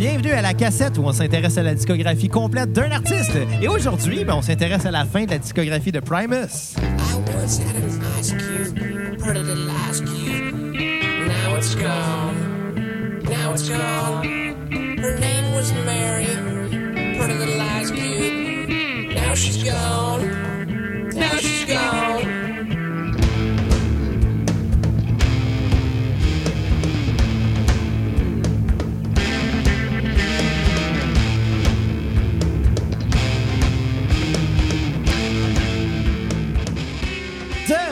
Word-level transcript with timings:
Bienvenue 0.00 0.30
à 0.30 0.40
la 0.40 0.54
cassette 0.54 0.96
où 0.96 1.02
on 1.02 1.12
s'intéresse 1.12 1.58
à 1.58 1.62
la 1.62 1.74
discographie 1.74 2.28
complète 2.28 2.72
d'un 2.72 2.90
artiste. 2.90 3.36
Et 3.60 3.68
aujourd'hui, 3.68 4.24
ben, 4.24 4.36
on 4.36 4.40
s'intéresse 4.40 4.86
à 4.86 4.90
la 4.90 5.04
fin 5.04 5.26
de 5.26 5.30
la 5.30 5.36
discographie 5.36 5.92
de 5.92 6.00
Primus. 6.00 6.74
I 6.78 7.16
once 7.36 7.58
had 7.58 7.76
an 7.76 8.00
ice 8.18 8.32
cube, 8.32 8.80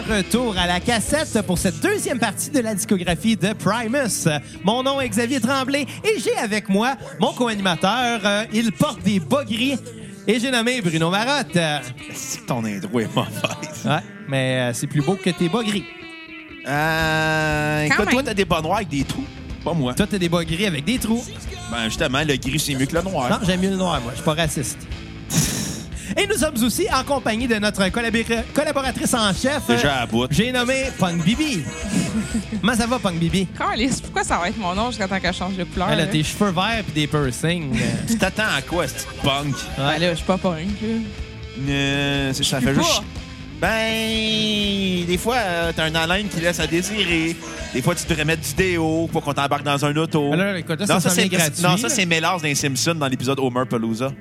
retour 0.08 0.56
à 0.58 0.66
la 0.66 0.80
cassette 0.80 1.42
pour 1.46 1.58
cette 1.58 1.80
deuxième 1.80 2.18
partie 2.18 2.50
de 2.50 2.60
la 2.60 2.74
discographie 2.74 3.36
de 3.36 3.52
Primus. 3.52 4.28
Mon 4.64 4.82
nom 4.82 5.00
est 5.00 5.08
Xavier 5.08 5.40
Tremblay 5.40 5.86
et 6.04 6.18
j'ai 6.18 6.36
avec 6.36 6.68
moi 6.68 6.96
mon 7.20 7.32
co-animateur. 7.32 8.20
Euh, 8.24 8.44
il 8.52 8.72
porte 8.72 9.02
des 9.02 9.20
bas 9.20 9.44
gris 9.44 9.78
et 10.26 10.40
j'ai 10.40 10.50
nommé 10.50 10.80
Bruno 10.80 11.10
Marotte. 11.10 11.56
Euh, 11.56 11.78
Si 12.14 12.40
ton 12.46 12.64
intro 12.64 13.00
est 13.00 13.14
mauvaise? 13.14 13.84
ouais, 13.84 14.00
mais 14.28 14.70
euh, 14.70 14.72
c'est 14.72 14.86
plus 14.86 15.02
beau 15.02 15.16
que 15.22 15.30
tes 15.30 15.48
bas 15.48 15.62
gris. 15.62 15.84
Euh, 16.66 17.88
toi, 18.10 18.22
t'as 18.24 18.34
des 18.34 18.44
bas 18.44 18.60
noirs 18.60 18.76
avec 18.78 18.88
des 18.88 19.04
trous. 19.04 19.24
Pas 19.64 19.72
moi. 19.72 19.94
Toi, 19.94 20.06
t'as 20.10 20.18
des 20.18 20.28
bas 20.28 20.44
gris 20.44 20.66
avec 20.66 20.84
des 20.84 20.98
trous. 20.98 21.24
Ben, 21.70 21.84
justement, 21.84 22.20
le 22.26 22.36
gris, 22.36 22.58
c'est 22.58 22.74
mieux 22.74 22.86
que 22.86 22.94
le 22.94 23.02
noir. 23.02 23.28
Non, 23.30 23.36
j'aime 23.46 23.60
mieux 23.60 23.70
le 23.70 23.76
noir, 23.76 24.00
moi. 24.00 24.12
Je 24.12 24.16
suis 24.16 24.24
pas 24.24 24.34
raciste. 24.34 24.78
Et 26.16 26.26
nous 26.26 26.36
sommes 26.36 26.54
aussi 26.64 26.86
en 26.92 27.04
compagnie 27.04 27.46
de 27.46 27.56
notre 27.56 27.82
collabora- 27.88 28.42
collaboratrice 28.54 29.14
en 29.14 29.32
chef. 29.32 29.66
Déjà 29.68 30.00
à 30.02 30.06
bout. 30.06 30.26
J'ai 30.30 30.50
nommé 30.52 30.84
Punk 30.98 31.22
Bibi. 31.24 31.62
Comment 32.60 32.74
ça 32.74 32.86
va, 32.86 32.98
Punk 32.98 33.18
Bibi? 33.18 33.46
Calisse, 33.56 34.00
pourquoi 34.00 34.24
ça 34.24 34.38
va 34.38 34.48
être 34.48 34.58
mon 34.58 34.74
nom 34.74 34.88
jusqu'à 34.88 35.06
temps 35.08 35.20
qu'elle 35.20 35.34
change 35.34 35.56
de 35.56 35.64
couleur? 35.64 35.88
Elle 35.90 36.00
a 36.00 36.04
là? 36.04 36.10
tes 36.10 36.22
cheveux 36.22 36.50
verts 36.50 36.84
et 36.88 36.92
des 36.92 37.06
piercings. 37.06 37.78
Tu 38.06 38.16
t'attends 38.16 38.42
à 38.56 38.62
quoi, 38.62 38.86
ce 38.88 38.94
petit 38.94 39.06
punk? 39.22 39.54
Ben 39.76 39.98
là, 39.98 40.10
je 40.10 40.14
suis 40.16 40.24
pas 40.24 40.38
punk. 40.38 40.68
Euh, 41.68 42.32
c'est- 42.32 42.44
ça 42.44 42.60
fait 42.60 42.74
juste. 42.74 43.02
Ben, 43.60 45.04
des 45.06 45.18
fois, 45.18 45.36
euh, 45.36 45.72
t'as 45.74 45.84
un 45.86 45.94
haleine 45.96 46.28
qui 46.28 46.40
laisse 46.40 46.60
à 46.60 46.66
désirer. 46.66 47.34
Des 47.74 47.82
fois, 47.82 47.94
tu 47.94 48.06
devrais 48.06 48.24
mettre 48.24 48.42
du 48.42 48.54
déo 48.54 49.08
pour 49.12 49.22
qu'on 49.22 49.32
t'embarque 49.34 49.64
dans 49.64 49.84
un 49.84 49.96
auto. 49.96 50.32
Alors, 50.32 50.54
écoute, 50.54 50.78
là, 50.80 50.86
non, 50.86 51.00
ça 51.00 51.08
ça, 51.08 51.10
c'est 51.10 51.28
gratuit, 51.28 51.62
non, 51.62 51.76
ça, 51.76 51.88
c'est 51.88 52.06
Mellars 52.06 52.40
dans 52.40 52.54
Simpson 52.54 52.94
dans 52.94 53.08
l'épisode 53.08 53.38
Homer 53.40 53.64
Palooza. 53.68 54.12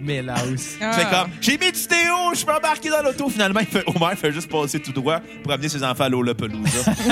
Mélaus. 0.00 0.76
Ah. 0.80 0.92
C'est 0.92 1.04
comme, 1.10 1.30
j'ai 1.40 1.52
mis 1.58 1.72
du 1.72 1.86
déo, 1.88 2.30
je 2.32 2.38
suis 2.38 2.48
embarqué 2.50 2.88
dans 2.90 3.02
l'auto. 3.02 3.28
Finalement, 3.28 3.60
il 3.60 3.66
fait, 3.66 3.82
Homer 3.86 4.14
fait 4.16 4.32
juste 4.32 4.48
passer 4.50 4.78
tout 4.80 4.92
droit 4.92 5.20
pour 5.42 5.52
amener 5.52 5.68
ses 5.68 5.82
enfants 5.82 6.04
à 6.04 6.08
Lollapalooza. 6.08 6.92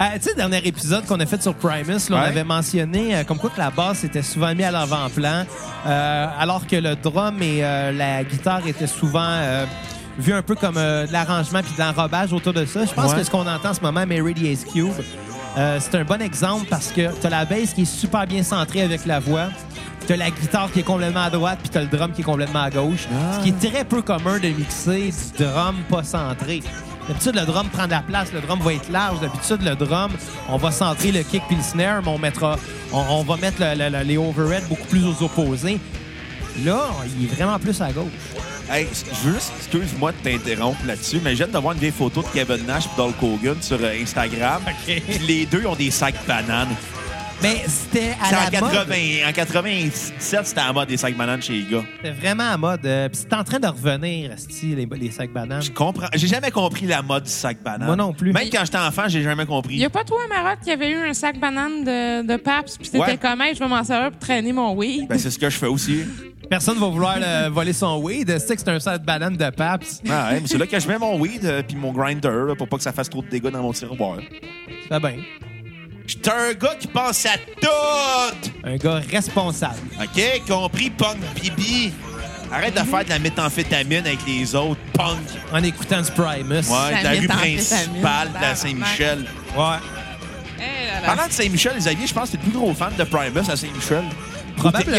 Euh, 0.00 0.04
tu 0.14 0.28
sais, 0.28 0.34
dernier 0.34 0.58
épisode 0.64 1.04
qu'on 1.06 1.18
a 1.18 1.26
fait 1.26 1.42
sur 1.42 1.54
Primus, 1.54 2.08
là, 2.08 2.16
on 2.16 2.20
Ouais. 2.20 2.26
avait 2.28 2.44
mentionné 2.44 3.16
euh, 3.16 3.24
comme 3.24 3.38
quoi 3.38 3.50
que 3.50 3.58
la 3.58 3.70
basse 3.70 4.04
était 4.04 4.22
souvent 4.22 4.54
mise 4.54 4.66
à 4.66 4.70
l'avant-plan, 4.70 5.44
euh, 5.86 6.26
alors 6.38 6.66
que 6.66 6.76
le 6.76 6.94
drum 6.94 7.42
et 7.42 7.64
euh, 7.64 7.90
la 7.92 8.22
guitare 8.22 8.64
étaient 8.66 8.86
souvent 8.86 9.26
euh, 9.28 9.64
vus 10.18 10.32
un 10.32 10.42
peu 10.42 10.54
comme 10.54 10.76
euh, 10.76 11.06
de 11.06 11.12
l'arrangement 11.12 11.60
puis 11.62 11.72
de 11.76 11.80
l'enrobage 11.82 12.32
autour 12.32 12.52
de 12.52 12.64
ça. 12.64 12.84
Je 12.84 12.92
pense 12.92 13.12
Ouais. 13.12 13.18
que 13.18 13.24
ce 13.24 13.30
qu'on 13.30 13.46
entend 13.46 13.70
en 13.70 13.74
ce 13.74 13.80
moment, 13.80 14.04
Mary 14.06 14.34
the 14.34 14.44
Ace 14.44 14.64
Cube, 14.64 14.92
euh, 15.56 15.78
c'est 15.80 15.96
un 15.96 16.04
bon 16.04 16.20
exemple 16.22 16.66
parce 16.70 16.88
que 16.92 17.10
t'as 17.20 17.30
la 17.30 17.44
basse 17.44 17.72
qui 17.74 17.82
est 17.82 17.84
super 17.84 18.26
bien 18.26 18.42
centrée 18.42 18.82
avec 18.82 19.04
la 19.06 19.18
voix. 19.18 19.48
T'as 20.08 20.16
la 20.16 20.30
guitare 20.30 20.72
qui 20.72 20.80
est 20.80 20.84
complètement 20.84 21.24
à 21.24 21.30
droite, 21.30 21.58
puis 21.60 21.68
t'as 21.68 21.80
le 21.82 21.86
drum 21.86 22.10
qui 22.12 22.22
est 22.22 22.24
complètement 22.24 22.62
à 22.62 22.70
gauche. 22.70 23.06
Ce 23.36 23.42
qui 23.42 23.50
est 23.50 23.70
très 23.70 23.84
peu 23.84 24.00
commun 24.00 24.38
de 24.38 24.48
mixer 24.48 25.12
du 25.36 25.44
drum 25.44 25.76
pas 25.88 26.02
centré. 26.02 26.62
D'habitude, 27.06 27.34
le 27.36 27.44
drum 27.46 27.68
prend 27.68 27.84
de 27.86 27.90
la 27.90 28.00
place, 28.00 28.32
le 28.32 28.40
drum 28.40 28.58
va 28.60 28.72
être 28.72 28.90
large. 28.90 29.20
D'habitude, 29.20 29.62
le 29.62 29.74
drum, 29.76 30.10
on 30.48 30.56
va 30.56 30.70
centrer 30.70 31.12
le 31.12 31.22
kick 31.22 31.42
puis 31.46 31.56
le 31.56 31.62
snare, 31.62 32.00
mais 32.02 32.08
on 32.08 32.18
mettra, 32.18 32.56
on, 32.92 32.98
on 33.10 33.22
va 33.22 33.36
mettre 33.36 33.60
le- 33.60 33.74
le- 33.78 33.90
le- 33.98 34.04
les 34.04 34.16
overheads 34.16 34.66
beaucoup 34.68 34.86
plus 34.88 35.04
aux 35.06 35.22
opposés. 35.22 35.78
Là, 36.64 36.80
il 37.18 37.24
est 37.24 37.34
vraiment 37.34 37.58
plus 37.58 37.78
à 37.82 37.92
gauche. 37.92 38.04
Hey, 38.70 38.86
juste, 39.24 39.52
excuse-moi 39.58 40.12
de 40.12 40.16
t'interrompre 40.30 40.80
là-dessus, 40.86 41.20
mais 41.22 41.30
je 41.32 41.44
viens 41.44 41.48
de 41.48 41.58
voir 41.58 41.72
une 41.74 41.80
vieille 41.80 41.92
photo 41.92 42.20
de 42.22 42.26
Kevin 42.28 42.66
Nash 42.66 42.84
et 42.86 43.00
Hulk 43.00 43.22
Hogan 43.22 43.56
sur 43.60 43.78
euh, 43.80 44.02
Instagram. 44.02 44.60
Les 45.26 45.46
deux 45.46 45.64
ont 45.66 45.74
des 45.76 45.90
sacs 45.90 46.26
bananes. 46.26 46.68
Mais 47.40 47.62
c'était 47.68 48.16
à 48.20 48.26
C'est 48.30 48.34
en, 48.34 48.38
la 48.38 48.60
mode. 48.60 48.72
80, 48.88 49.28
en 49.28 49.32
97, 49.32 50.44
c'était 50.46 50.60
à 50.60 50.66
la 50.66 50.72
mode 50.72 50.88
des 50.88 50.96
sacs 50.96 51.16
bananes 51.16 51.40
chez 51.40 51.52
les 51.52 51.62
gars. 51.70 51.84
C'était 51.96 52.10
vraiment 52.10 52.50
à 52.50 52.56
mode. 52.56 52.84
Euh, 52.84 53.08
puis 53.08 53.20
c'est 53.22 53.32
en 53.32 53.44
train 53.44 53.60
de 53.60 53.66
revenir, 53.68 54.32
les, 54.62 54.86
les 54.86 55.10
sacs 55.12 55.32
bananes. 55.32 55.62
Je 55.62 55.70
comprends. 55.70 56.08
J'ai 56.14 56.26
jamais 56.26 56.50
compris 56.50 56.86
la 56.86 57.00
mode 57.00 57.24
du 57.24 57.30
sac 57.30 57.62
banane. 57.62 57.86
Moi 57.86 57.94
non 57.94 58.12
plus. 58.12 58.32
Même 58.32 58.48
quand 58.50 58.64
j'étais 58.64 58.78
enfant, 58.78 59.04
j'ai 59.06 59.22
jamais 59.22 59.46
compris. 59.46 59.76
Y 59.76 59.84
a 59.84 59.90
pas 59.90 60.02
toi, 60.02 60.18
Marotte, 60.28 60.58
qui 60.64 60.72
avait 60.72 60.90
eu 60.90 60.96
un 60.96 61.14
sac 61.14 61.38
banane 61.38 61.84
de, 61.84 62.26
de 62.26 62.36
Paps, 62.36 62.76
puis 62.76 62.86
c'était 62.86 62.98
Ouais. 62.98 63.16
comme, 63.16 63.40
hey, 63.40 63.54
je 63.54 63.60
vais 63.60 63.68
m'en 63.68 63.84
servir 63.84 64.10
pour 64.10 64.18
traîner 64.18 64.52
mon 64.52 64.74
weed. 64.74 65.06
Ben, 65.08 65.16
c'est 65.18 65.30
ce 65.30 65.38
que 65.38 65.48
je 65.48 65.56
fais 65.56 65.66
aussi. 65.68 66.02
Personne 66.50 66.78
va 66.78 66.88
vouloir 66.88 67.18
le- 67.20 67.48
voler 67.50 67.72
son 67.72 67.98
weed. 68.02 68.36
C'est 68.40 68.56
que 68.56 68.60
c'est 68.62 68.70
un 68.70 68.80
sac 68.80 69.00
de 69.02 69.06
banane 69.06 69.36
de 69.36 69.50
Paps? 69.50 70.02
Ah, 70.10 70.30
ouais, 70.32 70.40
mais 70.40 70.46
c'est 70.48 70.58
là 70.58 70.66
que 70.66 70.80
je 70.80 70.88
mets 70.88 70.98
mon 70.98 71.16
weed 71.20 71.44
euh, 71.44 71.62
puis 71.62 71.76
mon 71.76 71.92
grinder 71.92 72.46
là, 72.48 72.56
pour 72.56 72.68
pas 72.68 72.78
que 72.78 72.82
ça 72.82 72.92
fasse 72.92 73.08
trop 73.08 73.22
de 73.22 73.28
dégâts 73.28 73.50
dans 73.50 73.62
mon 73.62 73.72
tiroir. 73.72 74.18
Ça 74.88 74.98
va 74.98 75.08
bien. 75.10 75.18
J'étais 76.08 76.30
un 76.30 76.54
gars 76.54 76.74
qui 76.80 76.86
pense 76.86 77.26
à 77.26 77.36
tout! 77.60 78.34
Un 78.64 78.76
gars 78.76 79.02
responsable. 79.10 79.76
OK? 80.00 80.42
Compris, 80.48 80.88
punk 80.88 81.18
bibi? 81.38 81.92
Arrête 82.50 82.72
de 82.74 82.80
faire 82.80 83.04
de 83.04 83.10
la 83.10 83.18
méthamphétamine 83.18 84.06
avec 84.06 84.26
les 84.26 84.54
autres, 84.54 84.80
punk! 84.94 85.18
En 85.52 85.62
écoutant 85.62 86.00
du 86.00 86.10
Primus. 86.12 86.66
Ouais, 86.66 86.92
La 86.92 86.98
de 86.98 87.04
la 87.04 87.20
rue 87.20 87.26
principale 87.26 88.28
de 88.32 88.40
la. 88.40 88.54
Saint-Michel. 88.54 89.26
Ouais. 89.54 89.64
Eh 90.56 90.86
là 90.86 91.00
là. 91.02 91.06
Parlant 91.06 91.26
de 91.26 91.32
Saint-Michel, 91.32 91.72
Xavier, 91.76 92.06
je 92.06 92.14
pense 92.14 92.30
que 92.30 92.36
t'es 92.38 92.42
le 92.42 92.50
plus 92.50 92.58
gros 92.58 92.72
fan 92.72 92.92
de 92.98 93.04
Primus 93.04 93.50
à 93.50 93.54
Saint-Michel. 93.56 94.04
Probablement. 94.56 94.98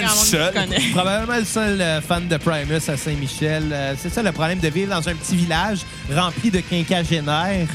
Le 0.00 0.08
seul. 0.08 0.52
Probablement 0.92 1.38
le 1.38 1.44
seul 1.44 1.80
euh, 1.80 2.00
fan 2.00 2.26
de 2.26 2.36
Primus 2.36 2.88
à 2.88 2.96
Saint-Michel. 2.96 3.70
Euh, 3.72 3.94
c'est 3.96 4.12
ça 4.12 4.22
le 4.22 4.32
problème 4.32 4.58
de 4.58 4.68
vivre 4.68 4.90
dans 4.90 5.08
un 5.08 5.14
petit 5.14 5.36
village 5.36 5.78
rempli 6.12 6.50
de 6.50 6.58
quinquagénaires. 6.58 7.68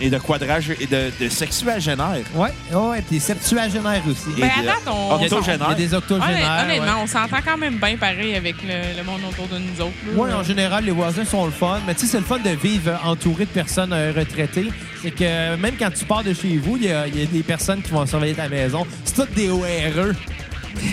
Et 0.00 0.10
de 0.10 0.18
quadrage 0.18 0.70
et 0.80 0.86
de, 0.86 1.12
de 1.20 1.28
sexuagénaire. 1.28 2.24
Ouais, 2.34 2.50
ouais, 2.72 3.02
puis 3.08 3.20
septuagénaires 3.20 4.02
aussi. 4.10 4.36
Et 4.36 4.40
Ben, 4.40 4.48
de- 4.56 4.68
à 4.68 4.72
date, 4.72 4.82
on- 4.88 5.14
Octogénaire. 5.14 5.68
Il 5.68 5.80
y 5.80 5.84
a 5.84 5.88
des 5.88 5.94
octogénaires. 5.94 6.28
Honnêt- 6.64 6.64
Honnêtement, 6.78 6.96
ouais. 6.98 7.02
on 7.04 7.06
s'entend 7.06 7.36
quand 7.44 7.56
même 7.56 7.76
bien 7.78 7.96
pareil 7.96 8.34
avec 8.34 8.56
le, 8.62 8.96
le 8.98 9.04
monde 9.04 9.20
autour 9.30 9.46
de 9.46 9.58
nous 9.58 9.80
autres. 9.80 9.92
là. 10.12 10.20
Ouais, 10.20 10.32
en 10.32 10.42
général, 10.42 10.84
les 10.84 10.90
voisins 10.90 11.24
sont 11.24 11.44
le 11.46 11.52
fun. 11.52 11.78
Mais 11.86 11.94
tu 11.94 12.00
sais, 12.00 12.06
c'est 12.12 12.18
le 12.18 12.24
fun 12.24 12.38
de 12.38 12.50
vivre 12.50 12.98
entouré 13.04 13.44
de 13.44 13.50
personnes 13.50 13.92
euh, 13.92 14.12
retraitées. 14.16 14.70
C'est 15.00 15.12
que 15.12 15.22
euh, 15.22 15.56
même 15.56 15.74
quand 15.78 15.90
tu 15.96 16.04
pars 16.04 16.24
de 16.24 16.34
chez 16.34 16.56
vous, 16.56 16.76
il 16.76 16.86
y, 16.86 16.92
a 16.92 17.06
il 17.06 17.20
y 17.20 17.22
a 17.22 17.26
des 17.26 17.42
personnes 17.44 17.80
qui 17.80 17.90
vont 17.92 18.04
surveiller 18.06 18.34
ta 18.34 18.48
maison. 18.48 18.84
C'est 19.04 19.14
toutes 19.14 19.34
des 19.34 19.48
ORE. 19.48 20.12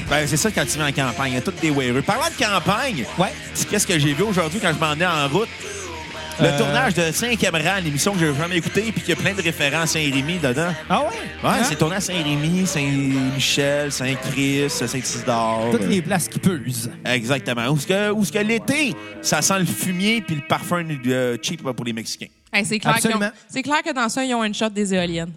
Ben, 0.09 0.27
c'est 0.27 0.37
ça 0.37 0.51
quand 0.51 0.63
tu 0.71 0.77
vas 0.77 0.85
en 0.85 0.91
campagne. 0.91 1.31
Il 1.31 1.35
y 1.35 1.37
a 1.37 1.41
toutes 1.41 1.59
des 1.59 1.71
wearers. 1.71 2.03
Parlant 2.03 2.27
de 2.37 2.45
campagne, 2.45 3.03
Ouais. 3.17 3.33
c'est 3.55 3.67
qu'est-ce 3.67 3.87
que 3.87 3.97
j'ai 3.97 4.13
vu 4.13 4.21
aujourd'hui 4.23 4.59
quand 4.61 4.71
je 4.73 4.79
m'en 4.79 4.93
ai 4.93 5.07
en 5.07 5.27
route? 5.27 5.49
Le 6.39 6.47
Euh. 6.47 6.57
tournage 6.57 6.93
de 6.95 7.11
5e 7.11 7.55
rang, 7.55 7.79
l'émission 7.83 8.13
que 8.13 8.19
j'ai 8.19 8.33
jamais 8.33 8.57
écoutée, 8.57 8.83
puis 8.91 9.01
qu'il 9.01 9.09
y 9.09 9.13
a 9.13 9.15
plein 9.15 9.33
de 9.33 9.41
références 9.41 9.81
à 9.83 9.87
Saint-Rémy 9.99 10.39
dedans. 10.39 10.73
Ah 10.89 11.01
ouais? 11.01 11.07
Ouais, 11.07 11.49
Hein? 11.59 11.63
c'est 11.63 11.75
tourné 11.75 11.97
à 11.97 11.99
Saint-Rémy, 11.99 12.65
Saint-Michel, 12.65 13.91
Saint-Christ, 13.91 14.85
Saint-Isidore. 14.87 15.69
Toutes 15.71 15.87
les 15.87 16.01
places 16.01 16.27
qui 16.27 16.39
pesent. 16.39 16.89
Exactement. 17.05 17.67
Où 17.69 17.77
ce 17.77 17.85
que, 17.87 18.11
où 18.11 18.23
ce 18.25 18.31
que 18.31 18.39
l'été, 18.39 18.93
ça 19.21 19.41
sent 19.41 19.59
le 19.59 19.65
fumier 19.65 20.21
puis 20.21 20.35
le 20.35 20.47
parfum 20.47 20.83
euh, 21.07 21.37
cheap 21.41 21.61
pour 21.61 21.85
les 21.85 21.93
Mexicains. 21.93 22.27
Hey, 22.53 22.65
c'est 22.65 22.79
clair, 22.79 22.95
clair 23.61 23.81
que 23.83 23.93
dans 23.93 24.09
ça, 24.09 24.23
ils 24.25 24.33
ont 24.33 24.43
une 24.43 24.53
shot 24.53 24.69
des 24.69 24.93
éoliennes. 24.93 25.31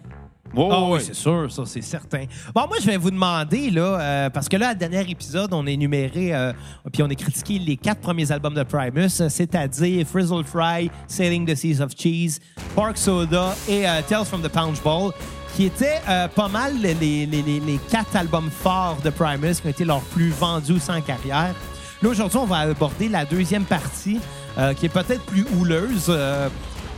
Oh, 0.56 0.68
Ah 0.72 0.83
oui, 0.91 1.01
c'est 1.04 1.15
sûr, 1.15 1.51
ça, 1.51 1.62
c'est 1.66 1.83
certain. 1.83 2.24
Bon, 2.54 2.62
moi, 2.68 2.77
je 2.80 2.86
vais 2.86 2.97
vous 2.97 3.10
demander, 3.10 3.71
là, 3.71 3.98
euh, 4.01 4.30
parce 4.30 4.48
que 4.48 4.56
là, 4.56 4.68
à 4.68 4.74
dernier 4.74 5.09
épisode, 5.10 5.53
on 5.53 5.66
a 5.66 5.71
énuméré, 5.71 6.34
euh, 6.34 6.53
puis 6.92 7.03
on 7.03 7.10
a 7.10 7.15
critiqué 7.15 7.59
les 7.59 7.77
quatre 7.77 8.01
premiers 8.01 8.30
albums 8.30 8.54
de 8.54 8.62
Primus, 8.62 9.09
c'est-à-dire 9.28 10.06
Frizzle 10.06 10.45
Fry, 10.45 10.91
Sailing 11.09 11.47
the 11.47 11.54
Seas 11.54 11.80
of 11.83 11.92
Cheese, 11.97 12.41
Park 12.74 12.97
Soda 12.98 13.54
et 13.68 13.86
euh, 13.89 14.01
Tales 14.09 14.24
from 14.24 14.42
the 14.42 14.48
Punch 14.48 14.83
Bowl, 14.83 15.12
qui 15.56 15.66
étaient 15.66 16.01
euh, 16.09 16.27
pas 16.28 16.48
mal 16.48 16.72
les, 16.80 16.95
les- 16.95 17.27
les- 17.27 17.42
les 17.60 17.78
quatre 17.91 18.16
albums 18.16 18.50
forts 18.50 18.98
de 19.04 19.10
Primus 19.10 19.54
qui 19.60 19.66
ont 19.66 19.71
été 19.71 19.84
leurs 19.84 20.00
plus 20.00 20.30
vendus 20.30 20.80
sans 20.80 21.00
carrière. 21.00 21.54
Là, 22.03 22.09
aujourd'hui, 22.09 22.39
on 22.39 22.47
va 22.47 22.59
aborder 22.59 23.09
la 23.09 23.24
deuxième 23.24 23.65
partie, 23.65 24.18
euh, 24.59 24.74
qui 24.74 24.86
est 24.86 24.89
peut-être 24.91 25.22
plus 25.24 25.47
houleuse, 25.59 26.07
euh, 26.09 26.48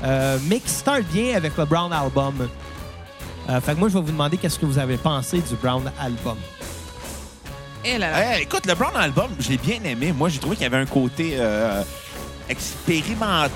euh, 0.04 0.38
mais 0.48 0.58
qui 0.60 0.68
start 0.70 1.02
bien 1.12 1.36
avec 1.36 1.56
le 1.56 1.64
Brown 1.64 1.92
Album. 1.92 2.34
Euh, 3.48 3.60
fait 3.60 3.74
que 3.74 3.78
moi, 3.78 3.88
je 3.88 3.94
vais 3.94 4.00
vous 4.00 4.10
demander 4.12 4.36
qu'est-ce 4.36 4.58
que 4.58 4.66
vous 4.66 4.78
avez 4.78 4.96
pensé 4.96 5.38
du 5.38 5.54
Brown 5.62 5.90
Album. 6.00 6.36
Eh 7.84 7.98
là 7.98 8.10
là. 8.10 8.34
Hey, 8.36 8.42
écoute, 8.42 8.66
le 8.66 8.74
Brown 8.74 8.96
Album, 8.96 9.30
je 9.38 9.50
l'ai 9.50 9.58
bien 9.58 9.78
aimé. 9.84 10.12
Moi, 10.12 10.28
j'ai 10.28 10.38
trouvé 10.40 10.56
qu'il 10.56 10.64
y 10.64 10.66
avait 10.66 10.78
un 10.78 10.86
côté 10.86 11.34
euh, 11.38 11.82
expérimental. 12.48 13.50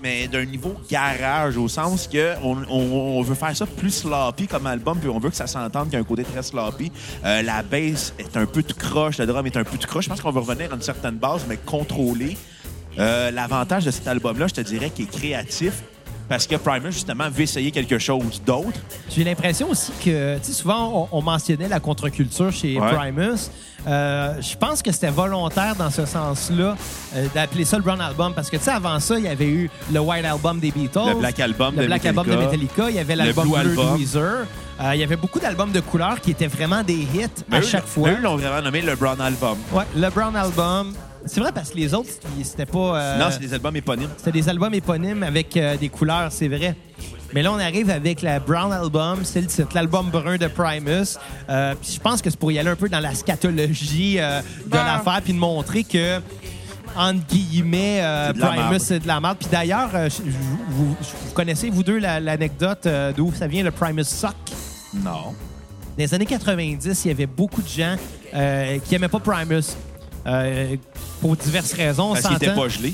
mais 0.00 0.28
d'un 0.28 0.44
niveau 0.44 0.76
garage, 0.88 1.56
au 1.56 1.66
sens 1.66 2.06
que 2.06 2.34
on, 2.44 2.56
on- 2.70 3.18
on 3.18 3.22
veut 3.22 3.34
faire 3.34 3.56
ça 3.56 3.66
plus 3.66 3.90
sloppy 3.90 4.46
comme 4.46 4.66
album, 4.68 4.98
puis 5.00 5.08
on 5.08 5.18
veut 5.18 5.30
que 5.30 5.34
ça 5.36 5.48
s'entende 5.48 5.86
qu'il 5.86 5.94
y 5.94 5.96
a 5.96 6.00
un 6.00 6.04
côté 6.04 6.22
très 6.22 6.42
sloppy. 6.44 6.92
Euh, 7.24 7.42
la 7.42 7.64
bass 7.64 8.14
est 8.20 8.36
un 8.36 8.46
peu 8.46 8.62
tout 8.62 8.76
croche, 8.78 9.18
le 9.18 9.26
drum 9.26 9.44
est 9.46 9.56
un 9.56 9.64
peu 9.64 9.76
tout 9.76 9.88
croche. 9.88 10.04
Je 10.04 10.10
pense 10.10 10.20
qu'on 10.20 10.30
va 10.30 10.40
revenir 10.40 10.70
à 10.72 10.76
une 10.76 10.82
certaine 10.82 11.16
base, 11.16 11.44
mais 11.48 11.56
contrôlée. 11.56 12.36
Euh, 13.00 13.32
L'avantage 13.32 13.84
de 13.86 13.90
cet 13.90 14.06
album-là, 14.06 14.46
je 14.46 14.54
te 14.54 14.60
dirais 14.60 14.90
qu'il 14.90 15.06
est 15.06 15.10
créatif, 15.10 15.82
parce 16.28 16.46
que 16.46 16.56
Primus, 16.56 16.92
justement, 16.92 17.28
veut 17.30 17.42
essayer 17.42 17.70
quelque 17.70 17.98
chose 17.98 18.40
d'autre. 18.46 18.78
J'ai 19.10 19.24
l'impression 19.24 19.70
aussi 19.70 19.92
que, 20.04 20.38
tu 20.38 20.44
sais, 20.44 20.52
souvent, 20.52 21.08
on, 21.12 21.18
on 21.18 21.22
mentionnait 21.22 21.68
la 21.68 21.80
contre-culture 21.80 22.52
chez 22.52 22.78
Ouais. 22.80 22.94
Primus. 22.94 23.50
Euh, 23.86 24.40
je 24.40 24.56
pense 24.56 24.82
que 24.82 24.90
c'était 24.90 25.10
volontaire 25.10 25.74
dans 25.76 25.90
ce 25.90 26.06
sens-là 26.06 26.74
euh, 27.14 27.26
d'appeler 27.34 27.66
ça 27.66 27.76
le 27.76 27.82
Brown 27.82 28.00
Album 28.00 28.32
parce 28.34 28.48
que, 28.48 28.56
tu 28.56 28.64
sais, 28.64 28.70
avant 28.70 28.98
ça, 28.98 29.18
il 29.18 29.24
y 29.24 29.28
avait 29.28 29.46
eu 29.48 29.70
le 29.92 30.00
White 30.00 30.24
Album 30.24 30.58
des 30.58 30.70
Beatles. 30.70 31.00
Le 31.08 31.14
Black 31.16 31.38
Album 31.40 31.74
le 31.76 31.82
de 31.82 31.86
Black 31.86 32.02
Metallica. 32.04 32.20
Album 32.20 32.34
de 32.34 32.44
Metallica. 32.44 32.90
Il 32.90 32.96
y 32.96 32.98
avait 32.98 33.16
l'album 33.16 33.46
Blue 33.48 33.56
Album. 33.58 33.96
Weezer. 33.96 34.46
Euh, 34.80 34.90
il 34.94 35.00
y 35.00 35.04
avait 35.04 35.16
beaucoup 35.16 35.38
d'albums 35.38 35.70
de 35.70 35.80
couleurs 35.80 36.20
qui 36.20 36.30
étaient 36.30 36.46
vraiment 36.48 36.82
des 36.82 36.94
hits 36.94 37.28
Mais 37.50 37.58
à 37.58 37.60
eux, 37.60 37.62
chaque 37.62 37.86
fois. 37.86 38.08
Eux 38.10 38.16
l'ont 38.22 38.36
vraiment 38.36 38.62
nommé 38.62 38.80
le 38.80 38.96
Brown 38.96 39.20
Album. 39.20 39.58
Ouais, 39.72 39.84
le 39.94 40.08
Brown 40.08 40.34
Album. 40.34 40.92
C'est 41.26 41.40
vrai 41.40 41.52
parce 41.52 41.70
que 41.70 41.76
les 41.76 41.94
autres, 41.94 42.10
ils- 42.38 42.44
c'était 42.44 42.66
pas. 42.66 42.98
euh, 42.98 43.18
Non, 43.18 43.26
c'est 43.30 43.40
des 43.40 43.54
albums 43.54 43.74
éponymes. 43.76 44.08
c'était 44.18 44.32
des 44.32 44.48
albums 44.48 44.74
éponymes 44.74 45.22
avec 45.22 45.56
euh, 45.56 45.76
des 45.76 45.88
couleurs, 45.88 46.30
c'est 46.30 46.48
vrai. 46.48 46.76
Mais 47.32 47.42
là, 47.42 47.50
on 47.52 47.58
arrive 47.58 47.90
avec 47.90 48.22
la 48.22 48.38
Brown 48.38 48.72
Album, 48.72 49.20
c'est 49.24 49.40
le 49.40 49.46
titre, 49.48 49.68
l'album 49.74 50.08
brun 50.10 50.36
de 50.36 50.46
Primus. 50.46 51.16
Euh, 51.48 51.74
puis 51.80 51.92
je 51.94 52.00
pense 52.00 52.22
que 52.22 52.30
c'est 52.30 52.38
pour 52.38 52.52
y 52.52 52.58
aller 52.58 52.68
un 52.70 52.76
peu 52.76 52.88
dans 52.88 53.00
la 53.00 53.14
scatologie 53.14 54.16
euh, 54.20 54.40
de 54.66 54.70
Bon. 54.70 54.76
l'affaire, 54.76 55.20
puis 55.22 55.32
de 55.32 55.38
montrer 55.38 55.82
que, 55.82 56.20
entre 56.94 57.26
guillemets, 57.26 58.00
euh, 58.02 58.32
Primus, 58.34 58.78
c'est 58.78 59.00
de 59.00 59.08
la 59.08 59.18
merde. 59.18 59.38
Puis 59.40 59.48
d'ailleurs, 59.50 59.90
euh, 59.94 60.08
vous, 60.68 60.94
connaissez, 61.34 61.70
vous 61.70 61.82
deux, 61.82 61.98
la- 61.98 62.20
l'anecdote 62.20 62.86
euh, 62.86 63.12
d'où 63.16 63.32
ça 63.34 63.46
vient, 63.48 63.64
le 63.64 63.72
Primus 63.72 64.04
Sock? 64.04 64.34
Non. 64.94 65.10
Dans 65.10 65.34
les 65.98 66.14
années 66.14 66.26
90, 66.26 67.04
il 67.04 67.08
y 67.08 67.10
avait 67.10 67.26
beaucoup 67.26 67.62
de 67.62 67.68
gens 67.68 67.96
euh, 68.34 68.78
qui 68.84 68.92
n'aimaient 68.92 69.08
pas 69.08 69.18
Primus. 69.20 69.64
Pour 71.24 71.36
diverses 71.36 71.72
raisons, 71.72 72.10
on 72.10 72.12
Parce 72.12 72.26
qu'il 72.26 72.36
était 72.36 72.46
s'entend. 72.48 72.60
pas 72.64 72.68
gelé. 72.68 72.92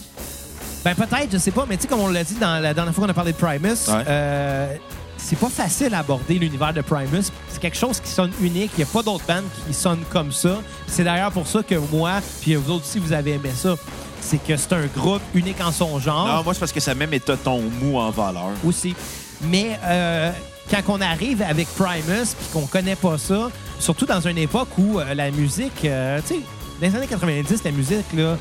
Ben 0.85 0.95
peut-être, 0.95 1.33
je 1.33 1.39
sais 1.39 1.51
pas, 1.51 1.67
mais 1.69 1.77
tu 1.77 1.83
sais, 1.83 1.89
comme 1.89 1.99
on 1.99 2.07
l'a 2.07 2.23
dit 2.23 2.35
dans 2.37 2.63
la 2.63 2.73
dernière 2.73 2.95
fois 2.95 3.05
qu'on 3.05 3.11
a 3.11 3.15
parlé 3.15 3.33
de 3.33 3.37
Primus, 3.37 3.89
Ouais. 3.89 4.05
euh, 4.07 4.73
c'est 5.19 5.37
pas 5.37 5.49
facile 5.49 5.93
à 5.95 5.99
aborder 5.99 6.35
l'univers 6.39 6.73
de 6.73 6.81
Primus. 6.81 7.25
C'est 7.49 7.61
quelque 7.61 7.77
chose 7.77 7.99
qui 7.99 8.09
sonne 8.09 8.31
unique. 8.41 8.71
Il 8.77 8.85
n'y 8.85 8.85
a 8.85 8.93
pas 8.93 9.03
d'autres 9.03 9.25
bandes 9.27 9.43
qui 9.67 9.75
sonnent 9.75 10.05
comme 10.11 10.31
ça. 10.31 10.61
C'est 10.87 11.03
d'ailleurs 11.03 11.33
pour 11.33 11.49
ça 11.49 11.65
que 11.65 11.75
moi, 11.75 12.21
puis 12.41 12.55
vous 12.55 12.71
autres 12.71 12.85
aussi, 12.87 13.01
vous 13.01 13.13
avez 13.13 13.33
aimé 13.33 13.51
ça. 13.53 13.75
C'est 14.21 14.39
que 14.39 14.57
c'est 14.57 14.73
un 14.75 14.87
groupe 14.87 15.23
unique 15.35 15.61
en 15.61 15.73
son 15.73 15.99
genre 15.99 16.29
Non, 16.29 16.45
moi, 16.45 16.55
c'est 16.55 16.61
parce 16.61 16.73
que 16.73 16.79
ça 16.81 16.95
met 16.95 17.09
mes 17.09 17.19
totons 17.21 17.61
mous 17.83 17.99
en 17.99 18.11
valeur. 18.11 18.51
aussi. 18.65 18.95
Mais 19.43 19.77
euh, 19.85 20.31
quand 20.71 20.83
on 20.87 21.01
arrive 21.01 21.43
avec 21.43 21.67
Primus 21.75 22.29
puis 22.39 22.47
qu'on 22.53 22.67
connaît 22.67 22.95
pas 22.97 23.19
ça, 23.19 23.51
surtout 23.81 24.07
dans 24.07 24.21
une 24.21 24.39
époque 24.39 24.69
où 24.79 25.01
euh, 25.01 25.15
la 25.15 25.33
musique, 25.33 25.85
euh, 25.85 26.21
tu 26.27 26.35
sais, 26.37 26.41
dans 26.81 26.87
les 26.89 26.97
années 26.97 27.07
90, 27.07 27.65
la 27.65 27.71
musique, 27.73 28.13
là, 28.15 28.37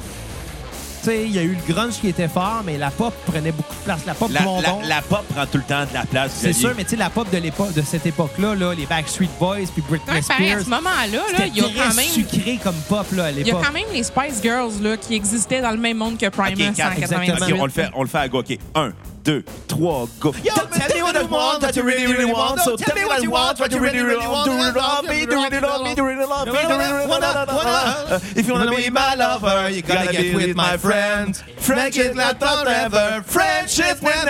tu 1.02 1.06
sais, 1.06 1.24
il 1.24 1.32
y 1.32 1.40
a 1.40 1.44
eu 1.44 1.56
le 1.66 1.74
grunge 1.74 1.94
qui 2.02 2.10
était 2.10 2.28
fort, 2.28 2.62
mais 2.66 2.78
la 2.78 2.92
pop 2.92 3.14
prenait 3.26 3.54
beaucoup 3.54 3.74
de 3.74 3.84
place. 3.86 4.02
La 4.06 4.14
pop 4.14 4.30
La, 4.34 4.42
la- 4.42 4.86
la 4.96 5.02
pop 5.02 5.26
prend 5.34 5.46
tout 5.46 5.58
le 5.58 5.64
temps 5.64 5.86
de 5.86 5.94
la 5.94 6.06
place. 6.06 6.34
c'est 6.36 6.52
sûr, 6.52 6.74
mais 6.76 6.84
tu 6.84 6.90
sais, 6.92 6.96
la 6.98 7.10
pop 7.10 7.30
de, 7.32 7.38
l'époque, 7.38 7.72
de 7.74 7.82
cette 7.82 8.06
époque-là, 8.06 8.54
là, 8.56 8.74
les 8.74 8.86
Backstreet 8.86 9.30
Boys 9.40 9.68
puis 9.74 9.82
Britney 9.88 10.18
Ouais, 10.18 10.22
pareil, 10.28 10.52
à 10.52 10.60
Spears, 10.60 10.66
ce 10.66 10.70
moment-là, 10.70 11.48
il 11.48 11.56
y 11.56 11.62
a 11.62 11.64
très 11.64 11.74
quand 11.74 11.94
même. 11.96 12.06
sucré 12.06 12.60
comme 12.62 12.76
pop 12.90 13.06
là, 13.14 13.26
à 13.26 13.32
Il 13.32 13.48
y 13.48 13.52
a 13.52 13.54
quand 13.56 13.72
même 13.72 13.86
les 13.94 14.04
Spice 14.04 14.42
Girls 14.42 14.74
là, 14.82 14.98
qui 14.98 15.16
existaient 15.16 15.62
dans 15.62 15.72
le 15.72 15.78
même 15.78 15.96
monde 15.98 16.18
que 16.18 16.28
Primus 16.28 16.68
OK, 16.70 16.76
quatre, 16.76 16.92
en 16.92 17.02
exactement. 17.02 17.26
98. 17.26 17.54
OK, 17.54 17.60
on 17.62 17.66
le 17.66 17.72
fait, 17.72 17.90
on 17.96 18.02
le 18.02 18.08
fait 18.10 18.18
à 18.18 18.28
go. 18.28 18.40
OK, 18.40 18.58
un, 18.76 18.92
deux, 19.30 19.44
trois, 19.68 20.08
go. 20.20 20.34
Yo, 20.44 20.54
tell 20.56 20.96
me 20.96 21.04
what 21.04 21.14
you 21.22 21.28
want, 21.28 21.62
what 21.62 21.76
you 21.76 21.84
really, 21.84 22.08
really 22.08 22.26
want. 22.26 22.60
So 22.62 22.76
tell 22.76 22.96
me 22.96 23.06
what 23.06 23.22
you 23.22 23.30
want, 23.30 23.60
what 23.60 23.72
you 23.72 23.80
really, 23.80 24.00
really 24.00 24.26
want. 24.28 24.46
Do 24.50 24.54
you 24.58 24.72
love 24.72 25.06
me? 25.06 25.26
Do 25.26 25.36
you 25.36 25.44
really 25.44 25.60
love 25.60 25.84
me? 25.84 25.94
Do 25.94 26.02
you 26.02 26.08
really 26.08 26.26
love 26.26 26.48
me? 26.48 26.54
Do 26.54 26.58
you 26.58 26.68
really 26.68 27.06
love 27.06 28.22
me? 28.22 28.40
If 28.40 28.48
you 28.48 28.54
wanna 28.54 28.76
be 28.76 28.90
my 28.90 29.14
lover, 29.16 29.70
you 29.70 29.82
gotta 29.84 30.12
get 30.12 30.36
with 30.36 30.56
my 30.56 30.78
friends. 30.78 31.44
Friendship 31.58 32.16
like 32.16 32.40
forever. 32.40 33.24
Friendship 33.26 34.02
will 34.02 34.26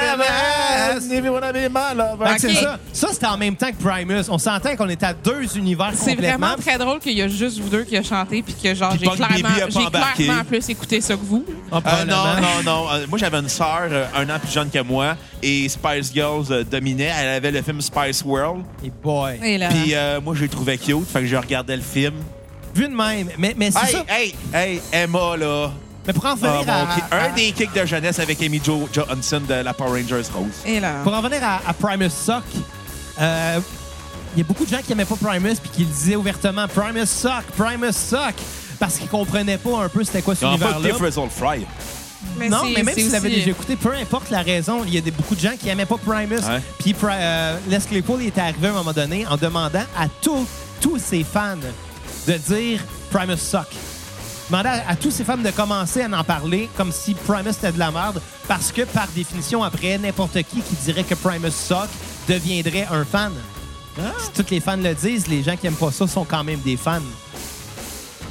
never 1.20 1.20
end. 1.20 1.20
If 1.20 1.26
you 1.26 1.34
wanna 1.34 1.54
be 1.54 1.72
my 1.72 1.94
lover. 1.96 2.26
Fait 2.28 2.36
que 2.36 2.42
c'est 2.42 2.52
OK. 2.52 2.64
ça. 2.64 2.80
Ça, 2.94 3.08
c'était 3.14 3.26
en 3.28 3.38
même 3.38 3.56
temps 3.56 3.72
que 3.72 3.82
Primus. 3.84 4.24
On 4.30 4.38
s'entend 4.38 4.76
qu'on 4.76 4.90
était 4.90 5.06
à 5.06 5.14
deux 5.14 5.58
univers 5.58 5.92
C'est 5.96 6.16
complètement. 6.16 6.48
vraiment 6.48 6.62
très 6.62 6.78
drôle 6.78 7.00
qu'il 7.00 7.14
y 7.18 7.22
a 7.22 7.28
juste 7.28 7.60
vous 7.60 7.70
deux 7.70 7.84
qui 7.84 7.98
a 7.98 8.04
chanté 8.04 8.42
puis 8.42 8.54
que 8.54 8.74
genre 8.76 8.92
j'ai 9.00 9.06
Baby 9.06 9.18
clairement, 9.18 9.48
a 9.50 9.60
pas 9.62 9.70
j'ai 9.70 9.80
embarqué. 9.86 10.24
clairement 10.26 10.44
plus 10.46 10.70
écouté 10.70 11.02
ça 11.02 11.16
que 11.16 11.24
vous. 11.24 11.46
Ah, 11.72 11.78
Euh, 11.78 11.82
probablement. 11.82 12.16
non, 12.24 12.42
non, 12.42 12.64
non. 12.86 12.92
Euh, 12.94 13.06
moi, 13.10 13.18
j'avais 13.18 13.38
une 13.38 13.50
sœur 13.50 13.88
euh, 13.92 14.06
un 14.16 14.30
an 14.30 14.40
plus 14.40 14.52
jeune 14.52 14.70
que 14.70 14.82
moi 14.82 15.16
et 15.42 15.68
Spice 15.70 16.12
Girls 16.14 16.46
euh, 16.52 16.64
dominait. 16.64 17.12
Elle 17.20 17.30
avait 17.30 17.52
le 17.52 17.62
film 17.62 17.82
Spice 17.82 18.24
World. 18.24 18.64
Et 18.84 18.92
boy. 19.04 19.40
Et 19.44 19.58
là, 19.58 19.70
Puis 19.70 19.94
euh, 19.96 20.20
moi, 20.22 20.34
je 20.36 20.44
le 20.44 20.50
trouvais 20.50 20.78
cute. 20.78 21.08
Fait 21.12 21.22
que 21.22 21.26
je 21.28 21.36
regardais 21.36 21.76
le 21.76 21.82
film. 21.84 22.14
Vu 22.76 22.88
de 22.88 22.94
même. 22.96 23.30
Mais, 23.38 23.54
mais 23.58 23.72
c'est 23.72 23.80
Hey, 23.80 23.92
ça. 23.92 24.06
hey, 24.10 24.36
hey, 24.54 24.82
Emma, 24.92 25.36
là. 25.38 25.72
Mais 26.10 26.14
pour 26.14 26.26
en 26.26 26.30
Ah, 26.30 26.32
revenir 26.34 26.74
à, 26.74 27.26
un 27.26 27.34
des 27.36 27.52
kicks 27.52 27.72
de 27.72 27.86
jeunesse 27.86 28.18
avec 28.18 28.42
Amy 28.42 28.60
Jo 28.64 28.90
Johnson 28.92 29.42
de 29.48 29.54
la 29.54 29.74
Power 29.76 30.02
Rangers 30.02 30.28
Rose. 30.34 30.48
et 30.66 30.80
là. 30.80 30.94
Pour 31.04 31.14
en 31.14 31.22
revenir 31.22 31.44
à, 31.44 31.62
à 31.68 31.74
Primus 31.74 32.10
Suck, 32.10 32.42
euh, 33.22 33.60
il 34.36 34.40
y 34.40 34.42
a 34.42 34.44
beaucoup 34.44 34.66
de 34.66 34.72
gens 34.72 34.80
qui 34.82 34.90
n'aimaient 34.90 35.06
pas 35.06 35.16
Primus 35.24 35.56
puis 35.62 35.70
qui 35.70 35.82
le 35.82 35.86
disaient 35.92 36.16
ouvertement 36.16 36.68
Primus 36.68 37.06
Suck, 37.06 37.44
Primus 37.56 37.94
Suck, 37.94 38.34
parce 38.80 38.96
qu'ils 38.98 39.08
comprenaient 39.08 39.60
pas 39.60 39.84
un 39.84 39.90
peu 39.90 40.04
c'était 40.04 40.24
quoi 40.24 40.34
pas 40.34 40.48
univers-là. 40.48 40.98
non, 42.50 42.64
mais 42.74 42.82
même 42.84 42.96
si 42.96 43.04
vous 43.04 43.12
l'avez 43.12 43.30
déjà 43.36 43.52
écouté, 43.52 43.76
peu 43.76 43.94
importe 43.94 44.32
la 44.32 44.42
raison, 44.42 44.84
il 44.88 44.96
y 44.96 44.98
a 44.98 45.02
des, 45.02 45.12
beaucoup 45.12 45.36
de 45.36 45.42
gens 45.42 45.54
qui 45.60 45.68
n'aimaient 45.68 45.86
pas 45.86 45.98
Primus. 45.98 46.38
Ouais. 46.40 46.60
Puis 46.80 46.94
Pri- 46.94 47.12
euh, 47.20 47.56
Les 47.70 47.78
Claypool 47.78 48.24
était 48.24 48.42
arrivé 48.42 48.68
à 48.68 48.72
un 48.72 48.74
moment 48.74 48.94
donné 48.94 49.28
en 49.28 49.38
demandant 49.38 49.86
à 49.96 50.08
tous 50.24 50.48
tous 50.82 50.98
ses 50.98 51.24
fans 51.24 51.56
de 52.28 52.34
dire 52.34 52.80
Primus 53.12 53.38
Suck. 53.38 53.68
Demandant 54.50 54.70
à, 54.70 54.92
à 54.92 54.96
tous 54.96 55.12
ses 55.12 55.24
fans 55.24 55.38
de 55.38 55.52
commencer 55.52 56.02
à 56.02 56.20
en 56.20 56.24
parler 56.24 56.70
comme 56.76 56.92
si 56.92 57.14
Primus 57.14 57.52
était 57.52 57.72
de 57.72 57.80
la 57.80 57.92
merde, 57.92 58.20
parce 58.48 58.72
que 58.72 58.82
par 58.82 59.08
définition, 59.10 59.64
après, 59.64 59.98
n'importe 59.98 60.42
qui 60.44 60.62
qui 60.62 60.76
dirait 60.84 61.04
que 61.04 61.16
Primus 61.16 61.52
Suck 61.52 61.90
deviendrait 62.28 62.88
un 62.92 63.06
fan. 63.06 63.34
Si 64.24 64.32
tous 64.32 64.50
les 64.52 64.60
fans 64.60 64.78
le 64.78 64.94
disent, 64.96 65.28
les 65.28 65.44
gens 65.44 65.56
qui 65.58 65.68
aiment 65.68 65.74
pas 65.74 65.92
ça 65.92 66.08
sont 66.08 66.24
quand 66.24 66.44
même 66.44 66.60
des 66.62 66.78
fans. 66.78 67.02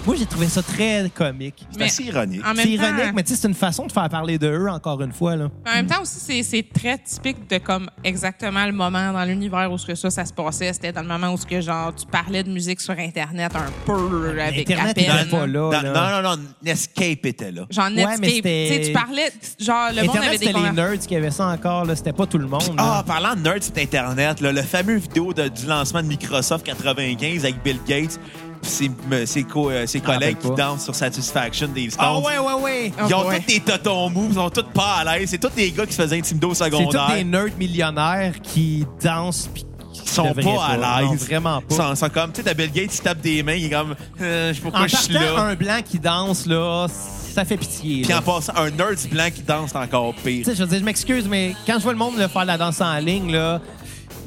Moi, 0.08 0.16
j'ai 0.18 0.24
trouvé 0.24 0.48
ça 0.48 0.62
très 0.62 1.10
comique. 1.14 1.66
C'est 1.70 1.78
Mais- 1.78 1.84
assez 1.84 2.02
ironique. 2.04 2.40
En 2.42 2.54
C'est 2.54 2.64
même 2.64 2.78
temps, 2.78 2.96
ironique, 2.96 3.12
mais 3.14 3.22
tu 3.24 3.34
sais, 3.34 3.36
c'est 3.42 3.46
une 3.48 3.52
façon 3.52 3.84
de 3.86 3.92
faire 3.92 4.08
parler 4.08 4.38
de 4.38 4.46
eux, 4.48 4.70
encore 4.70 5.02
une 5.02 5.12
fois. 5.12 5.36
Là. 5.36 5.50
En 5.66 5.74
même 5.74 5.86
temps 5.86 6.00
aussi, 6.00 6.18
c'est- 6.18 6.42
c'est 6.42 6.62
très 6.72 6.96
typique 6.96 7.46
de 7.50 7.58
comme 7.58 7.90
exactement 8.02 8.64
le 8.64 8.72
moment 8.72 9.12
dans 9.12 9.22
l'univers 9.26 9.70
où 9.70 9.76
ce 9.76 9.86
que 9.86 9.94
ça, 9.94 10.08
ça 10.08 10.24
se 10.24 10.32
passait. 10.32 10.72
C'était 10.72 10.92
dans 10.92 11.02
le 11.02 11.08
moment 11.08 11.30
où 11.34 11.36
ce 11.36 11.44
que 11.44 11.60
genre 11.60 11.94
tu 11.94 12.06
parlais 12.06 12.42
de 12.42 12.50
musique 12.50 12.80
sur 12.80 12.94
Internet 12.98 13.52
un 13.54 13.70
peu 13.84 14.30
avec 14.40 14.70
Internet 14.70 14.90
à 14.92 14.94
peine. 14.94 15.04
était 15.26 15.30
pas 15.30 15.46
là. 15.46 15.60
Non, 15.60 15.70
là. 15.70 15.82
non, 15.82 16.22
non, 16.22 16.36
non, 16.36 16.42
Nescape 16.62 17.26
était 17.26 17.52
là. 17.52 17.66
Genre 17.68 17.84
Ouais, 17.84 17.90
mais 17.94 18.04
Netscape. 18.06 18.30
c'était- 18.30 18.66
Tu 18.70 18.74
sais, 18.74 18.88
tu 18.88 18.92
parlais, 18.94 19.30
genre 19.60 19.88
le 19.90 19.96
monde 19.96 20.08
Internet, 20.08 20.28
avait 20.28 20.30
des 20.30 20.32
c'était 20.38 20.46
les 20.46 20.52
conversations. 20.54 20.90
nerds 20.90 21.06
qui 21.06 21.16
avaient 21.16 21.30
ça 21.30 21.46
encore. 21.48 21.84
là. 21.84 21.94
C'était 21.94 22.14
pas 22.14 22.24
tout 22.26 22.38
le 22.38 22.46
monde. 22.46 22.62
Ah, 22.78 22.96
là. 22.96 23.02
parlant 23.06 23.34
de 23.34 23.40
nerds, 23.42 23.58
c'est 23.60 23.76
Internet, 23.82 24.40
là, 24.40 24.52
le 24.52 24.62
fameux 24.62 24.96
vidéo 24.96 25.34
de- 25.34 25.48
du 25.48 25.66
lancement 25.66 26.00
de 26.02 26.06
Microsoft 26.08 26.64
95 26.64 27.44
avec 27.44 27.62
Bill 27.62 27.78
Gates 27.86 28.18
ses, 28.62 28.90
me- 29.08 29.26
ses, 29.26 29.44
co- 29.44 29.70
euh, 29.70 29.86
ses 29.86 30.00
collègues 30.00 30.38
qui 30.38 30.50
dansent 30.50 30.84
sur 30.84 30.94
Satisfaction 30.94 31.68
des 31.68 31.90
Stones. 31.90 32.04
Ah 32.06 32.18
ouais, 32.18 32.38
ouais, 32.38 32.62
ouais. 32.62 32.92
Ils 33.08 33.14
ont 33.14 33.20
Ah, 33.24 33.26
ouais. 33.28 33.40
tous 33.40 33.46
des 33.46 33.60
totons 33.60 34.10
mous, 34.10 34.26
ils 34.30 34.34
sont 34.34 34.50
tous 34.50 34.64
pas 34.74 34.96
à 35.00 35.18
l'aise. 35.18 35.30
C'est 35.30 35.38
tous 35.38 35.50
des 35.54 35.70
gars 35.72 35.86
qui 35.86 35.92
se 35.94 36.02
faisaient 36.02 36.18
intimider 36.18 36.46
au 36.46 36.54
C'est 36.54 36.64
secondaire. 36.64 37.06
tous 37.08 37.14
des 37.14 37.24
nerds 37.24 37.56
millionnaires 37.58 38.34
qui 38.42 38.84
dansent 39.02 39.48
puis 39.52 39.64
Ils 39.94 40.08
sont 40.08 40.32
pas 40.34 40.64
à 40.64 41.02
l'aise. 41.10 41.26
vraiment 41.26 41.60
Ils 41.70 41.76
pas. 41.76 41.94
sont, 41.94 42.06
sont 42.06 42.08
comme, 42.10 42.32
tu 42.32 42.36
sais, 42.38 42.42
t'as 42.44 42.54
Bill 42.54 42.70
Gates 42.72 42.90
qui 42.90 43.00
tape 43.00 43.20
des 43.20 43.42
mains, 43.42 43.54
il 43.54 43.66
est 43.66 43.70
comme, 43.70 43.94
euh, 44.20 44.48
je 44.52 44.54
sais 44.56 44.60
pas 44.62 44.70
pourquoi 44.70 44.86
je 44.86 44.96
suis 44.96 45.14
là. 45.14 45.38
un 45.40 45.54
blanc 45.54 45.78
qui 45.84 45.98
danse, 45.98 46.46
là, 46.46 46.86
ça 46.88 47.44
fait 47.44 47.56
pitié. 47.56 48.02
Puis 48.02 48.14
en 48.14 48.22
passant, 48.22 48.52
un 48.56 48.70
nerd 48.70 48.96
blanc 49.10 49.28
qui 49.34 49.42
danse, 49.42 49.70
c'est 49.72 49.78
encore 49.78 50.14
pire. 50.14 50.38
Tu 50.38 50.50
sais, 50.50 50.54
je 50.56 50.62
veux 50.62 50.68
dire, 50.68 50.78
je 50.80 50.84
m'excuse, 50.84 51.26
mais 51.28 51.54
quand 51.66 51.74
je 51.78 51.82
vois 51.82 51.92
le 51.92 51.98
monde 51.98 52.16
là, 52.16 52.28
faire 52.28 52.42
de 52.42 52.46
la 52.48 52.58
danse 52.58 52.80
en 52.80 52.96
ligne, 52.98 53.32
là, 53.32 53.60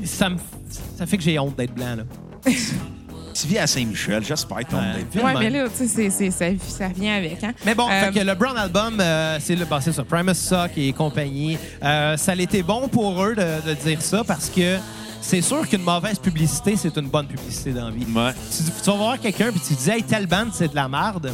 ça 0.06 0.30
me 0.30 0.38
ça 0.98 1.06
fait 1.06 1.18
que 1.18 1.24
j'ai 1.24 1.38
honte 1.40 1.56
d'être 1.58 1.74
blanc. 1.74 1.96
Là. 1.98 2.04
Tu 3.34 3.48
vis 3.48 3.58
à 3.60 3.68
Saint-Michel, 3.68 4.24
j'espère 4.24 4.58
que 4.60 4.72
ton 4.72 4.78
Ouais. 4.78 5.24
Ouais, 5.24 5.34
mais 5.40 5.50
là, 5.50 5.68
tu 5.70 5.88
sais, 5.88 5.88
c'est- 5.88 6.10
c'est- 6.10 6.32
ça, 6.32 6.46
ça 6.68 6.88
vient 6.90 7.16
avec. 7.18 7.44
Hein? 7.44 7.54
Mais 7.66 7.74
bon, 7.76 7.88
Euh, 7.90 8.06
fait 8.12 8.20
que 8.20 8.26
le 8.26 8.36
Brown 8.36 8.58
Album, 8.58 8.98
euh, 9.00 9.38
c'est 9.42 9.56
le, 9.56 9.66
bon, 9.66 9.80
c'est 9.82 9.92
ça, 9.94 10.04
Primus 10.04 10.34
Suck 10.36 10.72
et 10.78 10.92
compagnie. 10.94 11.58
Euh, 11.84 12.18
ça 12.18 12.34
a 12.34 12.36
été 12.36 12.62
bon 12.64 12.88
pour 12.88 13.24
eux 13.24 13.36
de, 13.36 13.70
de 13.70 13.74
dire 13.76 14.02
ça 14.02 14.24
parce 14.24 14.50
que 14.50 14.78
c'est 15.22 15.42
sûr 15.42 15.68
qu'une 15.68 15.84
mauvaise 15.84 16.20
publicité, 16.20 16.76
c'est 16.76 16.96
une 16.98 17.08
bonne 17.08 17.28
publicité 17.28 17.72
dans 17.72 17.86
la 17.86 17.92
vie. 17.92 18.06
Ouais. 18.14 18.32
Tu, 18.56 18.64
tu 18.64 18.90
vas 18.90 18.96
voir 18.98 19.20
quelqu'un 19.20 19.52
puis 19.52 19.62
tu 19.66 19.74
dis, 19.76 19.90
hey, 19.90 20.04
telle 20.04 20.28
bande, 20.28 20.50
c'est 20.54 20.70
de 20.70 20.76
la 20.76 20.88
merde. 20.90 21.32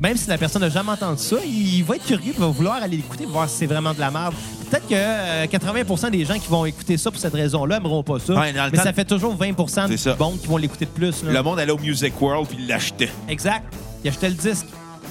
Même 0.00 0.16
si 0.16 0.28
la 0.28 0.36
personne 0.36 0.62
n'a 0.62 0.68
jamais 0.68 0.90
entendu 0.90 1.22
ça, 1.22 1.36
il 1.44 1.82
va 1.84 1.94
être 1.96 2.04
curieux, 2.04 2.32
il 2.34 2.40
va 2.40 2.46
vouloir 2.48 2.82
aller 2.82 2.96
l'écouter 2.96 3.22
pour 3.24 3.34
voir 3.34 3.48
si 3.48 3.56
c'est 3.58 3.66
vraiment 3.66 3.94
de 3.94 4.00
la 4.00 4.10
merde. 4.10 4.34
Peut-être 4.72 4.88
que 4.88 4.94
euh, 4.94 5.46
80% 5.46 6.10
des 6.10 6.24
gens 6.24 6.38
qui 6.38 6.48
vont 6.48 6.64
écouter 6.64 6.96
ça 6.96 7.10
pour 7.10 7.20
cette 7.20 7.34
raison-là 7.34 7.76
n'aimeront 7.78 8.02
pas 8.02 8.18
ça. 8.18 8.32
Ouais, 8.34 8.52
dans 8.54 8.64
le 8.64 8.70
mais 8.70 8.78
temps- 8.78 8.84
ça 8.84 8.92
fait 8.94 9.04
toujours 9.04 9.36
20 9.36 9.52
C'est 9.68 9.88
de 9.88 9.96
ça. 9.98 10.14
bons 10.14 10.36
qui 10.38 10.46
vont 10.46 10.56
l'écouter 10.56 10.86
de 10.86 10.90
plus. 10.90 11.22
là. 11.24 11.32
Le 11.32 11.42
monde 11.42 11.58
allait 11.60 11.72
au 11.72 11.78
Music 11.78 12.18
World 12.20 12.48
puis 12.48 12.56
il 12.60 12.66
l'achetait. 12.68 13.10
Exact. 13.28 13.64
Il 14.02 14.08
achetait 14.08 14.28
le 14.30 14.34
disque. 14.34 14.66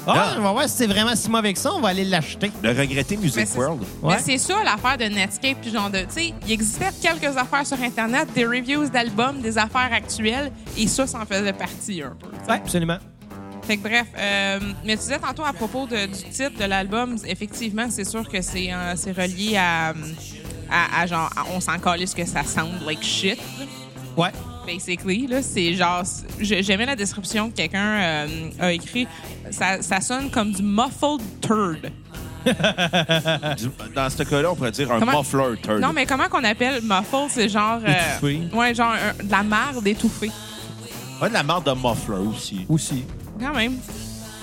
Ah, 0.08 0.34
on 0.39 0.41
va 0.41 0.51
voir 0.53 0.63
si 0.68 0.77
c'est 0.77 0.88
vraiment 0.88 1.15
si 1.15 1.30
mauvais 1.30 1.53
que 1.53 1.60
ça. 1.60 1.72
On 1.75 1.80
va 1.80 1.89
aller 1.89 2.03
l'acheter. 2.06 2.51
Le 2.63 2.70
regretté 2.70 3.18
Mais 3.18 3.24
Music 3.24 3.46
c'est- 3.46 3.56
World. 3.60 3.82
Ouais. 4.01 4.15
Mais 4.15 4.22
c'est 4.24 4.39
ça 4.39 4.56
l'affaire 4.63 4.98
de 4.98 5.03
Netscape, 5.13 5.58
puis 5.62 5.72
genre 5.72 5.91
de, 5.91 6.00
tu 6.00 6.06
sais, 6.10 6.34
il 6.48 6.51
existait 6.51 6.89
quelques 7.00 7.38
affaires 7.38 7.68
sur 7.68 7.80
Internet, 7.80 8.27
des 8.34 8.46
reviews 8.46 8.89
d'albums, 8.89 9.41
des 9.41 9.60
affaires 9.60 9.91
actuelles, 9.94 10.51
et 10.75 10.88
ça, 10.88 11.06
ça 11.06 11.20
en 11.20 11.25
faisait 11.27 11.53
partie 11.53 12.01
un 12.01 12.15
peu. 12.20 12.27
tu 12.32 12.36
sais. 12.38 12.51
Oui, 12.51 12.56
absolument. 12.56 12.98
Fait 13.63 13.77
que 13.77 13.84
bref, 13.84 14.08
euh, 14.18 14.60
mais 14.84 14.94
tu 14.96 15.03
disais 15.03 15.20
tantôt 15.20 15.44
à 15.46 15.53
propos 15.53 15.86
de- 15.86 16.08
du 16.08 16.13
titre 16.30 16.58
de 16.60 16.65
l'album, 16.65 17.15
effectivement, 17.27 17.88
c'est 17.89 18.03
sûr 18.06 18.27
que 18.27 18.41
c'est 18.41 18.74
euh, 18.74 18.94
c'est 18.96 19.12
relié 19.12 19.56
à, 19.58 19.89
à, 20.70 21.01
à 21.01 21.06
genre, 21.08 21.30
à- 21.36 21.46
on 21.53 21.60
s'en 21.60 21.77
calisse 21.77 22.13
que 22.13 22.25
ça 22.25 22.44
sound 22.44 22.82
like 22.86 23.03
shit. 23.03 23.39
Ouais. 24.18 24.32
Basically, 24.65 25.27
là, 25.27 25.41
c'est 25.41 25.74
genre, 25.74 26.03
j'aimais 26.39 26.86
la 26.86 26.96
description 26.96 27.50
que 27.50 27.56
quelqu'un 27.56 28.00
euh, 28.01 28.50
a 28.60 28.72
écrit. 28.74 29.08
Ça, 29.51 29.82
ça 29.82 30.01
sonne 30.01 30.30
comme 30.30 30.51
du 30.51 30.63
muffled 30.63 31.22
turd. 31.41 31.91
Dans 33.96 34.10
ce 34.10 34.24
cas-là, 34.24 34.51
on 34.51 34.56
pourrait 34.56 34.72
dire 34.72 34.91
un 34.91 35.00
Comment- 35.00 35.20
muffler 35.20 35.58
turd. 35.62 35.80
Non, 35.82 35.94
mais 35.94 36.06
comment 36.06 36.27
qu'on 36.30 36.44
appelle 36.44 36.82
muffled? 36.84 37.30
C'est 37.30 37.50
genre. 37.50 37.80
euh, 37.88 37.91
Étouffé. 38.18 38.41
ouais, 38.56 38.74
genre 38.75 38.94
un- 38.94 39.24
de 39.24 39.32
la 39.32 39.44
marde 39.44 39.86
étouffée. 39.88 40.32
Ouais, 41.22 41.30
de 41.30 41.34
la 41.34 41.44
marde 41.44 41.65
de 41.65 41.72
muffler 41.74 42.18
aussi. 42.27 42.65
Aussi. 42.68 43.03
Quand 43.41 43.53
même. 43.53 43.74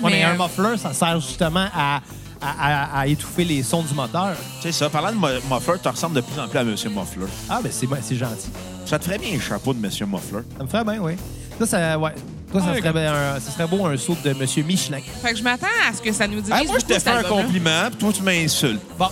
Ouais, 0.01 0.11
mais, 0.11 0.23
un 0.23 0.39
euh, 0.39 0.43
muffler, 0.43 0.77
ça 0.77 0.93
sert 0.93 1.19
justement 1.19 1.67
à, 1.73 2.01
à, 2.41 2.49
à- 2.95 2.99
à 3.01 3.07
étouffer 3.07 3.43
les 3.43 3.63
sons 3.63 3.83
du 3.83 3.93
moteur. 3.93 4.33
C'est 4.61 4.71
ça. 4.71 4.89
Parlant 4.89 5.11
de 5.11 5.15
mu- 5.17 5.41
muffler, 5.51 5.73
tu 5.81 5.87
ressembles 5.89 6.15
de 6.15 6.21
plus 6.21 6.39
en 6.39 6.47
plus 6.47 6.57
à 6.59 6.63
Monsieur 6.63 6.89
Muffler. 6.89 7.25
Ah, 7.49 7.59
ben 7.63 7.71
c'est 7.71 7.87
c'est 8.01 8.15
gentil. 8.15 8.49
Ça 8.85 8.97
te 8.97 9.05
ferait 9.05 9.17
bien 9.17 9.37
un 9.37 9.41
chapeau 9.41 9.73
de 9.73 9.79
Monsieur 9.79 10.05
Muffler. 10.05 10.39
Ça 10.57 10.63
me 10.63 10.69
ferait 10.69 10.83
bien, 10.83 10.99
oui. 11.01 11.13
Ça, 11.59 11.65
ça, 11.65 11.99
ouais. 11.99 12.13
Ça, 12.53 12.59
ça, 12.61 12.75
serait, 12.77 12.93
bien 12.93 13.13
un- 13.13 13.39
ça 13.39 13.51
serait 13.51 13.67
beau 13.67 13.85
un 13.85 13.95
saut 13.97 14.17
de 14.23 14.33
Monsieur 14.33 14.63
Michelin. 14.63 14.99
Fait 15.21 15.31
que 15.33 15.37
je 15.37 15.43
m'attends 15.43 15.67
à 15.87 15.93
ce 15.93 16.01
que 16.01 16.11
ça 16.11 16.27
nous 16.27 16.41
dise. 16.41 16.51
Ah, 16.51 16.63
moi, 16.65 16.77
je 16.79 16.93
cet 16.93 17.03
fait 17.03 17.09
un 17.11 17.23
compliment, 17.23 17.89
puis 17.89 17.97
toi, 17.99 18.11
tu 18.13 18.23
m'insultes. 18.23 18.81
Bon. 18.97 19.07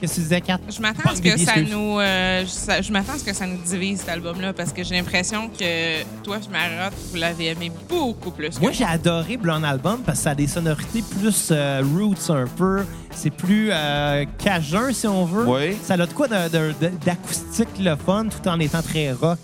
Qu'est-ce 0.00 0.12
que 0.12 0.16
tu 0.16 0.22
disais, 0.22 0.40
Kat? 0.40 0.58
Je 0.68 0.80
m'attends 0.80 1.10
à 1.10 1.14
ce 1.14 1.20
que 1.20 1.36
ça 1.36 1.56
excuse. 1.58 1.70
nous, 1.72 2.00
euh, 2.00 2.44
je 2.46 2.90
m'attends 2.90 3.12
à 3.12 3.18
ce 3.18 3.24
que 3.24 3.34
ça 3.34 3.46
nous 3.46 3.58
divise 3.58 4.00
cet 4.00 4.08
album-là 4.08 4.54
parce 4.54 4.72
que 4.72 4.82
j'ai 4.82 4.94
l'impression 4.94 5.50
que 5.50 6.02
toi, 6.22 6.38
Marotte, 6.50 6.94
vous 7.10 7.16
l'avez 7.16 7.48
aimé 7.48 7.70
beaucoup 7.86 8.30
plus. 8.30 8.48
que 8.48 8.60
Moi, 8.60 8.72
j'ai 8.72 8.84
adoré 8.84 9.36
Blonde 9.36 9.64
Album 9.64 10.00
parce 10.04 10.18
que 10.18 10.24
ça 10.24 10.30
a 10.30 10.34
des 10.34 10.46
sonorités 10.46 11.02
plus 11.02 11.50
euh, 11.50 11.82
roots 11.94 12.30
un 12.30 12.46
peu. 12.46 12.82
C'est 13.10 13.30
plus 13.30 13.68
euh, 13.70 14.24
cajun, 14.38 14.90
si 14.92 15.06
on 15.06 15.26
veut. 15.26 15.46
Oui. 15.46 15.76
Ça 15.82 15.94
a 15.94 15.96
de 15.98 16.12
quoi 16.12 16.28
d'acoustique 16.28 17.68
le 17.78 17.94
fun 17.96 18.28
tout 18.28 18.48
en 18.48 18.58
étant 18.58 18.80
très 18.80 19.12
rock. 19.12 19.40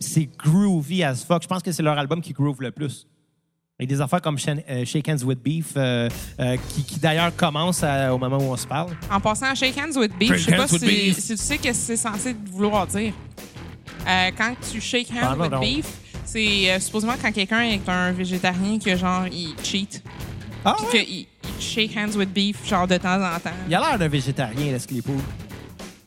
C'est 0.00 0.28
groovy 0.38 1.02
as 1.02 1.24
fuck. 1.24 1.42
Je 1.42 1.48
pense 1.48 1.62
que 1.62 1.72
c'est 1.72 1.82
leur 1.82 1.98
album 1.98 2.20
qui 2.20 2.34
groove 2.34 2.60
le 2.60 2.72
plus. 2.72 3.06
A 3.80 3.86
des 3.86 4.00
affaires 4.00 4.20
comme 4.20 4.36
euh, 4.68 4.84
Shake 4.84 5.08
Hands 5.08 5.22
with 5.24 5.40
Beef, 5.40 5.66
euh, 5.76 6.08
euh, 6.40 6.56
qui, 6.70 6.82
qui 6.82 6.98
d'ailleurs 6.98 7.30
commence 7.36 7.84
à- 7.84 8.12
au 8.12 8.18
moment 8.18 8.38
où 8.38 8.50
on 8.52 8.56
se 8.56 8.66
parle. 8.66 8.90
En 9.08 9.20
passant 9.20 9.46
à 9.46 9.54
Shake 9.54 9.76
Hands 9.78 9.96
with 9.96 10.18
Beef, 10.18 10.30
Shake 10.30 10.38
je 10.40 10.44
sais 10.46 10.56
pas 10.56 10.62
hands 10.64 10.72
with 10.72 10.80
si, 10.80 10.86
beef. 10.88 11.18
si 11.20 11.28
tu 11.28 11.36
sais 11.36 11.58
qu'est-ce 11.58 11.78
que 11.78 11.84
c'est 11.86 11.96
censé 11.96 12.34
vouloir 12.50 12.88
dire. 12.88 13.12
Euh, 14.08 14.30
quand 14.36 14.52
tu 14.72 14.80
shake 14.80 15.06
hands 15.12 15.38
with 15.40 15.50
donc. 15.52 15.60
beef, 15.60 15.86
c'est 16.24 16.72
euh, 16.72 16.80
supposément 16.80 17.14
quand 17.22 17.30
quelqu'un 17.30 17.60
est 17.62 17.88
un 17.88 18.10
végétarien 18.10 18.80
que 18.80 18.96
genre 18.96 19.26
il 19.30 19.54
cheat, 19.62 20.02
Ah, 20.64 20.74
puis 20.90 20.98
ouais? 20.98 21.04
qu'il 21.04 21.14
il 21.56 21.62
shake 21.62 21.96
hands 21.96 22.16
with 22.18 22.32
beef 22.32 22.66
genre 22.68 22.88
de 22.88 22.96
temps 22.96 23.14
en 23.22 23.38
temps. 23.38 23.50
Il 23.68 23.74
a 23.76 23.78
l'air 23.78 23.96
d'un 23.96 24.08
végétarien, 24.08 24.72
là, 24.72 24.78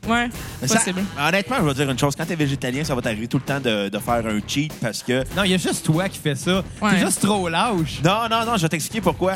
Ouais, 0.07 0.29
Mais 0.61 0.67
ça- 0.67 0.79
possible. 0.79 1.03
honnêtement, 1.19 1.57
je 1.59 1.65
vais 1.65 1.73
dire 1.75 1.89
une 1.91 1.99
chose. 1.99 2.15
Quand 2.15 2.25
t'es 2.25 2.35
végétalien, 2.35 2.83
ça 2.83 2.95
va 2.95 3.01
t'arriver 3.01 3.27
tout 3.27 3.37
le 3.37 3.43
temps 3.43 3.59
de, 3.59 3.87
de 3.89 3.99
faire 3.99 4.25
un 4.25 4.39
cheat 4.47 4.73
parce 4.81 5.03
que... 5.03 5.23
Non, 5.35 5.43
il 5.43 5.51
y 5.51 5.53
a 5.53 5.57
juste 5.57 5.85
toi 5.85 6.09
qui 6.09 6.17
fais 6.17 6.33
ça. 6.35 6.63
Ouais. 6.81 6.91
T'es 6.91 7.05
juste 7.05 7.21
trop 7.21 7.47
lâche. 7.49 8.01
Non, 8.03 8.27
non, 8.29 8.45
non, 8.45 8.57
je 8.57 8.63
vais 8.63 8.69
t'expliquer 8.69 9.01
pourquoi. 9.01 9.35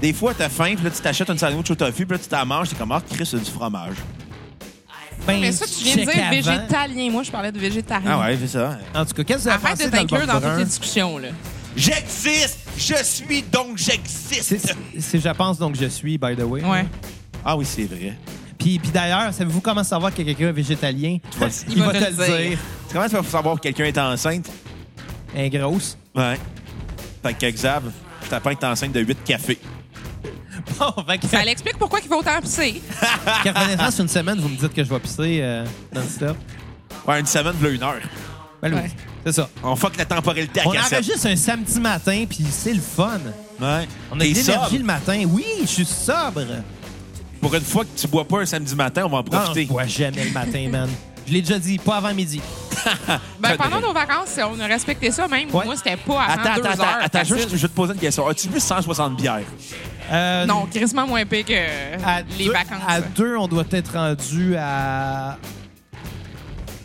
Des 0.00 0.14
fois, 0.14 0.32
t'as 0.32 0.48
faim, 0.48 0.72
puis 0.74 0.84
là, 0.84 0.90
tu 0.90 1.00
t'achètes 1.02 1.28
une 1.28 1.36
sandwich 1.36 1.70
au 1.70 1.74
tofu, 1.74 2.06
puis 2.06 2.16
là, 2.16 2.22
tu 2.22 2.28
t'en 2.30 2.46
manges, 2.46 2.70
t'es 2.70 2.76
comme, 2.76 2.92
ah, 2.92 3.02
Chris, 3.12 3.26
c'est 3.26 3.38
du 3.38 3.50
fromage. 3.50 3.96
Ben, 5.26 5.38
Mais 5.38 5.52
ça, 5.52 5.66
tu 5.66 5.84
viens 5.84 5.96
de 5.96 6.00
dire 6.10 6.12
avant. 6.18 6.30
végétalien. 6.30 7.10
Moi, 7.10 7.22
je 7.22 7.30
parlais 7.30 7.52
de 7.52 7.58
végétarien. 7.58 8.10
Ah 8.10 8.20
ouais, 8.20 8.38
c'est 8.40 8.48
ça. 8.48 8.78
En 8.94 9.04
tout 9.04 9.12
cas, 9.12 9.24
qu'est-ce 9.24 9.44
que 9.44 9.50
avez 9.50 9.64
Arrête 9.66 9.84
de 9.84 9.90
t'inclure 9.90 10.26
dans 10.26 10.40
toutes 10.40 10.58
les 10.58 10.64
discussions, 10.64 11.18
là. 11.18 11.28
J'existe! 11.76 12.58
Je 12.78 12.94
suis 13.04 13.42
donc 13.42 13.78
C'est, 13.78 13.92
j'existe! 13.92 14.74
c'est 14.98 15.20
je 15.20 15.28
pense 15.28 15.58
donc 15.58 15.76
je 15.78 15.86
suis, 15.86 16.16
by 16.18 16.34
the 16.34 16.42
way. 16.42 16.64
Ouais. 16.64 16.86
Ah 17.44 17.56
oui, 17.56 17.64
c'est 17.66 17.84
vrai. 17.84 18.16
Puis, 18.60 18.78
puis 18.78 18.90
d'ailleurs, 18.90 19.32
savez-vous 19.32 19.62
comment 19.62 19.82
savoir 19.82 20.12
que 20.14 20.20
quelqu'un 20.22 20.48
est 20.48 20.52
végétalien? 20.52 21.16
Il, 21.68 21.82
va, 21.82 21.92
te 21.92 21.98
le 21.98 22.48
dire. 22.48 22.58
Comment 22.92 23.08
tu 23.08 23.16
vas 23.16 23.22
savoir 23.22 23.56
que 23.56 23.62
quelqu'un 23.62 23.84
est 23.84 23.98
enceinte? 23.98 24.50
Un 25.34 25.48
grosse. 25.48 25.96
Ouais. 26.14 26.38
Fait 27.22 27.34
que 27.34 27.50
Xav, 27.50 27.84
je 28.22 28.28
t'apprends 28.28 28.54
que 28.54 28.60
t'es 28.60 28.66
enceinte 28.66 28.92
de 28.92 29.00
8 29.00 29.24
cafés. 29.24 29.58
Bon, 30.78 30.92
fait 31.08 31.18
que, 31.18 31.26
Ça 31.26 31.42
l'explique 31.42 31.78
pourquoi 31.78 32.00
il 32.00 32.08
faut 32.08 32.18
autant 32.18 32.38
pisser. 32.40 32.82
quatre 33.42 33.60
connaissances, 33.60 33.98
une 33.98 34.08
semaine, 34.08 34.38
vous 34.38 34.48
me 34.50 34.56
dites 34.56 34.74
que 34.74 34.84
je 34.84 34.90
vais 34.90 35.00
pisser 35.00 35.38
euh, 35.40 35.64
non-stop. 35.94 36.36
Ouais, 37.08 37.18
une 37.20 37.26
semaine, 37.26 37.54
de 37.58 37.70
une 37.70 37.82
heure. 37.82 37.94
Ben, 38.62 38.74
oui, 38.74 38.80
Ouais. 38.80 38.90
c'est 39.24 39.32
ça. 39.32 39.48
On 39.62 39.74
fuck 39.74 39.96
la 39.96 40.04
temporalité 40.04 40.60
à 40.60 40.68
On 40.68 40.72
cassette. 40.72 40.98
enregistre 40.98 41.26
un 41.28 41.36
samedi 41.36 41.80
matin, 41.80 42.24
puis 42.28 42.44
c'est 42.50 42.74
le 42.74 42.80
fun. 42.80 43.20
Ouais. 43.58 43.88
On 44.10 44.16
a 44.16 44.18
de 44.18 44.24
l'énergie 44.24 44.78
le 44.78 44.84
matin. 44.84 45.24
Oui, 45.26 45.46
je 45.62 45.66
suis 45.66 45.86
sobre. 45.86 46.42
Pour 47.40 47.54
une 47.54 47.62
fois 47.62 47.84
que 47.84 47.98
tu 47.98 48.06
bois 48.06 48.24
pas 48.26 48.40
un 48.40 48.46
samedi 48.46 48.74
matin, 48.74 49.02
on 49.06 49.08
va 49.08 49.18
en 49.18 49.22
Non, 49.22 49.24
non, 49.32 49.38
profiter. 49.38 49.62
je 49.64 49.68
bois 49.68 49.86
jamais 49.86 50.24
le 50.24 50.30
matin, 50.32 50.68
man. 50.70 50.88
Je 51.26 51.32
l'ai 51.32 51.40
déjà 51.42 51.58
dit, 51.58 51.78
pas 51.78 51.96
avant 51.96 52.12
midi. 52.14 52.40
Ben, 53.38 53.56
pendant 53.58 53.78
nos 53.80 53.92
vacances, 53.92 54.38
on 54.42 54.58
a 54.58 54.66
respecté 54.66 55.10
ça 55.10 55.28
même. 55.28 55.50
Ouais. 55.54 55.64
Moi, 55.66 55.76
c'était 55.76 55.96
pas 55.98 56.22
avant 56.22 56.42
Attends, 56.42 56.54
deux 56.62 56.66
attends, 56.68 56.82
heures. 56.82 56.98
attends, 57.02 57.24
juste, 57.24 57.50
je 57.50 57.56
vais 57.56 57.68
te 57.68 57.74
poser 57.74 57.92
une 57.92 57.98
question. 57.98 58.26
As-tu 58.26 58.48
vu 58.48 58.58
160 58.58 59.16
bières? 59.16 59.40
Euh, 60.10 60.46
Non, 60.46 60.66
crissement 60.66 61.06
moins 61.06 61.24
pire 61.26 61.44
que 61.44 62.04
à 62.04 62.22
les 62.38 62.46
deux, 62.46 62.52
vacances. 62.52 62.82
À 62.88 63.00
deux, 63.02 63.36
on 63.36 63.48
doit 63.48 63.64
être 63.70 63.92
rendu 63.92 64.56
à 64.56 65.36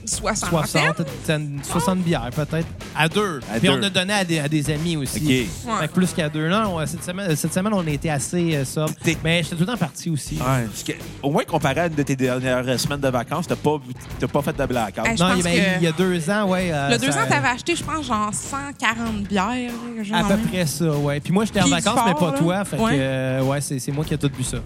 60. 0.08 0.50
60, 0.50 1.02
une 1.30 1.60
60 1.64 2.00
bières 2.00 2.30
peut-être. 2.36 2.68
À 2.96 3.08
deux. 3.10 3.40
À 3.54 3.60
Puis 3.60 3.68
deux. 3.68 3.74
on 3.80 3.84
a 3.84 3.90
donné 3.90 4.14
à 4.14 4.24
des, 4.24 4.40
à 4.40 4.48
des 4.48 4.70
amis 4.70 4.98
aussi. 4.98 5.18
OK. 5.18 5.70
Ouais. 5.74 5.80
Fait 5.82 5.88
que 5.88 5.94
plus 5.94 6.14
qu'à 6.14 6.30
deux. 6.30 6.48
Non, 6.48 6.76
on- 6.78 6.86
cette 6.86 7.04
semaine, 7.04 7.36
cette 7.36 7.54
semaine, 7.54 7.74
on 7.74 7.86
a 7.86 7.90
été 7.90 8.10
assez 8.10 8.56
euh, 8.56 8.66
sobre. 8.66 8.94
T'es- 9.04 9.18
Mais 9.24 9.44
j'étais 9.44 9.56
tout 9.56 9.62
le 9.62 9.68
temps 9.68 9.78
parti 9.78 10.10
aussi. 10.10 10.36
Ouais. 10.36 10.66
parce 10.66 10.84
que, 10.84 10.92
au 11.24 11.32
moins, 11.32 11.44
comparé 11.44 11.80
à 11.82 11.88
une 11.88 11.96
de 11.96 12.04
tes 12.04 12.16
dernières 12.16 12.80
semaines 12.80 13.00
de 13.00 13.08
vacances, 13.10 13.48
t'as 13.48 13.56
pas, 13.56 13.78
t'as 14.20 14.28
pas 14.28 14.42
fait 14.42 14.56
de 14.58 14.66
blackout. 14.66 15.06
Hey, 15.08 15.18
je 15.18 15.24
non, 15.24 15.30
pense 15.30 15.38
il, 15.40 15.44
ben, 15.44 15.54
que- 15.56 15.78
il 15.80 15.84
y 15.84 15.88
a 15.88 15.92
deux 15.92 16.30
ans, 16.30 16.50
ouais. 16.50 16.70
euh, 16.72 16.90
Le 16.92 16.98
deux 16.98 17.12
ça- 17.12 17.24
ans, 17.24 17.28
t'avais 17.28 17.48
acheté, 17.48 17.76
je 17.76 17.84
pense, 17.84 18.06
genre 18.06 18.32
140 18.34 19.24
bières. 19.28 19.72
genre 20.04 20.18
À 20.20 20.24
peu 20.24 20.30
même. 20.36 20.42
près 20.48 20.66
ça, 20.66 20.86
ouais. 20.92 21.20
Puis 21.20 21.34
moi, 21.34 21.46
j'étais 21.46 21.60
en 21.62 21.64
Puis 21.64 21.72
vacances, 21.72 22.00
mais 22.06 22.14
pas 22.14 22.32
là. 22.32 22.38
toi. 22.38 22.66
Fait 22.66 22.78
Ouais. 22.78 22.92
que, 22.92 22.98
euh, 23.00 23.42
ouais, 23.44 23.62
c'est 23.62 23.80
c'est 23.80 23.92
moi 23.92 24.06
qui 24.06 24.14
ai 24.14 24.18
tout 24.18 24.30
bu 24.30 24.44
ça. 24.44 24.58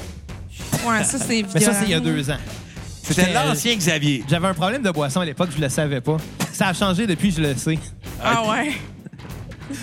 Ouais, 0.87 1.03
ça, 1.03 1.17
c'est 1.17 1.43
Mais 1.53 1.59
ça, 1.59 1.73
c'est 1.73 1.85
il 1.85 1.91
y 1.91 1.93
a 1.93 1.99
violent. 1.99 2.15
deux 2.17 2.29
ans. 2.31 2.37
C'était 3.09 3.33
l'ancien 3.33 3.75
Xavier. 3.75 4.23
J'avais 4.29 4.47
un 4.47 4.53
problème 4.53 4.81
de 4.81 4.91
boisson 4.91 5.21
à 5.21 5.25
l'époque, 5.25 5.49
je 5.55 5.61
le 5.61 5.69
savais 5.69 6.01
pas. 6.01 6.17
Ça 6.53 6.67
a 6.67 6.73
changé 6.73 7.07
depuis, 7.07 7.31
je 7.31 7.41
le 7.41 7.55
sais. 7.55 7.77
Ah 8.23 8.43
ouais. 8.49 8.73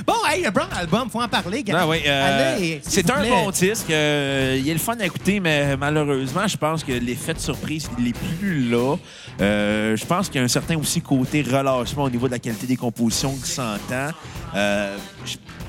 Bon, 0.04 0.14
hey, 0.28 0.42
le 0.42 0.50
Brown 0.50 0.68
Album, 0.76 1.08
faut 1.08 1.22
en 1.22 1.28
parler. 1.28 1.62
gars. 1.62 1.78
Ah 1.82 1.86
oui, 1.88 1.98
euh, 2.06 2.54
Allez, 2.56 2.80
c'est 2.82 3.08
un 3.08 3.20
plaît. 3.20 3.30
bon 3.30 3.50
disque. 3.52 3.88
euh, 3.90 4.58
il 4.60 4.68
est 4.68 4.72
le 4.72 4.80
fun 4.80 4.96
à 4.98 5.06
écouter, 5.06 5.38
mais 5.38 5.76
malheureusement, 5.76 6.46
je 6.48 6.56
pense 6.56 6.82
que 6.82 6.90
l'effet 6.90 7.34
de 7.34 7.38
surprise, 7.38 7.88
il 7.98 8.08
est 8.08 8.18
plus 8.36 8.68
là. 8.68 8.96
Euh, 9.40 9.96
je 9.96 10.04
pense 10.04 10.26
qu'il 10.28 10.36
y 10.40 10.42
a 10.42 10.44
un 10.44 10.48
certain 10.48 10.76
aussi 10.76 11.00
côté 11.00 11.42
relâchement 11.42 12.02
au 12.04 12.10
niveau 12.10 12.26
de 12.26 12.32
la 12.32 12.40
qualité 12.40 12.66
des 12.66 12.74
compositions 12.76 13.32
qui 13.36 13.48
s'entend. 13.50 14.08
Euh, 14.56 14.96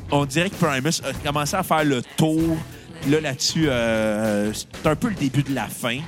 on 0.09 0.25
dirait 0.25 0.49
que 0.49 0.55
Primus 0.55 0.99
a 1.07 1.13
commencé 1.25 1.55
à 1.55 1.61
faire 1.61 1.83
le 1.83 2.01
tour. 2.17 2.57
Là, 3.09 3.21
là-dessus, 3.21 3.67
euh, 3.69 4.51
c'est 4.51 4.87
un 4.89 4.95
peu 4.95 5.09
le 5.09 5.15
début 5.15 5.43
de 5.43 5.53
la 5.53 5.67
fin. 5.67 5.99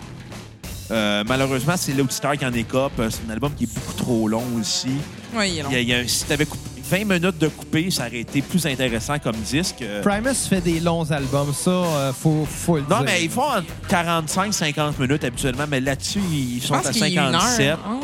Euh, 0.92 1.24
malheureusement, 1.28 1.76
c'est 1.78 1.94
l'auditeur 1.94 2.34
qui 2.38 2.46
en 2.46 2.54
écope. 2.54 2.94
C'est 3.10 3.22
un 3.28 3.34
album 3.34 3.54
qui 3.56 3.66
est 3.66 3.74
beaucoup 3.74 3.94
trop 3.94 4.28
long 4.28 4.44
aussi. 4.60 4.90
Ouais, 5.36 5.52
il 5.52 5.60
est 5.60 5.64
long. 5.64 5.70
Il 5.72 5.76
y 5.76 5.78
a- 5.78 5.82
il 5.82 5.88
y 5.90 5.94
a- 5.94 6.08
si 6.08 6.26
tu 6.26 6.34
avais 6.34 6.48
20 6.90 7.06
minutes 7.06 7.38
de 7.38 7.48
coupé, 7.50 7.92
ça 7.92 8.08
aurait 8.08 8.22
été 8.22 8.42
plus 8.42 8.66
intéressant 8.66 9.20
comme 9.20 9.36
disque. 9.36 9.82
Euh, 9.84 10.02
Primus 10.02 10.34
fait 10.50 10.62
des 10.62 10.80
longs 10.80 11.10
albums, 11.12 11.54
ça, 11.54 11.70
euh, 11.70 12.12
faut, 12.14 12.48
faut 12.50 12.78
le 12.78 12.82
Non, 12.90 12.98
dire. 12.98 13.06
mais 13.06 13.24
ils 13.24 13.30
font 13.30 13.44
entre 13.44 13.68
45-50 13.88 14.98
minutes 14.98 15.24
habituellement, 15.24 15.66
mais 15.70 15.80
là-dessus, 15.80 16.20
ils 16.32 16.62
sont 16.62 16.74
à 16.74 16.82
qu'il 16.82 16.98
y 17.14 17.18
a 17.20 17.28
une 17.28 17.32
57. 17.34 17.68
heure. 17.70 17.80
Ah 17.86 17.92
ouais. 17.94 18.00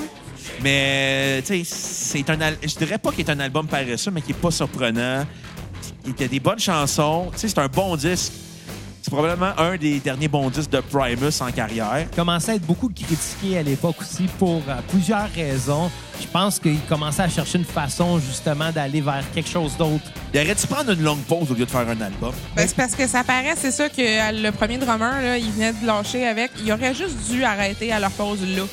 Mais, 0.62 1.42
tu 1.46 1.64
sais, 1.66 2.16
c'est 2.16 2.30
un. 2.30 2.40
al- 2.40 2.58
Je 2.62 2.76
dirais 2.76 2.98
pas 3.00 3.12
qu'il 3.12 3.22
est 3.22 3.32
un 3.32 3.40
album 3.40 3.66
paresseux, 3.68 4.12
mais 4.12 4.22
qui 4.22 4.32
est 4.32 4.36
pas 4.36 4.52
surprenant. 4.52 5.26
Il 6.06 6.14
y 6.20 6.24
a 6.24 6.28
des 6.28 6.40
bonnes 6.40 6.60
chansons. 6.60 7.30
Tu 7.34 7.40
sais, 7.40 7.48
c'est 7.50 7.60
un 7.60 7.68
bon 7.68 7.96
disque. 7.96 8.32
C'est 9.06 9.12
probablement 9.12 9.52
un 9.60 9.78
des 9.78 10.00
derniers 10.00 10.28
bons 10.28 10.50
disques 10.50 10.72
de 10.72 10.80
Primus 10.80 11.40
en 11.40 11.52
carrière. 11.52 12.08
Il 12.12 12.16
commençait 12.16 12.54
à 12.54 12.56
être 12.56 12.66
beaucoup 12.66 12.90
critiqué 12.90 13.60
à 13.60 13.62
l'époque 13.62 13.98
aussi 14.02 14.24
pour 14.40 14.64
euh, 14.68 14.74
plusieurs 14.88 15.30
raisons. 15.32 15.92
Je 16.20 16.26
pense 16.26 16.58
qu'il 16.58 16.80
commençait 16.90 17.22
à 17.22 17.30
chercher 17.30 17.60
une 17.60 17.66
façon, 17.66 18.18
justement, 18.18 18.72
d'aller 18.72 19.02
vers 19.02 19.24
quelque 19.32 19.48
chose 19.48 19.78
d'autre. 19.78 20.06
Il 20.34 20.40
aurait 20.40 20.56
dû 20.56 20.66
prendre 20.66 20.90
une 20.92 21.04
longue 21.04 21.22
pause 21.26 21.52
au 21.52 21.54
lieu 21.54 21.66
de 21.66 21.70
faire 21.70 21.88
un 21.88 22.02
album. 22.02 22.34
Ben, 22.56 22.68
c'est 22.68 22.76
parce 22.76 22.96
que 22.96 23.06
ça 23.06 23.24
paraît, 23.24 23.54
c'est 23.56 23.70
ça 23.70 23.90
que 23.90 24.02
euh, 24.02 24.42
le 24.42 24.52
premier 24.52 24.80
drummer, 24.80 25.22
là, 25.22 25.38
il 25.38 25.52
venait 25.52 25.74
de 25.74 25.86
lâcher 25.86 26.26
avec. 26.26 26.50
Il 26.66 26.74
aurait 26.74 26.96
juste 26.96 27.30
dû 27.30 27.44
arrêter 27.44 27.92
à 27.92 28.00
leur 28.00 28.10
pause 28.10 28.40
là. 28.42 28.64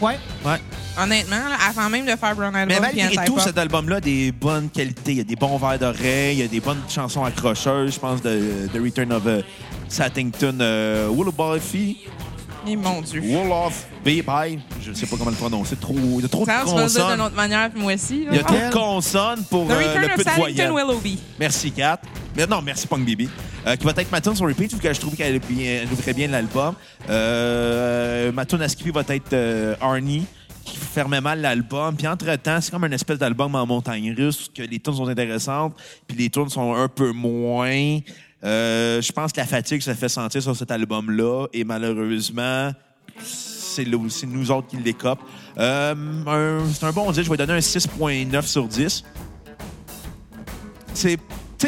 Ouais. 0.00 0.18
Ouais. 0.44 0.58
Honnêtement, 0.98 1.36
là, 1.36 1.56
avant 1.68 1.88
même 1.90 2.04
de 2.04 2.16
faire 2.16 2.34
Brown 2.34 2.54
Album 2.54 2.78
Mais 2.80 2.88
puis 2.88 3.00
malgré 3.00 3.14
tout, 3.24 3.32
Anti-Pop. 3.34 3.40
cet 3.40 3.58
album-là 3.58 3.96
a 3.96 4.00
des 4.00 4.32
bonnes 4.32 4.68
qualités. 4.70 5.12
Il 5.12 5.18
y 5.18 5.20
a 5.20 5.24
des 5.24 5.36
bons 5.36 5.56
verres 5.56 5.78
d'oreille, 5.78 6.36
il 6.36 6.40
y 6.40 6.42
a 6.42 6.48
des 6.48 6.60
bonnes 6.60 6.82
chansons 6.88 7.24
accrocheuses. 7.24 7.94
Je 7.94 8.00
pense 8.00 8.22
de, 8.22 8.68
de 8.72 8.80
Return 8.80 9.12
of 9.12 9.24
uh, 9.26 9.42
Satington, 9.88 10.58
euh, 10.60 11.08
Willoughby, 11.08 11.98
Eh, 12.66 12.76
mon 12.76 13.00
Dieu. 13.02 13.20
Wool 13.22 13.50
of 13.52 13.86
Baby. 14.04 14.58
Je 14.82 14.90
ne 14.90 14.94
sais 14.94 15.06
pas 15.06 15.16
comment 15.16 15.30
le 15.30 15.36
prononcer. 15.36 15.76
Trop, 15.76 15.94
il 15.96 16.20
y 16.22 16.24
a 16.24 16.28
trop 16.28 16.44
de 16.44 16.50
Ça, 16.50 16.62
tu 16.64 16.70
vas 16.74 16.82
le 16.82 16.86
dire 16.88 16.88
d'une 16.88 17.02
consonnes. 17.06 17.20
autre 17.22 17.34
manière, 17.36 17.70
puis 17.70 17.80
moi 17.80 17.94
aussi. 17.94 18.24
là. 18.24 18.30
Il 18.32 18.36
y 18.36 18.40
a 18.40 18.44
trop 18.44 18.54
de 18.56 18.72
consonnes 18.72 19.44
pour 19.50 19.66
The 19.66 19.70
euh, 19.70 19.78
Return 19.78 20.00
le 20.00 20.06
of 20.06 20.14
peu 20.16 20.24
de 20.24 20.30
voyelles. 20.30 20.72
Willoughby. 20.72 21.18
Merci, 21.38 21.70
Kat. 21.72 22.00
Mais 22.36 22.46
non, 22.46 22.60
merci, 22.62 22.86
Punk 22.86 23.04
Baby. 23.06 23.28
Euh, 23.66 23.76
qui 23.76 23.84
va 23.84 23.92
être 23.96 24.10
ma 24.12 24.20
tune 24.20 24.34
sur 24.36 24.46
repeat, 24.46 24.72
vu 24.72 24.78
que 24.78 24.92
je 24.92 25.00
trouve 25.00 25.14
qu'elle 25.16 25.38
bien- 25.40 25.84
ouvrait 25.92 26.14
bien 26.14 26.28
l'album. 26.28 26.74
Euh, 27.08 28.32
ma 28.32 28.44
tune 28.46 28.62
à 28.62 28.68
skipper 28.68 28.90
va 28.90 29.02
être 29.14 29.32
euh, 29.32 29.74
Arnie, 29.80 30.24
qui 30.64 30.76
fermait 30.76 31.20
mal 31.20 31.40
l'album. 31.40 31.94
Puis 31.96 32.06
entre-temps, 32.06 32.60
c'est 32.60 32.70
comme 32.70 32.84
une 32.84 32.92
espèce 32.92 33.18
d'album 33.18 33.54
en 33.54 33.66
montagne 33.66 34.14
russe, 34.16 34.50
que 34.54 34.62
les 34.62 34.78
tunes 34.78 34.94
sont 34.94 35.08
intéressantes, 35.08 35.74
puis 36.06 36.16
les 36.16 36.30
tunes 36.30 36.48
sont 36.48 36.74
un 36.74 36.88
peu 36.88 37.12
moins. 37.12 37.98
Euh, 38.42 39.02
je 39.02 39.12
pense 39.12 39.32
que 39.32 39.40
la 39.40 39.46
fatigue 39.46 39.82
se 39.82 39.92
fait 39.94 40.08
sentir 40.08 40.42
sur 40.42 40.56
cet 40.56 40.70
album-là, 40.70 41.46
et 41.52 41.64
malheureusement, 41.64 42.72
c'est 43.22 43.84
nous 43.84 44.50
autres 44.50 44.68
qui 44.68 44.76
l'écopent. 44.76 45.22
Euh, 45.58 46.60
c'est 46.72 46.84
un 46.84 46.92
bon 46.92 47.10
10, 47.10 47.22
je 47.22 47.30
vais 47.30 47.36
donner 47.36 47.54
un 47.54 47.58
6.9 47.58 48.42
sur 48.46 48.66
10 48.66 49.04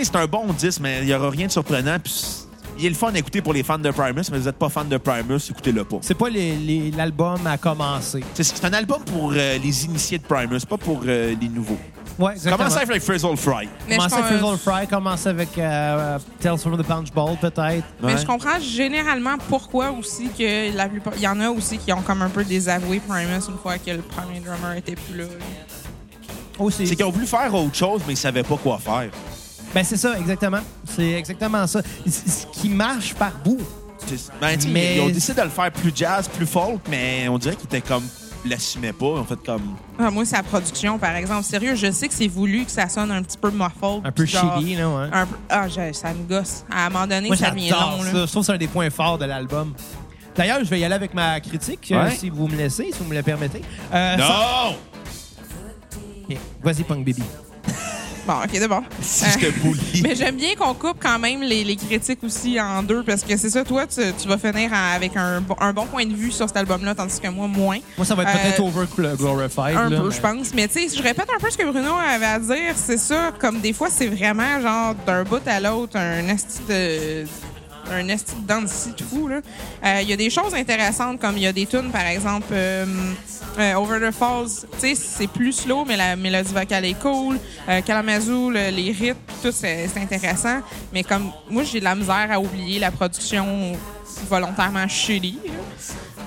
c'est 0.00 0.16
un 0.16 0.26
bon 0.26 0.46
10, 0.52 0.80
mais 0.80 1.00
il 1.00 1.06
n'y 1.06 1.14
aura 1.14 1.30
rien 1.30 1.46
de 1.46 1.52
surprenant. 1.52 1.98
Puis 2.02 2.46
il 2.78 2.86
est 2.86 2.88
le 2.88 2.94
fun 2.94 3.12
à 3.12 3.18
écouter 3.18 3.42
pour 3.42 3.52
les 3.52 3.62
fans 3.62 3.78
de 3.78 3.90
Primus, 3.90 4.24
mais 4.30 4.38
vous 4.38 4.44
n'êtes 4.44 4.56
pas 4.56 4.68
fan 4.68 4.88
de 4.88 4.96
Primus, 4.96 5.50
écoutez-le 5.50 5.84
pas. 5.84 5.98
C'est 6.00 6.14
pas 6.14 6.28
l'album 6.30 7.46
à 7.46 7.58
commencer. 7.58 8.22
C'est 8.34 8.42
c'est 8.42 8.64
un 8.64 8.72
album 8.72 9.02
pour 9.04 9.32
euh, 9.32 9.58
les 9.58 9.84
initiés 9.84 10.18
de 10.18 10.24
Primus, 10.24 10.60
pas 10.68 10.78
pour 10.78 11.02
euh, 11.06 11.34
les 11.40 11.48
nouveaux. 11.48 11.78
Ouais, 12.18 12.32
exactement. 12.32 12.64
Commencez 12.68 12.82
avec 12.82 13.02
Frizzle 13.02 13.36
Fry. 13.36 13.68
Mais 13.88 13.96
Commencer 13.96 14.14
avec 14.16 14.26
Frizzle 14.26 14.58
Fry, 14.58 14.86
commencer 14.86 15.28
avec 15.28 15.58
euh, 15.58 16.18
Tales 16.40 16.58
from 16.58 16.76
the 16.76 16.86
Punch 16.86 17.10
Bowl, 17.12 17.36
peut-être. 17.40 17.84
Mais 18.02 18.12
Ouais. 18.14 18.18
je 18.18 18.26
comprends 18.26 18.60
généralement 18.60 19.36
pourquoi 19.48 19.90
aussi 19.92 20.28
que 20.36 20.76
la 20.76 20.88
plupart. 20.88 21.14
Il 21.16 21.22
y 21.22 21.28
en 21.28 21.40
a 21.40 21.48
aussi 21.50 21.78
qui 21.78 21.92
ont 21.92 22.02
comme 22.02 22.22
un 22.22 22.28
peu 22.28 22.44
désavoué 22.44 23.00
Primus 23.06 23.46
une 23.48 23.58
fois 23.62 23.78
que 23.78 23.90
le 23.90 24.02
premier 24.02 24.40
drummer 24.40 24.76
était 24.76 24.94
plus 24.94 25.18
là. 25.18 25.24
Aussi. 26.58 26.86
C'est 26.86 26.96
qu'ils 26.96 27.04
ont 27.06 27.10
voulu 27.10 27.26
faire 27.26 27.52
autre 27.54 27.74
chose, 27.74 28.02
mais 28.06 28.12
ils 28.12 28.16
savaient 28.18 28.42
pas 28.42 28.56
quoi 28.56 28.78
faire. 28.78 29.10
Ben, 29.74 29.82
c'est 29.82 29.96
ça, 29.96 30.18
exactement. 30.18 30.60
C'est 30.84 31.12
exactement 31.12 31.66
ça. 31.66 31.80
C- 32.06 32.22
Ce 32.52 32.60
qui 32.60 32.68
marche 32.68 33.14
par 33.14 33.32
bout. 33.42 33.58
C'est- 34.06 34.30
Ben, 34.40 34.54
tu 34.56 34.62
sais, 34.64 34.68
Mais- 34.68 34.96
Ils 34.96 35.00
ont 35.00 35.08
décidé 35.08 35.40
de 35.40 35.44
le 35.46 35.50
faire 35.50 35.72
plus 35.72 35.92
jazz, 35.94 36.28
plus 36.28 36.46
folk, 36.46 36.80
mais 36.90 37.26
on 37.28 37.38
dirait 37.38 37.56
qu'ils 37.56 37.64
étaient 37.66 37.80
comme. 37.80 38.04
L'assumaient 38.44 38.92
pas. 38.92 39.06
Ont 39.06 39.24
fait 39.24 39.36
comme. 39.44 39.76
Ah, 39.98 40.10
moi, 40.10 40.24
c'est 40.24 40.36
la 40.36 40.42
production, 40.42 40.98
par 40.98 41.14
exemple. 41.14 41.44
Sérieux, 41.44 41.74
je 41.76 41.90
sais 41.92 42.08
que 42.08 42.14
c'est 42.14 42.26
voulu 42.26 42.64
que 42.64 42.70
ça 42.72 42.88
sonne 42.88 43.10
un 43.12 43.22
petit 43.22 43.38
peu 43.38 43.50
muffled. 43.50 44.00
Un 44.04 44.10
peu 44.10 44.24
genre, 44.26 44.58
shitty, 44.58 44.74
là, 44.76 44.88
ouais. 44.88 45.08
un 45.12 45.26
peu- 45.26 45.36
Ah, 45.48 45.68
je- 45.68 45.92
ça 45.92 46.12
me 46.12 46.24
gosse. 46.28 46.64
À 46.70 46.86
un 46.86 46.90
moment 46.90 47.06
donné, 47.06 47.28
Moi, 47.28 47.36
ça 47.36 47.50
devient 47.50 47.70
long. 47.70 48.02
ça. 48.02 48.12
Là. 48.12 48.26
Je 48.26 48.30
trouve 48.30 48.42
que 48.42 48.46
c'est 48.46 48.52
un 48.52 48.58
des 48.58 48.66
points 48.68 48.90
forts 48.90 49.18
de 49.18 49.26
l'album. 49.26 49.72
D'ailleurs, 50.34 50.58
je 50.60 50.64
vais 50.70 50.80
y 50.80 50.84
aller 50.84 50.94
avec 50.94 51.14
ma 51.14 51.38
critique, 51.40 51.92
euh, 51.92 52.08
si 52.10 52.30
vous 52.30 52.48
me 52.48 52.56
laissez, 52.56 52.90
si 52.90 52.98
vous 52.98 53.04
me 53.08 53.14
le 53.14 53.22
permettez. 53.22 53.62
Euh, 53.92 54.16
ça- 54.18 54.28
Non! 54.68 56.36
Vas-y, 56.62 56.82
Punk 56.84 57.04
Baby. 57.04 57.22
Bon, 58.26 58.34
OK, 58.34 58.58
d'abord. 58.60 58.82
Si 59.00 59.24
je 59.24 59.46
te 59.46 59.50
bully. 59.58 60.00
Mais 60.02 60.14
j'aime 60.14 60.36
bien 60.36 60.54
qu'on 60.54 60.74
coupe 60.74 60.98
quand 61.02 61.18
même 61.18 61.42
les, 61.42 61.64
les 61.64 61.74
critiques 61.74 62.22
aussi 62.22 62.60
en 62.60 62.82
deux 62.84 63.02
parce 63.02 63.22
que 63.22 63.36
c'est 63.36 63.50
ça, 63.50 63.64
toi, 63.64 63.84
tu, 63.86 64.00
tu 64.20 64.28
vas 64.28 64.38
finir 64.38 64.70
avec 64.72 65.16
un, 65.16 65.40
bon- 65.40 65.56
un 65.58 65.72
bon 65.72 65.86
point 65.86 66.06
de 66.06 66.14
vue 66.14 66.30
sur 66.30 66.46
cet 66.46 66.56
album-là, 66.56 66.94
tandis 66.94 67.18
que 67.18 67.26
moi, 67.28 67.48
moins. 67.48 67.78
Moi, 67.96 68.06
ça 68.06 68.14
va 68.14 68.22
être 68.22 68.30
Euh, 68.36 68.42
peut-être 68.42 68.60
over 68.60 68.86
glorified. 69.18 69.76
Un 69.76 69.90
là, 69.90 70.00
peu, 70.00 70.08
mais- 70.08 70.14
je 70.14 70.20
pense. 70.20 70.54
Mais 70.54 70.68
tu 70.68 70.88
sais, 70.88 70.96
je 70.96 71.02
répète 71.02 71.26
un 71.34 71.40
peu 71.40 71.50
ce 71.50 71.58
que 71.58 71.64
Bruno 71.64 71.94
avait 71.96 72.26
à 72.26 72.38
dire. 72.38 72.74
C'est 72.76 72.98
ça, 72.98 73.32
comme 73.40 73.60
des 73.60 73.72
fois, 73.72 73.88
c'est 73.90 74.06
vraiment 74.06 74.60
genre 74.60 74.94
d'un 75.04 75.24
bout 75.24 75.42
à 75.46 75.58
l'autre, 75.58 75.96
un 75.96 76.28
esti 76.28 76.60
de 76.68 77.24
un 77.92 78.08
esti 78.08 78.34
de 78.36 78.46
dents 78.46 78.62
de 78.62 78.66
fou. 78.68 79.28
Euh, 79.30 80.00
Il 80.02 80.08
y 80.08 80.12
a 80.12 80.16
des 80.16 80.30
choses 80.30 80.54
intéressantes, 80.54 81.20
comme 81.20 81.36
il 81.36 81.42
y 81.42 81.46
a 81.46 81.52
des 81.52 81.66
tunes, 81.66 81.90
par 81.90 82.06
exemple, 82.06 82.48
euh, 82.52 82.84
euh, 83.58 83.74
Over 83.74 83.98
the 84.00 84.12
Falls. 84.12 84.66
C'est 84.78 85.26
plus 85.28 85.52
slow, 85.52 85.84
mais 85.84 85.96
la 85.96 86.16
mélodie 86.16 86.52
vocale 86.52 86.84
est 86.86 86.98
cool. 87.00 87.38
Kalamazoo, 87.86 88.50
le- 88.50 88.70
les 88.70 88.92
rythmes, 88.92 89.18
tout, 89.42 89.52
c'est 89.52 89.88
intéressant. 89.96 90.60
Mais 90.92 91.02
comme 91.02 91.30
moi, 91.50 91.62
j'ai 91.64 91.78
de 91.80 91.84
la 91.84 91.94
misère 91.94 92.28
à 92.30 92.40
oublier 92.40 92.78
la 92.78 92.90
production 92.90 93.72
volontairement 94.28 94.88
shitty. 94.88 95.38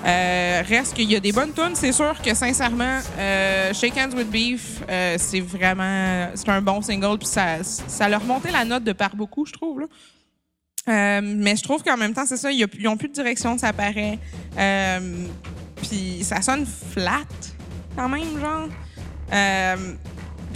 Euh, 0.04 0.62
reste 0.68 0.94
qu'il 0.94 1.10
y 1.10 1.16
a 1.16 1.20
des 1.20 1.32
bonnes 1.32 1.52
tunes. 1.52 1.74
C'est 1.74 1.92
sûr 1.92 2.14
que 2.22 2.32
sincèrement, 2.34 3.00
Shake 3.72 3.94
Hands 3.96 4.16
with 4.16 4.30
Beef, 4.30 4.82
c'est 5.18 5.40
vraiment 5.40 6.28
c'est 6.34 6.48
un 6.48 6.60
bon 6.62 6.80
single. 6.82 7.18
Puis 7.18 7.28
ça, 7.28 7.56
ça 7.64 8.08
leur 8.08 8.20
remonté 8.20 8.50
la 8.52 8.64
note 8.64 8.84
de 8.84 8.92
par 8.92 9.16
beaucoup, 9.16 9.44
je 9.46 9.52
trouve. 9.52 9.80
Là. 9.80 9.86
Euh, 10.88 11.20
mais 11.22 11.56
je 11.56 11.62
trouve 11.62 11.82
qu'en 11.82 11.96
même 11.96 12.14
temps, 12.14 12.26
c'est 12.26 12.36
ça, 12.36 12.50
ils 12.50 12.88
ont 12.88 12.96
plus 12.96 13.08
de 13.08 13.14
direction, 13.14 13.58
ça 13.58 13.72
paraît. 13.72 14.18
Euh, 14.58 15.26
puis 15.76 16.20
ça 16.22 16.42
sonne 16.42 16.66
flat, 16.66 17.24
quand 17.96 18.08
même, 18.08 18.40
genre. 18.40 18.68
Euh, 19.32 19.76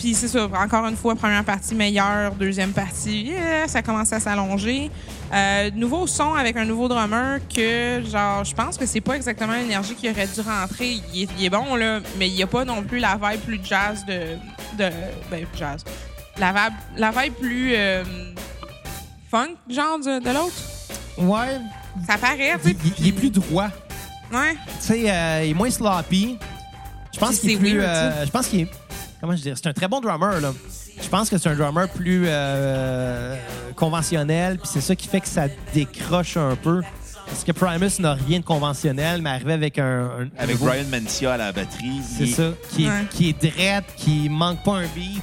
puis 0.01 0.15
c'est 0.15 0.29
ça, 0.29 0.45
encore 0.47 0.87
une 0.87 0.97
fois, 0.97 1.15
première 1.15 1.45
partie 1.45 1.75
meilleure, 1.75 2.35
deuxième 2.35 2.73
partie, 2.73 3.25
yeah, 3.25 3.69
ça 3.69 3.83
commence 3.83 4.11
à 4.13 4.21
s'allonger. 4.21 4.91
Euh, 5.33 5.71
nouveau 5.75 6.07
son 6.07 6.33
avec 6.33 6.57
un 6.57 6.65
nouveau 6.65 6.89
drummer 6.89 7.39
que, 7.55 8.03
genre, 8.11 8.43
je 8.43 8.55
pense 8.55 8.79
que 8.79 8.87
c'est 8.87 9.03
pas 9.03 9.15
exactement 9.15 9.53
l'énergie 9.53 9.95
qui 9.95 10.09
aurait 10.09 10.27
dû 10.27 10.41
rentrer. 10.41 11.01
Il 11.13 11.25
est, 11.25 11.29
il 11.39 11.45
est 11.45 11.51
bon, 11.51 11.77
là, 11.77 12.01
mais 12.19 12.29
il 12.29 12.35
n'y 12.35 12.43
a 12.43 12.47
pas 12.47 12.65
non 12.65 12.83
plus 12.83 12.99
la 12.99 13.19
vibe 13.23 13.41
plus 13.41 13.61
jazz 13.63 14.05
de. 14.07 14.37
de 14.79 14.91
ben, 15.31 15.45
jazz. 15.55 15.85
La 16.39 16.53
vibe, 16.53 16.79
la 16.97 17.11
vibe 17.11 17.35
plus 17.35 17.73
euh, 17.75 18.03
funk, 19.31 19.51
genre, 19.69 19.99
de, 19.99 20.23
de 20.23 20.31
l'autre? 20.35 20.55
Ouais, 21.19 21.59
Ça 22.07 22.17
paraît, 22.19 22.59
tu 22.63 22.71
il, 22.71 22.73
sais. 22.73 22.77
il- 22.85 22.93
il 23.05 23.09
est 23.09 23.13
plus 23.13 23.31
droit. 23.31 23.69
Ouais. 24.33 24.55
Tu 24.81 24.87
sais, 24.87 25.11
euh, 25.11 25.43
il 25.45 25.51
est 25.51 25.55
moins 25.55 25.71
sloppy. 25.71 26.39
Je 27.13 27.19
pense 27.19 27.39
qu'il 27.41 27.51
est 27.53 27.57
plus. 27.57 27.79
weird, 27.79 27.85
euh, 27.89 28.25
je 28.27 28.31
pense 28.31 28.47
qu'il 28.47 28.61
est. 28.61 28.69
Comment 29.21 29.35
je 29.37 29.43
dirais? 29.43 29.55
C'est 29.61 29.69
un 29.69 29.73
très 29.73 29.89
bon 29.89 30.01
drummer, 30.01 30.41
là. 30.41 30.53
Je 31.03 31.09
pense 31.09 31.29
que 31.29 31.37
c'est 31.39 31.49
un 31.49 31.55
drummer 31.57 31.89
plus 31.91 32.25
euh, 32.27 33.37
conventionnel, 33.77 34.59
puis 34.59 34.69
c'est 34.73 34.81
ça 34.81 34.95
qui 34.95 35.09
fait 35.09 35.21
que 35.21 35.29
ça 35.29 35.47
décroche 35.75 36.37
un 36.37 36.57
peu. 36.57 36.81
Parce 37.27 37.45
que 37.45 37.53
Primus 37.53 38.01
n'a 38.01 38.15
rien 38.15 38.41
de 38.41 38.45
conventionnel, 38.45 39.23
mais 39.23 39.31
arrivé 39.31 39.53
avec 39.53 39.79
un. 39.79 40.05
un- 40.05 40.29
Avec 40.39 40.59
Brian 40.59 40.85
Mancia 40.91 41.35
à 41.35 41.37
la 41.37 41.53
batterie. 41.53 42.01
C'est 42.17 42.25
il- 42.25 42.35
ça. 42.35 42.51
Qui 42.71 42.85
est, 42.85 42.89
Ouais. 42.89 43.05
qui 43.11 43.29
est 43.29 43.41
drette, 43.53 43.85
qui 43.97 44.29
manque 44.29 44.63
pas 44.65 44.77
un 44.79 44.87
beat. 44.95 45.23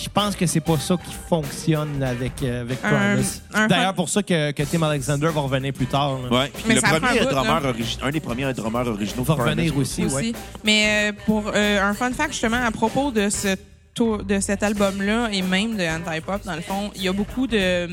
Je 0.00 0.08
pense 0.08 0.36
que 0.36 0.46
c'est 0.46 0.60
pas 0.60 0.78
ça 0.78 0.94
qui 0.96 1.12
fonctionne 1.28 2.02
avec, 2.02 2.32
euh, 2.42 2.60
avec 2.62 2.80
Primus. 2.80 3.42
un 3.52 3.66
D'ailleurs, 3.66 3.94
pour 3.94 4.08
ça 4.08 4.22
que, 4.22 4.52
que 4.52 4.62
Tim 4.62 4.82
Alexander 4.82 5.28
va 5.34 5.40
revenir 5.40 5.72
plus 5.72 5.86
tard. 5.86 6.18
là. 6.30 6.38
Ouais. 6.38 6.50
Puis 6.54 6.64
Mais 6.68 6.74
le 6.76 6.80
ça 6.80 6.88
prend 6.88 7.00
premier 7.00 7.20
un 7.20 7.24
bout, 7.24 7.30
drummer 7.30 7.60
là. 7.60 7.72
origi- 7.72 7.98
un 8.02 8.10
des 8.10 8.20
premiers 8.20 8.52
drummers 8.54 8.86
originaux 8.86 9.24
Va 9.24 9.34
de 9.34 9.40
Primus. 9.40 9.50
revenir 9.56 9.76
aussi, 9.76 10.04
aussi. 10.04 10.14
ouais. 10.14 10.32
Mais 10.64 11.10
euh, 11.10 11.12
pour 11.26 11.50
euh, 11.52 11.82
un 11.82 11.94
fun 11.94 12.12
fact, 12.12 12.32
justement, 12.32 12.64
à 12.64 12.70
propos 12.70 13.10
de 13.10 13.28
ce 13.28 13.56
tour- 13.94 14.22
de 14.22 14.38
cet 14.40 14.62
album-là 14.62 15.28
et 15.32 15.42
même 15.42 15.76
de 15.76 15.82
Anti-Pop, 15.84 16.42
dans 16.44 16.54
le 16.54 16.62
fond, 16.62 16.90
il 16.94 17.02
y 17.02 17.08
a 17.08 17.12
beaucoup 17.12 17.46
de. 17.46 17.88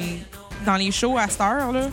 Dans 0.66 0.76
les 0.76 0.92
shows 0.92 1.18
à 1.18 1.28
Star, 1.28 1.72
là, 1.72 1.88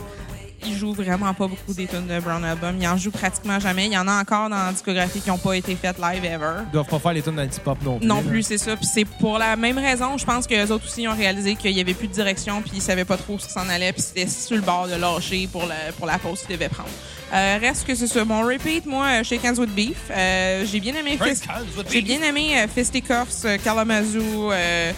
ils 0.65 0.75
jouent 0.77 0.93
vraiment 0.93 1.33
pas 1.33 1.47
beaucoup 1.47 1.73
des 1.73 1.87
tunes 1.87 2.07
de 2.07 2.19
Brown 2.19 2.43
Album. 2.43 2.75
Ils 2.79 2.87
en 2.87 2.97
jouent 2.97 3.11
pratiquement 3.11 3.59
jamais. 3.59 3.85
Il 3.87 3.93
y 3.93 3.97
en 3.97 4.07
a 4.07 4.19
encore 4.21 4.49
dans 4.49 4.57
la 4.65 4.71
discographie 4.71 5.19
qui 5.21 5.29
n'ont 5.29 5.37
pas 5.37 5.53
été 5.55 5.75
faites 5.75 5.97
live 5.99 6.23
ever. 6.25 6.63
Ils 6.67 6.71
doivent 6.71 6.87
pas 6.87 6.99
faire 6.99 7.13
les 7.13 7.21
tunes 7.21 7.35
d'anti-pop 7.35 7.77
non 7.83 7.97
plus. 7.99 8.07
Non 8.07 8.15
là. 8.17 8.21
plus, 8.29 8.43
c'est 8.43 8.57
ça. 8.57 8.75
Puis 8.75 8.85
c'est 8.91 9.05
pour 9.05 9.37
la 9.37 9.55
même 9.55 9.77
raison, 9.77 10.17
je 10.17 10.25
pense 10.25 10.47
que 10.47 10.53
les 10.53 10.71
autres 10.71 10.85
aussi 10.85 11.07
ont 11.07 11.15
réalisé 11.15 11.55
qu'il 11.55 11.71
y 11.71 11.81
avait 11.81 11.93
plus 11.93 12.07
de 12.07 12.13
direction, 12.13 12.61
puis 12.61 12.71
ils 12.75 12.81
savaient 12.81 13.05
pas 13.05 13.17
trop 13.17 13.33
où 13.35 13.39
ça 13.39 13.49
s'en 13.49 13.69
allait, 13.69 13.93
puis 13.93 14.01
c'était 14.01 14.27
sur 14.27 14.55
le 14.55 14.61
bord 14.61 14.87
de 14.87 14.95
lâcher 14.95 15.47
pour 15.51 15.65
la, 15.65 15.91
pour 15.97 16.05
la 16.07 16.17
pause 16.19 16.41
qu'ils 16.41 16.55
devaient 16.55 16.69
prendre. 16.69 16.89
Euh, 17.33 17.57
reste 17.59 17.87
que 17.87 17.95
c'est 17.95 18.05
ça. 18.07 18.23
Mon 18.25 18.41
repeat, 18.41 18.85
moi, 18.85 19.05
euh, 19.07 19.23
Shake 19.23 19.43
Hands 19.43 19.57
with 19.57 19.71
Beef. 19.73 19.97
Euh, 20.11 20.65
j'ai 20.71 20.79
bien 20.79 20.93
aimé 20.95 21.17
Fist- 21.19 21.45
J'ai 21.89 22.01
bien 22.03 22.21
aimé 22.21 22.63
Fisticuffs, 22.73 23.45
Kalamazoo, 23.63 24.51
euh, 24.51 24.91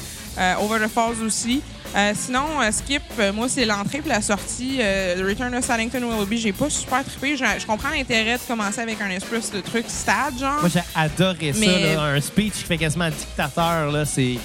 Over 0.59 0.79
the 0.85 0.89
Falls 0.89 1.21
aussi. 1.25 1.61
Euh, 1.95 2.11
sinon, 2.13 2.61
euh, 2.61 2.71
Skip, 2.71 3.03
euh, 3.19 3.31
moi, 3.31 3.47
c'est 3.47 3.63
l'entrée 3.63 3.99
puis 3.99 4.09
la 4.09 4.21
sortie. 4.21 4.79
Euh, 4.81 5.15
The 5.15 5.25
Return 5.25 5.55
of 5.55 5.63
Saddington 5.63 6.01
Willoughby, 6.03 6.37
j'ai 6.39 6.51
pas 6.51 6.69
super 6.69 7.05
trippé. 7.05 7.37
Je, 7.37 7.45
je 7.57 7.65
comprends 7.65 7.89
l'intérêt 7.89 8.33
de 8.33 8.41
commencer 8.45 8.81
avec 8.81 8.99
un 8.99 9.09
espèce 9.11 9.49
de 9.49 9.61
truc 9.61 9.85
stade, 9.87 10.37
genre. 10.37 10.59
Moi, 10.59 10.69
j'ai 10.73 10.81
adoré 10.93 11.53
ça. 11.53 11.65
Là. 11.65 12.01
Un 12.01 12.19
speech 12.19 12.53
qui 12.53 12.63
fait 12.63 12.77
quasiment 12.77 13.09
dictateur. 13.09 13.91
Là, 13.91 14.03
c'est... 14.03 14.35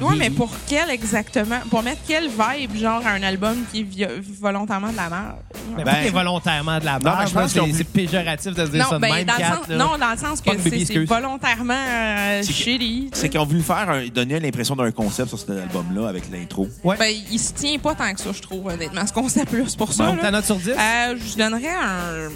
Ouais, 0.00 0.14
il- 0.14 0.18
mais 0.18 0.30
pour 0.30 0.50
quel 0.68 0.90
exactement? 0.90 1.58
Pour 1.70 1.82
mettre 1.82 2.00
quelle 2.06 2.28
vibe, 2.28 2.76
genre, 2.76 3.00
à 3.06 3.10
un 3.12 3.22
album 3.22 3.56
qui 3.72 3.80
est 4.02 4.08
volontairement 4.40 4.90
de 4.90 4.96
la 4.96 5.08
merde? 5.08 5.36
Mais 5.76 5.84
Ben- 5.84 5.94
est 6.04 6.10
volontairement 6.10 6.78
de 6.78 6.84
la 6.84 6.98
barre. 6.98 7.26
je 7.26 7.32
pense 7.34 7.52
qu'ils 7.52 7.62
ont 7.62 7.68
c'est, 7.72 7.84
péjoratif 7.84 8.54
de 8.54 8.66
se 8.66 8.70
dire 8.70 8.84
ça 8.84 8.90
Non, 8.92 8.96
de 8.96 9.00
ben, 9.02 9.14
même, 9.14 9.24
dans 9.26 9.34
sens, 9.36 9.68
non, 9.70 9.98
dans 9.98 10.10
le 10.10 10.16
sens 10.18 10.40
que 10.40 10.50
c'est, 10.84 11.04
volontairement 11.04 11.74
euh, 11.74 12.40
C'est 12.42 12.48
que- 12.48 12.52
shitty. 12.54 13.10
C'est 13.14 13.28
qu'ils 13.28 13.40
ont 13.40 13.46
voulu 13.46 13.62
faire 13.62 13.88
un- 13.90 14.06
donner 14.08 14.38
l'impression 14.40 14.76
d'un 14.76 14.90
concept 14.92 15.28
sur 15.28 15.38
cet 15.38 15.50
album-là 15.50 16.08
avec 16.08 16.30
l'intro. 16.30 16.68
Ouais. 16.84 16.96
Ben, 16.98 17.14
il 17.30 17.38
se 17.38 17.52
tient 17.54 17.78
pas 17.78 17.94
tant 17.94 18.12
que 18.12 18.20
ça, 18.20 18.30
je 18.32 18.42
trouve, 18.42 18.66
honnêtement, 18.66 19.06
ce 19.06 19.12
concept-là. 19.12 19.64
C'est 19.66 19.78
pour 19.78 19.92
ça. 19.92 20.06
Bon, 20.06 20.16
ta 20.16 20.30
note 20.30 20.44
sur 20.44 20.56
10? 20.56 20.70
Euh, 20.70 21.16
je 21.16 21.36
donnerais 21.36 21.74
un 21.74 22.28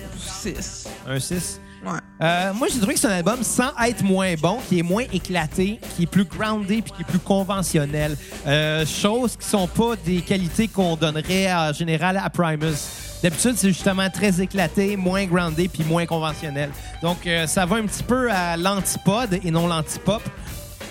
6. 0.42 0.86
Un 1.06 1.20
6. 1.20 1.60
Ouais. 1.84 1.98
Euh, 2.22 2.52
moi, 2.52 2.68
j'ai 2.70 2.78
trouvé 2.78 2.94
que 2.94 3.00
c'est 3.00 3.06
un 3.06 3.16
album 3.16 3.42
sans 3.42 3.70
être 3.86 4.02
moins 4.02 4.34
bon, 4.34 4.58
qui 4.68 4.78
est 4.78 4.82
moins 4.82 5.04
éclaté, 5.12 5.80
qui 5.96 6.02
est 6.02 6.06
plus 6.06 6.24
groundé 6.24 6.82
puis 6.82 6.92
qui 6.92 7.02
est 7.02 7.06
plus 7.06 7.18
conventionnel. 7.18 8.16
Euh, 8.46 8.84
choses 8.84 9.36
qui 9.36 9.46
sont 9.48 9.66
pas 9.66 9.96
des 10.04 10.20
qualités 10.20 10.68
qu'on 10.68 10.96
donnerait 10.96 11.52
en 11.52 11.72
général 11.72 12.20
à 12.22 12.28
Primus. 12.28 12.76
D'habitude, 13.22 13.54
c'est 13.56 13.68
justement 13.68 14.08
très 14.10 14.40
éclaté, 14.40 14.96
moins 14.96 15.24
groundé 15.26 15.68
puis 15.68 15.84
moins 15.84 16.06
conventionnel. 16.06 16.70
Donc, 17.02 17.26
euh, 17.26 17.46
ça 17.46 17.64
va 17.66 17.76
un 17.76 17.86
petit 17.86 18.02
peu 18.02 18.30
à 18.30 18.56
l'antipode 18.56 19.38
et 19.42 19.50
non 19.50 19.66
l'antipop. 19.66 20.22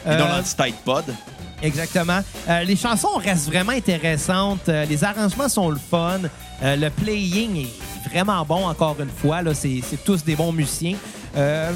Et 0.05 0.09
dans 0.09 0.25
Euh, 0.25 0.37
l'anti-tight 0.37 0.75
pod. 0.85 1.05
Exactement. 1.61 2.21
Euh, 2.47 2.63
les 2.63 2.75
chansons 2.75 3.17
restent 3.17 3.47
vraiment 3.47 3.73
intéressantes. 3.73 4.69
Euh, 4.69 4.85
les 4.85 5.03
arrangements 5.03 5.49
sont 5.49 5.69
le 5.69 5.77
fun. 5.79 6.19
Euh, 6.63 6.75
le 6.75 6.89
playing 6.89 7.65
est 7.65 8.09
vraiment 8.09 8.43
bon, 8.45 8.67
encore 8.67 8.97
une 8.99 9.09
fois. 9.09 9.41
C'est, 9.53 9.81
tous 10.03 10.23
des 10.23 10.35
bons 10.35 10.51
musiciens. 10.51 10.95
Euh, 11.37 11.71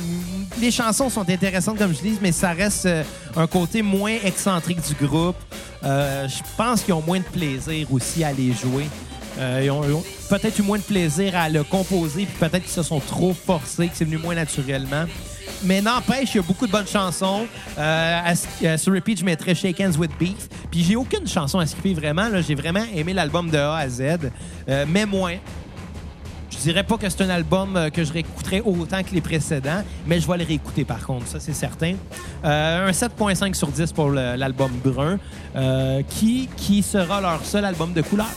les 0.60 0.72
chansons 0.72 1.10
sont 1.10 1.28
intéressantes, 1.30 1.78
comme 1.78 1.94
je 1.94 2.02
dis, 2.02 2.18
mais 2.22 2.32
ça 2.32 2.52
reste 2.52 2.86
euh, 2.86 3.04
un 3.36 3.48
côté 3.48 3.82
moins 3.82 4.16
excentrique 4.24 4.80
du 4.82 5.06
groupe. 5.06 5.36
Je 5.84 6.42
pense 6.58 6.82
qu'ils 6.82 6.94
ont 6.94 7.02
moins 7.02 7.20
de 7.20 7.26
plaisir 7.26 7.88
aussi 7.92 8.24
à 8.24 8.32
les 8.32 8.54
jouer. 8.54 8.88
Ils 9.62 9.70
ont, 9.70 9.82
ont 9.82 10.04
peut-être 10.30 10.60
eu 10.60 10.62
moins 10.62 10.78
de 10.78 10.84
plaisir 10.84 11.36
à 11.36 11.50
le 11.50 11.64
composer, 11.64 12.26
puis 12.26 12.36
peut-être 12.40 12.64
qu'ils 12.64 12.72
se 12.72 12.84
sont 12.84 13.00
trop 13.00 13.34
forcés, 13.34 13.88
que 13.88 13.96
c'est 13.96 14.06
venu 14.06 14.18
moins 14.18 14.36
naturellement. 14.36 15.06
Mais 15.66 15.82
n'empêche, 15.82 16.34
il 16.34 16.38
y 16.38 16.40
a 16.40 16.44
beaucoup 16.44 16.68
de 16.68 16.72
bonnes 16.72 16.88
chansons. 16.88 17.46
Euh, 17.78 18.20
à- 18.24 18.34
euh, 18.66 18.78
sur 18.78 18.94
Repeat, 18.94 19.20
je 19.20 19.26
mettrais 19.26 19.56
Shake 19.56 19.80
Hands 19.80 19.98
with 19.98 20.12
Beef. 20.20 20.50
Puis 20.72 20.84
j'ai 20.84 20.96
aucune 20.96 21.28
chanson 21.28 21.60
à 21.60 21.66
skipper 21.66 21.94
vraiment. 21.94 22.30
J'ai 22.46 22.56
vraiment 22.56 22.84
aimé 22.94 23.14
l'album 23.14 23.50
de 23.50 23.58
A 23.58 23.78
à 23.78 23.90
Z, 23.90 24.02
euh, 24.70 24.86
mais 24.88 25.06
moins. 25.06 25.36
Je 26.52 26.58
dirais 26.58 26.84
pas 26.84 26.98
que 26.98 27.10
c'est 27.10 27.22
un 27.24 27.30
album 27.30 27.90
que 27.94 28.04
je 28.04 28.14
réécouterais 28.14 28.62
autant 28.62 29.02
que 29.04 29.14
les 29.14 29.22
précédents, 29.22 29.84
mais 30.06 30.20
je 30.22 30.28
vais 30.28 30.38
le 30.38 30.46
réécouter 30.46 30.86
par 30.86 31.04
contre, 31.06 31.28
ça 31.28 31.40
c'est 31.40 31.52
certain. 31.54 31.96
Euh, 32.46 32.88
un 32.88 32.92
7.5 32.92 33.56
sur 33.56 33.68
10 33.70 33.92
pour 33.92 34.12
l'album 34.12 34.72
brun, 34.84 35.18
euh, 35.56 36.04
qui, 36.08 36.48
qui 36.56 36.84
sera 36.84 37.20
leur 37.22 37.44
seul 37.44 37.66
album 37.66 37.92
de 37.94 38.02
couleur. 38.02 38.30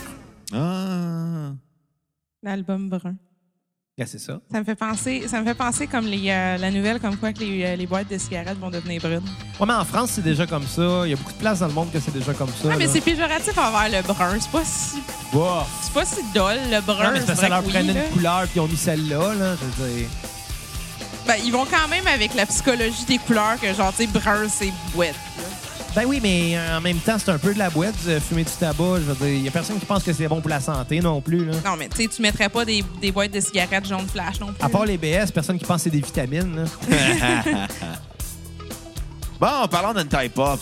Ah. 0.53 1.53
L'album 2.43 2.89
brun. 2.89 3.17
Yeah, 3.99 4.07
c'est 4.07 4.19
ça. 4.19 4.39
Ça 4.53 4.59
me 4.59 4.65
fait 4.65 4.75
penser, 4.75 5.25
ça 5.27 5.41
me 5.41 5.47
fait 5.47 5.55
penser 5.55 5.87
comme 5.87 6.05
les, 6.05 6.29
euh, 6.29 6.59
la 6.59 6.71
nouvelle 6.71 7.01
comme 7.01 7.17
quoi 7.17 7.33
que 7.33 7.39
les, 7.39 7.65
euh, 7.65 7.77
les 7.77 7.87
boîtes 7.87 8.11
de 8.11 8.19
cigarettes 8.19 8.59
vont 8.59 8.69
devenir 8.69 9.01
brunes. 9.01 9.23
Ouais, 9.59 9.67
mais 9.67 9.73
en 9.73 9.87
France, 9.87 10.11
c'est 10.17 10.23
déjà 10.23 10.47
comme 10.47 10.67
ça. 10.67 11.03
Il 11.07 11.11
y 11.11 11.13
a 11.15 11.17
beaucoup 11.17 11.33
de 11.33 11.39
places 11.39 11.61
dans 11.61 11.69
le 11.69 11.73
monde 11.73 11.91
que 11.91 11.99
c'est 11.99 12.13
déjà 12.13 12.35
comme 12.35 12.51
ça. 12.51 12.69
Ah, 12.71 12.77
mais 12.77 12.89
c'est 12.89 13.01
péjoratif 13.01 13.57
envers 13.57 13.89
le 13.91 14.07
brun. 14.07 14.37
C'est 14.39 14.51
pas 14.51 14.65
si, 14.67 15.03
Bof. 15.33 15.67
c'est 15.81 15.93
pas 15.95 16.05
si 16.05 16.21
dol, 16.35 16.59
le 16.71 16.81
brun. 16.83 17.05
Non, 17.05 17.11
mais 17.15 17.21
ça 17.25 17.33
vrai 17.33 17.49
leur 17.49 17.65
oui, 17.65 17.73
prenait 17.73 17.95
là. 17.95 18.05
une 18.07 18.13
couleur 18.13 18.41
puis 18.43 18.51
ils 18.57 18.61
ont 18.61 18.69
mis 18.69 18.77
celle-là. 18.77 19.33
Là, 19.35 19.57
je 19.57 19.83
veux 19.83 19.95
dire. 19.97 20.09
Ben, 21.27 21.37
ils 21.43 21.51
vont 21.53 21.65
quand 21.65 21.89
même 21.89 22.07
avec 22.07 22.35
la 22.35 22.45
psychologie 22.45 23.07
des 23.07 23.17
couleurs 23.19 23.59
que 23.59 23.73
genre, 23.73 23.93
tu 23.97 24.05
sais, 24.05 24.07
brun, 24.09 24.47
c'est 24.51 24.75
boîte. 24.95 25.15
là. 25.39 25.43
Ben 25.97 26.05
oui, 26.07 26.21
mais 26.23 26.53
euh, 26.55 26.77
en 26.77 26.81
même 26.83 26.99
temps, 26.99 27.17
c'est 27.19 27.31
un 27.31 27.39
peu 27.39 27.55
de 27.55 27.59
la 27.59 27.71
boîte, 27.71 27.95
euh, 28.07 28.21
fumer 28.21 28.45
du 28.45 28.51
tabac. 28.51 28.97
Je 28.99 29.11
veux 29.11 29.15
dire, 29.15 29.29
il 29.29 29.43
y 29.43 29.49
a 29.49 29.51
personne 29.51 29.79
qui 29.79 29.87
pense 29.87 30.05
que 30.05 30.13
c'est 30.13 30.29
bon 30.29 30.43
pour 30.43 30.51
la 30.51 30.61
santé 30.61 31.01
non 31.01 31.23
plus. 31.23 31.47
Là. 31.47 31.53
Non, 31.65 31.75
mais 31.79 31.89
tu 31.89 32.03
sais, 32.03 32.09
tu 32.09 32.21
mettrais 32.21 32.51
pas 32.51 32.67
des, 32.67 32.85
des 33.01 33.11
boîtes 33.11 33.33
de 33.33 33.41
cigarettes 33.41 33.87
jaune 33.89 34.07
flash 34.07 34.39
non 34.39 34.49
plus. 34.49 34.63
À 34.63 34.69
part 34.69 34.85
les 34.85 34.99
BS, 34.99 35.33
personne 35.33 35.59
qui 35.59 35.65
pense 35.65 35.79
que 35.79 35.83
c'est 35.85 35.91
des 35.91 36.03
vitamines. 36.03 36.55
là. 36.55 37.67
Bon, 39.41 39.69
parlons 39.71 39.93
d'un 39.93 40.05
type 40.05 40.35
pop. 40.35 40.59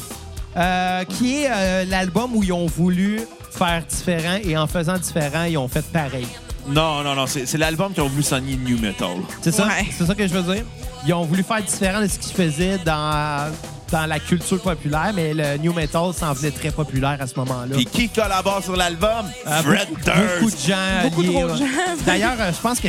Euh, 0.57 1.05
qui 1.05 1.43
est 1.43 1.49
euh, 1.51 1.85
l'album 1.85 2.35
où 2.35 2.43
ils 2.43 2.53
ont 2.53 2.67
voulu 2.67 3.21
faire 3.51 3.85
différent 3.87 4.39
et 4.43 4.57
en 4.57 4.67
faisant 4.67 4.99
différent, 4.99 5.45
ils 5.45 5.59
ont 5.59 5.69
fait 5.69 5.85
pareil. 5.87 6.27
Non, 6.67 7.03
non, 7.03 7.15
non, 7.15 7.27
c'est 7.27 7.47
c'est 7.47 7.59
l'album 7.59 7.93
qui 7.93 8.01
ont 8.01 8.09
voulu 8.09 8.23
sonner 8.23 8.57
new 8.57 8.79
metal. 8.79 9.17
C'est 9.43 9.53
ça? 9.53 9.67
Ouais. 9.67 9.87
C'est 9.97 10.07
ça 10.07 10.15
que 10.15 10.27
je 10.27 10.33
veux 10.33 10.55
dire? 10.55 10.65
Ils 11.07 11.13
ont 11.13 11.25
voulu 11.25 11.43
faire 11.43 11.63
différent 11.63 12.01
de 12.01 12.07
ce 12.07 12.19
qu'ils 12.19 12.35
faisaient 12.35 12.79
dans, 12.79 13.51
dans 13.95 14.07
la 14.07 14.19
culture 14.19 14.61
populaire, 14.61 15.13
mais 15.15 15.33
le 15.33 15.57
new 15.59 15.73
metal 15.73 16.13
s'en 16.13 16.33
venait 16.33 16.51
très 16.51 16.73
populaire 16.73 17.17
à 17.21 17.29
ce 17.29 17.35
moment-là. 17.37 17.77
Puis 17.77 17.87
qui 17.87 18.09
collabore 18.09 18.61
sur 18.61 18.75
l'album? 18.77 19.25
Euh, 19.47 19.63
Fred 19.63 19.89
beaucoup, 19.89 20.01
Durst. 20.05 20.41
beaucoup 20.41 20.51
de 20.51 20.61
gens. 20.67 21.03
Beaucoup 21.05 21.23
liés, 21.23 21.33
trop 21.35 21.47
de 21.47 21.53
ouais. 21.53 21.59
gens. 21.59 22.05
D'ailleurs, 22.05 22.37
euh, 22.41 22.51
je 22.53 22.61
pense 22.61 22.81
que 22.81 22.89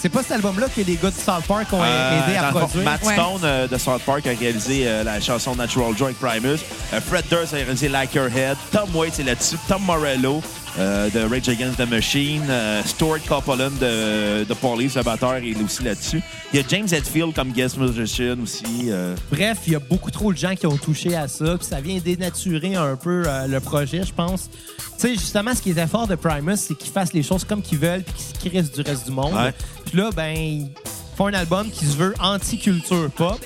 c'est 0.00 0.08
pas 0.08 0.22
cet 0.22 0.32
album-là 0.32 0.68
que 0.74 0.80
les 0.80 0.94
gars 0.96 1.10
de 1.10 1.14
South 1.14 1.44
Park 1.46 1.66
ont 1.72 1.82
Euh, 1.82 2.24
aidé 2.26 2.36
à 2.38 2.44
produire. 2.44 2.84
Matt. 2.84 3.04
Stone 3.04 3.40
euh, 3.44 3.68
de 3.68 3.76
South 3.76 4.00
Park 4.06 4.26
a 4.26 4.30
réalisé 4.30 4.84
euh, 4.88 5.04
la 5.04 5.20
chanson 5.20 5.54
Natural 5.54 5.94
Joy 5.94 6.14
Primus. 6.14 6.58
Euh, 6.94 7.00
Fred 7.06 7.24
Durst 7.28 7.52
a 7.52 7.56
réalisé 7.56 7.90
Like 7.90 8.14
Your 8.14 8.28
Head. 8.34 8.56
Tom 8.72 8.88
Waits 8.94 9.18
est 9.20 9.24
là-dessus. 9.24 9.56
Tom 9.68 9.82
Morello 9.82 10.42
euh, 10.78 11.08
de 11.10 11.20
Rage 11.20 11.48
Against 11.48 11.78
the 11.78 11.88
Machine. 11.88 12.42
Euh, 12.48 12.82
Stuart 12.84 13.18
Copeland 13.26 13.70
de, 13.80 14.44
de 14.44 14.54
Police, 14.54 14.94
le 14.96 15.02
batteur, 15.02 15.38
il 15.38 15.58
est 15.58 15.62
aussi 15.64 15.82
là-dessus. 15.82 16.20
Il 16.52 16.60
y 16.60 16.62
a 16.62 16.66
James 16.68 16.86
Hetfield 16.90 17.34
comme 17.34 17.52
guest 17.52 17.76
musician 17.78 18.36
aussi. 18.42 18.64
euh. 18.90 19.14
Bref, 19.30 19.58
il 19.66 19.72
y 19.72 19.76
a 19.76 19.78
beaucoup 19.80 20.10
trop 20.10 20.32
de 20.32 20.38
gens 20.38 20.54
qui 20.54 20.66
ont 20.66 20.76
touché 20.76 21.14
à 21.16 21.28
ça, 21.28 21.56
puis 21.58 21.66
ça 21.66 21.80
vient 21.80 21.98
dénaturer 21.98 22.74
un 22.76 22.96
peu 22.96 23.24
euh, 23.26 23.46
le 23.46 23.60
projet, 23.60 24.02
je 24.06 24.12
pense. 24.12 24.48
Tu 24.50 25.08
sais, 25.08 25.14
justement, 25.14 25.54
ce 25.54 25.62
qui 25.62 25.70
était 25.70 25.86
fort 25.86 26.06
de 26.06 26.14
Primus, 26.14 26.56
c'est 26.56 26.74
qu'ils 26.76 26.92
fassent 26.92 27.12
les 27.12 27.22
choses 27.22 27.44
comme 27.44 27.62
qu'ils 27.62 27.78
veulent, 27.78 28.02
puis 28.02 28.14
qu'ils 28.14 28.26
se 28.26 28.48
crissent 28.48 28.72
du 28.72 28.80
reste 28.82 29.04
du 29.06 29.12
monde. 29.12 29.34
Ouais. 29.34 29.52
Puis 29.86 29.96
là, 29.98 30.10
ben, 30.14 30.34
ils 30.36 30.68
font 31.16 31.26
un 31.26 31.34
album 31.34 31.68
qui 31.70 31.84
se 31.86 31.96
veut 31.96 32.14
anti-culture 32.20 33.10
pop, 33.10 33.38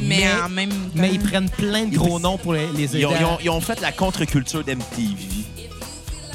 Mais, 0.00 0.18
mais- 0.20 0.42
en 0.44 0.48
même 0.48 0.70
temps. 0.70 0.76
mais 0.94 1.10
ils 1.12 1.20
prennent 1.20 1.50
plein 1.50 1.84
de 1.86 1.94
gros 1.96 2.18
noms 2.18 2.38
pour 2.38 2.54
les, 2.54 2.66
les 2.76 2.84
aider. 2.96 3.00
Ils 3.00 3.06
ont, 3.06 3.12
à- 3.14 3.18
ils 3.20 3.24
ont- 3.24 3.38
ils 3.44 3.50
ont 3.50 3.60
fait 3.60 3.80
la 3.80 3.92
contre-culture 3.92 4.64
d'MTV. 4.64 5.16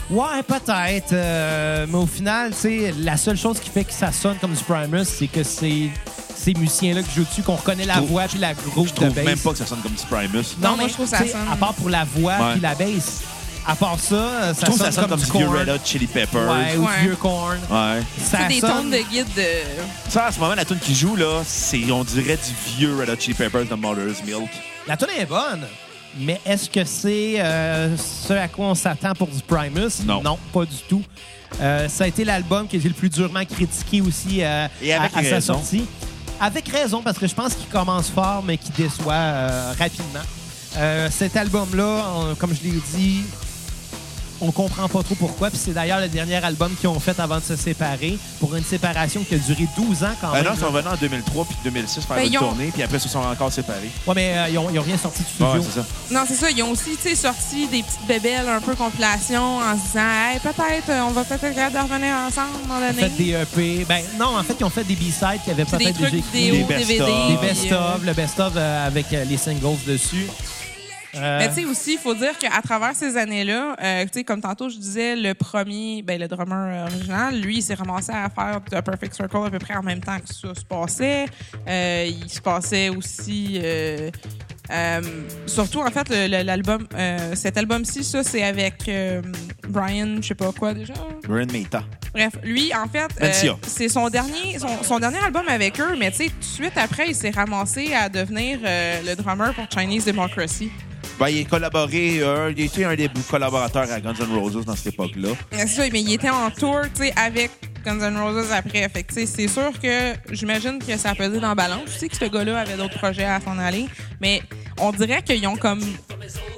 Ouais, 0.09 0.41
peut-être. 0.47 1.11
euh, 1.13 1.85
mais 1.89 1.97
au 1.97 2.05
final, 2.05 2.51
tu 2.51 2.57
sais, 2.57 2.93
la 2.99 3.17
seule 3.17 3.37
chose 3.37 3.59
qui 3.59 3.69
fait 3.69 3.83
que 3.83 3.91
ça 3.91 4.11
sonne 4.11 4.37
comme 4.39 4.53
du 4.53 4.63
Primus, 4.63 5.03
c'est 5.05 5.27
que 5.27 5.43
c'est 5.43 5.89
ces 6.35 6.53
musiciens-là 6.53 7.03
qui 7.03 7.13
jouent 7.15 7.25
dessus, 7.25 7.41
qu'on 7.43 7.55
reconnaît 7.55 7.83
la 7.85 7.95
trouve- 7.95 8.09
voix 8.11 8.23
puis 8.27 8.39
la 8.39 8.53
groove 8.53 8.87
Je 8.87 8.91
de 8.93 8.95
trouve 8.95 9.09
bass. 9.13 9.25
même 9.25 9.37
pas 9.39 9.51
que 9.51 9.57
ça 9.57 9.65
sonne 9.65 9.79
comme 9.81 9.91
du 9.93 10.05
Primus. 10.05 10.45
Non, 10.61 10.77
moi, 10.77 10.87
je 10.87 10.93
trouve 10.93 11.07
ça 11.07 11.17
sonne- 11.19 11.31
À 11.51 11.55
part 11.57 11.73
pour 11.73 11.89
la 11.89 12.05
voix 12.05 12.33
Ouais. 12.37 12.51
puis 12.53 12.61
la 12.61 12.75
bass. 12.75 13.21
À 13.69 13.75
part 13.75 13.99
ça, 13.99 14.53
Je 14.53 14.65
sonne, 14.65 14.77
ça 14.77 14.91
sonne 14.93 15.07
comme, 15.09 15.19
du 15.19 15.25
du 15.25 15.31
vieux 15.31 15.45
corn. 15.45 15.57
Red 15.57 15.69
Hot 15.69 15.79
Chili 15.83 16.07
Peppers. 16.07 16.39
Ouais, 16.49 16.77
ou 16.77 16.85
Ouais. 16.85 16.91
du 17.01 17.07
vieux 17.07 17.15
corn. 17.17 17.57
Ouais. 17.69 18.01
Ça 18.23 18.37
C'est 18.43 18.47
des 18.47 18.59
sonne- 18.61 18.69
tones 18.71 18.91
de 18.91 18.97
guide 19.11 19.27
de. 19.35 19.43
Ça, 20.09 20.27
à 20.27 20.31
ce 20.31 20.39
moment, 20.39 20.55
la 20.55 20.63
tune 20.63 20.79
qui 20.79 20.95
joue, 20.95 21.17
là, 21.17 21.41
c'est, 21.45 21.91
on 21.91 22.05
dirait 22.05 22.37
du 22.37 22.77
vieux 22.77 22.95
Red 22.97 23.09
Hot 23.09 23.15
Chili 23.19 23.33
Peppers 23.33 23.65
de 23.65 23.75
Mother's 23.75 24.23
Milk. 24.23 24.49
La 24.87 24.95
tune 24.95 25.09
est 25.19 25.25
bonne, 25.25 25.67
mais 26.19 26.39
est-ce 26.45 26.69
que 26.69 26.83
c'est 26.83 27.39
euh, 27.39 27.95
ce 27.97 28.33
à 28.33 28.47
quoi 28.47 28.67
on 28.67 28.75
s'attend 28.75 29.13
pour 29.13 29.27
du 29.27 29.41
Primus? 29.41 30.03
Non. 30.05 30.21
Non, 30.21 30.37
pas 30.53 30.65
du 30.65 30.77
tout. 30.89 31.03
Euh, 31.61 31.87
ça 31.87 32.03
a 32.03 32.07
été 32.07 32.25
l'album 32.25 32.67
qui 32.67 32.75
a 32.75 32.79
été 32.79 32.87
le 32.89 32.93
plus 32.93 33.09
durement 33.09 33.43
critiqué 33.45 34.01
aussi 34.01 34.43
euh, 34.43 34.67
Et 34.81 34.93
avec 34.93 35.15
à, 35.15 35.19
à 35.19 35.23
sa 35.23 35.29
raison. 35.35 35.53
sortie. 35.55 35.85
Avec 36.39 36.67
raison, 36.69 37.01
parce 37.01 37.17
que 37.17 37.25
je 37.27 37.33
pense 37.33 37.55
qu'il 37.55 37.67
commence 37.67 38.09
fort, 38.09 38.43
mais 38.45 38.57
qu'il 38.57 38.73
déçoit 38.75 39.71
rapidement. 39.79 40.19
Cet 41.09 41.35
album-là, 41.35 42.03
on- 42.15 42.35
comme 42.35 42.53
je 42.53 42.61
l'ai 42.69 42.79
dit, 42.95 43.23
on 44.41 44.51
comprend 44.51 44.87
pas 44.87 45.03
trop 45.03 45.15
pourquoi. 45.15 45.49
Puis 45.49 45.59
c'est 45.63 45.73
d'ailleurs 45.73 45.99
le 45.99 46.07
dernier 46.07 46.35
album 46.43 46.73
qu'ils 46.79 46.89
ont 46.89 46.99
fait 46.99 47.19
avant 47.19 47.37
de 47.39 47.43
se 47.43 47.55
séparer, 47.55 48.17
pour 48.39 48.55
une 48.55 48.63
séparation 48.63 49.23
qui 49.23 49.35
a 49.35 49.37
duré 49.37 49.67
12 49.75 50.03
ans 50.03 50.07
quand 50.21 50.29
Euh, 50.29 50.33
même. 50.33 50.45
non, 50.45 50.51
ils 50.55 50.59
sont 50.59 50.71
venus 50.71 50.87
en 50.91 50.95
2003 50.95 51.45
puis 51.45 51.57
2006 51.63 52.05
faire 52.05 52.17
Ben, 52.17 52.25
une 52.25 52.33
ils 52.33 52.37
ont- 52.37 52.41
tournée, 52.41 52.71
puis 52.73 52.83
après, 52.83 52.97
ils 52.97 53.01
se 53.01 53.09
sont 53.09 53.19
encore 53.19 53.51
séparés. 53.51 53.89
Ouais, 54.05 54.13
mais 54.15 54.37
euh, 54.37 54.49
ils, 54.49 54.57
ont, 54.57 54.69
ils 54.71 54.79
ont 54.79 54.83
rien 54.83 54.97
sorti 54.97 55.23
du 55.23 55.29
studio. 55.29 55.47
Ouais, 55.53 55.59
c'est 55.63 55.79
ça. 55.79 55.85
Non, 56.11 56.21
c'est 56.27 56.35
ça. 56.35 56.51
Ils 56.51 56.63
ont 56.63 56.71
aussi 56.71 56.95
sorti 57.15 57.67
des 57.67 57.83
petites 57.83 58.07
bébelles 58.07 58.47
un 58.47 58.61
peu 58.61 58.75
compilation 58.75 59.57
en 59.57 59.77
se 59.77 59.85
disant 59.87 59.99
Hey, 60.07 60.39
peut-être, 60.39 60.89
euh, 60.89 61.01
on 61.07 61.11
va 61.11 61.23
peut-être 61.23 61.43
de 61.73 61.77
revenir 61.77 62.15
ensemble 62.15 62.67
dans 62.67 62.75
Ils 62.75 62.77
ont 62.77 62.79
l'année. 62.79 63.01
fait 63.01 63.09
des 63.09 63.31
EP. 63.33 63.85
Ben 63.87 64.03
non, 64.19 64.37
en 64.37 64.43
fait, 64.43 64.55
ils 64.59 64.63
ont 64.63 64.69
fait 64.69 64.83
des 64.83 64.95
B-sides 64.95 65.41
qui 65.43 65.51
avaient 65.51 65.65
C'est 65.69 65.77
des 65.77 65.85
peut-être 65.85 65.97
trucs 65.99 66.11
déjà 66.11 66.17
écrit. 66.17 66.39
vidéo, 66.51 66.55
Des 66.67 66.75
DVD. 66.75 66.97
best-of. 66.99 67.27
Des 67.41 67.47
best-of, 67.47 67.71
euh, 67.71 68.05
le 68.05 68.13
best-of 68.13 68.53
euh, 68.55 68.87
avec 68.87 69.13
euh, 69.13 69.25
les 69.25 69.37
singles 69.37 69.77
dessus. 69.87 70.27
Euh, 71.15 71.39
Mais 71.39 71.47
tu 71.49 71.55
sais 71.55 71.65
aussi, 71.65 71.93
il 71.93 71.99
faut 71.99 72.13
dire 72.13 72.37
qu'à 72.37 72.61
travers 72.61 72.95
ces 72.95 73.17
années-là, 73.17 73.75
euh, 73.81 74.03
tu 74.03 74.09
sais, 74.13 74.23
comme 74.23 74.41
tantôt 74.41 74.69
je 74.69 74.77
disais, 74.77 75.15
le 75.15 75.33
premier, 75.33 76.01
ben, 76.01 76.19
le 76.19 76.27
drummer 76.27 76.55
euh, 76.55 76.85
original, 76.85 77.39
lui, 77.39 77.57
il 77.57 77.61
s'est 77.61 77.75
ramassé 77.75 78.11
à 78.11 78.29
faire 78.29 78.61
The 78.69 78.83
Perfect 78.83 79.13
Circle 79.13 79.45
à 79.45 79.49
peu 79.49 79.59
près 79.59 79.75
en 79.75 79.83
même 79.83 80.01
temps 80.01 80.17
que 80.19 80.33
ça 80.33 80.53
se 80.53 80.65
passait. 80.65 81.25
Euh, 81.67 82.09
il 82.09 82.29
se 82.29 82.41
passait 82.41 82.89
aussi... 82.89 83.61
surtout, 85.45 85.79
en 85.79 85.89
fait, 85.91 86.09
l'album, 86.43 86.87
cet 87.33 87.57
album-ci, 87.57 88.03
ça, 88.03 88.23
c'est 88.23 88.43
avec 88.43 88.89
Brian, 89.69 90.17
je 90.21 90.27
sais 90.27 90.35
pas 90.35 90.51
quoi 90.51 90.73
déjà. 90.73 90.93
Brian 91.27 91.47
Meta. 91.51 91.83
Bref, 92.13 92.33
lui, 92.43 92.71
en 92.73 92.87
fait, 92.87 93.07
c'est 93.63 93.89
son 93.89 94.09
dernier, 94.09 94.59
son, 94.59 94.83
son 94.83 94.99
dernier 94.99 95.19
album 95.19 95.47
avec 95.47 95.79
eux, 95.79 95.95
mais 95.97 96.11
tu 96.11 96.17
sais, 96.17 96.25
tout 96.25 96.39
de 96.39 96.43
suite 96.43 96.77
après, 96.77 97.07
il 97.09 97.15
s'est 97.15 97.29
ramassé 97.29 97.93
à 97.93 98.09
devenir 98.09 98.59
le 98.61 99.15
drummer 99.15 99.53
pour 99.53 99.65
Chinese 99.73 100.05
Democracy. 100.05 100.69
Ben, 101.19 101.29
il 101.29 101.45
a 101.45 101.49
collaboré, 101.49 102.19
euh, 102.21 102.53
il 102.55 102.61
a 102.61 102.65
été 102.65 102.85
un 102.85 102.95
des 102.95 103.09
collaborateurs 103.29 103.91
à 103.91 103.99
Guns 103.99 104.13
N' 104.13 104.37
Roses 104.37 104.63
dans 104.65 104.75
cette 104.75 104.93
époque-là. 104.93 105.29
C'est 105.51 105.67
ça, 105.67 105.83
mais 105.91 106.01
il 106.01 106.13
était 106.13 106.29
en 106.29 106.51
tour, 106.51 106.81
tu 106.93 107.05
sais, 107.05 107.13
avec 107.15 107.49
Guns 107.83 107.99
N' 107.99 108.17
Roses 108.17 108.51
après. 108.51 108.87
Fait 108.89 109.05
c'est 109.09 109.47
sûr 109.47 109.71
que 109.81 110.13
j'imagine 110.29 110.77
que 110.77 110.95
ça 110.95 111.11
a 111.11 111.15
pesé 111.15 111.39
dans 111.39 111.49
la 111.49 111.55
balance. 111.55 111.85
Tu 111.93 111.99
sais 111.99 112.09
que 112.09 112.17
ce 112.17 112.25
gars-là 112.25 112.59
avait 112.59 112.77
d'autres 112.77 112.99
projets 112.99 113.25
à 113.25 113.41
s'en 113.41 113.57
aller. 113.57 113.87
Mais 114.21 114.43
on 114.79 114.91
dirait 114.91 115.23
qu'ils 115.23 115.47
ont 115.47 115.55
comme, 115.55 115.81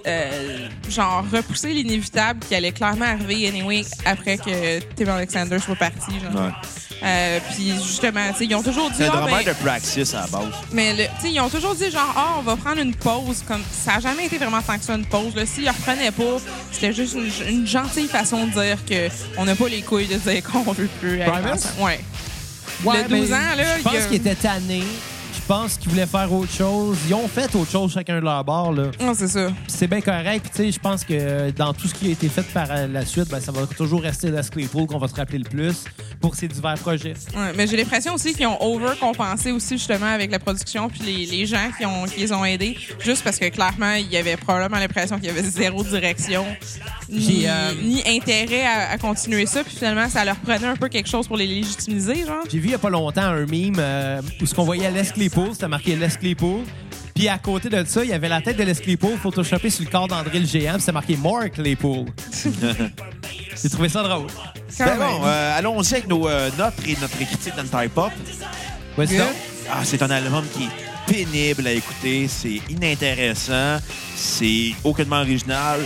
euh, 0.06 0.68
genre, 0.90 1.24
repoussé 1.32 1.74
l'inévitable 1.74 2.42
qui 2.46 2.54
allait 2.54 2.74
clairement 2.74 3.06
arriver 3.06 3.48
anyway 3.48 3.84
après 4.06 4.38
que 4.38 4.80
Tim 4.96 5.08
Alexander 5.08 5.60
soit 5.60 5.76
parti. 5.76 6.20
Genre. 6.20 6.36
Ouais. 6.36 6.52
Euh, 7.02 7.40
puis 7.54 7.72
justement, 7.82 8.32
tu 8.34 8.40
sais, 8.40 8.46
ils 8.46 8.56
ont 8.56 8.62
toujours 8.64 8.90
dit. 8.90 8.98
C'est 8.98 9.06
un 9.08 9.12
ah, 9.14 9.18
drummer 9.22 9.44
ben, 9.46 9.54
de 9.54 9.58
Praxis 9.58 10.14
à 10.14 10.22
la 10.22 10.28
base. 10.28 10.54
mais 10.72 10.94
le- 10.94 11.04
tu 11.06 11.22
sais, 11.22 11.32
ils 11.32 11.40
ont 11.40 11.50
toujours 11.50 11.74
dit 11.76 11.90
genre, 11.90 12.14
ah, 12.16 12.36
on 12.40 12.42
va 12.42 12.56
prendre 12.58 12.80
une 12.82 12.94
pause. 12.94 13.44
Comme 13.48 13.62
ça 13.86 13.94
n'a 13.94 14.00
jamais 14.02 14.26
été 14.26 14.38
vraiment 14.38 14.62
tant 14.62 14.78
que 14.78 14.84
ça 14.84 14.96
une 14.96 15.06
pause. 15.06 15.34
Là. 15.36 15.46
S'ils 15.46 15.70
reprenaient 15.70 16.12
pas, 16.12 16.38
c'était 16.72 16.92
juste 16.94 17.16
une, 17.16 17.32
une 17.48 17.66
gentille 17.68 18.08
façon 18.08 18.48
de 18.48 18.52
dire 18.52 18.78
que 18.86 19.08
on 19.38 19.46
n'a 19.46 19.56
pas 19.56 19.68
les 19.70 19.82
couilles 19.82 20.08
de 20.08 20.16
dire 20.18 20.44
qu'on 20.44 20.72
veut 20.74 20.90
plus. 21.00 21.20
Ouais. 21.80 22.00
Ouais, 22.84 23.04
le 23.04 23.10
12 23.10 23.30
mais 23.30 23.36
ans, 23.36 23.56
là, 23.58 23.78
Je 23.78 23.84
pense 23.84 23.94
il 23.94 24.00
y 24.00 24.02
a- 24.02 24.06
qu'ils 24.08 24.16
étaient 24.18 24.36
tannés. 24.36 24.84
Pense 25.50 25.80
qu'ils 25.80 25.90
voulaient 25.90 26.06
faire 26.06 26.32
autre 26.32 26.52
chose. 26.52 26.96
Ils 27.08 27.14
ont 27.16 27.28
fait 27.28 27.56
autre 27.56 27.72
chose 27.72 27.92
chacun 27.92 28.20
de 28.20 28.24
leur 28.24 28.44
bord. 28.44 28.72
Là. 28.72 28.84
Ouais, 29.00 29.14
c'est 29.16 29.28
ça. 29.28 29.48
Puis 29.48 29.56
C'est 29.68 29.88
bien 29.88 30.00
correct. 30.00 30.42
Puis, 30.44 30.52
tu 30.52 30.58
sais, 30.58 30.72
je 30.72 30.80
pense 30.80 31.04
que 31.04 31.50
dans 31.50 31.74
tout 31.74 31.88
ce 31.88 31.96
qui 31.96 32.10
a 32.10 32.12
été 32.12 32.30
fait 32.30 32.44
par 32.54 32.68
euh, 32.70 32.86
la 32.86 33.04
suite, 33.04 33.30
ben, 33.30 33.40
ça 33.40 33.52
va 33.52 33.66
toujours 33.66 34.04
rester 34.04 34.30
Les 34.30 34.42
Claypool 34.48 34.86
qu'on 34.86 35.00
va 35.00 35.08
se 35.08 35.16
rappeler 35.16 35.40
le 35.40 35.50
plus 35.50 35.86
pour 36.22 36.36
ces 36.36 36.48
divers 36.48 36.76
projets. 36.76 37.16
Ouais, 37.36 37.52
mais 37.56 37.66
j'ai 37.66 37.78
l'impression 37.78 38.14
aussi 38.14 38.36
qu'ils 38.36 38.46
ont 38.46 38.62
overcompensé 38.62 39.52
aussi 39.52 39.80
justement 39.80 40.06
avec 40.06 40.30
la 40.30 40.38
production 40.38 40.88
puis 40.88 41.02
les, 41.02 41.26
les 41.26 41.46
gens 41.46 41.72
qui 41.78 41.86
ont 41.86 42.04
qui 42.04 42.20
les 42.20 42.32
ont 42.32 42.44
aidés 42.46 42.78
juste 43.00 43.24
parce 43.24 43.38
que 43.38 43.48
clairement 43.50 43.94
il 43.94 44.12
y 44.12 44.18
avait 44.18 44.36
probablement 44.38 44.80
l'impression 44.80 45.16
qu'il 45.18 45.28
y 45.28 45.30
avait 45.30 45.44
zéro 45.44 45.84
direction 45.84 46.46
ni, 47.10 47.22
J'ai, 47.42 47.50
euh, 47.50 47.72
ni 47.82 48.04
intérêt 48.06 48.66
à, 48.66 48.92
à 48.92 48.98
continuer 48.98 49.46
ça 49.46 49.64
puis 49.64 49.76
finalement 49.76 50.10
ça 50.10 50.26
leur 50.26 50.36
prenait 50.36 50.68
un 50.68 50.76
peu 50.76 50.90
quelque 50.90 51.10
chose 51.10 51.28
pour 51.28 51.38
les 51.38 51.48
légitimiser. 51.48 52.26
J'ai 52.52 52.60
vu 52.60 52.68
il 52.68 52.72
y 52.72 52.76
a 52.76 52.80
pas 52.80 52.90
longtemps 52.90 53.22
un 53.24 53.46
meme 53.46 53.78
euh, 53.80 54.22
où 54.42 54.46
ce 54.46 54.54
qu'on 54.54 54.64
voyait 54.64 54.92
Les 54.92 55.06
Claypool, 55.06 55.39
c'était 55.54 55.68
marqué 55.68 55.96
Les 55.96 56.10
Claypool. 56.10 56.62
Puis 57.16 57.28
à 57.28 57.38
côté 57.38 57.70
de 57.70 57.84
ça, 57.86 58.04
il 58.04 58.10
y 58.10 58.14
avait 58.14 58.30
la 58.30 58.42
tête 58.42 58.58
de 58.58 58.64
Les 58.64 58.76
Claypool 58.76 59.18
photoshopée 59.18 59.70
sur 59.70 59.84
le 59.84 59.90
corps 59.90 60.08
d'André 60.08 60.40
le 60.40 60.46
géant, 60.46 60.74
puis 60.74 60.82
c'était 60.82 60.92
marqué 60.92 61.18
More 61.18 61.50
Claypool. 61.54 62.06
J'ai 63.62 63.70
trouvé 63.70 63.90
ça 63.90 64.04
drôle. 64.04 64.28
Ben 64.78 64.98
bon, 64.98 65.26
euh, 65.26 65.58
allons-y 65.58 65.94
avec 65.96 66.08
nos 66.08 66.28
euh, 66.28 66.50
notes 66.58 66.76
et 66.88 66.96
notre 67.02 67.16
critique 67.18 67.54
d'Anti 67.56 67.90
Pop. 67.90 68.12
Vas-y 68.96 69.08
Good. 69.08 69.18
donc. 69.18 69.36
Ah, 69.72 69.82
c'est 69.84 70.02
un 70.02 70.10
album 70.10 70.46
qui 70.54 70.64
est 70.64 71.24
pénible 71.26 71.68
à 71.68 71.72
écouter, 71.72 72.28
c'est 72.28 72.62
inintéressant, 72.70 73.78
c'est 74.16 74.74
aucunement 74.84 75.22
original. 75.22 75.80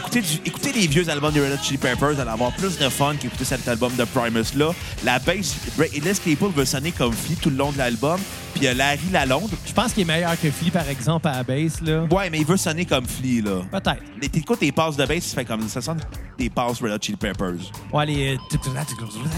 Écoutez, 0.00 0.22
du- 0.22 0.40
écoutez 0.44 0.72
les 0.72 0.86
vieux 0.86 1.08
albums 1.08 1.32
de 1.32 1.40
Red 1.40 1.52
Hot 1.52 1.62
Chili 1.62 1.76
Peppers, 1.78 2.14
vous 2.14 2.20
allez 2.20 2.30
avoir 2.30 2.52
plus 2.52 2.76
de 2.78 2.88
fun 2.88 3.14
qu'écouter 3.16 3.44
cet 3.44 3.68
album 3.68 3.94
de 3.96 4.04
Primus-là. 4.04 4.72
La 5.04 5.18
bass, 5.18 5.54
Les 5.78 6.00
Claypool 6.14 6.50
veut 6.52 6.64
sonner 6.64 6.90
comme 6.90 7.12
Flea 7.12 7.36
tout 7.40 7.50
le 7.50 7.56
long 7.56 7.70
de 7.70 7.78
l'album, 7.78 8.18
puis 8.54 8.62
il 8.62 8.64
y 8.64 8.68
a 8.68 8.74
Larry 8.74 8.98
Lalonde. 9.12 9.50
Je 9.66 9.72
pense 9.72 9.92
qu'il 9.92 10.02
est 10.02 10.06
meilleur 10.06 10.40
que 10.40 10.50
Flea, 10.50 10.70
par 10.70 10.88
exemple, 10.88 11.28
à 11.28 11.36
la 11.36 11.42
base. 11.44 11.80
Là. 11.82 12.04
Ouais, 12.10 12.30
mais 12.30 12.38
il 12.38 12.46
veut 12.46 12.56
sonner 12.56 12.84
comme 12.86 13.06
Flea, 13.06 13.42
là. 13.42 13.60
Peut-être. 13.70 14.30
T'écoutes 14.32 14.58
tes 14.60 14.72
passes 14.72 14.96
de 14.96 15.04
bass, 15.04 15.22
ça 15.24 15.34
fait 15.36 15.44
comme 15.44 15.68
ça 15.68 15.80
sonne 15.80 16.00
des 16.38 16.48
passes 16.50 16.80
Red 16.80 16.92
Hot 16.92 16.98
Chili 17.00 17.16
Peppers. 17.18 17.54
Ouais, 17.92 18.06
les... 18.06 18.38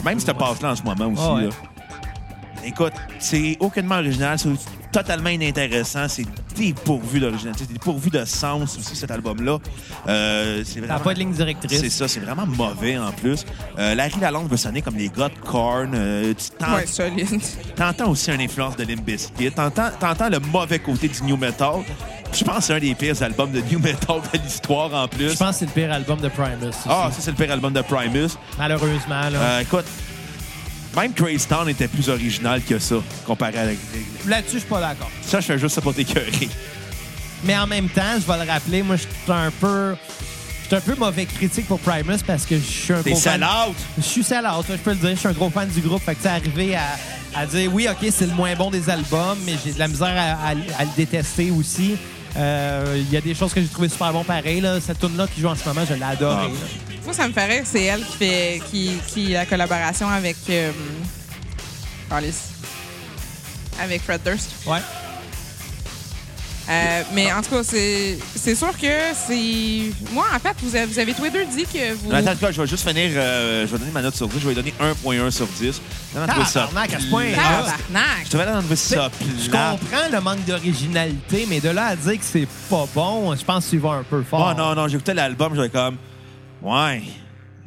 Même 0.04 0.20
cette 0.20 0.38
passe-là 0.38 0.72
en 0.72 0.76
ce 0.76 0.82
moment 0.82 1.06
aussi. 1.08 1.28
Ouais. 1.44 1.48
là. 1.48 1.50
Écoute, 2.64 2.92
c'est 3.18 3.56
aucunement 3.60 3.96
original, 3.96 4.38
c'est 4.38 4.50
totalement 4.92 5.30
inintéressant, 5.30 6.06
c'est 6.08 6.26
dépourvu 6.54 7.18
d'originalité, 7.18 7.64
c'est 7.66 7.72
dépourvu 7.72 8.10
de 8.10 8.24
sens 8.24 8.76
aussi 8.78 8.94
cet 8.94 9.10
album-là. 9.10 9.58
Euh, 10.08 10.62
c'est 10.64 10.80
vraiment... 10.80 11.00
pas 11.00 11.14
de 11.14 11.18
ligne 11.20 11.32
directrice. 11.32 11.80
C'est 11.80 11.90
ça, 11.90 12.06
c'est 12.08 12.20
vraiment 12.20 12.46
mauvais 12.46 12.98
en 12.98 13.10
plus. 13.12 13.44
Euh, 13.78 13.94
Larry 13.94 14.20
Lalonde 14.20 14.48
veut 14.50 14.56
sonner 14.56 14.82
comme 14.82 14.96
les 14.96 15.08
gars 15.08 15.28
de 15.28 15.38
Korn. 15.44 15.92
Euh, 15.94 16.34
tu 16.34 16.50
t'en- 16.58 16.74
Ouais, 16.74 16.86
solide. 16.86 17.28
t'entends 17.74 18.10
aussi 18.10 18.30
une 18.30 18.40
influence 18.40 18.76
de 18.76 18.84
Limp 18.84 19.04
Bizkit. 19.04 19.50
T'entends, 19.52 19.90
t'entends 19.98 20.28
le 20.28 20.38
mauvais 20.40 20.78
côté 20.78 21.08
du 21.08 21.22
new 21.22 21.36
metal. 21.36 21.76
Je 22.34 22.44
pense 22.44 22.56
que 22.58 22.62
c'est 22.64 22.74
un 22.74 22.78
des 22.80 22.94
pires 22.94 23.22
albums 23.22 23.50
de 23.50 23.60
new 23.60 23.78
metal 23.78 24.20
de 24.32 24.38
l'histoire 24.38 24.92
en 24.94 25.06
plus. 25.08 25.30
Je 25.32 25.36
pense 25.36 25.50
que 25.50 25.54
c'est 25.60 25.66
le 25.66 25.70
pire 25.72 25.92
album 25.92 26.18
de 26.20 26.28
Primus. 26.28 26.68
aussi. 26.68 26.78
Ah, 26.88 27.10
ça 27.12 27.16
c'est 27.20 27.30
le 27.30 27.36
pire 27.36 27.52
album 27.52 27.72
de 27.72 27.82
Primus. 27.82 28.28
Malheureusement. 28.58 29.28
Là. 29.30 29.38
Euh, 29.38 29.60
écoute, 29.60 29.84
même 30.96 31.12
Crazy 31.14 31.46
Town 31.46 31.68
était 31.68 31.88
plus 31.88 32.08
original 32.08 32.60
que 32.62 32.78
ça, 32.78 32.96
comparé 33.26 33.58
à... 33.58 33.64
Là-dessus, 34.26 34.54
je 34.54 34.58
suis 34.58 34.68
pas 34.68 34.80
d'accord. 34.80 35.10
Ça, 35.26 35.40
je 35.40 35.46
fais 35.46 35.58
juste 35.58 35.74
ça 35.74 35.80
pour 35.80 35.94
t'écœurer. 35.94 36.48
Mais 37.44 37.56
en 37.56 37.66
même 37.66 37.88
temps, 37.88 38.02
je 38.20 38.30
vais 38.30 38.44
le 38.44 38.50
rappeler, 38.50 38.82
moi, 38.82 38.96
je 38.96 39.02
suis 39.02 39.08
un 39.32 39.50
peu... 39.50 39.94
Je 40.62 40.76
suis 40.78 40.90
un 40.90 40.94
peu 40.94 40.94
mauvais 40.98 41.26
critique 41.26 41.66
pour 41.66 41.78
Primus 41.80 42.18
parce 42.26 42.46
que 42.46 42.56
je 42.56 42.62
suis 42.62 42.92
un 42.94 43.02
T'es 43.02 43.10
gros 43.10 43.20
fan... 43.20 43.40
sell-out! 43.40 43.76
Je 43.98 44.02
suis 44.02 44.22
sell-out, 44.24 44.64
je 44.70 44.74
peux 44.76 44.90
le 44.92 44.96
dire. 44.96 45.10
Je 45.10 45.16
suis 45.16 45.28
un 45.28 45.32
gros 45.32 45.50
fan 45.50 45.68
du 45.68 45.80
groupe. 45.80 46.02
Fait 46.02 46.14
que 46.14 46.20
c'est 46.22 46.28
arrivé 46.30 46.74
à, 46.76 46.96
à 47.36 47.44
dire, 47.44 47.70
oui, 47.74 47.88
OK, 47.90 48.08
c'est 48.10 48.26
le 48.26 48.32
moins 48.32 48.54
bon 48.54 48.70
des 48.70 48.88
albums, 48.88 49.36
mais 49.44 49.52
j'ai 49.62 49.72
de 49.72 49.78
la 49.78 49.88
misère 49.88 50.14
à, 50.16 50.46
à- 50.48 50.50
à 50.52 50.84
le 50.84 50.90
détester 50.96 51.50
aussi. 51.50 51.96
Euh, 52.36 52.96
Il 52.96 53.10
y 53.12 53.16
a 53.16 53.20
des 53.20 53.34
choses 53.34 53.52
que 53.52 53.60
j'ai 53.60 53.68
trouvé 53.68 53.88
super 53.88 54.12
bon 54.12 54.24
pareil. 54.24 54.60
Là. 54.60 54.80
Cette 54.80 54.98
tune 54.98 55.16
là 55.16 55.26
qui 55.26 55.40
joue 55.40 55.48
en 55.48 55.54
ce 55.54 55.68
moment, 55.68 55.82
je 55.88 55.94
l'ai 55.94 56.02
adorée. 56.02 56.46
Ah. 56.50 56.96
Moi, 57.04 57.12
ça 57.12 57.26
me 57.26 57.32
fait 57.32 57.44
rire, 57.46 57.62
c'est 57.66 57.82
elle 57.82 58.04
qui 58.04 58.16
fait 58.16 58.62
qui, 58.70 58.90
qui 59.08 59.26
la 59.32 59.44
collaboration 59.44 60.08
avec 60.08 60.36
euh, 60.50 60.70
Alice. 62.10 62.50
Avec 63.80 64.02
Fred 64.02 64.22
Durst. 64.24 64.50
Ouais. 64.66 64.78
Euh, 66.72 67.02
mais 67.12 67.30
en 67.32 67.42
tout 67.42 67.50
cas, 67.50 67.62
c'est 67.62 68.18
c'est 68.34 68.54
sûr 68.54 68.72
que 68.78 68.86
c'est. 69.14 69.92
Moi, 70.12 70.24
en 70.34 70.38
fait, 70.38 70.56
vous 70.62 70.74
avez, 70.74 70.86
vous 70.86 70.98
avez 70.98 71.12
tous 71.12 71.24
les 71.24 71.30
deux 71.30 71.44
dit 71.44 71.64
que 71.64 71.92
vous. 71.94 72.12
Attends, 72.14 72.34
quoi, 72.36 72.50
je 72.50 72.62
vais 72.62 72.66
juste 72.66 72.88
finir. 72.88 73.10
euh, 73.14 73.66
je 73.66 73.72
vais 73.72 73.78
donner 73.78 73.90
ma 73.90 74.00
note 74.00 74.14
sur 74.14 74.26
10. 74.28 74.38
Je 74.40 74.48
vais 74.48 74.54
lui 74.54 74.72
donner 74.72 74.74
1.1 74.80 75.30
sur 75.30 75.46
10. 75.46 75.82
Non, 76.16 76.26
trouvé 76.26 76.46
ça 76.46 76.60
Tabarnak, 76.68 76.94
à 76.94 77.00
ce 77.00 77.06
point! 77.10 77.26
Je 78.24 78.30
te 78.30 78.36
vais 78.36 78.44
enlever 78.48 78.76
ça 78.76 79.10
Je 79.38 79.46
comprends 79.50 80.08
le 80.10 80.20
manque 80.20 80.44
d'originalité, 80.46 81.46
mais 81.48 81.60
de 81.60 81.68
là 81.70 81.86
à 81.88 81.96
dire 81.96 82.18
que 82.18 82.24
c'est 82.24 82.48
pas 82.70 82.86
bon, 82.94 83.34
je 83.36 83.44
pense 83.44 83.66
que 83.66 83.70
tu 83.70 83.78
vas 83.78 83.90
un 83.92 84.02
peu 84.04 84.22
fort. 84.22 84.52
Oh 84.54 84.58
non, 84.58 84.74
non, 84.74 84.88
j'écoutais 84.88 85.14
l'album, 85.14 85.54
j'avais 85.54 85.68
comme. 85.70 85.96
Ouais. 86.62 87.02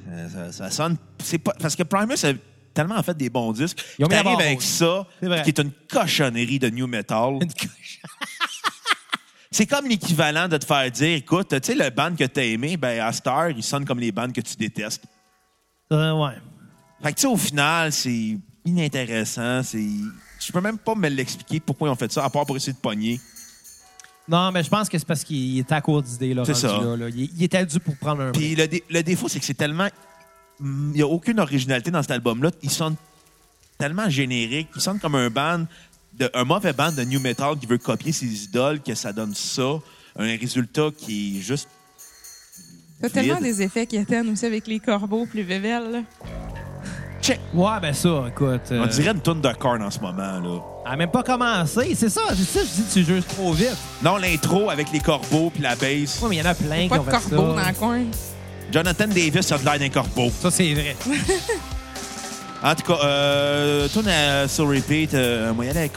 Ça, 0.07 0.29
ça- 0.29 0.51
ça 0.51 0.71
sonne. 0.71 0.97
C'est 1.23 1.37
pas. 1.39 1.53
Parce 1.59 1.75
que 1.75 1.83
Primus 1.83 2.15
a 2.23 2.33
tellement 2.73 3.01
fait 3.03 3.15
des 3.17 3.29
bons 3.29 3.51
disques. 3.51 3.83
Ils 3.99 4.05
ont 4.05 4.07
mis 4.09 4.15
avec 4.43 4.61
ça, 4.61 5.05
qui 5.43 5.49
est 5.49 5.59
une 5.59 5.71
cochonnerie 5.91 6.59
de 6.59 6.69
new 6.69 6.87
metal. 6.87 7.33
Une 7.41 7.47
coche- 7.53 7.99
C'est 9.57 9.67
comme 9.67 9.87
l'équivalent 9.87 10.49
de 10.49 10.57
te 10.57 10.65
faire 10.65 10.91
dire 10.91 11.15
écoute, 11.15 11.47
tu 11.47 11.59
sais, 11.63 11.75
le 11.75 11.89
band 11.89 12.13
que 12.13 12.25
t'as 12.25 12.43
aimé, 12.43 12.75
ben, 12.75 12.99
à 12.99 13.13
Star, 13.13 13.51
il 13.51 13.63
sonne 13.63 13.85
comme 13.85 14.01
les 14.01 14.11
bands 14.11 14.29
que 14.29 14.41
tu 14.41 14.53
détestes. 14.57 15.03
Euh, 15.93 16.11
ouais. 16.11 16.33
Fait 17.01 17.11
que, 17.13 17.15
tu 17.15 17.21
sais, 17.21 17.27
au 17.27 17.37
final, 17.37 17.93
c'est 17.93 18.37
inintéressant. 18.65 19.63
C'est. 19.63 19.87
Je 20.41 20.51
peux 20.51 20.59
même 20.59 20.77
pas 20.77 20.93
me 20.93 21.07
l'expliquer 21.07 21.61
pourquoi 21.61 21.87
ils 21.87 21.91
ont 21.91 21.95
fait 21.95 22.11
ça, 22.11 22.25
à 22.25 22.29
part 22.29 22.45
pour 22.45 22.57
essayer 22.57 22.73
de 22.73 22.77
pogner. 22.79 23.17
Non, 24.27 24.51
mais 24.51 24.61
je 24.61 24.69
pense 24.69 24.89
que 24.89 24.97
c'est 24.97 25.07
parce 25.07 25.23
qu'il 25.23 25.57
était 25.59 25.73
à 25.75 25.79
court 25.79 26.01
d'idées. 26.01 26.33
là, 26.33 26.43
C'est 26.43 26.53
ça. 26.53 26.77
là, 26.81 26.97
là. 26.97 27.07
Il, 27.07 27.29
il 27.37 27.43
était 27.43 27.65
dû 27.65 27.79
pour 27.79 27.95
prendre 27.95 28.23
un. 28.23 28.31
Puis 28.33 28.55
le, 28.55 28.67
dé- 28.67 28.83
le 28.89 29.03
défaut, 29.03 29.29
c'est 29.29 29.39
que 29.39 29.45
c'est 29.45 29.53
tellement. 29.53 29.87
Il 30.59 30.65
n'y 30.67 31.01
a 31.01 31.07
aucune 31.07 31.39
originalité 31.39 31.91
dans 31.91 32.01
cet 32.01 32.11
album-là. 32.11 32.51
Il 32.61 32.69
sonne 32.69 32.95
tellement 33.77 34.09
générique. 34.09 34.67
Il 34.75 34.81
sonne 34.81 34.99
comme 34.99 35.15
un 35.15 35.29
band, 35.29 35.65
de, 36.19 36.30
un 36.34 36.43
mauvais 36.43 36.73
band 36.73 36.91
de 36.91 37.04
new 37.04 37.19
metal 37.19 37.58
qui 37.60 37.65
veut 37.65 37.78
copier 37.78 38.12
ses 38.12 38.25
idoles, 38.45 38.82
que 38.82 38.95
ça 38.95 39.12
donne 39.13 39.34
ça. 39.36 39.80
Un 40.17 40.38
résultat 40.38 40.89
qui 40.97 41.38
est 41.38 41.41
juste. 41.41 41.67
T'as 43.01 43.10
tellement 43.10 43.41
des 43.41 43.62
effets 43.62 43.86
qui 43.86 43.97
éteignent 43.97 44.32
aussi 44.32 44.45
avec 44.45 44.67
les 44.67 44.80
corbeaux 44.80 45.25
plus 45.25 45.43
vévelles. 45.43 45.91
là. 45.91 45.99
Check. 47.21 47.39
Ouais, 47.54 47.80
ben 47.82 47.93
ça, 47.93 48.25
écoute. 48.30 48.62
euh, 48.71 48.84
On 48.84 48.88
dirait 48.88 49.12
une 49.12 49.19
tonne 49.19 49.41
de 49.41 49.51
corn 49.54 49.82
en 49.82 49.89
ce 49.91 49.99
moment. 49.99 50.39
là. 50.39 50.60
Elle 50.86 50.91
a 50.93 50.95
même 50.95 51.12
pas 51.12 51.23
commencé. 51.23 51.95
C'est 51.95 52.10
ça, 52.10 52.21
c'est 52.30 52.43
ça, 52.43 52.60
je 52.62 52.82
dis 52.82 52.88
que 52.88 52.93
tu 52.93 53.04
juges 53.04 53.25
trop 53.28 53.51
vite. 53.51 53.75
Non, 54.04 54.17
l'intro 54.17 54.69
avec 54.69 54.91
les 54.93 54.99
corbeaux 54.99 55.49
puis 55.49 55.62
la 55.63 55.75
bass. 55.75 56.21
Ouais, 56.21 56.30
mais 56.30 56.36
il 56.38 56.39
y 56.39 56.41
en 56.41 56.45
a 56.45 56.54
plein 56.56 56.84
qui 56.84 56.89
Pas 56.89 56.99
ont 56.99 57.04
de 57.04 57.10
fait 57.12 57.30
corbeaux 57.30 57.56
ça. 57.58 57.62
dans 57.63 57.67
le 57.69 57.73
coin. 57.75 58.04
Jonathan 58.71 59.08
Davis 59.08 59.51
a 59.51 59.58
de 59.58 59.65
l'air 59.65 59.80
d'un 59.80 59.89
corbeau. 59.89 60.32
Ça, 60.39 60.51
c'est 60.51 60.73
vrai. 60.73 60.95
En 62.65 62.73
tout 62.73 62.82
cas, 62.82 62.97
euh, 63.04 63.88
tune 63.88 64.08
à 64.08 64.47
sur 64.47 64.67
repeat, 64.67 65.13
euh, 65.13 65.54
moi, 65.54 65.65
avec 65.69 65.91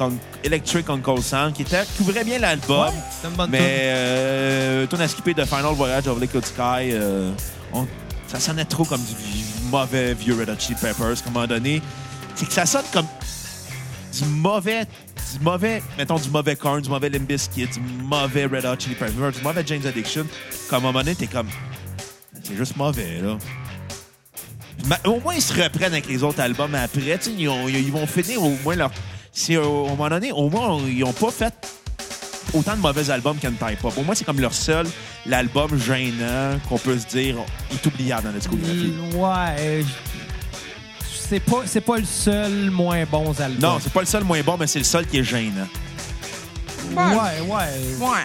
Electric 0.45 0.91
Uncle 0.91 1.23
Sam, 1.23 1.51
qui, 1.51 1.63
était, 1.63 1.83
qui 1.97 2.03
ouvrait 2.03 2.25
bien 2.25 2.39
l'album. 2.39 2.89
Ouais, 2.89 2.93
c'est 3.23 3.27
une 3.27 3.35
bonne 3.35 3.49
mais 3.51 3.59
euh, 3.63 4.87
tune 4.87 5.01
à 5.01 5.09
skipper 5.09 5.33
de 5.33 5.45
Final 5.47 5.73
Voyage 5.73 6.07
of 6.09 6.21
Liquid 6.21 6.45
Sky, 6.45 6.91
euh, 6.93 7.31
on- 7.73 7.87
ça 8.27 8.39
sonnait 8.39 8.67
trop 8.67 8.85
comme 8.85 9.01
du 9.01 9.15
mauvais 9.71 10.13
vieux 10.13 10.35
Red 10.39 10.51
Hot 10.51 10.57
Chili 10.59 10.75
Peppers. 10.75 11.07
À 11.25 11.29
un 11.29 11.33
moment 11.33 11.47
donné, 11.47 11.81
c'est 12.35 12.45
que 12.47 12.53
ça 12.53 12.67
sonne 12.67 12.85
comme 12.93 13.07
du 14.13 14.25
mauvais, 14.27 14.85
du 14.85 15.41
mauvais, 15.43 15.83
mettons 15.97 16.17
du 16.19 16.29
mauvais 16.29 16.55
Korn, 16.55 16.83
du 16.83 16.91
mauvais 16.91 17.09
Limp 17.09 17.27
Bizkit, 17.27 17.69
du 17.69 17.81
mauvais 17.81 18.45
Red 18.45 18.67
Hot 18.67 18.79
Chili 18.79 18.95
Peppers, 18.95 19.33
du 19.33 19.41
mauvais 19.43 19.63
James 19.67 19.87
Addiction. 19.87 20.27
Comme 20.69 20.85
à 20.85 20.89
un 20.89 20.93
moment 20.93 20.99
donné, 20.99 21.15
t'es 21.15 21.29
comme, 21.29 21.49
c'est 22.43 22.57
juste 22.57 22.77
mauvais 22.77 23.21
là. 23.23 23.39
Au 25.07 25.21
moins, 25.21 25.35
ils 25.35 25.43
se 25.43 25.53
reprennent 25.53 25.93
avec 25.93 26.09
les 26.09 26.23
autres 26.23 26.41
albums 26.41 26.75
après. 26.75 27.19
tu 27.19 27.25
sais, 27.25 27.31
Ils, 27.39 27.49
ont- 27.49 27.69
ils 27.69 27.93
vont 27.93 28.07
finir 28.07 28.43
au 28.43 28.57
moins 28.65 28.75
leur. 28.77 28.91
Si 29.33 29.55
euh, 29.57 29.63
au 29.65 29.89
moment 29.89 30.09
donné, 30.09 30.33
au 30.33 30.49
moins, 30.49 30.79
ils 30.87 31.01
n'ont 31.01 31.13
pas 31.13 31.31
fait 31.31 31.53
autant 32.55 32.75
de 32.75 32.81
mauvais 32.81 33.11
albums 33.11 33.37
qu'Anti 33.39 33.77
Pop. 33.81 33.93
Au 33.97 34.03
moins, 34.03 34.15
c'est 34.15 34.25
comme 34.25 34.41
leur 34.41 34.55
seul 34.55 34.87
l'album 35.27 35.79
gênant 35.79 36.59
qu'on 36.69 36.79
peut 36.79 36.99
se 36.99 37.07
dire 37.07 37.37
est 37.73 37.87
oubliable 37.87 38.23
dans 38.25 38.33
la 38.33 38.39
discographie. 38.39 38.95
Ouais. 39.15 39.57
euh, 39.61 39.83
C'est 41.29 41.41
pas, 41.41 41.63
c'est 41.67 41.83
pas 41.83 41.99
le 41.99 42.05
seul 42.07 42.71
moins 42.71 43.05
bon 43.05 43.33
album. 43.39 43.59
Non, 43.61 43.79
c'est 43.83 43.93
pas 43.93 44.01
le 44.01 44.07
seul 44.07 44.25
moins 44.25 44.41
bon, 44.43 44.57
mais 44.59 44.67
c'est 44.67 44.79
le 44.79 44.85
seul 44.87 45.07
qui 45.07 45.19
est 45.19 45.25
gênant. 45.25 45.69
Ouais, 46.97 47.41
ouais. 47.43 47.47
Ouais. 48.01 48.25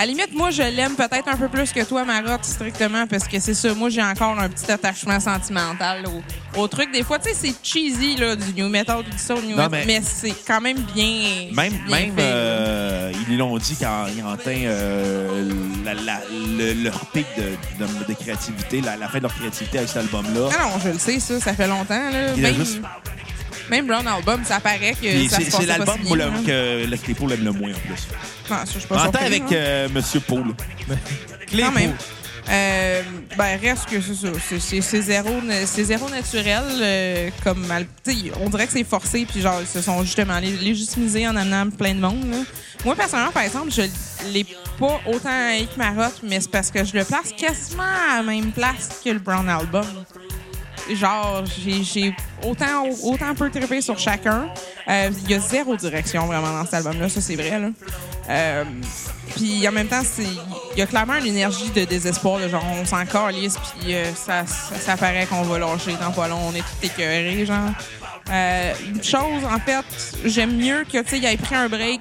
À 0.00 0.02
la 0.02 0.12
limite, 0.12 0.32
moi, 0.32 0.52
je 0.52 0.62
l'aime 0.62 0.94
peut-être 0.94 1.26
un 1.26 1.36
peu 1.36 1.48
plus 1.48 1.72
que 1.72 1.82
toi, 1.82 2.04
Marotte, 2.04 2.44
strictement, 2.44 3.04
parce 3.08 3.26
que 3.26 3.40
c'est 3.40 3.52
ça. 3.54 3.74
Moi, 3.74 3.88
j'ai 3.90 4.00
encore 4.02 4.38
un 4.38 4.48
petit 4.48 4.70
attachement 4.70 5.18
sentimental 5.18 6.04
au, 6.06 6.60
au 6.60 6.68
truc. 6.68 6.92
Des 6.92 7.02
fois, 7.02 7.18
tu 7.18 7.30
sais, 7.30 7.34
c'est 7.34 7.54
cheesy, 7.64 8.14
là, 8.16 8.36
du 8.36 8.52
new 8.54 8.68
metal, 8.68 8.98
tout 9.02 9.10
ça, 9.18 9.34
new 9.34 9.56
Non, 9.56 9.64
metal, 9.68 9.70
mais- 9.72 9.86
mais, 9.86 10.00
c'est 10.04 10.34
quand 10.46 10.60
même 10.60 10.78
bien. 10.94 11.48
Même, 11.52 11.72
bien 11.86 11.96
même 11.96 12.14
fait, 12.14 12.20
euh, 12.22 13.12
ils 13.28 13.36
l'ont 13.36 13.58
dit 13.58 13.76
quand 13.80 14.06
ils 14.16 14.22
ont 14.22 14.28
atteint 14.30 14.52
euh, 14.66 15.50
la- 15.84 15.94
la- 15.94 16.20
le- 16.30 16.74
leur 16.84 17.04
pic 17.06 17.26
de, 17.36 17.84
de- 17.84 18.04
de 18.06 18.14
créativité, 18.14 18.80
la, 18.80 18.96
la 18.96 19.08
fin 19.08 19.18
de 19.18 19.24
leur 19.24 19.34
créativité 19.34 19.78
avec 19.78 19.88
cet 19.90 19.98
album-là. 19.98 20.48
Ah 20.56 20.62
non, 20.62 20.78
je 20.80 20.90
le 20.90 20.98
sais, 21.00 21.18
ça, 21.18 21.40
ça 21.40 21.54
fait 21.54 21.66
longtemps. 21.66 22.10
Là. 22.12 22.34
Il 22.36 22.46
a 22.46 22.52
juste- 22.52 22.80
même 23.70 23.86
Brown 23.86 24.06
Album, 24.06 24.42
ça 24.44 24.60
paraît 24.60 24.94
que 24.94 25.00
Puis 25.00 25.28
ça 25.28 25.36
C'est 25.38 25.44
se 25.44 25.50
c'est 25.50 25.56
passait 25.56 25.66
l'album 25.66 25.96
le- 26.10 26.16
là. 26.16 26.30
que 26.46 26.86
le 26.86 26.96
Claypool 26.96 27.32
aime 27.32 27.44
le 27.44 27.52
moins 27.52 27.70
en 27.70 27.78
plus. 27.78 28.08
Ah, 28.50 28.64
ça, 28.64 28.72
je 28.74 28.78
suis 28.78 28.88
pas 28.88 29.02
avec 29.20 29.42
hein. 29.42 29.46
euh, 29.52 29.88
Monsieur 29.92 30.20
Paul. 30.20 30.54
Clé 31.48 31.62
Quand 31.62 31.72
même. 31.72 31.94
Euh, 32.50 33.02
ben, 33.36 33.60
reste 33.60 33.90
que 33.90 34.00
c'est 34.00 34.14
ça. 34.14 34.28
C'est- 34.80 35.02
zéro, 35.02 35.28
zéro 35.66 36.08
naturel. 36.08 36.62
euh, 36.80 37.28
comme 37.44 37.66
mal- 37.66 37.86
tu 38.02 38.10
sais, 38.12 38.32
on 38.40 38.48
dirait 38.48 38.66
que 38.66 38.72
c'est 38.72 38.84
forcé, 38.84 39.26
puis 39.30 39.42
genre, 39.42 39.58
ils 39.60 39.66
se 39.66 39.82
sont 39.82 40.02
justement 40.02 40.38
lé- 40.38 40.56
légitimisés 40.56 41.28
en 41.28 41.36
amenant 41.36 41.68
plein 41.68 41.94
de 41.94 42.00
monde. 42.00 42.26
là. 42.30 42.38
Moi, 42.86 42.94
personnellement, 42.96 43.32
par 43.32 43.42
exemple, 43.42 43.70
je 43.70 43.82
l'ai 44.32 44.46
pas 44.78 44.98
autant 45.06 45.28
que 45.28 45.76
Marotte, 45.78 46.20
mais 46.22 46.40
c'est 46.40 46.50
parce 46.50 46.70
que 46.70 46.82
je 46.84 46.94
le 46.96 47.04
place 47.04 47.32
quasiment 47.36 47.82
à 47.82 48.16
la 48.18 48.22
même 48.22 48.50
place 48.52 49.00
que 49.04 49.10
le 49.10 49.18
Brown 49.18 49.46
Album. 49.48 49.84
Genre, 50.94 51.44
j'ai- 51.84 52.14
autant, 52.44 52.84
autant 53.04 53.34
peu 53.34 53.50
trippé 53.50 53.80
sur 53.80 53.98
chacun. 53.98 54.48
Euh, 54.88 55.10
Il 55.24 55.30
y 55.30 55.34
a 55.34 55.38
zéro 55.40 55.76
direction 55.76 56.26
vraiment 56.26 56.50
dans 56.52 56.64
cet 56.64 56.74
album-là, 56.74 57.08
ça 57.08 57.20
c'est 57.20 57.36
vrai. 57.36 57.52
Euh, 58.30 58.64
puis 59.36 59.66
en 59.68 59.72
même 59.72 59.88
temps, 59.88 60.02
il 60.18 60.78
y 60.78 60.82
a 60.82 60.86
clairement 60.86 61.16
une 61.16 61.26
énergie 61.26 61.70
de 61.70 61.84
désespoir, 61.84 62.38
de 62.40 62.48
genre 62.48 62.64
on 62.80 62.84
s'en 62.84 63.04
calisse, 63.06 63.56
puis 63.80 63.94
euh, 63.94 64.14
ça, 64.14 64.46
ça, 64.46 64.76
ça 64.78 64.96
paraît 64.96 65.26
qu'on 65.26 65.42
va 65.42 65.58
lâcher 65.58 65.94
dans 66.00 66.10
pas 66.12 66.28
long, 66.28 66.38
on 66.48 66.54
est 66.54 66.58
tout 66.60 66.84
écœurés, 66.84 67.44
genre. 67.46 67.70
Une 68.30 69.02
chose, 69.02 69.44
en 69.50 69.58
fait, 69.58 69.84
j'aime 70.24 70.56
mieux 70.56 70.84
que 70.84 70.98
tu 71.02 71.20
sais, 71.20 71.32
ait 71.32 71.36
pris 71.38 71.54
un 71.54 71.68
break 71.68 72.00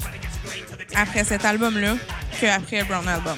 après 0.96 1.24
cet 1.24 1.46
album-là 1.46 1.96
qu'après 2.40 2.84
Brown 2.84 3.08
Album. 3.08 3.38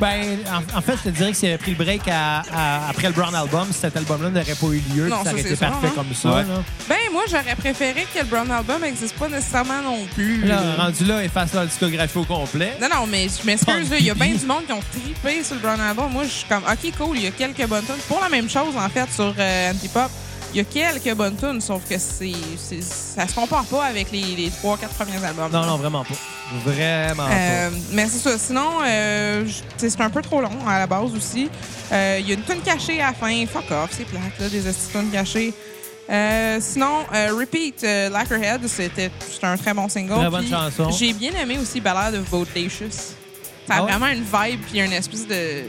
Ben, 0.00 0.38
en, 0.50 0.78
en 0.78 0.80
fait, 0.82 0.96
je 0.96 1.02
te 1.04 1.08
dirais 1.10 1.30
que 1.32 1.36
s'il 1.36 1.48
avait 1.48 1.58
pris 1.58 1.70
le 1.72 1.76
break 1.84 2.02
à- 2.08 2.42
à- 2.52 2.88
après 2.88 3.08
le 3.08 3.12
Brown 3.12 3.34
Album, 3.34 3.68
cet 3.72 3.96
album-là 3.96 4.30
n'aurait 4.30 4.54
pas 4.54 4.66
eu 4.66 4.82
lieu. 4.94 5.08
Non, 5.08 5.18
ça 5.18 5.24
ça, 5.24 5.30
aurait 5.32 5.40
été 5.40 5.56
parfait 5.56 5.86
hein. 5.88 5.92
comme 5.94 6.14
ça. 6.14 6.28
Ouais. 6.30 6.42
là. 6.42 6.62
Ben, 6.88 6.96
moi, 7.12 7.22
j'aurais 7.30 7.54
préféré 7.56 8.06
que 8.12 8.18
le 8.18 8.24
Brown 8.24 8.50
Album 8.50 8.80
n'existe 8.82 9.14
pas 9.16 9.28
nécessairement 9.28 9.82
non 9.82 10.04
plus. 10.14 10.42
Là, 10.44 10.60
rendu 10.78 11.04
là, 11.04 11.22
efface 11.24 11.52
leur 11.54 11.66
discographie 11.66 12.18
au 12.18 12.24
complet. 12.24 12.76
Non, 12.80 12.88
non, 12.92 13.06
mais 13.06 13.26
je 13.28 13.46
m'excuse, 13.46 13.88
il 13.98 14.04
y 14.04 14.10
a 14.10 14.14
bien 14.14 14.34
du 14.34 14.46
monde 14.46 14.66
qui 14.66 14.72
ont 14.72 14.82
trippé 14.92 15.42
sur 15.44 15.54
le 15.54 15.60
Brown 15.60 15.80
Album. 15.80 16.10
Moi, 16.12 16.24
je 16.24 16.30
suis 16.30 16.46
comme, 16.48 16.62
OK, 16.64 16.92
cool, 16.98 17.16
il 17.18 17.24
y 17.24 17.26
a 17.26 17.30
quelques 17.30 17.66
bonnes 17.66 17.84
tunes. 17.84 17.94
Pour 18.08 18.20
la 18.20 18.28
même 18.28 18.48
chose, 18.50 18.74
en 18.76 18.88
fait, 18.88 19.10
sur 19.12 19.34
euh, 19.38 19.70
Antipop, 19.70 20.10
il 20.54 20.58
y 20.58 20.60
a 20.60 20.64
quelques 20.64 21.14
bonnes 21.16 21.36
tunes, 21.36 21.60
sauf 21.60 21.82
que 21.88 21.98
c'est, 21.98 22.32
c'est- 22.56 22.80
ça 22.82 23.26
se 23.26 23.34
compare 23.34 23.64
pas 23.64 23.84
avec 23.86 24.10
les, 24.12 24.22
les 24.36 24.50
3-4 24.50 24.88
premiers 24.96 25.24
albums. 25.24 25.50
Non, 25.52 25.66
non, 25.66 25.76
vraiment 25.76 26.04
pas. 26.04 26.14
Vraiment 26.64 27.26
Euh, 27.30 27.70
mais 27.92 28.06
c'est 28.06 28.18
ça. 28.18 28.38
Sinon, 28.38 28.78
euh, 28.86 29.44
c'est 29.76 30.00
un 30.00 30.10
peu 30.10 30.22
trop 30.22 30.40
long 30.40 30.66
à 30.68 30.78
la 30.78 30.86
base 30.86 31.12
aussi. 31.14 31.50
Euh, 31.92 32.18
Il 32.20 32.28
y 32.28 32.32
a 32.32 32.34
une 32.34 32.42
tune 32.44 32.60
cachée 32.60 33.00
à 33.00 33.08
la 33.08 33.12
fin. 33.14 33.44
Fuck 33.46 33.70
off, 33.70 33.90
c'est 33.96 34.04
plate, 34.04 34.22
là, 34.38 34.48
des 34.48 34.60
tunes 34.62 35.10
cachées. 35.10 35.52
Euh, 36.10 36.58
sinon, 36.60 36.98
euh, 37.14 37.32
Repeat, 37.38 37.82
euh, 37.82 38.10
Lacquerhead, 38.10 38.66
c'était 38.68 39.10
c'était 39.32 39.46
un 39.46 39.56
très 39.56 39.72
bon 39.72 39.88
single. 39.88 40.16
Très 40.20 40.30
bonne 40.30 40.42
Puis 40.42 40.50
chanson. 40.50 40.90
J'ai 40.90 41.14
bien 41.14 41.32
aimé 41.40 41.58
aussi 41.58 41.80
Ballad 41.80 42.14
of 42.14 42.28
Bodacious. 42.30 42.90
Ça 43.66 43.76
a 43.76 43.76
Ah 43.78 43.82
ouais? 43.84 43.90
vraiment 43.90 44.08
une 44.08 44.22
vibe 44.22 44.60
puis 44.70 44.80
une 44.80 44.92
espèce 44.92 45.26
de... 45.26 45.62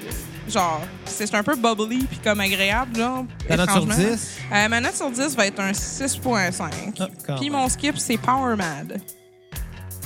Genre, 0.48 0.82
c'est 1.06 1.34
un 1.34 1.44
peu 1.44 1.56
bubbly 1.56 2.06
puis 2.06 2.20
comme 2.24 2.40
agréable, 2.40 2.96
genre. 2.96 3.26
Ta 3.48 3.58
note 3.58 3.70
sur 3.70 3.84
étrangement. 3.84 4.10
10? 4.12 4.38
Euh, 4.54 4.70
ma 4.70 4.80
note 4.82 4.96
sur 4.96 5.10
10 5.10 5.36
va 5.36 5.48
être 5.48 5.60
un 5.60 5.72
6.5. 5.72 6.72
Ah, 7.00 7.08
quand 7.26 7.36
puis 7.38 7.50
mon 7.50 7.68
skip, 7.68 7.98
c'est 7.98 8.18
Power 8.18 8.56
Mad. 8.56 9.02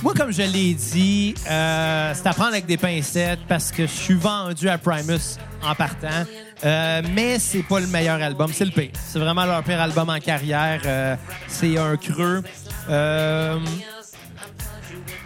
Moi, 0.02 0.14
comme 0.14 0.32
je 0.32 0.42
l'ai 0.42 0.72
dit, 0.72 1.34
euh, 1.50 2.14
c'est 2.14 2.26
à 2.26 2.32
prendre 2.32 2.52
avec 2.52 2.64
des 2.64 2.78
pincettes 2.78 3.40
parce 3.46 3.70
que 3.70 3.82
je 3.82 3.92
suis 3.92 4.14
vendu 4.14 4.66
à 4.70 4.78
Primus 4.78 5.36
en 5.62 5.74
partant. 5.74 6.24
Euh, 6.64 7.02
mais 7.14 7.38
c'est 7.38 7.62
pas 7.62 7.80
le 7.80 7.86
meilleur 7.86 8.20
album, 8.22 8.50
c'est 8.52 8.64
le 8.64 8.70
pire. 8.70 8.92
C'est 9.06 9.18
vraiment 9.18 9.44
leur 9.44 9.62
pire 9.62 9.80
album 9.80 10.08
en 10.08 10.18
carrière. 10.18 10.80
Euh, 10.86 11.16
c'est 11.48 11.76
un 11.76 11.98
creux. 11.98 12.42
Euh, 12.88 13.58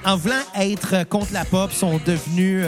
en 0.04 0.16
voulant 0.16 0.42
être 0.56 1.08
contre 1.08 1.32
la 1.32 1.44
pop, 1.44 1.72
sont 1.72 2.00
devenus. 2.04 2.66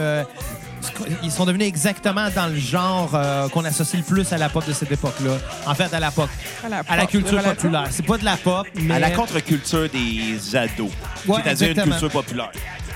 Ils 1.23 1.31
sont 1.31 1.45
devenus 1.45 1.67
exactement 1.67 2.27
dans 2.35 2.47
le 2.47 2.55
genre 2.57 3.11
euh, 3.13 3.47
qu'on 3.49 3.65
associe 3.65 4.01
le 4.01 4.05
plus 4.05 4.31
à 4.33 4.37
la 4.37 4.49
pop 4.49 4.65
de 4.65 4.73
cette 4.73 4.91
époque-là. 4.91 5.37
En 5.65 5.73
fait, 5.75 5.93
à 5.93 5.99
la 5.99 6.11
pop, 6.11 6.29
À 6.65 6.69
la 6.69 6.77
à 6.87 6.95
la 6.95 7.01
pop, 7.03 7.11
culture 7.11 7.41
populaire. 7.41 7.87
C'est 7.91 8.05
pas 8.05 8.17
de 8.17 8.25
la 8.25 8.37
pop, 8.37 8.67
mais 8.75 8.95
À 8.95 8.99
la 8.99 9.11
contre-culture 9.11 9.89
des 9.89 10.55
ados. 10.55 10.91
Ouais, 11.27 11.39
C'est-à-dire 11.43 11.69
une 11.85 11.91
culture 11.91 12.09
populaire. 12.11 12.51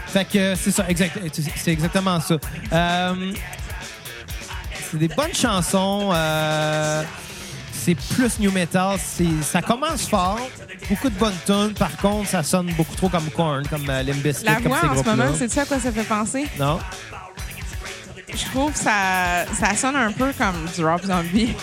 Fait 0.08 0.26
que 0.26 0.56
c'est 0.56 0.72
ça, 0.72 0.86
exact, 0.90 1.18
c'est 1.56 1.72
exactement 1.72 2.20
ça. 2.20 2.36
Euh, 2.74 3.32
c'est 4.92 4.98
des 4.98 5.08
bonnes 5.08 5.34
chansons. 5.34 6.10
euh, 6.14 7.04
c'est 7.72 7.96
plus 7.96 8.38
new 8.40 8.52
metal. 8.52 8.98
Ça 9.42 9.62
commence 9.62 10.08
fort. 10.08 10.40
Beaucoup 10.90 11.10
de 11.10 11.16
bonnes 11.18 11.34
tunes. 11.46 11.74
Par 11.74 11.96
contre, 11.98 12.30
ça 12.30 12.44
sonne 12.44 12.72
beaucoup 12.74 12.96
trop 12.96 13.10
comme 13.10 13.30
Korn, 13.32 13.66
comme 13.68 13.90
euh, 13.90 14.04
Limp 14.04 14.18
Bizkit, 14.22 14.46
La 14.46 14.56
comme 14.56 14.68
voix 14.68 14.80
ces 14.82 14.88
en 14.88 15.04
ce 15.04 15.10
moment, 15.10 15.32
c'est 15.36 15.50
ça 15.50 15.62
à 15.62 15.66
quoi 15.66 15.80
ça 15.80 15.92
fait 15.92 16.04
penser? 16.04 16.46
Non? 16.60 16.80
Je 18.34 18.46
trouve 18.46 18.72
que 18.72 18.80
ça, 18.80 19.46
ça 19.60 19.76
sonne 19.76 19.96
un 19.96 20.12
peu 20.12 20.32
comme 20.38 20.66
du 20.76 20.86
Rob 20.86 21.02
Zombie. 21.04 21.54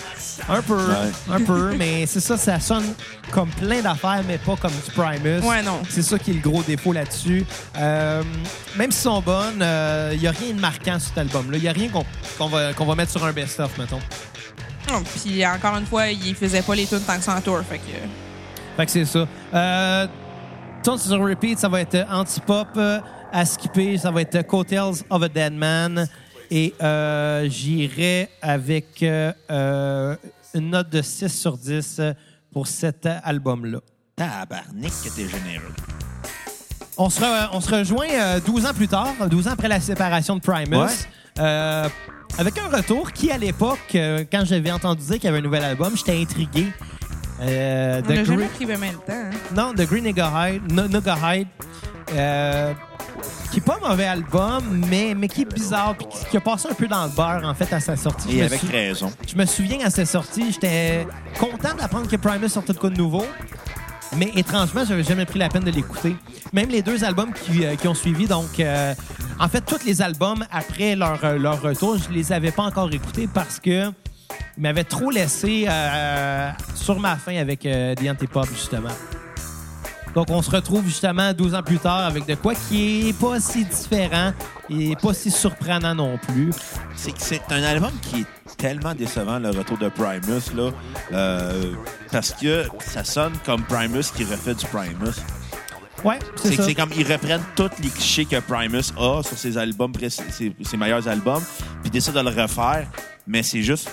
Un 0.49 0.63
peu, 0.63 0.77
Ouais. 0.77 1.11
un 1.35 1.41
peu, 1.41 1.75
mais 1.77 2.07
c'est 2.07 2.21
ça, 2.21 2.37
ça 2.37 2.61
sonne 2.61 2.85
comme 3.33 3.49
plein 3.51 3.81
d'affaires, 3.81 4.23
mais 4.27 4.39
pas 4.39 4.55
comme 4.57 4.71
du 4.73 4.91
Primus. 4.93 5.41
Ouais, 5.47 5.63
non. 5.63 5.81
C'est 5.89 6.03
ça 6.03 6.19
qui 6.19 6.31
est 6.31 6.35
le 6.35 6.41
gros 6.41 6.63
défaut 6.63 6.93
là-dessus. 6.93 7.45
Euh, 7.77 8.23
même 8.77 8.93
si 8.93 9.01
sont 9.01 9.21
bonnes, 9.21 9.65
il 10.13 10.21
n'y 10.21 10.27
a 10.27 10.31
rien 10.31 10.55
de 10.55 10.61
marquant 10.61 10.99
sur 10.99 11.09
cet 11.09 11.19
album-là. 11.19 11.57
Il 11.57 11.63
n'y 11.63 11.69
a 11.69 11.73
rien 11.73 11.89
qu'on 12.39 12.47
va, 12.49 12.73
qu'on 12.73 12.85
va 12.87 12.95
mettre 12.95 13.11
sur 13.13 13.25
un 13.25 13.33
best-of, 13.33 13.77
mettons. 13.79 13.99
Oh, 14.93 15.01
Puis 15.23 15.45
encore 15.47 15.77
une 15.77 15.87
fois, 15.87 16.09
il 16.09 16.35
faisait 16.35 16.63
pas 16.63 16.75
les 16.75 16.87
tunes 16.87 17.01
tant 17.01 17.17
que 17.17 17.25
ça 17.25 17.35
en 17.37 17.41
tour. 17.41 17.61
Fait 17.69 17.79
que... 17.79 17.83
Fait 18.77 18.87
que 18.87 18.93
c'est 18.93 19.05
ça. 19.05 19.27
Euh, 19.55 20.07
tune 20.85 20.99
sur 20.99 21.21
repeat, 21.21 21.59
ça 21.59 21.69
va 21.69 21.81
être 21.81 22.07
Antipop. 22.11 22.69
euh, 22.77 23.01
À 23.33 23.45
skipper, 23.45 23.99
ça 23.99 24.11
va 24.11 24.23
être 24.23 24.47
Coattails 24.47 25.03
of 25.11 25.23
a 25.23 25.29
Dead 25.29 25.53
Man. 25.53 26.07
Et 26.51 26.75
euh, 26.83 27.49
j'irai 27.51 28.29
avec 28.41 29.03
euh, 29.03 29.33
euh, 29.51 30.17
une 30.55 30.71
note 30.71 30.89
de 30.91 31.03
6 31.03 31.29
sur 31.29 31.57
10 31.59 32.01
pour 32.53 32.67
cet 32.67 33.07
album-là. 33.07 33.81
Tabarnak 34.17 34.91
que 35.05 35.09
t'es 35.15 35.29
généreux. 35.29 35.75
On 36.97 37.11
se, 37.11 37.21
re- 37.21 37.49
on 37.53 37.61
se 37.61 37.73
rejoint 37.73 38.09
euh, 38.11 38.41
12 38.45 38.67
ans 38.67 38.75
plus 38.75 38.89
tard, 38.89 39.15
12 39.31 39.47
ans 39.49 39.53
après 39.53 39.69
la 39.69 39.81
séparation 39.81 40.35
de 40.37 40.41
Primus, 40.41 40.77
Ouais. 40.77 40.89
euh, 41.39 41.89
avec 42.39 42.59
un 42.59 42.69
retour 42.77 43.13
qui, 43.13 43.31
à 43.31 43.39
l'époque, 43.39 43.79
euh, 43.95 44.25
quand 44.31 44.45
j'avais 44.45 44.73
entendu 44.73 45.03
dire 45.05 45.15
qu'il 45.17 45.25
y 45.25 45.29
avait 45.29 45.39
un 45.39 45.43
nouvel 45.43 45.63
album, 45.65 45.97
j'étais 45.97 46.21
intrigué. 46.21 46.67
Euh, 47.41 48.03
On 48.05 48.09
n'a 48.09 48.25
jamais 48.25 48.47
Gre- 48.47 48.49
pris 48.49 48.65
le 48.65 48.79
même 48.79 48.95
temps. 48.95 49.13
hein. 49.13 49.31
Non, 49.55 49.73
The 49.75 49.83
Green 49.87 50.05
Nugahide, 50.05 50.73
No- 50.73 50.89
Nugahide, 50.89 51.47
euh, 52.15 52.73
qui 53.51 53.59
est 53.59 53.63
pas 53.63 53.79
un 53.83 53.89
mauvais 53.89 54.07
album, 54.07 54.85
mais, 54.89 55.15
mais 55.17 55.29
qui 55.29 55.43
est 55.43 55.53
bizarre, 55.53 55.97
puis 55.97 56.07
qui, 56.07 56.25
qui 56.27 56.37
a 56.37 56.41
passé 56.41 56.69
un 56.71 56.75
peu 56.75 56.87
dans 56.87 57.05
le 57.05 57.11
beurre, 57.11 57.43
en 57.45 57.55
fait, 57.55 57.73
à 57.73 57.81
sa 57.81 57.97
sortie. 57.97 58.39
Et 58.39 58.43
avec 58.45 58.61
raison. 58.61 59.13
je 59.27 59.37
me 59.37 59.47
souviens 59.47 59.79
à 59.85 59.91
sa 59.91 60.05
sortie, 60.05 60.53
j'étais 60.53 61.07
content 61.39 61.75
d'apprendre 61.79 62.09
que 62.09 62.17
Primus 62.17 62.49
sortait 62.49 62.73
de 62.73 62.79
quoi 62.79 62.91
de 62.91 62.97
nouveau. 62.97 63.25
Mais 64.17 64.31
étrangement, 64.37 64.85
j'avais 64.87 65.03
jamais 65.03 65.27
pris 65.27 65.39
la 65.39 65.49
peine 65.49 65.65
de 65.65 65.71
l'écouter. 65.71 66.17
Même 66.53 66.71
les 66.71 66.83
deux 66.83 67.05
albums 67.05 67.33
qui, 67.33 67.65
euh, 67.65 67.77
qui 67.77 67.89
ont 67.89 67.95
suivi, 67.95 68.27
donc 68.27 68.59
euh, 68.59 68.95
en 69.39 69.49
fait, 69.49 69.61
tous 69.61 69.85
les 69.85 70.01
albums 70.01 70.45
après 70.51 70.97
leur, 70.97 71.23
euh, 71.25 71.39
leur 71.39 71.61
retour, 71.61 71.99
je 71.99 72.11
les 72.13 72.33
avais 72.33 72.51
pas 72.51 72.63
encore 72.63 72.93
écoutés 72.93 73.29
parce 73.33 73.61
que 73.61 73.91
ils 74.57 74.63
m'avaient 74.63 74.85
trop 74.85 75.11
laissé 75.11 75.69
sur 76.75 76.99
ma 76.99 77.17
faim 77.17 77.37
avec 77.37 77.61
The 77.61 78.09
Antipop, 78.09 78.49
justement. 78.49 78.89
Donc, 80.19 80.31
on 80.31 80.43
se 80.43 80.51
retrouve 80.51 80.85
justement 80.85 81.33
12 81.33 81.55
ans 81.55 81.63
plus 81.63 81.79
tard 81.79 82.01
avec 82.01 82.27
de 82.27 82.35
quoi 82.35 82.53
qui 82.53 83.11
est 83.11 83.13
pas 83.13 83.39
si 83.39 83.65
différent 83.65 84.33
et 84.69 84.97
pas 84.97 85.15
si 85.15 85.31
surprenant 85.31 85.95
non 85.95 86.19
plus. 86.19 86.51
C'est 86.97 87.13
que 87.13 87.23
c'est 87.23 87.41
un 87.51 87.63
album 87.63 87.93
qui 88.03 88.23
est 88.23 88.57
tellement 88.57 88.97
décevant, 88.97 89.39
le 89.39 89.51
retour 89.51 89.79
de 89.79 89.89
Primus, 89.89 90.53
là, 90.57 90.73
euh, 91.13 91.73
parce 92.11 92.33
que 92.33 92.65
ça 92.81 93.05
sonne 93.05 93.35
comme 93.47 93.63
Primus 93.63 94.11
qui 94.13 94.25
refait 94.25 94.57
du 94.57 94.67
Primus. 94.67 95.15
Ouais, 96.03 96.19
c'est 96.35 96.57
ça. 96.57 96.65
c'est 96.65 96.75
comme 96.75 96.91
ils 96.97 97.07
reprennent 97.07 97.45
tous 97.55 97.71
les 97.81 97.89
clichés 97.89 98.25
que 98.25 98.41
Primus 98.41 98.93
a 98.99 99.23
sur 99.23 99.39
ses 99.39 99.57
albums, 99.57 99.93
ses, 100.09 100.53
ses 100.61 100.77
meilleurs 100.77 101.07
albums, 101.07 101.45
puis 101.83 101.93
décident 101.93 102.25
de 102.25 102.29
le 102.29 102.43
refaire, 102.43 102.89
mais 103.25 103.45
c'est 103.45 103.63
juste 103.63 103.89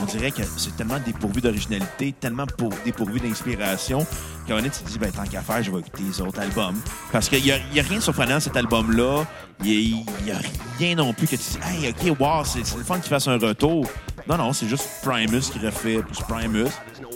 on 0.00 0.04
dirait 0.04 0.30
que 0.30 0.42
c'est 0.56 0.76
tellement 0.76 0.98
dépourvu 1.04 1.40
d'originalité, 1.40 2.14
tellement 2.20 2.46
pour- 2.46 2.72
dépourvu 2.84 3.20
d'inspiration, 3.20 4.06
qu'à 4.46 4.54
un 4.54 4.56
moment 4.58 4.68
tu 4.70 4.82
te 4.84 4.90
dis, 4.90 4.98
ben, 4.98 5.10
tant 5.10 5.24
qu'à 5.24 5.42
faire, 5.42 5.62
je 5.62 5.70
vais 5.70 5.78
écouter 5.80 6.02
les 6.08 6.20
autres 6.20 6.40
albums. 6.40 6.76
Parce 7.12 7.28
qu'il 7.28 7.42
n'y 7.42 7.50
a, 7.52 7.58
y 7.72 7.80
a 7.80 7.82
rien 7.82 7.98
de 7.98 8.02
surprenant 8.02 8.36
à 8.36 8.40
cet 8.40 8.56
album-là. 8.56 9.24
Il 9.64 9.96
n'y 10.24 10.30
a, 10.30 10.38
rien 10.78 10.94
non 10.94 11.12
plus 11.14 11.26
que 11.26 11.36
tu 11.36 11.42
dis, 11.42 11.58
hey, 11.64 11.88
OK, 11.90 12.20
wow, 12.20 12.44
c'est 12.44 12.58
le 12.76 12.84
fun 12.84 12.98
qu'il 12.98 13.08
fasse 13.08 13.26
un 13.28 13.38
retour. 13.38 13.86
Non, 14.28 14.36
non, 14.36 14.52
c'est 14.52 14.68
juste 14.68 14.88
Primus 15.04 15.40
qui 15.52 15.58
refait 15.60 16.02
plus 16.02 16.18
Primus. 16.28 16.66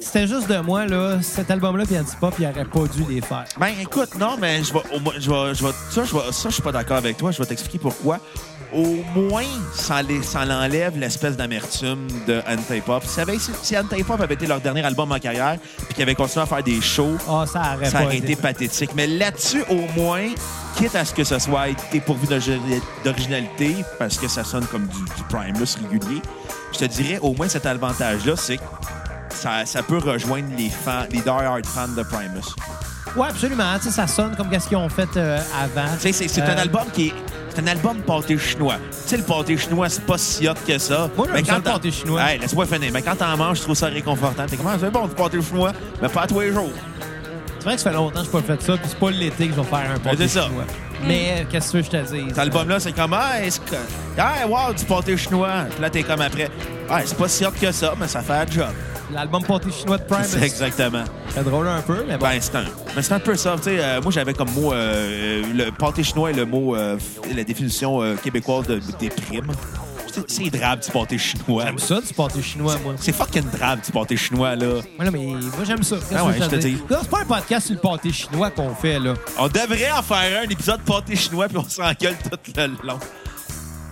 C'était 0.00 0.26
juste 0.28 0.48
de 0.48 0.58
moi, 0.60 0.86
là. 0.86 1.20
Cet 1.20 1.50
album-là, 1.50 1.84
puis 1.84 1.98
Antipop, 1.98 2.34
il 2.38 2.46
aurait 2.46 2.64
pas 2.64 2.86
dû 2.86 3.04
les 3.12 3.20
faire. 3.20 3.44
Ben 3.58 3.72
écoute, 3.80 4.14
non, 4.18 4.36
mais 4.40 4.62
je 4.62 4.72
vais, 4.72 4.80
au 4.94 5.00
moins- 5.00 5.14
je 5.18 5.28
vais, 5.30 5.54
je 5.54 5.64
vais, 5.66 5.72
ça, 5.90 6.04
je 6.04 6.14
vais, 6.14 6.32
ça, 6.32 6.48
je 6.48 6.54
suis 6.54 6.62
pas 6.62 6.70
d'accord 6.72 6.96
avec 6.98 7.16
toi. 7.16 7.32
Je 7.32 7.38
vais 7.38 7.46
t'expliquer 7.46 7.78
pourquoi. 7.80 8.18
Au 8.72 9.02
moins, 9.14 9.42
ça, 9.74 10.02
l'enlève 10.44 10.96
l'espèce 10.96 11.36
d'amertume 11.36 12.06
de 12.26 12.40
Antipop. 12.48 13.02
Si, 13.04 13.20
si 13.62 13.76
Antipop 13.76 14.20
avait 14.20 14.34
été 14.34 14.46
leur 14.46 14.60
dernier 14.60 14.84
album 14.84 15.10
en 15.10 15.18
carrière, 15.18 15.56
puis 15.86 15.94
qu'ils 15.94 16.02
avaient 16.04 16.14
continué 16.14 16.42
à 16.44 16.46
faire 16.46 16.62
des 16.62 16.80
shows, 16.80 17.16
Ah, 17.28 17.44
ça 17.52 17.74
aurait 17.76 17.90
ça 17.90 17.98
pas 17.98 18.04
aurait 18.04 18.18
été 18.18 18.36
pathétique. 18.36 18.90
Mais 18.94 19.06
là-dessus, 19.06 19.64
au 19.68 19.80
moins, 20.00 20.22
quitte 20.76 20.94
à 20.94 21.04
ce 21.04 21.12
que 21.12 21.24
ce 21.24 21.38
soit 21.40 21.66
dépourvu 21.90 22.26
d'origi- 22.28 22.60
d'originalité, 23.04 23.76
parce 23.98 24.16
que 24.18 24.28
ça 24.28 24.44
sonne 24.44 24.64
comme 24.66 24.86
du, 24.86 24.98
du 24.98 25.22
Primus 25.28 25.76
régulier, 25.90 26.22
je 26.72 26.78
te 26.78 26.84
dirais, 26.84 27.18
au 27.22 27.34
moins, 27.34 27.48
cet 27.48 27.66
avantage-là, 27.66 28.34
c'est 28.36 28.58
que 28.58 28.62
ça, 29.30 29.66
ça 29.66 29.82
peut 29.82 29.98
rejoindre 29.98 30.48
les 30.56 30.70
fans, 30.70 31.04
les 31.10 31.20
die-hard 31.20 31.66
fans 31.66 31.88
de 31.88 32.02
Primus. 32.04 32.54
Ouais, 33.16 33.26
absolument. 33.28 33.64
Ça 33.80 34.06
sonne 34.06 34.36
comme 34.36 34.48
qu'est-ce 34.48 34.68
qu'ils 34.68 34.76
ont 34.76 34.88
fait 34.88 35.08
euh, 35.16 35.40
avant. 35.60 35.88
C'est 35.98 36.40
un 36.40 36.44
Euh, 36.50 36.60
album 36.62 36.84
qui 36.92 37.08
est. 37.08 37.14
Un 37.60 37.66
album 37.66 37.98
pâté 38.02 38.38
chinois. 38.38 38.76
Tu 38.90 39.08
sais, 39.10 39.16
le 39.18 39.22
pâté 39.22 39.56
chinois, 39.58 39.88
c'est 39.90 40.04
pas 40.04 40.16
si 40.16 40.48
hot 40.48 40.54
que 40.66 40.78
ça. 40.78 41.10
Moi, 41.14 41.26
Mais 41.32 41.44
ça, 41.44 41.56
le 41.56 41.62
pâté 41.62 41.90
chinois. 41.90 42.22
Hey, 42.22 42.38
laisse-moi 42.38 42.64
finir. 42.64 42.90
Mais 42.92 43.02
quand 43.02 43.16
t'en 43.16 43.36
manges, 43.36 43.58
je 43.58 43.62
trouve 43.64 43.74
ça 43.74 43.86
réconfortant. 43.88 44.46
T'es 44.46 44.56
comment? 44.56 44.70
C'est 44.80 44.90
bon, 44.90 45.06
du 45.06 45.14
pâté 45.14 45.42
chinois, 45.42 45.72
mais 46.00 46.08
pas 46.08 46.26
tous 46.26 46.40
les 46.40 46.52
jours. 46.52 46.70
C'est 47.58 47.64
vrai 47.64 47.74
que 47.74 47.80
ça 47.82 47.90
fait 47.90 47.96
longtemps 47.96 48.20
que 48.20 48.26
je 48.30 48.36
n'ai 48.36 48.42
pas 48.42 48.56
fait 48.56 48.62
ça, 48.62 48.72
puis 48.78 48.86
c'est 48.88 48.98
pas 48.98 49.10
l'été 49.10 49.48
que 49.48 49.54
je 49.54 49.60
vais 49.60 49.66
faire 49.66 49.90
un 49.94 49.98
pâté 49.98 50.16
c'est 50.26 50.28
ça. 50.28 50.46
chinois. 50.46 50.64
Mais 51.06 51.28
euh, 51.40 51.44
qu'est-ce 51.50 51.72
que 51.72 51.82
je 51.82 51.90
te 51.90 51.96
dis? 52.14 52.28
Cet 52.28 52.38
album-là, 52.38 52.80
c'est 52.80 52.92
comme, 52.92 53.12
ah, 53.12 53.42
est-ce 53.42 53.60
que. 53.60 53.74
Hey, 54.16 54.46
wow, 54.48 54.72
du 54.72 54.84
pâté 54.86 55.16
chinois. 55.18 55.64
Puis 55.70 55.82
là, 55.82 55.90
t'es 55.90 56.02
comme 56.02 56.20
après. 56.22 56.48
Ouais, 56.90 57.02
c'est 57.04 57.16
pas 57.18 57.28
si 57.28 57.44
hot 57.44 57.50
que 57.60 57.70
ça, 57.72 57.94
mais 58.00 58.08
ça 58.08 58.22
fait 58.22 58.32
un 58.32 58.46
job. 58.46 58.68
L'album 59.12 59.42
pâté 59.44 59.70
chinois 59.70 59.98
de 59.98 60.04
Prime, 60.04 60.24
C'est 60.24 60.42
exactement. 60.42 61.04
c'est 61.34 61.44
drôle 61.44 61.68
un 61.68 61.80
peu, 61.82 62.04
mais 62.06 62.16
bon. 62.16 62.26
Ben, 62.26 62.38
c'est 62.40 62.54
un, 62.56 62.64
mais 62.94 63.02
c'est 63.02 63.12
un 63.12 63.18
peu 63.20 63.36
ça. 63.36 63.54
Tu 63.56 63.64
sais, 63.64 63.76
euh, 63.80 64.00
moi, 64.00 64.12
j'avais 64.12 64.34
comme 64.34 64.50
mot. 64.52 64.72
euh, 64.72 65.42
le 65.54 65.70
pâté 65.70 66.02
chinois 66.02 66.30
est 66.30 66.34
le 66.34 66.46
mot. 66.46 66.76
euh, 66.76 66.96
la 67.34 67.44
définition 67.44 68.00
québécoise 68.22 68.66
de, 68.66 68.80
des 68.98 69.08
primes. 69.08 69.52
C'est- 70.26 70.50
drabe 70.50 70.80
du 70.80 70.90
pâté 70.90 71.18
chinois. 71.18 71.66
J'aime 71.66 71.78
ça, 71.78 72.00
du 72.00 72.12
pâté 72.12 72.42
chinois, 72.42 72.76
moi. 72.82 72.94
C'est 72.98 73.12
fucking 73.12 73.48
drabe 73.50 73.80
du 73.80 73.92
pâté 73.92 74.16
chinois, 74.16 74.56
là. 74.56 74.66
Ouais, 74.98 75.04
non, 75.04 75.10
mais 75.12 75.18
moi, 75.18 75.64
j'aime 75.64 75.82
ça. 75.84 75.96
Ah 76.16 76.24
ouais, 76.24 76.34
je 76.38 76.46
te 76.46 76.56
dis. 76.56 76.78
Là, 76.88 76.98
c'est 77.02 77.10
pas 77.10 77.20
un 77.20 77.24
podcast 77.24 77.66
sur 77.66 77.76
le 77.76 77.80
pâté 77.80 78.12
chinois 78.12 78.50
qu'on 78.50 78.74
fait, 78.74 78.98
là. 78.98 79.14
On 79.38 79.46
devrait 79.46 79.90
en 79.92 80.02
faire 80.02 80.42
un, 80.42 80.48
épisode 80.50 80.80
pâté 80.80 81.14
chinois, 81.14 81.46
puis 81.48 81.58
on 81.58 81.68
s'engueule 81.68 82.16
tout 82.30 82.52
le 82.56 82.86
long. 82.86 82.98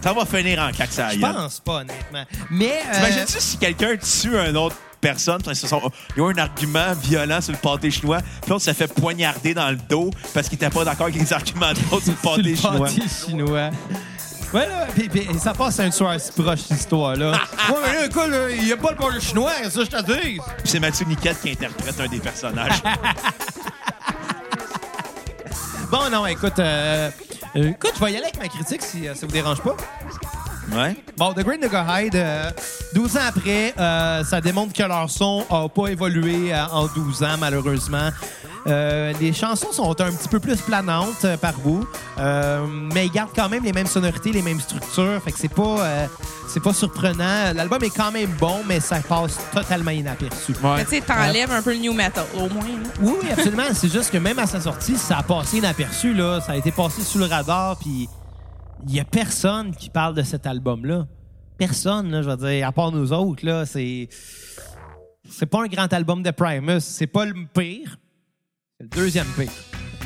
Ça 0.03 0.13
va 0.13 0.25
finir 0.25 0.61
en 0.61 0.71
claque, 0.71 0.93
ça 0.93 1.11
Je 1.11 1.19
pense 1.19 1.61
pas, 1.61 1.81
honnêtement. 1.81 2.25
Mais. 2.51 2.81
T'imagines-tu 2.93 3.41
si 3.41 3.57
quelqu'un 3.59 3.97
tue 3.97 4.37
une 4.37 4.57
autre 4.57 4.77
personne, 5.01 5.39
puis 5.43 5.53
ils 5.53 5.57
se 5.57 5.67
sont- 5.67 5.81
ils 6.17 6.23
ont 6.23 6.29
un 6.29 6.39
argument 6.39 6.93
violent 7.01 7.41
sur 7.41 7.53
le 7.53 7.59
pâté 7.59 7.91
chinois, 7.91 8.19
puis 8.43 8.51
l'autre 8.51 8.65
se 8.65 8.73
fait 8.73 8.87
poignarder 8.93 9.55
dans 9.55 9.71
le 9.71 9.77
dos 9.89 10.11
parce 10.35 10.49
qu'il 10.49 10.57
était 10.57 10.71
pas 10.71 10.85
d'accord 10.85 11.07
avec 11.07 11.17
les 11.21 11.33
arguments 11.33 11.73
de 11.73 11.79
l'autre 11.91 12.05
sur 12.05 12.13
le 12.13 12.17
sur 12.23 12.31
pâté 12.31 12.43
le 12.43 12.57
chinois. 12.57 12.87
pâté 12.89 13.03
chinois. 13.27 13.71
Ouais, 14.55 14.67
là, 14.67 14.87
pis, 14.95 15.09
pis 15.11 15.27
ça 15.39 15.53
passe 15.53 15.79
à 15.79 15.85
une 15.85 15.93
soirée 15.93 16.19
si 16.19 16.33
proche, 16.33 16.61
cette 16.61 16.79
histoire-là. 16.79 17.33
ouais, 17.69 17.75
mais 17.87 17.93
là, 17.93 18.07
écoute, 18.07 18.31
il 18.59 18.67
y 18.67 18.73
a 18.73 18.77
pas 18.79 18.93
le 18.93 18.97
pâté 18.97 19.21
chinois, 19.21 19.53
c'est 19.65 19.71
ça, 19.71 19.81
je 19.85 19.91
te 19.91 20.03
dis. 20.13 20.39
Puis 20.39 20.41
c'est 20.65 20.81
Mathieu 20.81 21.05
Niquette 21.05 21.39
qui 21.43 21.51
interprète 21.51 22.01
un 22.01 22.07
des 22.09 22.19
personnages. 22.21 22.83
Bon, 25.91 26.11
non, 26.11 26.27
écoute, 26.27 26.59
euh, 26.59 27.11
euh, 27.57 27.71
écoute, 27.71 27.93
je 27.99 28.05
vais 28.05 28.13
y 28.13 28.17
aller 28.17 28.25
avec 28.27 28.39
ma 28.39 28.49
critique 28.49 28.83
si 28.83 29.09
euh, 29.09 29.15
ça 29.15 29.25
vous 29.25 29.33
dérange 29.33 29.63
pas. 29.63 29.75
Ouais. 30.77 30.97
Bon, 31.17 31.33
The 31.33 31.41
Great 31.41 31.61
Hyde, 31.65 32.15
euh, 32.17 32.51
12 32.95 33.17
ans 33.17 33.21
après, 33.29 33.75
euh, 33.79 34.25
ça 34.25 34.41
démontre 34.41 34.73
que 34.73 34.83
leur 34.83 35.09
son 35.11 35.45
n'a 35.51 35.69
pas 35.69 35.89
évolué 35.89 36.53
euh, 36.53 36.65
en 36.73 36.87
12 36.87 37.23
ans, 37.23 37.37
malheureusement. 37.39 38.11
Euh, 38.67 39.13
les 39.21 39.33
chansons 39.33 39.73
sont 39.73 39.99
un 40.01 40.13
petit 40.13 40.29
peu 40.29 40.41
plus 40.41 40.57
planantes 40.61 41.25
euh, 41.25 41.37
par 41.37 41.55
bout, 41.55 41.87
euh, 42.19 42.67
mais 42.93 43.07
ils 43.07 43.11
gardent 43.13 43.31
quand 43.35 43.49
même 43.49 43.65
les 43.65 43.73
mêmes 43.73 43.87
sonorités, 43.87 44.31
les 44.31 44.43
mêmes 44.43 44.61
structures. 44.61 45.21
Fait 45.25 45.33
que 45.33 45.39
c'est 45.39 45.49
pas, 45.49 45.63
euh, 45.81 46.07
c'est 46.49 46.63
pas 46.63 46.75
surprenant. 46.75 47.53
L'album 47.55 47.83
est 47.85 47.97
quand 47.97 48.11
même 48.13 48.31
bon, 48.39 48.57
mais 48.67 48.81
ça 48.81 48.97
passe 48.99 49.39
totalement 49.55 49.93
inaperçu. 49.93 50.55
Mais 50.77 50.85
tu 50.85 50.91
sais, 50.97 51.01
t'enlèves 51.01 51.51
un 51.53 51.63
peu 51.63 51.73
le 51.73 51.79
new 51.79 51.95
metal, 51.95 52.27
au 52.35 52.49
moins. 52.53 52.65
là. 52.65 52.89
Oui, 53.01 53.15
oui, 53.23 53.29
absolument. 53.31 53.63
c'est 53.73 53.91
juste 53.93 54.11
que 54.11 54.19
même 54.19 54.39
à 54.39 54.47
sa 54.47 54.61
sortie, 54.61 54.99
ça 54.99 55.19
a 55.19 55.23
passé 55.23 55.59
inaperçu. 55.59 56.13
Là. 56.13 56.41
Ça 56.41 56.53
a 56.53 56.57
été 56.57 56.71
passé 56.71 57.01
sous 57.03 57.19
le 57.19 57.27
radar. 57.27 57.77
Puis 57.77 58.09
il 58.87 58.95
y 58.95 59.01
a 59.01 59.05
personne 59.05 59.75
qui 59.75 59.91
parle 59.91 60.15
de 60.15 60.23
cet 60.23 60.47
album-là. 60.47 61.07
Personne, 61.57 62.11
là, 62.11 62.23
je 62.23 62.31
veux 62.31 62.37
dire, 62.37 62.67
à 62.69 62.73
part 62.73 62.93
nous 62.93 63.13
autres. 63.13 63.45
Là, 63.45 63.67
c'est 63.67 64.09
c'est 65.31 65.47
pas 65.47 65.63
un 65.63 65.67
grand 65.67 65.93
album 65.93 66.23
de 66.23 66.31
Primus. 66.31 66.81
C'est 66.81 67.07
pas 67.07 67.25
le 67.25 67.35
pire. 67.53 67.99
C'est 68.79 68.85
le 68.85 68.89
deuxième 68.91 69.27
pire. 69.37 69.51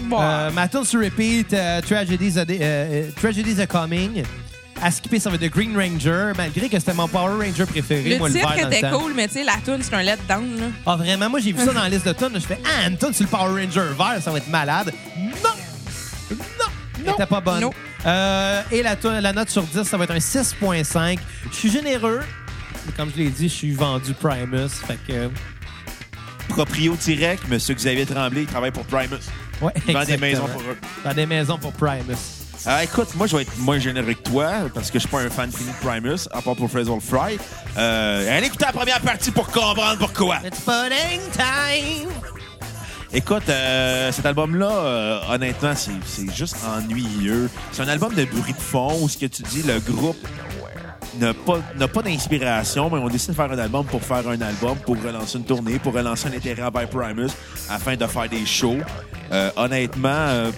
Bon, 0.04 0.18
Euh, 0.20 0.50
ma 0.50 0.66
tune 0.68 0.84
sur 0.84 1.00
repeat, 1.00 1.52
euh, 1.52 1.80
Tragedies, 1.82 2.38
are, 2.38 2.46
euh, 2.48 3.08
Tragedies 3.16 3.60
are 3.60 3.68
Coming. 3.68 4.24
À 4.80 4.90
skipper, 4.90 5.20
ça 5.20 5.30
va 5.30 5.36
être 5.36 5.42
The 5.42 5.50
Green 5.52 5.76
Ranger, 5.76 6.32
malgré 6.36 6.68
que 6.68 6.76
c'était 6.76 6.94
mon 6.94 7.06
Power 7.06 7.46
Ranger 7.46 7.66
préféré, 7.66 8.18
moi, 8.18 8.28
le 8.28 8.34
titre 8.34 8.48
dans 8.48 8.68
le 8.68 8.74
était 8.74 8.90
cool, 8.90 9.12
mais 9.14 9.28
tu 9.28 9.34
sais, 9.34 9.44
la 9.44 9.52
tune 9.64 9.80
c'est 9.80 9.94
un 9.94 10.02
letdown. 10.02 10.56
Là. 10.58 10.66
Ah, 10.84 10.96
vraiment? 10.96 11.30
Moi, 11.30 11.38
j'ai 11.38 11.52
vu 11.52 11.64
ça 11.64 11.72
dans 11.72 11.82
la 11.82 11.88
liste 11.88 12.06
de 12.08 12.12
tonnes. 12.12 12.34
Je 12.34 12.40
fais, 12.40 12.58
ah, 12.64 12.88
une 12.88 12.96
tonne 12.96 13.12
sur 13.12 13.24
le 13.24 13.30
Power 13.30 13.62
Ranger 13.64 13.94
vert, 13.96 14.20
ça 14.20 14.32
va 14.32 14.38
être 14.38 14.48
malade. 14.48 14.92
Non! 15.16 15.50
Elle 17.04 17.12
était 17.12 17.26
pas 17.26 17.40
bonne. 17.40 17.60
Non. 17.60 17.70
Euh, 18.06 18.62
et 18.70 18.82
la, 18.82 19.32
note 19.32 19.50
sur 19.50 19.62
10, 19.62 19.84
ça 19.84 19.96
va 19.96 20.04
être 20.04 20.12
un 20.12 20.18
6.5. 20.18 21.18
Je 21.50 21.56
suis 21.56 21.70
généreux. 21.70 22.20
Mais 22.86 22.92
comme 22.92 23.10
je 23.14 23.22
l'ai 23.22 23.30
dit, 23.30 23.48
je 23.48 23.54
suis 23.54 23.72
vendu 23.72 24.14
Primus. 24.14 24.68
Fait 24.68 24.98
que. 25.06 25.30
Proprio 26.48 26.94
direct, 26.96 27.48
Monsieur 27.48 27.74
Xavier 27.74 28.04
Tremblay, 28.04 28.42
il 28.42 28.46
travaille 28.46 28.72
pour 28.72 28.84
Primus. 28.84 29.16
Ouais, 29.60 29.72
Il 29.86 29.94
vend 29.94 30.04
des 30.04 30.16
maisons 30.16 30.48
pour 30.48 30.60
eux. 30.62 30.76
Dans 31.04 31.14
des 31.14 31.26
maisons 31.26 31.56
pour 31.56 31.72
Primus. 31.72 32.42
Euh, 32.66 32.80
écoute, 32.80 33.08
moi, 33.16 33.26
je 33.26 33.36
vais 33.36 33.42
être 33.42 33.58
moins 33.58 33.78
généreux 33.78 34.14
que 34.14 34.28
toi 34.28 34.52
parce 34.72 34.90
que 34.90 34.98
je 34.98 35.00
suis 35.00 35.08
pas 35.08 35.20
un 35.20 35.30
fan 35.30 35.50
fini 35.50 35.70
de 35.70 35.86
Primus, 35.86 36.28
à 36.32 36.42
part 36.42 36.54
pour 36.54 36.70
Frazzle 36.70 37.00
Fry. 37.00 37.38
Euh, 37.76 38.36
allez 38.36 38.46
écouter 38.46 38.66
la 38.66 38.72
première 38.72 39.00
partie 39.00 39.30
pour 39.30 39.46
comprendre 39.46 39.98
pourquoi. 39.98 40.38
It's 40.44 40.60
pudding 40.60 41.20
time! 41.32 42.10
Écoute, 43.14 43.46
euh, 43.50 44.10
cet 44.10 44.24
album-là, 44.24 44.70
euh, 44.70 45.20
honnêtement, 45.28 45.74
c'est 45.76 46.34
juste 46.34 46.56
ennuyeux. 46.66 47.50
C'est 47.70 47.82
un 47.82 47.88
album 47.88 48.14
de 48.14 48.24
bruit 48.24 48.54
de 48.54 48.58
fond 48.58 48.96
où 49.02 49.08
ce 49.08 49.18
que 49.18 49.26
tu 49.26 49.42
dis, 49.42 49.62
le 49.62 49.80
groupe 49.80 50.16
n'a 51.18 51.34
pas, 51.34 51.58
pas 51.88 52.02
d'inspiration, 52.02 52.88
mais 52.88 52.98
on 52.98 53.08
décide 53.08 53.30
de 53.30 53.34
faire 53.34 53.52
un 53.52 53.58
album 53.58 53.84
pour 53.84 54.02
faire 54.02 54.26
un 54.26 54.40
album, 54.40 54.78
pour 54.78 54.96
relancer 55.02 55.36
une 55.36 55.44
tournée, 55.44 55.78
pour 55.78 55.92
relancer 55.92 56.28
un 56.28 56.32
intérêt 56.32 56.62
envers 56.62 56.88
Primus 56.88 57.30
afin 57.68 57.96
de 57.96 58.06
faire 58.06 58.30
des 58.30 58.46
shows. 58.46 58.78
Euh, 59.30 59.50
honnêtement, 59.56 60.08
euh, 60.08 60.50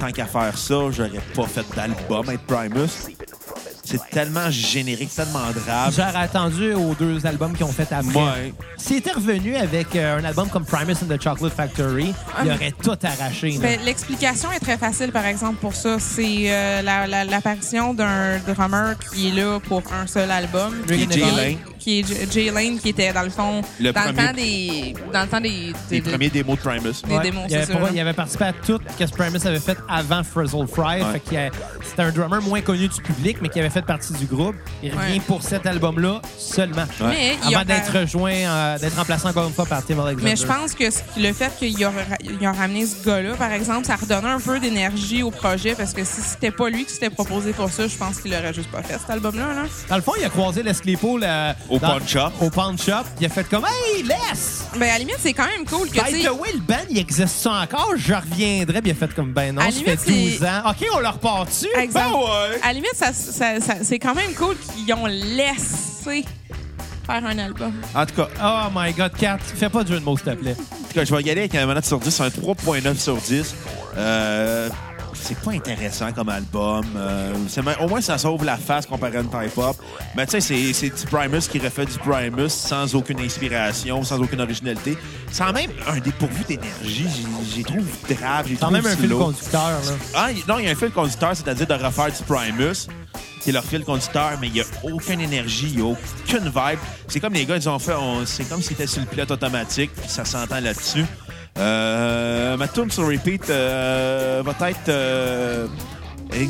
tant 0.00 0.10
qu'à 0.10 0.26
faire 0.26 0.58
ça, 0.58 0.74
j'aurais 0.90 1.20
pas 1.36 1.46
fait 1.46 1.64
d'album 1.76 2.28
avec 2.28 2.44
Primus. 2.46 3.14
C'est 3.84 4.00
tellement 4.10 4.48
générique, 4.50 5.14
tellement 5.14 5.40
drabe. 5.54 5.92
J'aurais 5.94 6.16
attendu 6.24 6.72
aux 6.74 6.94
deux 6.94 7.26
albums 7.26 7.52
qu'ils 7.52 7.64
ont 7.64 7.72
fait 7.72 7.90
après. 7.92 8.14
Ouais. 8.14 8.54
S'il 8.76 8.98
était 8.98 9.10
revenu 9.12 9.56
avec 9.56 9.96
euh, 9.96 10.18
un 10.18 10.24
album 10.24 10.48
comme 10.48 10.64
Primus 10.64 10.94
and 11.02 11.14
the 11.16 11.20
Chocolate 11.22 11.52
Factory, 11.54 12.14
il 12.44 12.50
aurait 12.50 12.72
tout 12.82 12.96
arraché. 13.02 13.58
Ben, 13.60 13.80
L'explication 13.84 14.52
est 14.52 14.60
très 14.60 14.78
facile, 14.78 15.10
par 15.10 15.26
exemple, 15.26 15.56
pour 15.56 15.74
ça. 15.74 15.98
C'est 15.98 16.44
euh, 16.52 16.82
la- 16.82 17.06
la- 17.08 17.24
l'apparition 17.24 17.92
d'un 17.92 18.38
drummer 18.46 18.94
qui 19.12 19.28
est 19.28 19.32
là 19.32 19.58
pour 19.60 19.82
un 19.92 20.06
seul 20.06 20.30
album. 20.30 20.74
Jay 20.88 21.06
Lane. 21.06 21.56
Qui 21.82 21.98
est 22.00 22.06
J- 22.06 22.14
Jay 22.30 22.50
Lane, 22.52 22.78
qui 22.78 22.90
était, 22.90 23.12
dans 23.12 23.22
le 23.22 23.30
fond, 23.30 23.60
Le 23.80 23.92
dans, 23.92 24.04
le 24.04 24.14
temps 24.14 24.32
des, 24.34 24.94
dans 25.12 25.22
le 25.22 25.28
temps 25.28 25.40
des... 25.40 25.72
Des- 25.90 26.00
premiers 26.00 26.30
démos 26.30 26.56
de 26.56 26.62
Primus. 26.62 26.92
des 27.06 27.14
Ouais. 27.16 27.22
démons, 27.22 27.44
il, 27.48 27.56
avait 27.56 27.74
il 27.94 28.00
avait 28.00 28.12
participé 28.12 28.44
à 28.44 28.52
tout 28.52 28.78
ce 28.98 29.04
que 29.04 29.10
Primus 29.10 29.40
avait 29.44 29.58
fait 29.58 29.76
avant 29.88 30.22
Frizzle 30.22 30.66
Fry. 30.68 31.02
Ouais. 31.02 31.50
C'était 31.82 32.02
un 32.02 32.10
drummer 32.12 32.40
moins 32.42 32.60
connu 32.60 32.86
du 32.88 33.02
public, 33.02 33.38
mais 33.42 33.48
qui 33.48 33.58
avait 33.58 33.68
fait 33.70 33.84
partie 33.84 34.12
du 34.12 34.26
groupe. 34.26 34.54
Il 34.82 34.92
revient 34.94 35.14
Ouais. 35.14 35.20
pour 35.26 35.42
cet 35.42 35.66
album-là 35.66 36.22
seulement. 36.38 36.84
Mais 37.00 37.36
il 37.42 37.48
Avant 37.54 37.62
a- 37.62 37.64
d'être 37.64 37.98
rejoint, 37.98 38.32
euh, 38.32 38.78
d'être 38.78 38.96
remplacé 38.96 39.26
encore 39.26 39.48
une 39.48 39.52
fois 39.54 39.66
par 39.66 39.84
Tim 39.84 39.98
Alexander. 39.98 40.22
Mais 40.30 40.36
je 40.36 40.46
pense 40.46 40.74
que 40.74 40.84
le 41.20 41.32
fait 41.32 41.50
qu'il 41.58 41.82
a, 41.84 41.88
ra- 41.90 41.94
il 42.22 42.46
a 42.46 42.52
ramené 42.52 42.86
ce 42.86 43.04
gars-là, 43.04 43.34
par 43.34 43.50
exemple, 43.52 43.86
ça 43.86 43.96
redonnait 43.96 44.28
un 44.28 44.40
peu 44.40 44.60
d'énergie 44.60 45.22
au 45.24 45.30
projet 45.32 45.74
parce 45.74 45.92
que 45.92 46.04
si 46.04 46.20
c'était 46.20 46.50
pas 46.52 46.68
lui 46.70 46.84
qui 46.84 46.92
s'était 46.92 47.10
proposé 47.10 47.52
pour 47.52 47.70
ça, 47.70 47.88
je 47.88 47.96
pense 47.96 48.20
qu'il 48.20 48.32
aurait 48.34 48.54
juste 48.54 48.70
pas 48.70 48.82
fait 48.82 48.98
cet 48.98 49.10
album-là. 49.10 49.52
Là. 49.54 49.62
Dans 49.88 49.96
le 49.96 50.02
fond, 50.02 50.12
il 50.18 50.24
a 50.24 50.28
croisé 50.28 50.62
Les 50.62 50.72
Claypool 50.74 51.22
euh, 51.24 51.52
Au 51.72 51.78
dans- 51.78 51.88
pawn 51.98 52.06
shop. 52.06 52.30
Au 52.40 52.50
pawn 52.50 52.78
shop. 52.78 53.04
Il 53.20 53.26
a 53.26 53.28
fait 53.28 53.44
comme 53.44 53.64
Hey, 53.64 54.02
laisse! 54.02 54.64
Ben, 54.74 54.82
à 54.82 54.86
la 54.92 54.98
limite, 54.98 55.16
c'est 55.20 55.32
quand 55.32 55.46
même 55.46 55.64
cool 55.64 55.88
que, 55.88 55.94
By 55.94 56.12
tu 56.12 56.22
sais, 56.22 56.28
the 56.28 56.32
way, 56.32 56.52
le 56.52 56.60
band, 56.60 56.76
il 56.90 56.98
existe 56.98 57.36
ça 57.36 57.52
encore? 57.62 57.92
Je 57.96 58.14
reviendrai. 58.14 58.80
Puis 58.82 58.90
il 58.90 58.92
a 58.92 58.94
fait 58.94 59.14
comme 59.14 59.32
Ben 59.32 59.54
non, 59.54 59.62
À 59.62 59.64
ça 59.64 59.70
limite, 59.70 60.00
fait 60.00 60.10
12 60.12 60.38
c'est- 60.38 60.46
ans. 60.48 60.62
OK, 60.70 60.86
on 60.94 61.00
leur 61.00 61.18
part 61.18 61.46
dessus. 61.46 61.68
Exemple. 61.76 62.10
Ben 62.12 62.18
ouais. 62.18 62.60
À 62.62 62.66
la 62.68 62.72
limite, 62.74 62.94
ça, 62.94 63.12
ça- 63.12 63.60
ça- 63.60 63.76
c'est 63.82 63.98
quand 63.98 64.14
même 64.14 64.32
cool 64.34 64.56
qu'ils 64.58 64.92
ont 64.94 65.06
laissé 65.06 66.24
faire 67.06 67.24
un 67.26 67.38
album. 67.38 67.72
En 67.94 68.06
tout 68.06 68.14
cas, 68.14 68.28
Oh 68.42 68.68
my 68.74 68.92
God, 68.92 69.12
Kat, 69.18 69.38
fais 69.38 69.68
pas 69.68 69.82
de 69.82 69.88
jeu 69.92 69.98
de 70.00 70.04
mots, 70.04 70.16
s'il 70.16 70.26
te 70.26 70.34
plaît. 70.38 70.56
En 70.58 70.86
tout 70.88 70.94
cas, 70.94 71.04
je 71.04 71.14
vais 71.14 71.22
y 71.22 71.30
aller 71.30 71.40
avec 71.42 71.54
un 71.54 71.66
note 71.66 71.84
sur 71.84 71.98
10, 71.98 72.20
un 72.20 72.28
3.9 72.30 72.98
sur 73.00 73.16
10. 73.16 73.54
Euh, 73.96 74.68
c'est 75.22 75.38
pas 75.38 75.52
intéressant 75.52 76.12
comme 76.12 76.28
album. 76.28 76.84
Euh, 76.96 77.32
c'est 77.48 77.62
au 77.80 77.88
moins, 77.88 78.00
ça 78.00 78.18
sauve 78.18 78.44
la 78.44 78.56
face 78.56 78.86
comparé 78.86 79.18
à 79.18 79.20
une 79.20 79.28
Type 79.30 79.56
Hop. 79.58 79.76
Mais 80.16 80.26
tu 80.26 80.32
sais, 80.32 80.40
c'est- 80.40 80.72
c'est 80.72 80.88
du 80.90 81.06
Primus 81.06 81.40
qui 81.50 81.58
refait 81.58 81.86
du 81.86 81.98
Primus 81.98 82.48
sans 82.50 82.94
aucune 82.94 83.20
inspiration, 83.20 84.02
sans 84.04 84.20
aucune 84.20 84.40
originalité. 84.40 84.96
Sans 85.30 85.52
même 85.52 85.70
un 85.88 85.98
dépourvu 85.98 86.44
d'énergie. 86.46 87.06
J'ai- 87.08 87.56
J'ai 87.56 87.62
trouve 87.64 87.84
grave, 88.08 88.46
Quand 88.50 88.66
trouve 88.66 88.72
même 88.72 88.86
un 88.86 88.96
fil 88.96 89.10
conducteur, 89.10 89.60
là. 89.70 89.92
Ah, 90.14 90.28
non, 90.48 90.58
il 90.58 90.64
y 90.64 90.68
a 90.68 90.72
un 90.72 90.74
fil 90.74 90.90
conducteur, 90.90 91.30
c'est-à-dire 91.34 91.66
de 91.66 91.74
refaire 91.74 92.06
du 92.10 92.22
Primus, 92.26 92.86
qui 93.42 93.50
est 93.50 93.52
leur 93.52 93.64
fil 93.64 93.84
conducteur, 93.84 94.32
mais 94.40 94.46
il 94.48 94.52
n'y 94.54 94.60
a 94.60 94.64
aucune 94.84 95.20
énergie, 95.20 95.68
il 95.70 95.76
n'y 95.76 95.82
a 95.82 95.92
aucune 95.92 96.44
vibe. 96.44 96.78
C'est 97.08 97.18
comme 97.20 97.32
les 97.32 97.44
gars, 97.44 97.56
ils 97.56 97.68
ont 97.68 97.78
fait, 97.78 97.92
c'est 98.24 98.48
comme 98.48 98.62
si 98.62 98.68
c'était 98.68 98.86
sur 98.86 99.00
le 99.00 99.06
pilote 99.06 99.30
automatique, 99.30 99.90
puis 99.94 100.08
ça 100.08 100.24
s'entend 100.24 100.60
là-dessus. 100.60 101.04
Euh, 101.58 102.56
ma 102.56 102.66
tune 102.68 102.90
sur 102.90 103.06
repeat 103.06 103.48
euh, 103.50 104.42
va 104.44 104.70
être 104.70 104.88
euh, 104.88 105.66
In- 106.32 106.48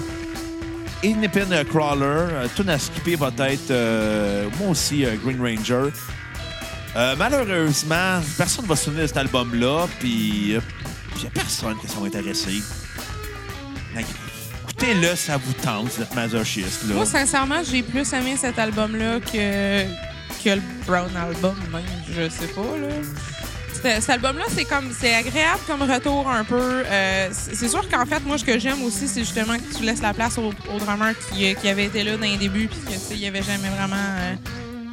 Independent 1.04 1.64
Crawler. 1.68 2.04
Euh, 2.32 2.46
tune 2.54 2.70
à 2.70 2.78
skipper 2.78 3.16
va 3.16 3.30
être, 3.48 3.70
euh, 3.70 4.48
moi 4.60 4.70
aussi, 4.70 5.04
euh, 5.04 5.16
Green 5.24 5.40
Ranger. 5.40 5.90
Euh, 6.94 7.14
malheureusement, 7.18 8.20
personne 8.36 8.64
ne 8.64 8.68
va 8.68 8.76
se 8.76 8.84
souvenir 8.84 9.02
de 9.02 9.06
cet 9.08 9.16
album-là, 9.16 9.86
puis 9.98 10.50
il 10.50 11.20
n'y 11.20 11.26
a 11.26 11.30
personne 11.34 11.76
qui 11.80 11.88
s'en 11.88 12.02
que, 14.02 14.08
Écoutez-le, 14.64 15.16
ça 15.16 15.36
vous 15.36 15.52
tente, 15.54 15.86
vous 15.88 16.02
êtes 16.02 16.14
masochiste. 16.14 16.88
Là. 16.88 16.94
Moi, 16.96 17.06
sincèrement, 17.06 17.62
j'ai 17.68 17.82
plus 17.82 18.12
aimé 18.12 18.36
cet 18.38 18.58
album-là 18.58 19.20
que, 19.20 19.84
que 20.44 20.50
le 20.50 20.62
Brown 20.86 21.10
Album, 21.16 21.56
même. 21.72 21.82
Je 22.08 22.28
sais 22.28 22.48
pas, 22.48 22.60
là. 22.62 22.88
Cet 23.82 24.10
album-là, 24.10 24.44
c'est 24.48 24.64
comme 24.64 24.92
c'est 24.98 25.14
agréable 25.14 25.60
comme 25.66 25.82
retour 25.82 26.28
un 26.28 26.44
peu. 26.44 26.82
Euh, 26.86 27.28
c'est 27.32 27.68
sûr 27.68 27.88
qu'en 27.88 28.06
fait, 28.06 28.20
moi, 28.24 28.38
ce 28.38 28.44
que 28.44 28.58
j'aime 28.58 28.82
aussi, 28.82 29.08
c'est 29.08 29.20
justement 29.20 29.56
que 29.56 29.76
tu 29.76 29.82
laisses 29.82 30.02
la 30.02 30.14
place 30.14 30.38
au, 30.38 30.52
au 30.72 30.78
drummer 30.78 31.14
qui, 31.30 31.54
qui 31.56 31.68
avait 31.68 31.86
été 31.86 32.04
là 32.04 32.16
dans 32.16 32.22
les 32.22 32.36
débuts 32.36 32.68
puis 32.68 32.80
que, 32.80 32.92
tu 32.92 32.98
sais, 32.98 33.16
il 33.16 33.26
avait 33.26 33.42
jamais 33.42 33.68
vraiment 33.68 33.96
euh, 33.96 34.34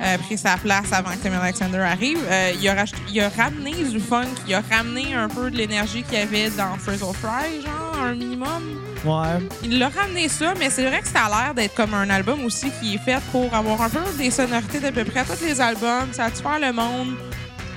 euh, 0.02 0.18
pris 0.20 0.38
sa 0.38 0.56
place 0.56 0.94
avant 0.94 1.12
que 1.12 1.18
Tim 1.22 1.34
Alexander 1.34 1.80
arrive. 1.80 2.20
Euh, 2.30 2.54
il, 2.60 2.70
a 2.70 2.86
il 3.12 3.20
a 3.20 3.30
ramené 3.30 3.74
du 3.74 4.00
funk, 4.00 4.28
il 4.48 4.54
a 4.54 4.62
ramené 4.62 5.14
un 5.14 5.28
peu 5.28 5.52
de 5.52 5.58
l'énergie 5.58 6.04
qu'il 6.04 6.18
y 6.18 6.22
avait 6.22 6.50
dans 6.52 6.76
Frizzle 6.78 7.14
Fry, 7.22 7.62
genre, 7.62 8.02
un 8.02 8.14
minimum. 8.14 8.82
Ouais. 9.04 9.46
Il 9.64 9.78
l'a 9.78 9.90
ramené 9.90 10.30
ça, 10.30 10.54
mais 10.58 10.70
c'est 10.70 10.86
vrai 10.86 11.02
que 11.02 11.08
ça 11.08 11.26
a 11.26 11.30
l'air 11.30 11.54
d'être 11.54 11.76
comme 11.76 11.94
un 11.94 12.10
album 12.10 12.46
aussi 12.46 12.72
qui 12.80 12.96
est 12.96 12.98
fait 12.98 13.22
pour 13.32 13.54
avoir 13.54 13.82
un 13.82 13.90
peu 13.90 14.00
des 14.18 14.32
sonorités 14.32 14.80
d'à 14.80 14.92
peu 14.92 15.04
près 15.04 15.26
tous 15.26 15.44
les 15.44 15.60
albums, 15.60 16.14
satisfaire 16.14 16.60
le 16.60 16.72
monde? 16.72 17.16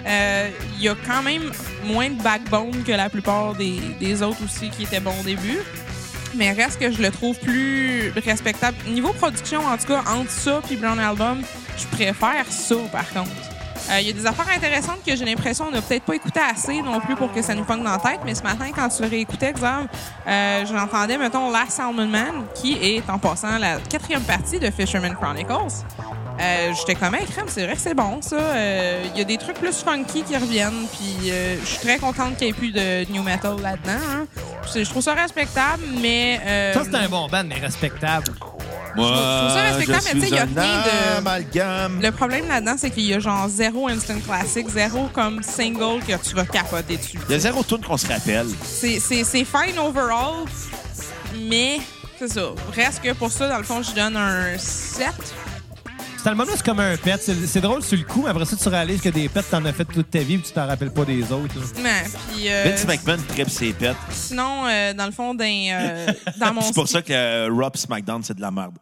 Euh, 0.07 0.51
Il 0.77 0.83
y 0.83 0.89
a 0.89 0.95
quand 1.07 1.23
même 1.23 1.51
moins 1.85 2.11
de 2.11 2.23
backbone 2.23 2.83
que 2.85 2.93
la 2.93 3.09
plupart 3.09 3.55
des, 3.55 4.23
autres 4.23 4.45
aussi 4.45 4.71
qui 4.71 4.85
étaient 4.85 5.01
bons 5.01 5.19
au 5.21 5.25
début. 5.25 5.59
Mais 6.35 6.53
reste 6.53 6.81
que 6.81 6.91
je 6.91 7.03
le 7.03 7.11
trouve 7.11 7.39
plus 7.39 8.11
respectable. 8.25 8.77
Niveau 8.89 9.13
production, 9.13 9.61
en 9.67 9.77
tout 9.77 9.87
cas, 9.87 10.03
entre 10.09 10.31
ça 10.31 10.63
et 10.71 10.77
Brown 10.77 10.99
Album, 10.99 11.43
je 11.77 11.87
préfère 11.87 12.47
ça, 12.49 12.77
par 12.91 13.09
contre. 13.11 13.31
Euh, 13.91 14.01
Il 14.01 14.07
y 14.07 14.11
a 14.11 14.13
des 14.13 14.27
affaires 14.27 14.49
intéressantes 14.55 15.01
que 15.07 15.15
j'ai 15.15 15.25
l'impression 15.25 15.67
qu'on 15.67 15.73
n'a 15.73 15.83
peut-être 15.83 16.05
pas 16.05 16.15
écouté 16.15 16.41
assez 16.41 16.81
non 16.81 17.01
plus 17.01 17.17
pour 17.17 17.33
que 17.33 17.43
ça 17.43 17.55
nous 17.55 17.65
pogne 17.65 17.83
dans 17.83 17.93
la 17.93 17.99
tête. 17.99 18.21
Mais 18.25 18.35
ce 18.35 18.43
matin, 18.43 18.67
quand 18.75 18.89
tu 18.89 19.03
le 19.03 19.09
réécoutais, 19.09 19.51
exemple, 19.51 19.89
euh, 20.27 20.65
j'entendais, 20.67 21.19
mettons, 21.19 21.51
Last 21.51 21.73
Salmon 21.73 22.07
Man, 22.07 22.45
qui 22.55 22.75
est, 22.75 23.09
en 23.11 23.19
passant, 23.19 23.59
la 23.59 23.79
quatrième 23.79 24.23
partie 24.23 24.59
de 24.59 24.71
Fisherman 24.71 25.15
Chronicles. 25.15 25.85
Euh, 26.43 26.73
J'étais 26.75 26.95
comme, 26.97 27.15
hey, 27.15 27.25
crème, 27.27 27.47
c'est 27.49 27.65
vrai 27.65 27.75
que 27.75 27.81
c'est 27.81 27.95
bon, 27.95 28.21
ça. 28.21 28.37
Euh, 28.37 29.05
Il 29.13 29.19
y 29.19 29.21
a 29.21 29.25
des 29.25 29.39
trucs 29.39 29.59
plus 29.59 29.83
funky 29.83 30.23
qui 30.25 30.37
reviennent. 30.37 30.87
Puis 30.93 31.31
euh, 31.31 31.57
je 31.61 31.67
suis 31.67 31.79
très 31.79 31.99
contente 31.99 32.37
qu'il 32.37 32.47
n'y 32.49 32.51
ait 32.51 32.55
plus 32.55 32.73
de 32.73 33.11
new 33.13 33.23
metal 33.23 33.57
là-dedans. 33.63 33.93
hein. 34.11 34.27
Je 34.75 34.83
trouve 34.89 35.03
ça 35.03 35.15
respectable, 35.15 35.83
mais. 36.01 36.41
euh, 36.45 36.73
Ça, 36.75 36.83
c'est 36.85 36.95
un 36.97 37.09
bon 37.09 37.29
band, 37.29 37.45
mais 37.45 37.55
respectable. 37.61 38.33
Moi, 38.95 39.07
je 39.07 39.13
trouve 39.13 39.57
ça 39.57 39.63
respectable, 39.63 40.03
mais 40.05 40.13
tu 40.13 40.21
sais, 40.21 40.29
il 40.29 40.35
y 40.35 40.39
a 40.39 40.47
suis 40.47 40.55
rien 40.61 40.83
un 41.17 41.19
de-. 41.21 42.03
Le 42.03 42.11
problème 42.11 42.49
là-dedans, 42.49 42.75
c'est 42.77 42.91
qu'il 42.91 43.05
y 43.07 43.15
a 43.15 43.19
genre 43.21 43.49
zéro 43.49 43.89
instant 43.89 44.19
classic, 44.21 44.69
zéro 44.69 45.09
comme 45.15 45.43
single 45.43 46.01
que 46.07 46.13
tu 46.29 46.35
vas 46.35 46.45
capoter 46.45 46.99
dessus. 46.99 47.19
Il 47.29 47.33
y 47.33 47.37
a 47.37 47.39
zéro 47.39 47.63
tune 47.63 47.81
qu'on 47.81 47.97
se 47.97 48.07
rappelle. 48.07 48.49
C'est 48.65 49.01
c'est- 49.01 49.25
c'est 49.25 49.45
fine 49.47 49.79
overall, 49.79 50.45
mais 51.49 51.79
c'est 52.19 52.29
ça. 52.33 52.51
Reste 52.75 53.01
que 53.03 53.13
pour 53.15 53.31
ça, 53.33 53.49
dans 53.49 53.59
le 53.59 53.65
fond, 53.65 53.83
je 53.83 53.93
donne 53.95 54.17
un 54.17 54.59
7. 54.59 55.07
Cet 56.23 56.29
album-là, 56.29 56.53
c'est 56.55 56.65
comme 56.65 56.79
un 56.79 56.97
pet. 56.97 57.21
C'est 57.21 57.35
c'est 57.49 57.61
drôle 57.61 57.83
sur 57.83 57.99
le 57.99 58.05
coup, 58.05 58.23
mais 58.23 58.29
après 58.31 58.45
ça, 58.45 58.55
tu 58.57 58.69
réalises 58.69 59.01
que 59.01 59.09
des 59.09 59.29
pets, 59.29 59.45
t'en 59.51 59.65
as 59.65 59.73
fait 59.73 59.85
toute 59.85 60.09
ta 60.09 60.21
vie 60.21 60.35
et 60.35 60.41
tu 60.41 60.53
t'en 60.53 60.69
rappelles 60.69 60.93
pas 60.93 61.05
des 61.05 61.33
autres. 61.33 61.59
là. 61.59 61.65
Mais, 61.83 62.05
puis, 62.33 62.49
euh, 62.49 62.63
Vince 62.65 62.87
McMahon 62.87 63.19
tripe 63.27 63.51
ses 63.51 63.73
pets. 63.73 63.97
sinon, 64.11 64.67
euh, 64.69 64.93
dans 64.95 65.07
le 65.07 65.11
fond, 65.13 65.35
dans, 65.35 65.45
euh, 65.45 66.07
dans 66.39 66.55
mon 66.55 66.61
C'est 66.61 66.75
pour 66.75 66.87
ça 66.87 67.03
que 67.03 67.13
euh, 67.13 67.49
Rob 67.53 67.77
SmackDown, 67.77 68.23
c'est 68.23 68.35
de 68.37 68.41
la 68.41 68.53
merde. 68.53 68.79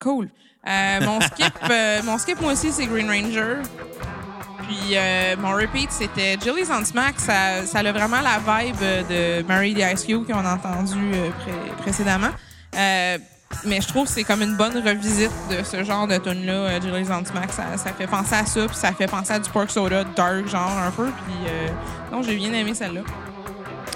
Cool. 0.00 0.30
Euh, 0.66 1.00
mon 1.02 1.20
skip, 1.20 1.52
euh, 1.70 2.02
mon 2.04 2.16
skip 2.16 2.40
moi 2.40 2.52
aussi, 2.54 2.72
c'est 2.72 2.86
Green 2.86 3.08
Ranger. 3.10 3.56
Puis 4.66 4.96
euh, 4.96 5.36
mon 5.38 5.50
repeat, 5.52 5.92
c'était 5.92 6.38
Jilly's 6.42 6.70
on 6.70 6.82
Smack. 6.86 7.20
Ça, 7.20 7.66
ça 7.66 7.80
a 7.80 7.92
vraiment 7.92 8.22
la 8.22 8.38
vibe 8.38 8.76
de 9.10 9.42
Mary 9.46 9.74
the 9.74 9.84
Ice 9.92 10.04
Cube 10.06 10.24
qu'on 10.26 10.38
a 10.38 10.54
entendu 10.54 10.94
euh, 11.12 11.28
pré- 11.32 11.82
précédemment. 11.82 12.30
Euh, 12.74 13.18
mais 13.64 13.80
je 13.80 13.88
trouve 13.88 14.04
que 14.06 14.10
c'est 14.12 14.24
comme 14.24 14.42
une 14.42 14.56
bonne 14.56 14.76
revisite 14.86 15.30
de 15.50 15.62
ce 15.64 15.82
genre 15.84 16.06
de 16.06 16.16
tune 16.18 16.44
là 16.46 16.52
euh, 16.52 16.80
Jilly's 16.80 17.08
on 17.10 17.24
Smack. 17.24 17.52
Ça, 17.52 17.76
ça 17.76 17.92
fait 17.92 18.06
penser 18.06 18.34
à 18.34 18.46
ça, 18.46 18.66
puis 18.66 18.76
ça 18.76 18.92
fait 18.92 19.06
penser 19.06 19.32
à 19.32 19.38
du 19.38 19.50
pork 19.50 19.70
soda 19.70 20.04
dark 20.16 20.46
genre 20.48 20.78
un 20.78 20.90
peu. 20.90 21.06
Puis 21.06 21.34
euh, 21.48 21.68
non, 22.12 22.22
j'ai 22.22 22.36
bien 22.36 22.52
aimé 22.52 22.74
celle-là. 22.74 23.00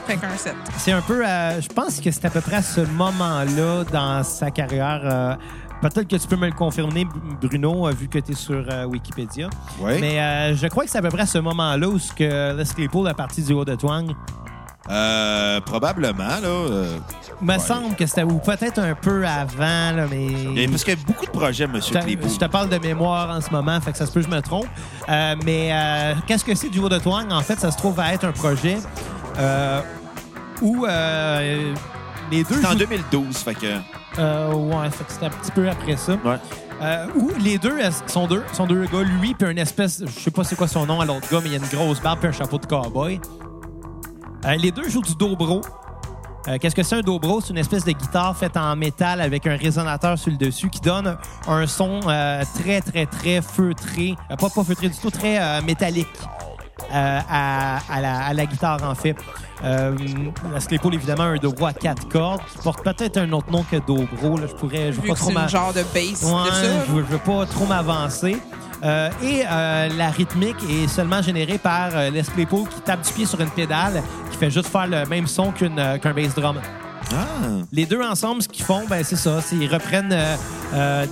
Fait 0.07 0.17
qu'un 0.17 0.37
7. 0.37 0.55
C'est 0.79 0.93
un 0.93 1.03
peu. 1.03 1.27
euh, 1.27 1.61
je 1.61 1.69
pense 1.69 2.01
que 2.01 2.11
c'est 2.11 2.25
à 2.25 2.31
peu 2.31 2.41
près 2.41 2.57
à 2.57 2.63
ce 2.63 2.81
moment-là 2.81 3.85
dans 3.93 4.23
sa 4.25 4.51
carrière. 4.51 5.01
euh, 5.05 5.35
Peut-être 5.81 6.09
que 6.09 6.17
tu 6.17 6.27
peux 6.27 6.35
me 6.35 6.47
le 6.47 6.53
confirmer, 6.55 7.07
Bruno, 7.41 7.87
euh, 7.87 7.93
vu 7.93 8.09
que 8.09 8.19
tu 8.19 8.33
es 8.33 8.35
sur 8.35 8.65
euh, 8.69 8.85
Wikipédia. 8.87 9.49
Oui. 9.79 9.93
Mais 10.01 10.19
euh, 10.21 10.57
je 10.57 10.67
crois 10.67 10.83
que 10.85 10.91
c'est 10.91 10.99
à 10.99 11.03
peu 11.03 11.09
près 11.11 11.23
à 11.23 11.27
ce 11.27 11.39
moment-là 11.39 11.87
où 11.89 11.99
ce 12.01 12.13
que 12.13 12.57
Les 12.57 12.65
Claypool 12.65 13.07
a 13.07 13.15
parti 13.15 13.43
du 13.43 13.53
haut 13.53 13.65
de 13.65 13.77
Twang. 13.77 14.11
Euh, 14.91 15.61
probablement, 15.61 16.25
là. 16.43 16.47
euh, 16.49 16.99
me 17.43 17.53
Ouais. 17.53 17.59
semble 17.59 17.95
que 17.95 18.07
c'était 18.07 18.23
ou 18.23 18.39
peut-être 18.39 18.79
un 18.79 18.95
peu 18.95 19.25
avant, 19.27 19.93
là, 19.95 20.07
mais. 20.11 20.25
il 20.27 20.59
y 20.61 20.65
a- 20.65 20.69
parce 20.69 20.83
qu'il 20.83 20.95
y 20.95 20.97
a 20.97 21.05
beaucoup 21.07 21.27
de 21.27 21.31
projets, 21.31 21.65
M. 21.65 21.73
Je 21.75 21.93
te, 21.93 21.99
Claypool. 21.99 22.31
je 22.31 22.39
te 22.39 22.45
parle 22.47 22.69
de 22.71 22.79
mémoire 22.79 23.31
en 23.31 23.41
ce 23.41 23.51
moment, 23.51 23.81
fait 23.81 23.93
que 23.93 23.99
ça 23.99 24.07
se 24.07 24.13
peut 24.13 24.21
que 24.23 24.27
je 24.27 24.35
me 24.35 24.41
trompe. 24.41 24.67
Euh, 25.09 25.35
mais 25.45 25.71
euh, 25.73 26.15
qu'est-ce 26.27 26.45
que 26.45 26.55
c'est 26.55 26.69
du 26.71 26.79
haut 26.81 26.89
de 26.89 26.99
Twang? 26.99 27.31
En 27.33 27.43
fait, 27.43 27.61
ça 27.61 27.71
se 27.71 27.77
trouve 27.77 28.01
à 28.01 28.13
être 28.15 28.25
un 28.25 28.33
projet 28.33 28.79
euh, 29.39 29.81
où 30.63 30.87
euh, 30.87 31.75
les 32.31 32.43
deux. 32.45 32.57
C'est 32.61 32.67
en 32.67 32.71
jouent- 32.73 32.79
2012, 32.79 33.37
fait 33.39 33.55
que... 33.55 33.67
Euh, 34.19 34.53
ouais, 34.55 34.91
fait 34.91 35.05
que 35.05 35.13
c'était 35.13 35.27
un 35.27 35.31
petit 35.31 35.53
peu 35.53 35.69
après 35.69 35.97
ça. 35.97 36.13
Ouais. 36.25 36.37
Euh, 36.81 37.07
où 37.17 37.31
les 37.41 37.59
deux 37.59 37.77
sont 38.07 38.27
deux, 38.27 38.43
sont 38.53 38.67
deux 38.67 38.85
gars, 38.87 39.03
lui 39.03 39.35
puis 39.35 39.49
un 39.49 39.57
espèce, 39.57 40.01
je 40.05 40.11
sais 40.21 40.31
pas 40.31 40.45
c'est 40.45 40.57
quoi 40.57 40.67
son 40.69 40.87
nom 40.87 41.01
à 41.01 41.05
l'autre 41.05 41.29
gars, 41.31 41.41
mais 41.43 41.49
il 41.51 41.53
y 41.53 41.57
a 41.57 41.59
une 41.59 41.69
grosse 41.79 42.01
barbe 42.01 42.21
puis 42.21 42.29
un 42.29 42.33
chapeau 42.33 42.59
de 42.59 42.67
cowboy. 42.67 43.21
Euh, 44.45 44.55
les 44.57 44.71
deux 44.71 44.89
jouent 44.89 45.03
du 45.03 45.15
dobro. 45.15 45.61
Euh, 46.47 46.57
Qu'est-ce 46.61 46.75
que 46.75 46.83
c'est 46.83 46.97
un 46.97 47.01
dobro? 47.01 47.41
C'est 47.41 47.51
une 47.51 47.59
espèce 47.59 47.85
de 47.85 47.93
guitare 47.93 48.37
faite 48.37 48.57
en 48.57 48.75
métal 48.77 49.21
avec 49.21 49.47
un 49.47 49.57
résonateur 49.57 50.17
sur 50.19 50.31
le 50.31 50.37
dessus 50.39 50.71
qui 50.71 50.81
donne 50.81 51.17
un 51.47 51.67
son 51.67 52.01
euh, 52.09 52.43
très, 52.63 52.81
très, 52.81 53.07
très 53.07 53.43
feutré. 53.43 54.15
Euh, 54.31 54.37
pas, 54.37 54.49
pas 54.49 54.65
feutré 54.65 54.89
du 54.89 54.97
tout, 54.97 55.11
très 55.11 55.61
métallique 55.63 56.07
à, 56.91 57.79
à 57.93 58.01
la, 58.01 58.25
à 58.27 58.33
la 58.33 58.47
guitare, 58.47 58.79
en 58.83 58.95
fait. 58.95 59.17
Euh, 59.65 59.95
la 60.53 60.61
Claypool, 60.61 60.95
évidemment, 60.95 61.25
un 61.25 61.37
dobro 61.37 61.67
à 61.67 61.73
quatre 61.73 62.09
cordes 62.09 62.41
qui 62.53 62.59
porte 62.59 62.83
peut-être 62.85 63.17
un 63.19 63.31
autre 63.33 63.51
nom 63.51 63.65
que 63.69 63.77
dobro. 63.77 64.39
Là, 64.39 64.47
je 64.47 64.55
pourrais... 64.55 64.93
Je 64.93 65.01
veux 65.01 65.09
pas 65.09 65.15
trop 65.15 65.27
c'est 65.29 65.35
m'a- 65.35 65.43
une 65.43 65.49
genre 65.49 65.73
de 65.75 65.83
bass 65.83 66.23
Ouais, 66.23 66.51
de 66.51 66.55
ça. 66.55 66.85
je 66.87 66.93
veux, 66.93 67.03
je 67.05 67.13
veux 67.13 67.19
pas 67.19 67.45
trop 67.47 67.67
m'avancer. 67.67 68.39
Euh, 68.85 69.11
et 69.23 69.43
euh, 69.51 69.89
la 69.97 70.11
rythmique 70.11 70.57
est 70.71 70.87
seulement 70.87 71.21
générée 71.21 71.59
par 71.59 71.91
euh, 71.95 72.11
Les 72.11 72.23
Claypool 72.23 72.69
qui 72.69 72.81
tape 72.81 73.03
du 73.03 73.13
pied 73.13 73.27
sur 73.27 73.41
une 73.41 73.51
pédale 73.51 74.03
qui 74.31 74.39
fait 74.39 74.51
juste 74.51 74.69
faire 74.69 74.87
le 74.87 75.05
même 75.07 75.27
son 75.27 75.51
qu'une, 75.51 75.79
euh, 75.79 75.99
qu'un 75.99 76.13
bass 76.13 76.35
drum. 76.35 76.61
Ah! 77.13 77.17
Les 77.73 77.87
deux 77.87 78.03
ensemble, 78.03 78.43
ce 78.43 78.49
qu'ils 78.49 78.65
font, 78.65 78.83
ben, 78.89 79.03
c'est 79.03 79.17
ça. 79.17 79.41
ils 79.53 79.73
reprennent 79.73 80.15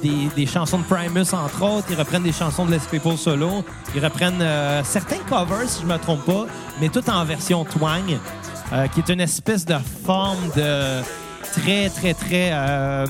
des, 0.02 0.28
des 0.36 0.46
chansons 0.46 0.78
de 0.78 0.84
Primus, 0.84 1.32
entre 1.32 1.62
autres. 1.62 1.86
Ils 1.90 1.96
reprennent 1.96 2.22
des 2.22 2.32
chansons 2.32 2.66
de 2.66 2.72
Les 2.72 2.78
Claypool 2.78 3.16
solo. 3.16 3.64
Ils 3.94 4.04
reprennent 4.04 4.44
certains 4.84 5.20
covers, 5.26 5.66
si 5.66 5.80
je 5.80 5.86
me 5.86 5.96
trompe 5.96 6.24
pas, 6.26 6.44
mais 6.80 6.90
tout 6.90 7.08
en 7.08 7.24
version 7.24 7.64
twang, 7.64 8.18
qui 8.92 9.00
est 9.00 9.08
une 9.08 9.22
espèce 9.22 9.64
de 9.64 9.76
forme 10.04 10.50
de 10.54 11.00
très, 11.60 11.88
très, 11.90 12.14
très 12.14 12.50
euh, 12.52 13.06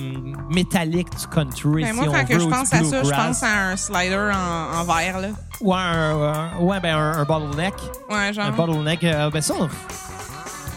métallique 0.51 1.09
du 1.19 1.27
country. 1.27 1.83
Ben, 1.83 1.89
si 1.89 1.93
moi, 1.95 2.05
on 2.09 2.13
quand 2.13 2.25
que 2.27 2.33
veut, 2.35 2.41
je 2.41 2.45
ou 2.47 2.51
pense 2.51 2.73
à 2.73 2.85
ça, 2.85 3.03
je 3.03 3.11
pense 3.11 3.43
à 3.43 3.69
un 3.71 3.77
slider 3.77 4.31
en, 4.35 4.79
en 4.81 4.85
verre, 4.85 5.21
là. 5.21 5.29
Ouais, 5.61 5.77
un, 5.77 6.33
un- 6.35 6.59
ouais, 6.61 6.81
ben, 6.81 6.97
un, 6.97 7.13
un 7.21 7.25
bottleneck. 7.25 7.75
Ouais, 8.11 8.33
genre. 8.33 8.47
Un 8.47 8.53
bottleneck, 8.53 9.05
euh, 9.05 9.31
ben 9.31 9.41
ça, 9.41 9.55
on- 9.59 9.69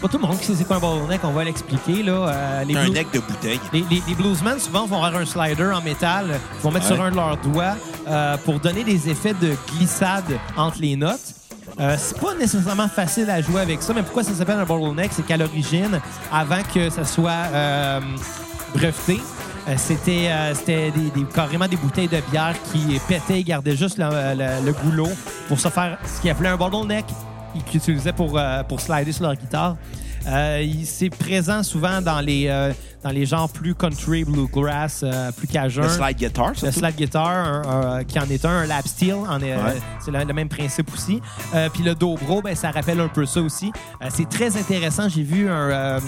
pas 0.00 0.08
tout 0.08 0.16
le 0.16 0.26
monde 0.26 0.38
qui 0.38 0.46
sait 0.46 0.54
c'est 0.54 0.64
quoi 0.64 0.76
un 0.76 0.80
bottleneck, 0.80 1.20
on 1.24 1.32
va 1.32 1.44
l'expliquer. 1.44 2.02
là. 2.02 2.12
Euh, 2.12 2.64
les, 2.64 2.74
un 2.76 2.88
neck 2.88 3.10
de 3.12 3.18
bouteille. 3.20 3.60
les, 3.72 3.84
les- 3.90 4.02
les 4.08 4.14
bluesmen, 4.14 4.58
souvent, 4.58 4.86
vont 4.86 5.02
avoir 5.02 5.20
un 5.20 5.26
slider 5.26 5.70
en 5.74 5.82
métal 5.82 6.30
euh, 6.30 6.34
qu'ils 6.54 6.62
vont 6.62 6.70
mettre 6.70 6.88
Ouais. 6.90 6.94
sur 6.96 7.04
un 7.04 7.10
de 7.10 7.16
leurs 7.16 7.36
doigts 7.38 7.76
euh, 8.08 8.36
pour 8.44 8.58
donner 8.60 8.82
des 8.82 9.08
effets 9.10 9.34
de 9.34 9.54
glissade 9.76 10.38
entre 10.56 10.78
les 10.80 10.96
notes. 10.96 11.34
Euh, 11.78 11.96
c'est 11.98 12.18
pas 12.18 12.34
nécessairement 12.34 12.88
facile 12.88 13.30
à 13.30 13.40
jouer 13.40 13.60
avec 13.60 13.82
ça, 13.82 13.92
mais 13.94 14.02
pourquoi 14.02 14.24
ça 14.24 14.32
s'appelle 14.32 14.58
un 14.58 14.64
bottleneck? 14.64 15.10
C'est 15.12 15.24
qu'à 15.24 15.36
l'origine, 15.36 16.00
avant 16.32 16.62
que 16.74 16.90
ça 16.90 17.04
soit 17.04 17.30
euh, 17.52 18.00
breveté, 18.74 19.20
euh, 19.68 19.74
c'était 19.76 20.30
carrément 21.34 21.68
des 21.68 21.76
bouteilles 21.76 22.08
de 22.08 22.20
bière 22.30 22.54
qui 22.72 22.98
pétaient 23.08 23.40
et 23.40 23.44
gardaient 23.44 23.76
juste 23.76 23.98
le, 23.98 24.72
goulot 24.72 25.08
pour 25.48 25.60
se 25.60 25.68
faire 25.68 25.98
ce 26.04 26.20
qu'ils 26.20 26.30
appelaient 26.30 26.48
un 26.48 26.56
bottleneck, 26.56 27.04
qu'ils 27.66 27.76
utilisaient 27.76 28.12
pour, 28.12 28.40
pour 28.68 28.80
slider 28.80 29.12
sur 29.12 29.24
leur 29.24 29.34
guitare. 29.34 29.76
C'est 30.84 31.10
présent 31.10 31.62
souvent 31.62 32.00
dans 32.00 32.20
les, 32.20 32.48
dans 33.02 33.10
les 33.10 33.24
genres 33.26 33.48
plus 33.48 33.74
country, 33.74 34.24
bluegrass, 34.24 35.00
euh, 35.02 35.32
plus 35.32 35.46
cajun. 35.46 35.82
Le 35.82 35.88
slide 35.88 36.16
guitar, 36.18 36.48
Le 36.50 36.54
surtout. 36.54 36.78
slide 36.80 36.96
guitar, 36.96 37.28
un- 37.28 37.62
un- 37.98 38.04
qui 38.04 38.18
en 38.18 38.24
est 38.28 38.44
un, 38.44 38.50
un 38.50 38.66
lap 38.66 38.86
steel, 38.86 39.14
Ouais. 39.14 39.26
euh, 39.42 39.72
c'est 40.04 40.10
le, 40.10 40.22
le 40.24 40.32
même 40.34 40.48
principe 40.48 40.92
aussi. 40.92 41.20
Euh, 41.54 41.68
Puis 41.72 41.82
le 41.82 41.94
dobro, 41.94 42.42
ben, 42.42 42.54
ça 42.54 42.70
rappelle 42.70 43.00
un 43.00 43.08
peu 43.08 43.24
ça 43.26 43.40
aussi. 43.40 43.72
Euh, 44.02 44.06
c'est 44.10 44.28
très 44.28 44.56
intéressant. 44.56 45.08
J'ai 45.08 45.22
vu 45.22 45.48
un, 45.48 45.52
euh, 45.70 46.00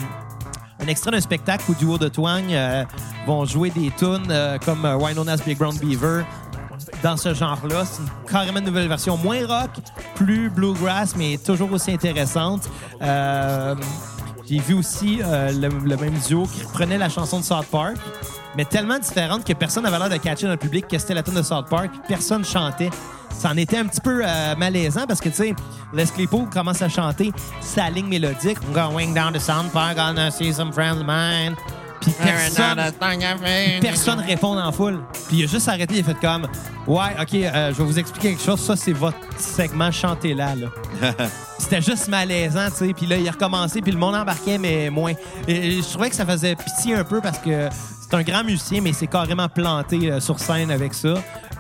un 0.83 0.87
extrait 0.87 1.11
d'un 1.13 1.21
spectacle 1.21 1.65
où 1.71 1.75
Duo 1.75 1.97
de 1.97 2.09
Twang 2.09 2.45
euh, 2.53 2.85
vont 3.27 3.45
jouer 3.47 3.71
des 3.71 3.91
tunes 3.97 4.27
euh, 4.31 4.59
comme 4.59 4.85
euh, 4.85 4.97
Winona's 4.97 5.43
Big 5.45 5.57
Brown 5.57 5.77
Beaver 5.79 6.25
dans 7.03 7.17
ce 7.17 7.33
genre-là. 7.33 7.85
C'est 7.85 8.03
une 8.03 8.09
carrément 8.31 8.59
une 8.59 8.65
nouvelle 8.67 8.89
version, 8.89 9.17
moins 9.17 9.47
rock, 9.47 9.71
plus 10.17 10.51
bluegrass, 10.51 11.15
mais 11.17 11.39
toujours 11.39 11.73
aussi 11.73 11.93
intéressante. 11.93 12.69
J'ai 14.49 14.59
vu 14.59 14.75
aussi 14.75 15.21
euh, 15.23 15.53
le, 15.53 15.97
même 15.97 16.19
duo 16.27 16.47
qui 16.47 16.65
reprenait 16.65 16.99
la 16.99 17.09
chanson 17.09 17.39
de 17.39 17.45
South 17.45 17.67
Park, 17.67 17.97
mais 18.57 18.65
tellement 18.65 18.99
différente 18.99 19.45
que 19.45 19.53
personne 19.53 19.85
n'avait 19.85 19.99
l'air 19.99 20.11
de 20.11 20.17
catcher 20.17 20.47
dans 20.47 20.53
le 20.53 20.59
public 20.59 20.89
que 20.89 20.99
c'était 20.99 21.15
la 21.15 21.23
tune 21.23 21.35
de 21.35 21.43
South 21.43 21.67
Park, 21.69 21.91
personne 22.09 22.45
chantait. 22.45 22.91
Ça 23.31 23.51
en 23.51 23.57
était 23.57 23.79
un 23.79 23.87
petit 23.87 24.01
peu 24.01 24.23
euh, 24.25 24.57
malaisant 24.57 25.07
parce 25.07 25.21
que, 25.21 25.29
tu 25.29 25.37
sais, 25.37 25.55
Les 25.95 26.07
commence 26.53 26.83
à 26.83 26.89
chanter 26.89 27.33
sa 27.61 27.91
ligne 27.91 28.07
mélodique. 28.07 28.59
Going 28.73 29.15
down 29.15 29.33
to 29.33 29.39
South 29.39 29.71
Park, 29.73 29.97
gonna 29.97 30.31
see 30.31 30.53
some 30.53 30.73
friends 30.73 31.01
of 31.01 31.07
mine. 31.07 31.57
Puis 32.03 32.13
personne, 32.23 32.93
personne 33.81 34.21
répond 34.21 34.59
en 34.59 34.73
foule. 34.73 35.01
Puis 35.29 35.39
il 35.39 35.45
a 35.45 35.47
juste 35.47 35.69
arrêté, 35.69 35.95
il 35.97 36.01
a 36.01 36.05
fait 36.05 36.21
comme 36.21 36.49
Ouais, 36.87 37.15
OK, 37.21 37.35
euh, 37.35 37.73
je 37.73 37.79
vais 37.79 37.85
vous 37.85 37.99
expliquer 37.99 38.31
quelque 38.31 38.43
chose. 38.43 38.61
Ça, 38.61 38.75
c'est 38.75 38.93
votre 38.93 39.19
segment 39.39 39.93
chanté 39.93 40.35
là. 40.35 40.55
là. 40.57 41.13
C'était 41.59 41.81
juste 41.81 42.09
malaisant, 42.09 42.69
tu 42.71 42.87
sais. 42.87 42.93
Puis 42.93 43.07
là, 43.07 43.17
il 43.17 43.29
a 43.29 43.31
recommencé, 43.31 43.81
puis 43.81 43.93
le 43.93 43.99
monde 43.99 44.17
embarquait, 44.17 44.59
mais 44.59 44.91
moins. 44.91 45.13
Et 45.47 45.81
je 45.81 45.89
trouvais 45.89 46.11
que 46.11 46.17
ça 46.17 46.27
faisait 46.27 46.57
pitié 46.57 46.97
un 46.97 47.05
peu 47.05 47.21
parce 47.21 47.39
que 47.39 47.69
c'est 48.01 48.15
un 48.15 48.23
grand 48.23 48.43
musicien, 48.43 48.81
mais 48.81 48.93
c'est 48.93 49.07
carrément 49.07 49.49
planté 49.49 50.11
euh, 50.11 50.19
sur 50.19 50.41
scène 50.41 50.73
avec 50.73 50.93
ça. 50.93 51.15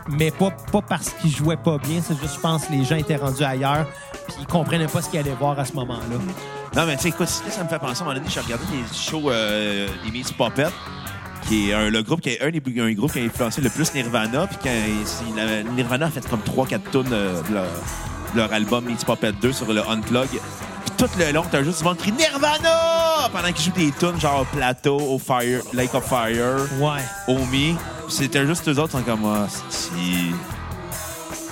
Mais 0.08 0.32
pas, 0.32 0.50
pas 0.50 0.82
parce 0.82 1.10
qu'il 1.10 1.30
jouait 1.30 1.56
pas 1.56 1.78
bien. 1.78 2.00
C'est 2.02 2.18
juste, 2.20 2.34
je 2.34 2.40
pense, 2.40 2.68
les 2.68 2.84
gens 2.84 2.96
étaient 2.96 3.16
rendus 3.16 3.44
ailleurs, 3.44 3.86
puis 4.26 4.36
ils 4.40 4.46
comprenaient 4.46 4.88
pas 4.88 5.02
ce 5.02 5.08
qu'ils 5.08 5.20
allaient 5.20 5.36
voir 5.38 5.56
à 5.58 5.64
ce 5.64 5.74
moment-là. 5.74 6.16
Non, 6.74 6.86
mais 6.86 6.96
tu 6.96 7.02
sais, 7.02 7.08
écoute, 7.10 7.28
ça 7.28 7.62
me 7.64 7.68
fait 7.68 7.78
penser, 7.78 8.00
à 8.00 8.02
un 8.02 8.06
moment 8.06 8.14
donné, 8.18 8.30
j'ai 8.32 8.40
regardé 8.40 8.64
des 8.66 8.96
shows 8.96 9.30
euh, 9.30 9.86
des 10.04 10.10
Miss 10.10 10.32
Puppet, 10.32 10.68
qui 11.46 11.70
est 11.70 11.74
un, 11.74 11.90
le 11.90 12.02
groupe 12.02 12.20
qui 12.22 12.30
est 12.30 12.40
un 12.42 12.50
des 12.50 12.62
un 12.80 12.92
groupe 12.92 13.12
qui 13.12 13.18
a 13.20 13.22
influencé 13.24 13.60
le 13.60 13.68
plus 13.68 13.92
Nirvana, 13.94 14.46
puis 14.46 14.56
quand 14.62 15.36
la- 15.36 15.62
Nirvana 15.62 16.06
a 16.06 16.10
fait 16.10 16.26
comme 16.28 16.40
3-4 16.40 16.80
tonnes 16.90 17.04
de 17.10 17.52
leur, 17.54 17.64
de 18.32 18.36
leur 18.38 18.52
album 18.52 18.86
Miss 18.86 19.04
Puppet 19.04 19.32
2 19.32 19.52
sur 19.52 19.70
le 19.72 19.86
Unplug. 19.86 20.28
Puis 20.30 20.40
tout 20.96 21.08
le 21.18 21.30
long, 21.32 21.44
t'as 21.50 21.62
juste 21.62 21.78
du 21.78 21.84
monde 21.84 21.98
qui 21.98 22.10
Nirvana 22.12 23.28
pendant 23.32 23.52
qu'ils 23.52 23.64
jouent 23.66 23.72
des 23.78 23.92
tunes 23.92 24.18
genre 24.18 24.46
Plateau, 24.46 24.96
au 24.98 25.18
Fire, 25.18 25.60
Lake 25.74 25.94
of 25.94 26.04
Fire, 26.08 26.56
Ouais. 26.80 27.02
Omi. 27.28 27.76
Puis 28.06 28.14
C'était 28.16 28.46
juste 28.46 28.66
eux 28.68 28.78
autres, 28.78 28.92
sont 28.92 29.02
comme 29.02 29.26
si. 29.68 30.32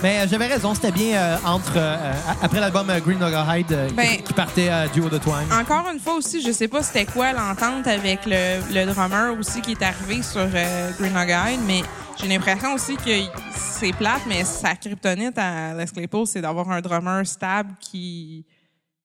Mais 0.03 0.20
euh, 0.20 0.26
j'avais 0.28 0.46
raison, 0.46 0.74
c'était 0.74 0.92
bien 0.92 1.14
euh, 1.16 1.36
entre 1.44 1.74
euh, 1.76 2.12
après 2.40 2.59
l'album 2.59 2.88
euh, 2.88 3.01
Green 3.01 3.18
Dog 3.18 3.34
Hide 3.34 3.70
euh, 3.72 3.88
qui- 3.88 3.94
Ben- 3.94 4.22
qui, 4.22 4.32
partait 4.32 4.68
euh, 4.70 4.88
Duo 4.88 5.11
de 5.11 5.18
Twang. 5.18 5.44
Encore 5.53 5.86
une 5.92 6.01
fois 6.01 6.14
aussi, 6.14 6.40
je 6.42 6.51
sais 6.53 6.68
pas 6.68 6.82
c'était 6.82 7.05
quoi 7.05 7.32
l'entente 7.32 7.86
avec 7.86 8.20
le, 8.24 8.61
le 8.72 8.86
drummer 8.86 9.38
aussi 9.38 9.61
qui 9.61 9.72
est 9.72 9.82
arrivé 9.82 10.22
sur 10.22 10.40
euh, 10.55 10.90
Green 10.98 11.12
Hide, 11.14 11.61
mais 11.66 11.82
j'ai 12.18 12.28
l'impression 12.28 12.72
aussi 12.72 12.96
que 12.96 13.11
c'est 13.55 13.92
plate, 13.92 14.22
mais 14.26 14.42
sa 14.44 14.74
kryptonite 14.74 15.36
à 15.36 15.74
Les 15.74 15.86
Claypool, 15.86 16.26
c'est 16.26 16.40
d'avoir 16.40 16.70
un 16.70 16.80
drummer 16.80 17.26
stable 17.26 17.74
qui. 17.80 18.46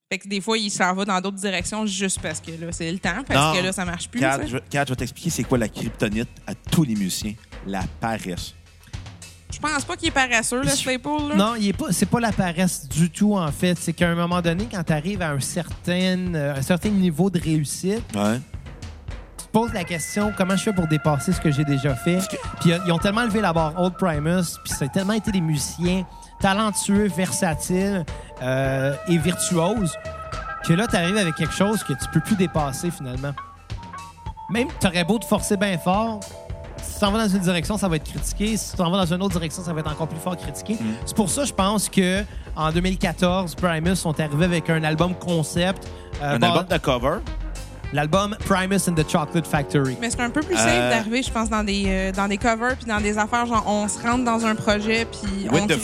Fait 0.09 0.19
que 0.19 0.27
des 0.29 0.39
fois, 0.39 0.57
il 0.57 0.69
s'en 0.69 0.93
va 0.93 1.03
dans 1.03 1.19
d'autres 1.19 1.37
directions 1.37 1.85
juste 1.85 2.21
parce 2.21 2.39
que 2.39 2.51
là, 2.51 2.67
c'est 2.71 2.89
le 2.91 2.99
temps, 2.99 3.23
parce 3.27 3.53
Non. 3.55 3.59
que 3.59 3.65
là, 3.65 3.71
ça 3.73 3.83
marche 3.85 4.07
plus. 4.07 4.19
Kat, 4.21 4.39
je, 4.45 4.57
Kat, 4.69 4.83
je 4.85 4.89
vais 4.91 4.95
t'expliquer 4.95 5.29
c'est 5.31 5.43
quoi 5.43 5.57
la 5.57 5.67
kryptonite 5.67 6.29
à 6.45 6.53
tous 6.55 6.83
les 6.83 6.93
musiciens. 6.95 7.33
La 7.65 7.81
paresse. 7.99 8.53
Je 9.56 9.60
pense 9.62 9.86
pas 9.86 9.95
qu'il 9.95 10.10
est 10.10 10.12
paresseux, 10.12 10.62
Les 10.62 10.72
Claypool. 10.72 11.30
Là? 11.30 11.36
Non, 11.36 11.56
il 11.58 11.70
est 11.70 11.74
pas, 11.74 11.86
c'est 11.91 12.06
pas 12.06 12.20
la 12.20 12.32
paresse 12.34 12.88
du 12.89 13.10
tout, 13.10 13.36
en 13.38 13.51
fait. 13.51 13.78
C'est 13.80 13.93
qu'à 13.93 14.10
un 14.10 14.16
moment 14.16 14.41
donné, 14.41 14.68
quand 14.70 14.84
tu 14.84 14.91
arrives 14.93 15.22
à 15.22 15.30
un 15.32 15.39
certain, 15.39 16.34
euh, 16.36 16.56
un 16.58 16.62
certain 16.62 16.89
niveau 16.89 17.30
de 17.30 17.39
réussite, 17.39 18.03
Ouais. 18.16 18.39
tu 19.38 19.45
te 19.45 19.51
poses 19.51 19.72
la 19.74 19.86
question 19.86 20.34
comment 20.38 20.58
je 20.58 20.64
fais 20.64 20.74
pour 20.74 20.88
dépasser 20.88 21.32
ce 21.32 21.39
que 21.39 21.51
j'ai 21.51 21.64
déjà 21.64 21.95
fait? 21.95 22.20
Puis 22.60 22.74
euh, 22.74 22.80
ils 22.86 22.91
ont 22.91 22.99
tellement 22.99 23.24
levé 23.24 23.39
la 23.39 23.53
barre 23.53 23.74
Old 23.82 23.93
Primus, 23.97 24.58
puis 24.64 24.74
ça 24.74 24.86
a 24.86 24.88
tellement 24.89 25.14
été 25.14 25.32
des 25.32 25.41
musiciens 25.41 26.06
talentueux, 26.41 27.08
versatiles 27.08 28.06
euh, 28.41 28.93
et 29.08 29.18
virtuoses 29.18 29.93
que 30.68 30.74
là, 30.74 30.86
tu 30.88 30.95
arrives 30.97 31.16
avec 31.18 31.36
quelque 31.36 31.53
chose 31.53 31.82
que 31.84 31.93
tu 31.93 32.06
peux 32.12 32.20
plus 32.20 32.36
dépasser 32.36 32.91
finalement. 32.91 33.32
Même 34.49 34.68
tu 34.82 34.88
aurais 34.88 35.03
beau 35.06 35.18
te 35.18 35.26
forcer 35.26 35.56
bien 35.58 35.78
fort, 35.78 36.20
tu 36.95 36.99
t'en 37.01 37.11
vas 37.11 37.27
dans 37.27 37.33
une 37.33 37.41
direction, 37.41 37.77
ça 37.77 37.87
va 37.87 37.97
être 37.97 38.09
critiqué. 38.09 38.57
Si 38.57 38.71
tu 38.71 38.77
t'en 38.77 38.89
vas 38.89 39.05
dans 39.05 39.13
une 39.13 39.21
autre 39.21 39.33
direction, 39.35 39.63
ça 39.63 39.73
va 39.73 39.81
être 39.81 39.91
encore 39.91 40.07
plus 40.07 40.19
fort 40.19 40.35
critiqué. 40.37 40.77
C'est 41.05 41.15
pour 41.15 41.29
ça, 41.29 41.45
je 41.45 41.53
pense 41.53 41.89
que 41.89 42.23
en 42.55 42.71
2014, 42.71 43.55
Primus 43.55 43.95
sont 43.97 44.19
arrivés 44.19 44.45
avec 44.45 44.69
un 44.69 44.83
album 44.83 45.13
concept. 45.15 45.87
euh, 46.21 46.37
Un 46.37 46.41
album 46.41 46.65
de 46.69 46.77
cover? 46.77 47.17
L'album 47.93 48.35
Primus 48.45 48.79
and 48.89 48.95
the 48.95 49.09
Chocolate 49.09 49.45
Factory. 49.47 49.95
Mais 50.01 50.09
c'est 50.09 50.19
un 50.19 50.29
peu 50.31 50.41
plus 50.41 50.55
safe 50.55 50.67
Euh, 50.67 50.89
d'arriver, 50.89 51.21
je 51.21 51.31
pense, 51.31 51.49
dans 51.49 51.63
des, 51.63 51.83
euh, 51.87 52.11
dans 52.11 52.27
des 52.27 52.37
covers 52.37 52.75
puis 52.75 52.87
dans 52.87 52.99
des 52.99 53.17
affaires 53.17 53.45
genre 53.45 53.63
on 53.67 53.87
se 53.87 53.99
rentre 54.01 54.23
dans 54.25 54.43
un 54.45 54.55
projet 54.55 55.05
puis 55.05 55.47
on 55.49 55.67
crée, 55.67 55.77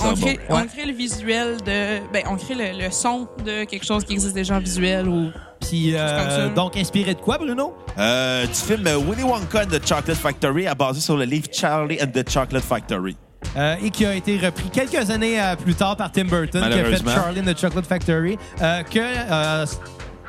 on, 0.00 0.14
crée, 0.14 0.32
Ouais. 0.32 0.38
on 0.50 0.66
crée 0.66 0.84
le 0.86 0.92
visuel 0.92 1.56
de 1.64 2.00
ben 2.12 2.24
on 2.28 2.36
crée 2.36 2.54
le, 2.56 2.84
le 2.84 2.90
son 2.90 3.28
de 3.44 3.64
quelque 3.64 3.86
chose 3.86 4.04
qui 4.04 4.14
existe 4.14 4.34
déjà 4.34 4.56
en 4.56 4.58
visuel 4.58 5.08
ou 5.08 5.30
Puis, 5.60 5.92
euh, 5.94 6.48
donc, 6.54 6.76
inspiré 6.76 7.14
de 7.14 7.20
quoi, 7.20 7.38
Bruno? 7.38 7.74
Euh, 7.98 8.46
du 8.46 8.54
film 8.54 8.84
Willy 8.84 9.22
Wonka 9.22 9.62
and 9.62 9.66
the 9.66 9.86
Chocolate 9.86 10.18
Factory, 10.18 10.66
à 10.66 10.74
basé 10.74 11.00
sur 11.00 11.16
le 11.16 11.24
livre 11.24 11.48
Charlie 11.52 11.98
and 12.02 12.08
the 12.08 12.28
Chocolate 12.28 12.64
Factory. 12.64 13.16
Euh, 13.56 13.76
et 13.82 13.90
qui 13.90 14.04
a 14.04 14.14
été 14.14 14.38
repris 14.38 14.68
quelques 14.70 15.10
années 15.10 15.40
euh, 15.40 15.56
plus 15.56 15.74
tard 15.74 15.96
par 15.96 16.12
Tim 16.12 16.24
Burton, 16.24 16.62
qui 16.70 16.78
a 16.78 16.84
fait. 16.84 17.10
Charlie 17.10 17.40
and 17.40 17.52
the 17.52 17.58
Chocolate 17.58 17.86
Factory, 17.86 18.38
euh, 18.60 18.82
que, 18.82 18.98
euh, 18.98 19.66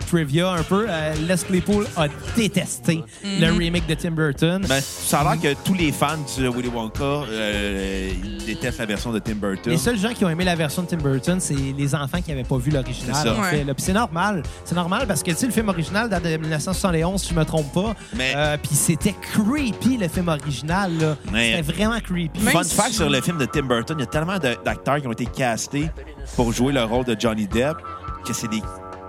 trivia 0.08 0.51
un 0.51 0.64
peu, 0.64 0.86
euh, 0.89 1.14
Les 1.28 1.38
Claypool 1.38 1.86
a 1.95 2.08
détesté 2.36 3.03
le 3.24 3.51
remake 3.51 3.86
de 3.88 3.93
Tim 3.93 4.12
Burton. 4.12 4.66
Ben, 4.68 4.82
ça 4.82 5.20
a 5.22 5.36
l'air 5.36 5.41
que 5.41 5.60
tous 5.64 5.74
les 5.74 5.91
fans 5.91 6.18
de 6.38 6.47
Willy 6.47 6.70
Wonka 6.70 7.03
euh, 7.03 8.12
ils 8.24 8.45
détestent 8.45 8.80
la 8.80 8.86
version 8.86 9.12
de 9.12 9.20
Tim 9.20 9.36
Burton. 9.36 9.72
les 9.72 9.78
seuls 9.78 9.97
gens 9.97 10.14
qui 10.14 10.26
ont 10.26 10.30
aimé 10.30 10.43
la 10.45 10.55
version 10.55 10.82
de 10.84 10.88
Tim 10.88 10.97
Burton, 10.97 11.39
c'est 11.39 11.53
les 11.55 11.95
enfants 11.95 12.22
qui 12.22 12.30
n'avaient 12.32 12.43
pas 12.43 12.58
vu 12.58 12.72
l'original. 12.72 13.16
C'est 13.16 13.24
ça. 13.30 13.34
en 13.38 13.43
fait, 13.43 13.58
Ouais. 13.58 13.64
là. 13.64 13.74
Puis 13.74 13.84
c'est 13.84 13.93
normal. 13.93 14.43
C'est 14.66 14.76
normal 14.76 15.05
parce 15.08 15.24
que, 15.24 15.32
le 15.32 15.51
film 15.51 15.70
original 15.70 16.10
date 16.10 16.24
de 16.24 16.38
1971, 16.38 17.22
si 17.22 17.30
je 17.30 17.34
me 17.36 17.45
trompe 17.45 17.72
pas. 17.74 17.95
Mais- 18.16 18.34
Euh, 18.36 18.58
Puis 18.62 18.76
c'était 18.76 19.14
creepy, 19.34 19.97
le 19.97 20.08
film 20.08 20.28
original. 20.30 20.91
là. 20.99 21.16
Mais- 21.32 21.58
C'était 21.58 21.74
vraiment 21.74 21.99
creepy. 21.99 22.39
Même 22.41 22.53
Fun 22.53 22.64
si- 22.64 22.76
fact 22.76 22.91
sur 22.93 23.10
le 23.10 23.22
film 23.22 23.38
de 23.38 23.45
Tim 23.45 23.64
Burton, 23.64 23.95
il 23.99 24.01
y 24.01 24.03
a 24.03 24.08
tellement 24.08 24.38
d'acteurs 24.38 25.01
qui 25.01 25.08
ont 25.08 25.12
été 25.12 25.26
castés 25.26 25.89
pour 26.36 26.51
jouer 26.51 26.74
le 26.74 26.84
rôle 26.84 27.05
de 27.05 27.16
Johnny 27.20 27.47
Depp 27.47 27.78
que 28.26 28.34
c'est 28.34 28.47
des 28.49 28.62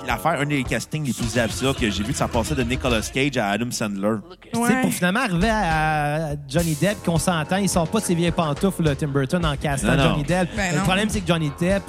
l'affaire 0.09 0.41
un 0.41 0.47
des 0.47 0.65
castings 0.65 1.05
les 1.07 1.13
plus 1.13 1.39
absurdes 1.39 1.77
que 1.79 1.89
j'ai 1.91 2.03
vu 2.03 2.13
ça 2.13 2.27
passait 2.27 2.55
de 2.55 2.63
Nicolas 2.63 3.01
Cage 3.13 3.37
à 3.37 3.51
Adam 3.51 3.71
Sandler. 3.71 4.17
Tu 4.53 4.67
sais, 4.67 4.81
pour 4.81 4.93
finalement 4.93 5.21
arriver 5.21 5.51
à 5.51 5.69
à 6.09 6.31
Johnny 6.49 6.75
Depp, 6.81 7.05
qu'on 7.05 7.19
s'entend, 7.19 7.57
il 7.59 7.69
sort 7.69 7.87
pas 7.87 8.01
de 8.01 8.05
ses 8.07 8.15
vieilles 8.15 8.31
pantoufles, 8.31 8.83
là, 8.83 8.95
Tim 8.97 9.09
Burton, 9.09 9.45
en 9.45 9.57
castant 9.57 9.89
Non, 9.89 9.97
non. 9.97 10.03
Johnny 10.11 10.25
Depp. 10.25 10.49
Ben 10.57 10.73
le 10.73 10.79
non. 10.79 10.85
problème, 10.85 11.09
c'est 11.11 11.21
que 11.21 11.27
Johnny 11.29 11.53
Depp 11.61 11.83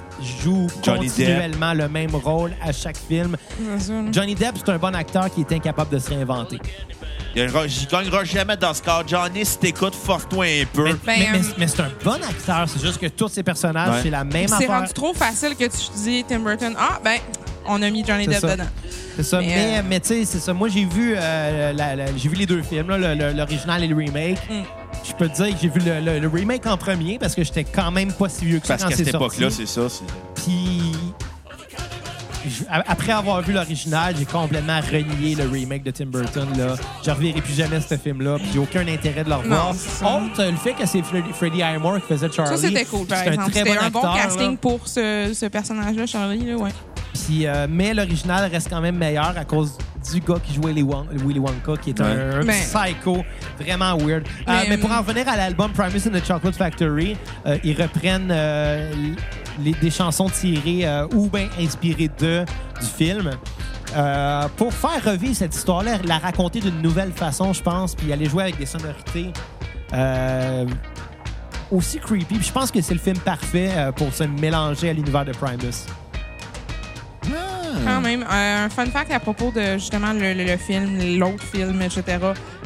joue 0.44 0.68
Johnny 0.84 1.08
continuellement 1.08 1.74
le 1.74 1.88
même 1.88 2.14
rôle 2.14 2.52
à 2.62 2.72
chaque 2.72 2.98
film. 2.98 3.38
Johnny 4.12 4.36
Depp, 4.36 4.56
c'est 4.58 4.70
un 4.72 4.78
bon 4.78 4.94
acteur 4.94 5.30
qui 5.34 5.42
est 5.42 5.52
incapable 5.54 5.92
de 5.92 6.00
se 6.00 6.10
réinventer. 6.10 6.60
Il 7.36 7.46
gagnera- 7.46 7.68
J'y 7.68 7.86
gagnera 7.86 8.24
jamais 8.24 8.58
d'Oscar. 8.58 9.08
Johnny, 9.08 9.46
si 9.46 9.58
t'écoutes, 9.60 9.96
force-toi 9.96 10.46
un 10.46 10.66
peu. 10.74 10.84
Mais, 10.84 10.92
Ben, 10.94 11.00
mais- 11.06 11.28
mais- 11.32 11.40
euh, 11.40 11.52
mais 11.58 11.68
c'est 11.68 11.82
un 11.82 11.92
bon 12.04 12.14
acteur, 12.24 12.66
c'est 12.68 12.82
juste 12.82 13.00
que 13.00 13.08
tous 13.08 13.30
ses 13.30 13.44
personnages, 13.44 13.90
Ouais. 13.96 14.00
c'est 14.04 14.10
la 14.10 14.24
même 14.24 14.48
c'est 14.48 14.56
affaire. 14.56 14.80
rendu 14.82 14.94
trop 14.94 15.14
facile 15.14 15.56
que 15.56 15.66
tu 15.66 15.78
dis 16.04 16.26
Tim 16.28 16.40
Burton 16.40 16.74
ah 16.78 17.00
ben 17.04 17.20
on 17.70 17.82
a 17.82 17.90
mis 17.90 18.04
Johnny 18.06 18.26
C'est 18.26 18.32
Depp 18.32 18.40
ça. 18.42 18.52
dedans. 18.56 18.68
C'est 19.16 19.24
ça. 19.24 19.40
Mais, 19.40 19.48
Mais, 19.48 19.78
euh, 19.78 19.82
mais 19.88 20.00
tu 20.00 20.08
sais, 20.10 20.26
c'est 20.26 20.40
ça. 20.40 20.54
Moi, 20.54 20.68
j'ai 20.70 20.86
vu, 20.86 21.14
euh, 21.16 21.74
j'ai 22.18 22.30
vu 22.30 22.36
les 22.36 22.46
deux 22.46 22.62
films, 22.62 22.88
l'original 23.36 23.84
et 23.84 23.88
le 23.88 23.96
remake. 23.96 24.38
Mm. 24.50 24.62
Je 25.08 25.14
peux 25.14 25.30
te 25.30 25.36
dire 25.44 25.54
que 25.56 25.62
j'ai 25.62 25.70
vu 25.70 25.80
le, 25.80 26.00
le- 26.02 26.20
le 26.20 26.28
remake 26.28 26.66
en 26.66 26.76
premier 26.78 27.18
parce 27.20 27.34
que 27.36 27.44
j'étais 27.44 27.64
quand 27.64 27.92
même 27.92 28.12
pas 28.12 28.28
si 28.28 28.46
vieux 28.46 28.60
que 28.60 28.68
ça 28.68 28.74
Parce 28.78 28.90
qu'à 28.90 28.96
c'est 28.98 29.06
cette 29.06 29.16
époque-là, 29.16 29.50
c'est 29.50 29.66
ça. 29.68 29.82
Puis 30.36 30.92
après 32.88 33.12
avoir 33.12 33.42
vu 33.42 33.52
l'original, 33.54 34.16
j'ai 34.18 34.26
complètement 34.26 34.80
renié 34.80 35.36
le 35.36 35.48
remake 35.48 35.84
de 35.84 35.92
Tim 35.92 36.06
Burton. 36.06 36.48
Là. 36.58 36.76
Je 37.06 37.12
reverrai 37.12 37.42
plus 37.42 37.54
jamais 37.54 37.80
ce 37.82 37.98
film-là, 37.98 38.38
puis 38.38 38.48
j'ai 38.54 38.60
aucun 38.60 38.88
intérêt 38.88 39.24
de 39.26 39.30
le 39.30 39.36
revoir. 39.36 39.72
Autre, 39.72 40.44
le 40.50 40.56
fait 40.58 40.74
que 40.74 40.86
c'est 40.86 41.02
Freddy, 41.04 41.30
Freddie 41.34 41.62
Highmore 41.64 41.96
qui 42.02 42.08
faisait 42.14 42.32
Charlie. 42.32 42.58
Ça, 42.58 42.68
c'était 42.68 42.86
cool, 42.86 43.06
par 43.08 43.22
exemple. 43.24 43.52
C'était 43.54 43.70
bon 43.70 43.78
un 43.80 43.90
bon 43.90 44.00
acteur, 44.00 44.16
casting 44.24 44.52
là. 44.52 44.58
pour 44.62 44.88
ce, 44.88 45.32
ce 45.34 45.46
personnage-là, 45.48 46.06
Charlie. 46.06 46.46
Là, 46.46 46.56
ouais. 46.56 46.72
Puis, 47.26 47.46
euh, 47.48 47.68
mais 47.70 47.94
l'original 47.94 48.50
reste 48.52 48.70
quand 48.70 48.82
même 48.82 48.98
meilleur 48.98 49.38
à 49.38 49.46
cause 49.46 49.78
du 50.12 50.20
gars 50.22 50.36
qui 50.44 50.54
jouait 50.54 50.72
Willy, 50.72 50.84
Won- 50.84 51.08
Willy 51.26 51.40
Wonka, 51.40 51.78
qui 51.82 51.90
est 51.92 52.02
un, 52.02 52.40
un 52.40 52.44
Mais- 52.44 52.62
psycho 52.62 53.24
vraiment 53.60 53.98
weird. 53.98 54.24
Euh, 54.48 54.62
Mais, 54.70 54.78
pour 54.78 54.90
hum, 54.90 54.98
en 54.98 55.02
revenir 55.02 55.28
à 55.28 55.36
l'album 55.38 55.72
Primus 55.72 56.02
and 56.08 56.12
the 56.20 56.26
Chocolate 56.26 56.56
Factory, 56.56 57.18
euh, 57.46 57.58
ils 57.64 57.80
reprennent 57.80 58.30
euh, 58.32 58.92
les- 59.62 59.74
des 59.74 59.92
chansons 59.92 60.30
tirées 60.30 60.88
euh, 60.88 61.08
ou 61.14 61.30
bien 61.30 61.48
inspirées 61.60 62.10
de 62.20 62.46
du 62.80 62.86
film. 62.86 63.30
euh, 63.98 64.48
pour 64.56 64.72
faire 64.72 65.04
revivre 65.04 65.36
cette 65.36 65.56
histoire-là, 65.56 65.94
la 66.06 66.20
raconter 66.20 66.60
d'une 66.60 66.80
nouvelle 66.82 67.12
façon, 67.12 67.54
je 67.54 67.62
pense, 67.64 67.96
puis 67.96 68.14
aller 68.14 68.26
jouer 68.30 68.44
avec 68.44 68.58
des 68.60 68.68
sonorités 68.68 69.34
euh, 69.94 70.66
aussi 71.72 71.98
creepy. 72.00 72.36
Puis 72.36 72.44
je 72.48 72.52
pense 72.52 72.70
que 72.72 72.82
c'est 72.82 72.94
le 72.94 73.00
film 73.00 73.18
parfait 73.18 73.72
euh, 73.76 73.92
pour 73.92 74.14
se 74.14 74.24
mélanger 74.26 74.90
à 74.90 74.94
l'univers 74.94 75.26
de 75.26 75.32
Primus. 75.32 75.86
Quand 77.86 78.02
même. 78.02 78.24
Euh, 78.24 78.66
un 78.66 78.70
fun 78.70 78.86
fact 78.88 79.12
à 79.12 79.20
propos 79.20 79.52
de 79.52 79.74
justement 79.74 80.14
le, 80.14 80.58
film, 80.58 81.18
l'autre 81.18 81.44
film, 81.44 81.82
etc. 81.82 82.04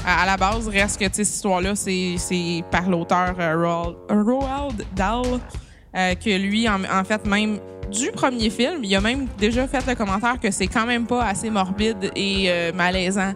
À, 0.05 0.25
la 0.25 0.37
base, 0.37 0.67
reste 0.67 0.99
que 0.99 1.05
cette 1.05 1.19
histoire-là, 1.19 1.75
c'est 1.75 2.63
par 2.71 2.89
l'auteur 2.89 3.35
euh, 3.39 3.85
Roald, 4.09 4.85
Dahl, 4.95 5.39
euh, 5.95 6.15
que 6.15 6.37
lui, 6.37 6.67
en, 6.67 6.83
en 6.83 7.03
fait, 7.03 7.25
même 7.25 7.59
du 7.91 8.11
premier 8.11 8.49
film, 8.49 8.83
il 8.83 8.95
a 8.95 9.01
même 9.01 9.27
déjà 9.37 9.67
fait 9.67 9.85
le 9.85 9.95
commentaire 9.95 10.39
que 10.39 10.49
c'est 10.51 10.67
quand 10.67 10.85
même 10.85 11.05
pas 11.05 11.25
assez 11.25 11.49
morbide 11.49 12.11
et 12.15 12.71
malaisant 12.73 13.33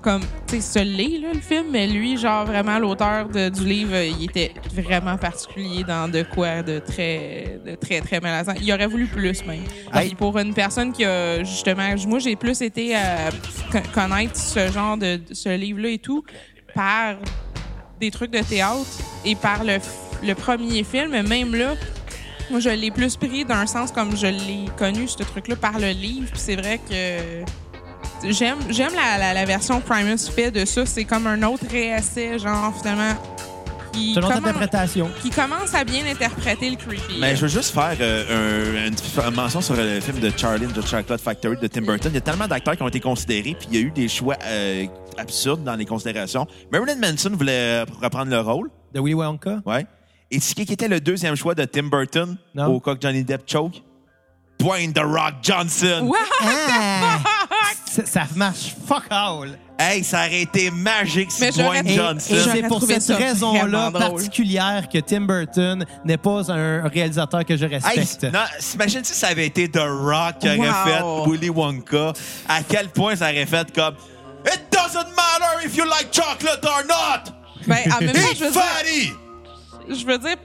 comme, 0.00 0.22
tu 0.46 0.60
sais, 0.60 0.78
ce 0.80 0.84
l'est, 0.84 1.18
le 1.18 1.38
film, 1.40 1.66
mais 1.70 1.86
lui, 1.86 2.16
genre, 2.16 2.44
vraiment, 2.46 2.78
l'auteur 2.78 3.28
du 3.28 3.64
livre, 3.64 3.94
euh, 3.94 4.06
il 4.06 4.24
était 4.24 4.52
vraiment 4.72 5.16
particulier 5.16 5.84
dans 5.84 6.08
de 6.10 6.22
quoi 6.22 6.62
de 6.62 6.78
très, 6.78 7.60
de 7.64 7.74
très, 7.74 8.00
très 8.00 8.20
malaisant. 8.20 8.54
Il 8.60 8.72
aurait 8.72 8.86
voulu 8.86 9.06
plus, 9.06 9.44
même. 9.44 9.62
Hey. 9.92 10.14
Pour 10.14 10.38
une 10.38 10.54
personne 10.54 10.92
qui 10.92 11.04
a, 11.04 11.42
justement, 11.44 11.94
moi, 12.06 12.18
j'ai 12.18 12.36
plus 12.36 12.60
été 12.62 12.94
à 12.96 13.30
co- 13.70 13.78
connaître 13.92 14.36
ce 14.36 14.70
genre 14.72 14.96
de, 14.96 15.20
ce 15.32 15.50
livre-là 15.50 15.90
et 15.90 15.98
tout 15.98 16.24
par 16.74 17.16
des 18.00 18.10
trucs 18.10 18.30
de 18.30 18.42
théâtre 18.42 18.86
et 19.24 19.34
par 19.34 19.64
le, 19.64 19.78
le 20.22 20.34
premier 20.34 20.82
film, 20.84 21.10
même 21.22 21.54
là, 21.54 21.74
moi, 22.50 22.58
je 22.58 22.70
l'ai 22.70 22.90
plus 22.90 23.16
pris 23.16 23.44
d'un 23.44 23.66
sens 23.66 23.92
comme 23.92 24.16
je 24.16 24.26
l'ai 24.26 24.64
connu, 24.76 25.06
ce 25.06 25.22
truc-là, 25.22 25.54
par 25.56 25.78
le 25.78 25.90
livre. 25.90 26.28
Puis 26.32 26.40
c'est 26.40 26.56
vrai 26.56 26.78
que 26.78 27.44
j'aime 28.28 28.58
j'aime 28.70 28.92
la, 28.94 29.18
la, 29.18 29.34
la 29.34 29.44
version 29.44 29.80
Primus 29.80 30.28
fait 30.34 30.50
de 30.50 30.64
ça. 30.64 30.86
C'est 30.86 31.04
comme 31.04 31.26
un 31.26 31.42
autre 31.42 31.64
réessai, 31.70 32.38
genre, 32.38 32.72
finalement, 32.76 33.14
qui, 33.92 34.14
C'est 34.14 34.20
une 34.20 34.24
autre 34.26 34.34
commence- 34.34 34.48
interprétation. 34.48 35.10
qui 35.22 35.30
commence 35.30 35.74
à 35.74 35.84
bien 35.84 36.04
interpréter 36.06 36.70
le 36.70 36.76
creepy. 36.76 37.18
Mais 37.20 37.34
je 37.36 37.42
veux 37.42 37.48
juste 37.48 37.72
faire 37.74 37.96
euh, 38.00 38.84
un- 38.84 38.88
une 38.88 38.94
petite 38.94 39.34
mention 39.36 39.60
sur 39.60 39.74
le 39.76 40.00
film 40.00 40.20
de 40.20 40.30
Charlie 40.36 40.66
and 40.66 40.80
the 40.80 40.86
Chocolate 40.86 41.20
Factory 41.20 41.56
de 41.60 41.66
Tim 41.66 41.82
Burton. 41.82 42.10
Il 42.12 42.14
y 42.14 42.18
a 42.18 42.20
tellement 42.20 42.46
d'acteurs 42.46 42.76
qui 42.76 42.82
ont 42.82 42.88
été 42.88 43.00
considérés, 43.00 43.56
puis 43.58 43.68
il 43.72 43.74
y 43.76 43.78
a 43.78 43.86
eu 43.86 43.90
des 43.90 44.08
choix 44.08 44.36
euh, 44.46 44.86
absurdes 45.18 45.64
dans 45.64 45.74
les 45.74 45.86
considérations. 45.86 46.46
Marilyn 46.72 46.96
Manson 46.96 47.30
voulait 47.36 47.82
reprendre 48.00 48.30
le 48.30 48.40
rôle, 48.40 48.70
De 48.94 49.00
Willy 49.00 49.14
Wonka? 49.14 49.60
ouais. 49.66 49.86
Et 50.32 50.38
c'est 50.38 50.54
qui 50.54 50.64
qui 50.64 50.74
était 50.74 50.86
le 50.86 51.00
deuxième 51.00 51.34
choix 51.34 51.56
de 51.56 51.64
Tim 51.64 51.82
Burton 51.88 52.36
Non. 52.54 52.66
au 52.66 52.78
cas 52.78 52.94
que 52.94 53.00
Johnny 53.00 53.24
Depp 53.24 53.42
choke? 53.50 53.82
Dwayne 54.60 54.92
The 54.92 55.00
Rock 55.02 55.34
Johnson. 55.42 56.02
What? 56.06 56.18
Ah! 56.42 57.18
Ça, 57.86 58.06
ça 58.06 58.22
marche 58.36 58.74
fuck 58.86 59.04
all. 59.10 59.58
Hey, 59.78 60.04
ça 60.04 60.26
aurait 60.26 60.42
été 60.42 60.70
magique 60.70 61.32
si 61.32 61.50
Dwayne 61.52 61.86
Et, 61.86 61.92
et 61.94 61.96
Johnson. 61.96 62.34
J'aurais 62.36 62.60
c'est 62.60 62.68
pour 62.68 62.82
cette 62.82 63.06
raison-là 63.16 63.90
particulière 63.90 64.86
que 64.92 64.98
Tim 64.98 65.22
Burton 65.22 65.84
n'est 66.04 66.18
pas 66.18 66.52
un 66.52 66.86
réalisateur 66.86 67.44
que 67.46 67.56
je 67.56 67.64
Hey, 67.64 67.80
respecte. 68.00 68.24
non, 68.32 68.40
imagine 68.74 69.02
si 69.04 69.14
ça 69.14 69.28
avait 69.28 69.46
été 69.46 69.70
The 69.70 69.78
Rock 69.80 70.38
qui 70.40 70.48
aurait 70.48 70.58
Wow. 70.58 71.24
fait 71.24 71.30
Willy 71.30 71.48
Wonka. 71.48 72.12
À 72.46 72.62
quel 72.62 72.88
point 72.90 73.16
ça 73.16 73.30
aurait 73.30 73.46
fait 73.46 73.72
comme 73.74 73.94
It 74.44 74.60
doesn't 74.70 75.08
matter 75.16 75.64
if 75.66 75.74
you 75.76 75.84
like 75.86 76.08
chocolate 76.12 76.64
or 76.64 76.82
not! 76.88 77.32
Ben, 77.66 77.76
en 77.94 78.00
même 78.04 78.12
temps, 78.12 78.20
je 78.38 78.44
veux 78.44 78.50
dire, 78.50 78.62
fatty! 78.62 79.12
je 79.88 80.04
veux 80.06 80.18
dire, 80.18 80.36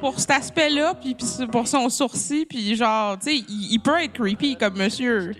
pour 0.00 0.18
cet 0.18 0.30
aspect-là, 0.32 0.94
puis, 1.00 1.14
puis 1.14 1.26
pour 1.50 1.66
son 1.68 1.88
sourcil, 1.88 2.46
puis 2.46 2.74
genre, 2.76 3.16
tu 3.18 3.30
sais, 3.30 3.44
il, 3.48 3.68
il 3.72 3.78
peut 3.80 4.00
être 4.02 4.12
creepy 4.12 4.56
comme 4.56 4.76
monsieur. 4.76 5.34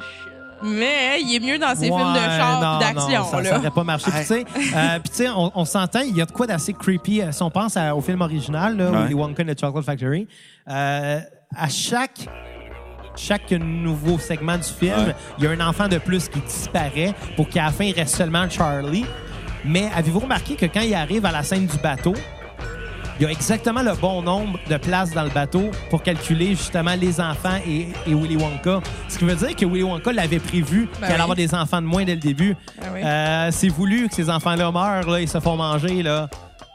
Mais 0.62 1.20
il 1.22 1.34
est 1.36 1.40
mieux 1.40 1.58
dans 1.58 1.74
ses 1.74 1.86
films 1.86 2.12
de 2.12 2.18
char 2.18 2.78
d'action, 2.80 3.24
ça 3.24 3.42
n'aurait 3.58 3.70
pas 3.70 3.84
marché. 3.84 4.10
Puis, 4.10 4.20
tu 4.20 4.26
sais, 4.26 4.44
euh, 4.76 4.98
puis, 5.00 5.10
tu 5.10 5.16
sais, 5.16 5.28
on, 5.30 5.50
on 5.54 5.64
s'entend, 5.64 6.00
il 6.00 6.16
y 6.16 6.22
a 6.22 6.26
de 6.26 6.32
quoi 6.32 6.46
d'assez 6.46 6.72
creepy. 6.72 7.20
euh, 7.22 7.32
Si 7.32 7.42
on 7.42 7.50
pense 7.50 7.76
à- 7.76 7.94
au 7.96 8.00
film 8.00 8.20
original, 8.20 8.76
là, 8.76 8.90
Ouais. 8.90 8.98
Willy 9.02 9.14
Wonka 9.14 9.42
and 9.42 9.46
the 9.46 9.60
Chocolate 9.60 9.84
Factory, 9.84 10.28
euh, 10.68 11.20
à 11.56 11.68
chaque 11.68 12.26
chaque 13.14 13.50
nouveau 13.50 14.18
segment 14.18 14.56
du 14.56 14.62
film, 14.62 14.96
Ouais. 15.08 15.14
il 15.38 15.44
y 15.44 15.46
a 15.46 15.50
un 15.50 15.60
enfant 15.68 15.86
de 15.86 15.98
plus 15.98 16.28
qui 16.28 16.40
disparaît 16.40 17.12
pour 17.36 17.46
qu'à 17.48 17.64
la 17.64 17.70
fin, 17.70 17.84
il 17.84 17.94
reste 17.94 18.16
seulement 18.16 18.48
Charlie. 18.48 19.04
Mais 19.66 19.90
avez-vous 19.94 20.20
remarqué 20.20 20.54
que 20.56 20.64
quand 20.66 20.80
il 20.80 20.94
arrive 20.94 21.26
à 21.26 21.30
la 21.30 21.42
scène 21.42 21.66
du 21.66 21.76
bateau, 21.76 22.14
il 23.18 23.24
y 23.24 23.26
a 23.26 23.30
exactement 23.30 23.82
le 23.82 23.92
bon 23.94 24.22
nombre 24.22 24.58
de 24.68 24.76
places 24.76 25.10
dans 25.12 25.22
le 25.22 25.30
bateau 25.30 25.70
pour 25.90 26.02
calculer 26.02 26.48
justement 26.50 26.94
les 26.98 27.20
enfants 27.20 27.58
et, 27.66 27.88
et 28.06 28.14
Willy 28.14 28.36
Wonka. 28.36 28.80
Ce 29.08 29.18
qui 29.18 29.24
veut 29.24 29.36
dire 29.36 29.54
que 29.54 29.64
Willy 29.66 29.82
Wonka 29.84 30.12
l'avait 30.12 30.38
prévu 30.40 30.88
qu'il 30.94 31.04
allait 31.04 31.14
oui. 31.16 31.20
avoir 31.20 31.36
des 31.36 31.54
enfants 31.54 31.80
de 31.82 31.86
moins 31.86 32.04
dès 32.04 32.14
le 32.14 32.20
début. 32.20 32.56
Ben 32.80 32.88
oui. 32.94 33.00
Euh, 33.04 33.48
c'est 33.52 33.68
voulu 33.68 34.08
que 34.08 34.14
ces 34.14 34.28
enfants-là 34.30 34.70
meurent, 34.72 35.08
là, 35.08 35.20
ils 35.20 35.28
se 35.28 35.38
font 35.40 35.56
manger, 35.56 36.02
là, 36.02 36.28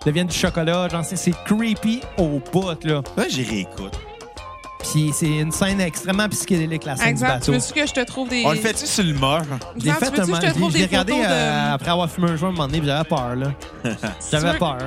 deviennent 0.05 0.27
du 0.27 0.37
chocolat. 0.37 0.87
Genre, 0.89 1.03
c'est, 1.03 1.15
c'est 1.17 1.33
creepy 1.45 2.01
au 2.17 2.39
bout, 2.53 2.83
là. 2.85 3.01
Ouais, 3.17 3.29
j'y 3.29 3.43
réécoute. 3.43 3.93
Puis 4.79 5.09
c'est 5.11 5.27
une 5.39 5.51
scène 5.51 5.81
extrêmement 5.81 6.29
psychédélique, 6.29 6.85
la 6.85 6.95
scène 6.95 7.09
Exemple, 7.09 7.33
du 7.39 7.45
tu 7.45 7.51
bateau. 7.51 7.65
veux 7.65 7.81
que 7.81 7.87
je 7.87 7.93
te 7.93 8.05
trouve 8.05 8.29
des. 8.29 8.43
On 8.45 8.51
le 8.51 8.57
fait-tu 8.57 8.85
sur 8.85 9.03
le 9.03 9.13
mort? 9.15 9.41
Je 9.75 9.83
l'ai 9.83 9.89
Exemple, 9.89 10.05
fait 10.05 10.11
tu 10.11 10.21
un 10.21 10.21
que 10.21 10.21
je 10.21 10.23
te 10.23 10.45
moment- 10.45 10.53
trouve 10.55 10.71
je 10.71 10.73
l'ai 10.77 10.79
des 10.81 10.85
regardé 10.85 11.13
de- 11.13 11.17
euh, 11.25 11.73
après 11.73 11.89
avoir 11.91 12.09
fumé 12.09 12.29
un 12.29 12.35
joint 12.37 12.49
un 12.49 12.51
moment 12.53 12.67
donné, 12.67 12.77
puis 12.79 12.87
j'avais 12.87 13.03
peur, 13.03 13.35
là. 13.35 13.47
J'avais 14.31 14.57
peur. 14.57 14.77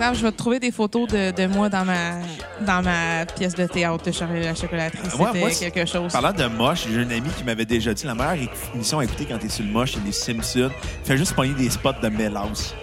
Je 0.00 0.22
vais 0.22 0.30
te 0.32 0.36
trouver 0.36 0.60
des 0.60 0.70
photos 0.70 1.08
de, 1.08 1.30
de 1.32 1.46
moi 1.46 1.68
dans 1.68 1.84
ma, 1.84 2.12
dans 2.60 2.82
ma 2.82 3.26
pièce 3.26 3.54
de 3.54 3.66
théâtre 3.66 4.04
de 4.04 4.12
Charlie 4.12 4.42
la 4.44 4.54
chocolaterie. 4.54 4.98
C'était 5.04 5.16
moi, 5.40 5.50
c'est- 5.50 5.70
quelque 5.70 5.90
chose. 5.90 6.12
Parlant 6.12 6.32
de 6.32 6.46
moche, 6.46 6.86
j'ai 6.90 6.98
un 7.00 7.10
ami 7.10 7.28
qui 7.36 7.44
m'avait 7.44 7.64
déjà 7.66 7.92
dit 7.92 8.06
la 8.06 8.14
meilleure 8.14 8.48
émission 8.74 9.00
à 9.00 9.04
écouter 9.04 9.26
quand 9.28 9.38
t'es 9.38 9.48
sur 9.48 9.64
le 9.64 9.70
moche, 9.72 9.92
c'est 9.94 10.04
les 10.04 10.12
Simpsons. 10.12 10.70
Fais 11.04 11.16
juste 11.16 11.34
pogner 11.34 11.54
des 11.54 11.68
spots 11.70 11.92
de 12.02 12.08
Melhouse. 12.08 12.74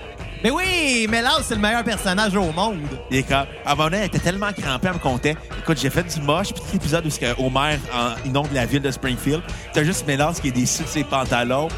Mais 0.44 0.52
oui, 0.52 1.08
mais 1.10 1.22
là, 1.22 1.32
c'est 1.42 1.56
le 1.56 1.62
meilleur 1.62 1.84
personnage 1.84 2.36
au 2.36 2.52
monde. 2.52 2.78
Et 3.10 3.24
quand, 3.24 3.46
à 3.66 3.72
un 3.72 3.76
moment 3.76 3.86
donné, 3.86 3.98
elle 4.00 4.06
était 4.08 4.20
tellement 4.20 4.52
crampée, 4.52 4.88
elle 4.90 4.94
me 4.94 5.00
comptait. 5.00 5.36
Écoute, 5.58 5.80
j'ai 5.82 5.90
fait 5.90 6.04
du 6.04 6.22
moche, 6.22 6.54
puis 6.54 6.62
l'épisode 6.74 7.06
où 7.06 7.10
c'est 7.10 7.34
que 7.34 7.42
Homer 7.42 7.80
en, 7.94 8.28
inonde 8.28 8.50
la 8.54 8.66
ville 8.68 8.82
de 8.82 8.92
Springfield, 8.92 9.42
t'as 9.74 9.84
juste 9.84 10.06
Melhouse 10.06 10.40
qui 10.40 10.50
est 10.50 10.52
déçu 10.52 10.84
de 10.84 10.88
ses 10.88 11.04
pantalons. 11.04 11.70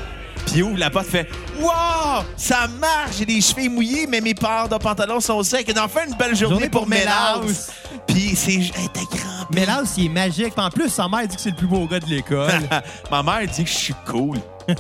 Puis 0.48 0.56
il 0.58 0.64
ouvre 0.64 0.78
la 0.78 0.90
porte, 0.90 1.08
fait 1.08 1.28
Wow! 1.60 2.24
Ça 2.36 2.68
marche! 2.80 3.18
J'ai 3.20 3.26
des 3.26 3.42
cheveux 3.42 3.70
mouillés, 3.70 4.08
mais 4.08 4.22
mes 4.22 4.34
paires 4.34 4.70
de 4.70 4.78
pantalons 4.78 5.20
sont 5.20 5.44
secs. 5.44 5.68
Et 5.68 5.80
enfin, 5.80 6.02
une 6.08 6.16
belle 6.16 6.36
journée, 6.36 6.56
Journée 6.56 6.70
pour, 6.70 6.82
pour. 6.82 6.90
Melhouse. 6.90 7.68
Puis 8.08 8.34
c'est, 8.36 8.54
était 8.56 9.06
crampée. 9.12 9.54
Mais 9.54 9.66
là, 9.66 9.84
il 9.98 10.06
est 10.06 10.10
magique. 10.10 10.54
Puis 10.56 10.66
en 10.66 10.70
plus, 10.70 10.90
sa 10.90 11.08
mère 11.08 11.28
dit 11.28 11.36
que 11.36 11.42
c'est 11.42 11.52
le 11.52 11.56
plus 11.56 11.68
beau 11.68 11.86
gars 11.86 12.00
de 12.00 12.06
l'école. 12.06 12.62
Ma 13.12 13.24
mère 13.24 13.46
dit 13.48 13.64
que 13.64 13.70
je 13.70 13.76
suis 13.76 13.96
cool. 14.06 14.38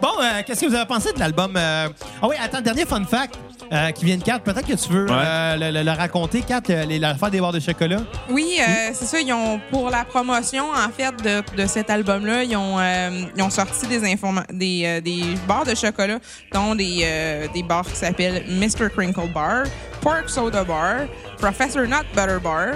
bon, 0.00 0.08
euh, 0.20 0.42
qu'est-ce 0.46 0.60
que 0.62 0.66
vous 0.66 0.74
avez 0.74 0.86
pensé 0.86 1.12
de 1.12 1.18
l'album? 1.18 1.52
euh? 1.56 1.88
Ah 2.22 2.28
oui, 2.28 2.36
attends, 2.42 2.60
dernier 2.60 2.84
fun 2.86 3.04
fact 3.04 3.34
euh, 3.72 3.90
qui 3.92 4.04
vient 4.04 4.16
de 4.16 4.22
Kat. 4.22 4.38
Peut-être 4.40 4.66
que 4.66 4.74
tu 4.74 4.92
veux 4.92 5.04
Ouais. 5.06 5.12
euh, 5.16 5.56
le, 5.56 5.70
le- 5.78 5.82
le 5.84 5.90
raconter, 5.92 6.42
Kat, 6.42 6.60
euh, 6.70 6.84
les- 6.84 6.98
l'affaire 6.98 7.30
des 7.30 7.40
barres 7.40 7.52
de 7.52 7.60
chocolat. 7.60 7.98
Oui, 8.28 8.58
euh, 8.60 8.90
c'est 8.92 9.04
ça. 9.06 9.20
Ils 9.20 9.32
ont 9.32 9.60
pour 9.70 9.90
la 9.90 10.04
promotion 10.04 10.64
en 10.70 10.90
fait 10.90 11.12
de, 11.22 11.42
de 11.56 11.66
cet 11.66 11.88
album-là, 11.90 12.42
ils 12.44 12.56
ont 12.56 12.78
euh, 12.80 13.24
ils 13.36 13.42
ont 13.42 13.50
sorti 13.50 13.86
des 13.86 14.02
informa- 14.02 14.46
des 14.52 14.82
euh, 14.86 15.00
des 15.00 15.22
barres 15.46 15.64
de 15.64 15.74
chocolat, 15.74 16.18
dont 16.52 16.74
des 16.74 17.00
euh, 17.04 17.46
des 17.54 17.62
barres 17.62 17.86
qui 17.86 17.96
s'appellent 17.96 18.44
Mr 18.48 18.90
Crinkle 18.96 19.28
Bar, 19.32 19.64
Pork 20.00 20.28
Soda 20.28 20.64
Bar, 20.64 21.06
Professor 21.38 21.82
Nut 21.82 22.06
Butter 22.14 22.38
Bar 22.42 22.66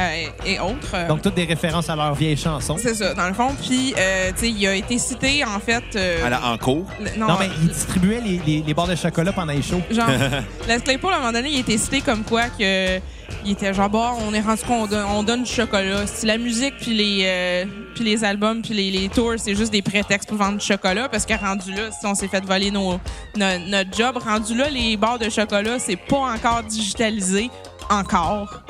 euh, 0.00 0.26
et 0.46 0.58
autres. 0.58 0.94
Euh, 0.94 1.08
Donc, 1.08 1.22
toutes 1.22 1.34
des 1.34 1.44
références 1.44 1.88
à 1.90 1.96
leur 1.96 2.14
vieille 2.14 2.36
chanson. 2.36 2.76
c'est 2.80 2.94
ça, 2.94 3.14
dans 3.14 3.28
le 3.28 3.34
fond. 3.34 3.54
Puis, 3.62 3.94
euh, 3.98 4.30
tu 4.32 4.40
sais, 4.40 4.50
il 4.50 4.66
a 4.66 4.74
été 4.74 4.98
cité 4.98 5.44
en 5.44 5.60
fait. 5.60 5.84
euh, 5.96 6.22
Elle 6.26 6.32
a 6.32 6.46
en 6.52 6.58
cours. 6.58 6.86
le- 7.00 7.18
Non, 7.18 7.36
mais 7.38 7.48
il 7.62 7.68
distribuait 7.68 8.20
les, 8.20 8.40
les, 8.46 8.62
les 8.66 8.74
barres 8.74 8.86
de 8.88 8.94
chocolat 8.94 9.32
pendant 9.32 9.52
les 9.52 9.62
shows. 9.62 9.82
Genre, 9.90 10.06
Les 10.68 10.78
Claypool, 10.80 11.12
à 11.12 11.16
un 11.16 11.20
moment 11.20 11.32
donné, 11.32 11.50
il 11.50 11.60
était 11.60 11.78
cité 11.78 12.00
comme 12.00 12.24
quoi 12.24 12.44
que 12.48 12.98
il 13.44 13.52
était 13.52 13.72
genre 13.72 13.88
bon, 13.88 14.04
on 14.28 14.34
est 14.34 14.40
rendu 14.40 14.60
qu'on 14.66 14.86
donne, 14.86 15.06
on 15.06 15.22
donne 15.22 15.44
du 15.44 15.50
chocolat. 15.50 16.06
Si 16.06 16.26
la 16.26 16.36
musique 16.36 16.74
puis 16.80 16.92
les 16.94 17.22
euh, 17.24 17.64
puis 17.94 18.04
les 18.04 18.24
albums 18.24 18.60
puis 18.60 18.74
les, 18.74 18.90
les 18.90 19.08
tours, 19.08 19.34
c'est 19.38 19.54
juste 19.54 19.70
des 19.72 19.82
prétextes 19.82 20.28
pour 20.28 20.36
vendre 20.36 20.58
du 20.58 20.66
chocolat 20.66 21.08
parce 21.08 21.24
que 21.26 21.34
rendu 21.34 21.72
là, 21.72 21.90
si 21.92 22.04
on 22.06 22.14
s'est 22.14 22.26
fait 22.28 22.44
voler 22.44 22.70
nos, 22.72 22.94
no- 23.36 23.58
notre 23.68 23.96
job, 23.96 24.16
rendu 24.18 24.54
là, 24.56 24.68
les 24.68 24.96
barres 24.96 25.18
de 25.20 25.30
chocolat, 25.30 25.78
c'est 25.78 25.96
pas 25.96 26.16
encore 26.34 26.62
digitalisé 26.64 27.50
encore. 27.88 28.62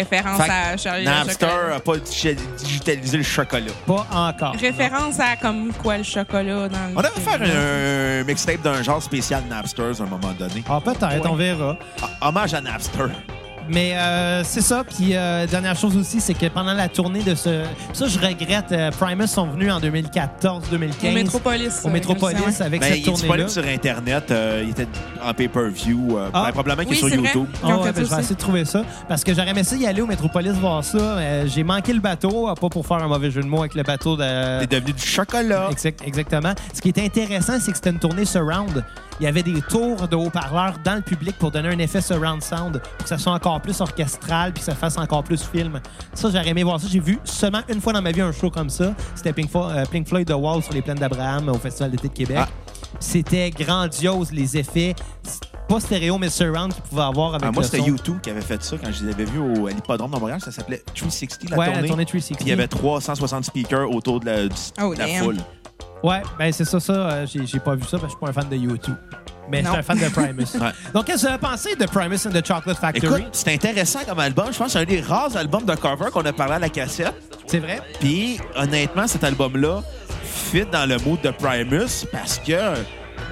Référence 0.00 0.40
Fait 0.42 0.48
que 0.48 0.52
à 0.52 0.76
Charlie 0.76 1.02
et 1.02 1.04
le 1.04 1.10
Napster 1.10 1.46
chocolat. 1.46 1.80
pas 1.80 1.96
digi- 1.96 2.36
digitalisé 2.58 3.16
le 3.18 3.22
chocolat. 3.22 3.72
Pas 3.86 4.06
encore. 4.12 4.54
Référence 4.60 5.18
à 5.20 5.36
comme 5.36 5.72
quoi 5.82 5.98
le 5.98 6.04
chocolat 6.04 6.68
dans 6.68 6.78
le 6.88 6.92
On 6.96 7.00
devrait 7.02 7.10
film, 7.20 7.24
faire 7.24 7.40
un, 7.56 8.20
un 8.20 8.24
mixtape 8.24 8.62
d'un 8.62 8.82
genre 8.82 9.02
spécial 9.02 9.42
Napster 9.48 9.82
à 9.98 10.02
un 10.02 10.06
moment 10.06 10.32
donné. 10.38 10.62
Ah, 10.68 10.80
peut-être, 10.84 11.02
Ouais. 11.08 11.20
on 11.28 11.34
verra. 11.36 11.76
Ah, 12.20 12.28
Hommage 12.28 12.54
à 12.54 12.60
Napster. 12.60 13.04
Mais 13.70 13.96
euh, 13.96 14.42
c'est 14.44 14.60
ça. 14.60 14.84
Puis, 14.84 15.10
euh, 15.16 15.46
dernière 15.46 15.76
chose 15.76 15.96
aussi, 15.96 16.20
c'est 16.20 16.34
que 16.34 16.46
pendant 16.46 16.72
la 16.74 16.88
tournée 16.88 17.22
de 17.22 17.34
ce. 17.34 17.62
Ça, 17.92 18.06
je 18.06 18.18
regrette. 18.18 18.72
euh, 18.72 18.90
Primus 18.90 19.26
sont 19.26 19.46
venus 19.46 19.72
en 19.72 19.80
2014-2015. 19.80 21.08
Au 21.08 21.12
Métropolis. 21.12 21.80
Au 21.84 21.88
euh, 21.88 21.90
Métropolis 21.90 22.60
avec 22.60 22.80
Mais 22.80 22.88
cette 22.88 22.98
il 22.98 23.02
est 23.02 23.04
tournée-là. 23.04 23.44
disponible 23.44 23.50
sur 23.50 23.64
Internet. 23.66 24.30
euh, 24.30 24.62
il 24.64 24.70
était 24.70 24.88
en 25.24 25.34
pay-per-view. 25.34 26.16
euh, 26.18 26.28
Ah. 26.32 26.44
ben, 26.46 26.52
probablement 26.52 26.88
qu'il 26.88 27.04
Oui, 27.04 27.10
est 27.12 27.14
sur. 27.16 27.24
YouTube. 27.24 27.46
Ah 27.62 27.66
ouais, 27.78 27.92
ben, 27.92 28.04
je 28.04 28.10
vais 28.10 28.20
essayer 28.20 28.34
de 28.34 28.40
trouver 28.40 28.64
ça. 28.64 28.82
Parce 29.08 29.24
que 29.24 29.34
j'aurais 29.34 29.50
aimé 29.50 29.64
ça 29.64 29.76
y 29.76 29.86
aller 29.86 30.02
au 30.02 30.06
Métropolis 30.06 30.52
voir 30.52 30.84
ça. 30.84 30.98
Euh, 30.98 31.44
J'ai 31.46 31.62
manqué 31.64 31.92
le 31.92 32.00
bateau, 32.00 32.52
pas 32.60 32.68
pour 32.68 32.86
faire 32.86 32.98
un 32.98 33.08
mauvais 33.08 33.30
jeu 33.30 33.42
de 33.42 33.46
mots 33.48 33.60
avec 33.60 33.74
le 33.74 33.82
bateau 33.82 34.16
de. 34.16 34.22
C'est 34.60 34.70
devenu 34.70 34.92
du 34.92 35.02
chocolat. 35.06 35.68
Exact- 35.70 36.02
exactement. 36.06 36.52
Ce 36.74 36.80
qui 36.80 36.88
est 36.88 36.98
intéressant, 36.98 37.54
c'est 37.60 37.70
que 37.72 37.76
c'était 37.76 37.90
une 37.90 37.98
tournée 37.98 38.24
surround. 38.24 38.84
Il 39.20 39.24
y 39.24 39.26
avait 39.26 39.42
des 39.42 39.62
tours 39.62 40.08
de 40.08 40.14
haut-parleurs 40.16 40.74
dans 40.84 40.94
le 40.96 41.00
public 41.00 41.36
pour 41.38 41.50
donner 41.50 41.68
un 41.68 41.78
effet 41.78 42.00
surround 42.02 42.42
sound, 42.42 42.80
pour 42.82 43.02
que 43.04 43.08
ça 43.08 43.16
soit 43.16 43.32
encore 43.32 43.60
plus 43.62 43.80
orchestral 43.80 44.52
puis 44.52 44.60
que 44.60 44.66
ça 44.66 44.74
fasse 44.74 44.98
encore 44.98 45.24
plus 45.24 45.42
film. 45.42 45.80
Ça, 46.12 46.28
j'aurais 46.30 46.48
aimé 46.48 46.62
voir 46.64 46.78
ça. 46.80 46.86
J'ai 46.90 47.00
vu 47.00 47.18
seulement 47.24 47.62
une 47.68 47.80
fois 47.80 47.92
dans 47.94 48.02
ma 48.02 48.12
vie 48.12 48.20
un 48.20 48.32
show 48.32 48.50
comme 48.50 48.68
ça. 48.68 48.94
C'était 49.14 49.32
Pink, 49.32 49.50
Fo- 49.50 49.70
euh, 49.70 49.84
Pink 49.90 50.06
Floyd 50.06 50.28
The 50.28 50.34
Wall 50.34 50.62
sur 50.62 50.74
les 50.74 50.82
plaines 50.82 50.98
d'Abraham 50.98 51.48
au 51.48 51.54
Festival 51.58 51.90
d'été 51.92 52.08
de 52.08 52.12
Québec. 52.12 52.36
Ah. 52.40 52.48
C'était 53.00 53.50
grandiose, 53.50 54.32
les 54.32 54.56
effets. 54.58 54.94
Pas 55.68 55.80
stéréo, 55.80 56.16
mais 56.18 56.28
surround 56.28 56.72
qu'ils 56.72 56.82
pouvaient 56.84 57.02
avoir 57.02 57.30
avec 57.34 57.42
Ah, 57.48 57.50
moi, 57.50 57.62
le 57.62 57.68
c'était 57.68 57.84
son. 57.84 57.96
U2 57.96 58.20
qui 58.20 58.30
avait 58.30 58.40
fait 58.40 58.62
ça 58.62 58.76
quand 58.76 58.92
je 58.92 59.02
les 59.04 59.12
avais 59.12 59.24
vus 59.24 59.40
au, 59.40 59.66
à 59.66 59.70
l'hippodrome 59.70 60.12
de 60.12 60.16
Montréal. 60.18 60.40
Ça 60.40 60.52
s'appelait 60.52 60.82
360, 60.94 61.50
la 61.50 61.56
Ouais, 61.58 61.66
tournée. 61.66 61.82
la 61.82 61.88
tournée 61.88 62.04
360. 62.04 62.36
Puis 62.38 62.46
il 62.46 62.50
y 62.50 62.52
avait 62.52 62.68
360 62.68 63.44
speakers 63.46 63.90
autour 63.90 64.20
de 64.20 64.26
la, 64.26 64.46
du- 64.46 64.54
Oh, 64.80 64.94
de 64.94 64.98
la 65.00 65.06
damn. 65.06 65.24
foule. 65.24 65.36
Ouais, 66.02 66.22
ben 66.38 66.52
c'est 66.52 66.64
ça, 66.64 66.78
ça. 66.78 66.92
euh, 66.92 67.26
j'ai, 67.26 67.46
j'ai 67.46 67.58
pas 67.58 67.74
vu 67.74 67.82
ça 67.84 67.98
parce 67.98 68.02
que 68.02 68.08
je 68.08 68.10
suis 68.10 68.20
pas 68.20 68.28
un 68.28 68.32
fan 68.32 68.48
de 68.48 68.56
YouTube. 68.56 68.94
Mais 69.48 69.58
je 69.60 69.64
Non. 69.64 69.70
suis 69.70 69.78
un 69.80 69.82
fan 69.82 69.98
de 69.98 70.08
Primus. 70.08 70.46
Ouais. 70.60 70.70
Donc, 70.92 71.04
qu'est-ce 71.06 71.22
que 71.22 71.28
vous 71.28 71.32
avez 71.34 71.38
pensé 71.38 71.76
de 71.76 71.86
Primus 71.86 72.18
and 72.26 72.30
the 72.30 72.46
Chocolate 72.46 72.78
Factory? 72.78 73.20
Écoute, 73.22 73.28
c'est 73.32 73.54
intéressant 73.54 74.00
comme 74.06 74.18
album. 74.20 74.46
Je 74.52 74.58
pense 74.58 74.66
que 74.68 74.72
c'est 74.72 74.78
un 74.80 74.84
des 74.84 75.00
rares 75.00 75.36
albums 75.36 75.64
de 75.64 75.74
cover 75.76 76.10
qu'on 76.12 76.24
a 76.24 76.32
parlé 76.32 76.54
à 76.54 76.58
la 76.58 76.68
cassette. 76.68 77.14
c'est 77.46 77.60
vrai? 77.60 77.80
Puis, 78.00 78.38
honnêtement, 78.56 79.06
cet 79.06 79.22
album-là 79.24 79.82
fit 80.24 80.66
dans 80.70 80.86
le 80.88 80.98
mood 80.98 81.20
de 81.22 81.30
Primus 81.30 82.06
parce 82.12 82.38
que 82.38 82.74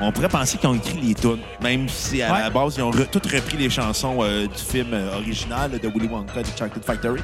on 0.01 0.11
pourrait 0.11 0.29
penser 0.29 0.57
qu'ils 0.59 0.69
ont 0.69 0.75
écrit 0.75 1.01
les 1.01 1.15
tunes. 1.15 1.39
Même 1.63 1.89
si, 1.89 2.23
à 2.23 2.33
Ouais. 2.33 2.41
la 2.41 2.51
base, 2.51 2.75
ils 2.77 2.83
ont 2.83 2.91
re- 2.91 3.09
toutes 3.11 3.27
repris 3.27 3.57
les 3.57 3.71
chansons 3.71 4.19
euh, 4.23 4.47
du 4.47 4.55
film 4.63 4.89
euh, 4.93 5.17
original 5.17 5.71
de 5.71 5.89
Willy 5.89 6.09
Wonka 6.09 6.43
de 6.43 6.47
Chocolate 6.47 6.85
Factory. 6.85 7.21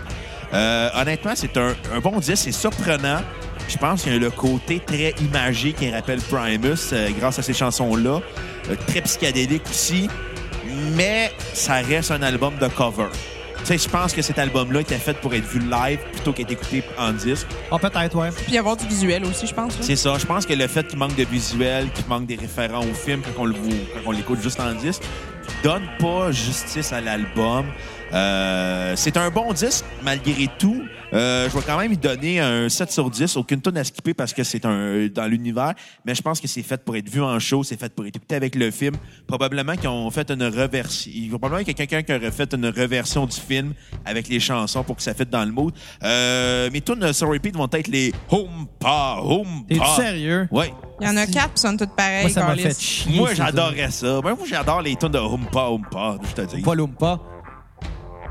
Euh, 0.52 0.88
honnêtement, 0.96 1.32
c'est 1.34 1.56
un, 1.56 1.74
un 1.94 2.00
bon 2.00 2.18
disque. 2.18 2.36
C'est 2.44 2.52
surprenant. 2.52 3.20
Je 3.70 3.78
pense 3.78 4.02
qu'il 4.02 4.12
y 4.12 4.16
a 4.16 4.18
le 4.18 4.30
côté 4.30 4.80
très 4.80 5.14
imagé 5.20 5.72
qui 5.72 5.88
rappelle 5.90 6.20
Primus 6.20 6.74
euh, 6.92 7.08
grâce 7.16 7.38
à 7.38 7.42
ces 7.42 7.54
chansons-là. 7.54 8.20
Euh, 8.68 8.74
très 8.88 9.00
psychédélique 9.02 9.62
aussi. 9.70 10.08
Mais 10.96 11.30
ça 11.54 11.74
reste 11.74 12.10
un 12.10 12.22
album 12.22 12.54
de 12.60 12.66
cover. 12.66 13.06
Tu 13.60 13.66
sais, 13.66 13.78
je 13.78 13.88
pense 13.88 14.12
que 14.12 14.22
cet 14.22 14.40
album-là 14.40 14.80
était 14.80 14.96
fait 14.96 15.14
pour 15.20 15.32
être 15.34 15.44
vu 15.44 15.60
live 15.60 16.00
plutôt 16.12 16.32
qu'être 16.32 16.50
écouté 16.50 16.82
en 16.98 17.12
disque. 17.12 17.46
Ah, 17.70 17.78
peut-être, 17.78 18.16
ouais. 18.16 18.30
Puis 18.44 18.54
y 18.54 18.58
avoir 18.58 18.76
du 18.76 18.86
visuel 18.88 19.24
aussi, 19.24 19.46
je 19.46 19.54
pense. 19.54 19.78
là. 19.78 19.84
C'est 19.84 19.96
ça. 19.96 20.16
Je 20.18 20.26
pense 20.26 20.46
que 20.46 20.54
le 20.54 20.66
fait 20.66 20.86
qu'il 20.88 20.98
manque 20.98 21.14
de 21.14 21.24
visuel, 21.24 21.90
qu'il 21.92 22.06
manque 22.08 22.26
des 22.26 22.36
référents 22.36 22.80
au 22.80 22.94
film 22.94 23.22
quand 23.36 23.46
on 24.04 24.10
l'écoute 24.10 24.40
juste 24.42 24.58
en 24.58 24.72
disque, 24.72 25.02
donne 25.62 25.82
pas 26.00 26.32
justice 26.32 26.92
à 26.92 27.00
l'album. 27.00 27.66
Euh, 28.12 28.94
c'est 28.96 29.16
un 29.16 29.30
bon 29.30 29.52
disque, 29.52 29.84
malgré 30.02 30.48
tout. 30.58 30.82
Euh, 31.12 31.48
je 31.50 31.56
vais 31.56 31.64
quand 31.64 31.76
même 31.78 31.88
lui 31.90 31.96
donner 31.98 32.38
un 32.40 32.68
7 32.68 32.90
sur 32.92 33.10
10. 33.10 33.36
Aucune 33.36 33.60
tonne 33.60 33.76
à 33.78 33.84
skipper 33.84 34.14
parce 34.14 34.32
que 34.32 34.44
c'est 34.44 34.64
un 34.64 35.08
dans 35.12 35.26
l'univers. 35.26 35.74
Mais 36.04 36.14
je 36.14 36.22
pense 36.22 36.40
que 36.40 36.46
c'est 36.46 36.62
fait 36.62 36.84
pour 36.84 36.96
être 36.96 37.08
vu 37.08 37.20
en 37.20 37.38
show, 37.40 37.64
c'est 37.64 37.78
fait 37.78 37.92
pour 37.92 38.06
être 38.06 38.16
écouté 38.16 38.36
avec 38.36 38.54
le 38.54 38.70
film. 38.70 38.94
Probablement 39.26 39.74
qu'ils 39.76 39.88
ont 39.88 40.10
fait 40.10 40.30
une 40.30 40.44
reversion. 40.44 41.10
Il 41.12 41.30
va 41.30 41.38
probablement 41.38 41.64
qu'il 41.64 41.76
y 41.78 41.82
a 41.82 41.86
quelqu'un 41.86 42.02
qui 42.02 42.14
aurait 42.14 42.30
fait 42.30 42.52
une 42.54 42.66
reversion 42.66 43.26
du 43.26 43.36
film 43.36 43.74
avec 44.04 44.28
les 44.28 44.38
chansons 44.38 44.84
pour 44.84 44.96
que 44.96 45.02
ça 45.02 45.14
fitte 45.14 45.30
dans 45.30 45.44
le 45.44 45.50
mood. 45.50 45.74
Euh, 46.04 46.70
mes 46.72 46.80
tunes 46.80 47.12
sur 47.12 47.28
repeat 47.28 47.56
vont 47.56 47.68
être 47.72 47.88
les 47.88 48.12
Home 48.30 48.66
Pa, 48.78 49.16
Home 49.20 49.64
T'es 49.68 49.76
Pa. 49.76 49.86
sérieux? 49.96 50.48
Ouais. 50.52 50.72
Il 51.00 51.06
y 51.06 51.10
en 51.10 51.16
a 51.16 51.26
quatre, 51.26 51.50
puis 51.54 51.60
sont 51.60 51.76
toutes 51.76 51.96
pareilles. 51.96 52.22
Moi, 52.22 52.30
ça 52.30 52.44
m'a 52.44 52.54
fait 52.56 52.78
chier. 52.78 53.16
Moi, 53.16 53.34
j'adorais 53.34 53.90
ça. 53.90 54.20
Ben, 54.20 54.34
moi, 54.34 54.46
j'adore 54.46 54.82
les 54.82 54.94
tunes 54.96 55.08
de 55.08 55.18
Humpa 55.18 55.68
Humpa, 55.70 56.16
je 56.28 56.34
te 56.42 56.42
dis. 56.42 56.56
Oompa 56.56 56.74
Loompa. 56.74 57.20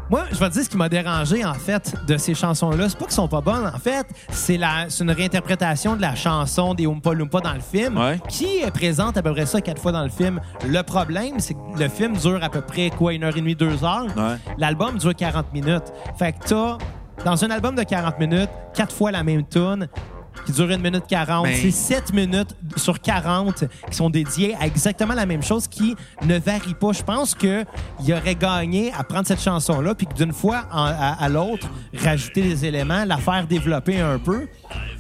Moi, 0.09 0.23
je 0.31 0.37
vais 0.39 0.49
te 0.49 0.53
dire 0.55 0.63
ce 0.63 0.69
qui 0.69 0.77
m'a 0.77 0.89
dérangé, 0.89 1.45
en 1.45 1.53
fait, 1.53 1.93
de 2.07 2.17
ces 2.17 2.33
chansons-là. 2.33 2.89
C'est 2.89 2.97
pas 2.97 3.05
qu'elles 3.05 3.13
sont 3.13 3.27
pas 3.27 3.41
bonnes. 3.41 3.67
En 3.73 3.77
fait, 3.77 4.07
c'est 4.29 4.57
la, 4.57 4.85
c'est 4.89 5.03
une 5.03 5.11
réinterprétation 5.11 5.95
de 5.95 6.01
la 6.01 6.15
chanson 6.15 6.73
des 6.73 6.87
Oompa 6.87 7.13
Loompa 7.13 7.41
dans 7.41 7.53
le 7.53 7.59
film, 7.59 7.95
Ouais. 7.97 8.19
qui 8.27 8.57
est 8.61 8.71
présente 8.71 9.17
à 9.17 9.21
peu 9.21 9.31
près 9.33 9.45
ça 9.45 9.61
quatre 9.61 9.79
fois 9.79 9.91
dans 9.91 10.01
le 10.03 10.09
film. 10.09 10.39
Le 10.67 10.81
problème, 10.81 11.39
c'est 11.39 11.53
que 11.53 11.59
le 11.77 11.87
film 11.89 12.17
dure 12.17 12.43
à 12.43 12.49
peu 12.49 12.61
près, 12.61 12.89
quoi, 12.89 13.13
une 13.13 13.23
heure 13.23 13.37
et 13.37 13.39
demie, 13.41 13.53
deux 13.55 13.83
heures. 13.83 14.07
Ouais. 14.17 14.37
L'album 14.57 14.97
dure 14.97 15.15
40 15.15 15.53
minutes. 15.53 15.93
Fait 16.17 16.33
que 16.33 16.39
t'as, 16.47 16.77
dans 17.23 17.43
un 17.45 17.51
album 17.51 17.75
de 17.75 17.83
40 17.83 18.17
minutes, 18.19 18.49
quatre 18.73 18.95
fois 18.95 19.11
la 19.11 19.21
même 19.23 19.45
tune 19.47 19.87
qui 20.45 20.51
dure 20.51 20.69
une 20.69 20.81
minute 20.81 21.03
40. 21.07 21.45
Ben- 21.45 21.55
C'est 21.61 21.71
7 21.71 22.13
minutes 22.13 22.55
sur 22.75 22.99
40 22.99 23.65
qui 23.89 23.95
sont 23.95 24.09
dédiées 24.09 24.55
à 24.59 24.65
exactement 24.67 25.13
la 25.13 25.25
même 25.25 25.43
chose 25.43 25.67
qui 25.67 25.95
ne 26.25 26.37
varie 26.39 26.73
pas. 26.73 26.91
Je 26.93 27.03
pense 27.03 27.35
qu'il 27.35 27.65
aurait 28.13 28.35
gagné 28.35 28.91
à 28.97 29.03
prendre 29.03 29.27
cette 29.27 29.41
chanson-là 29.41 29.95
puis 29.95 30.07
d'une 30.15 30.33
fois 30.33 30.65
en- 30.71 30.83
à, 30.85 31.15
à 31.19 31.29
l'autre, 31.29 31.67
rajouter 32.03 32.41
des 32.41 32.65
éléments, 32.65 33.05
la 33.05 33.17
faire 33.17 33.45
développer 33.47 33.99
un 33.99 34.19
peu 34.19 34.47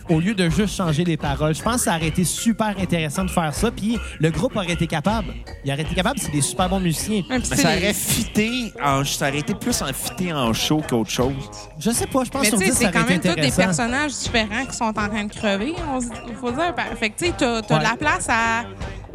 au 0.09 0.19
lieu 0.19 0.33
de 0.33 0.49
juste 0.49 0.75
changer 0.75 1.03
les 1.03 1.17
paroles. 1.17 1.53
Je 1.55 1.61
pense 1.61 1.75
que 1.75 1.81
ça 1.81 1.95
aurait 1.95 2.07
été 2.07 2.23
super 2.23 2.73
intéressant 2.79 3.23
de 3.25 3.29
faire 3.29 3.53
ça 3.53 3.69
puis 3.71 3.97
le 4.19 4.31
groupe 4.31 4.55
aurait 4.55 4.73
été 4.73 4.87
capable. 4.87 5.33
Il 5.63 5.71
aurait 5.71 5.81
été 5.83 5.93
capable, 5.95 6.19
c'est 6.19 6.31
des 6.31 6.41
super 6.41 6.67
bons 6.69 6.79
musiciens. 6.79 7.21
Mais 7.29 7.43
ça 7.43 7.69
aurait 7.77 7.93
fité 7.93 8.73
en, 8.83 9.03
ça 9.05 9.29
aurait 9.29 9.39
été 9.39 9.53
plus 9.53 9.81
en 9.81 9.87
fité 9.93 10.33
en 10.33 10.51
show 10.53 10.81
qu'autre 10.89 11.09
chose. 11.11 11.33
Je 11.79 11.91
sais 11.91 12.07
pas, 12.07 12.23
je 12.23 12.29
pense 12.31 12.41
Mais 12.43 12.49
sur 12.49 12.57
tu 12.59 12.65
sais, 12.65 12.71
10, 12.71 12.77
ça 12.77 12.85
c'est 12.87 12.91
quand 12.91 13.07
même 13.09 13.19
tous 13.21 13.35
des 13.35 13.51
personnages 13.51 14.11
différents 14.13 14.65
qui 14.65 14.75
sont 14.75 14.85
en 14.85 14.93
train 14.93 15.23
de 15.25 15.33
crever, 15.33 15.73
on 15.93 16.01
se- 16.01 16.07
il 16.27 16.35
faut 16.35 16.51
dire. 16.51 16.73
Fait 16.99 17.09
que 17.11 17.19
tu 17.19 17.25
sais, 17.27 17.33
t'as 17.37 17.61
t'as 17.61 17.75
Ouais. 17.75 17.79
de 17.85 17.89
la 17.89 17.95
place 17.97 18.27
à, 18.29 18.63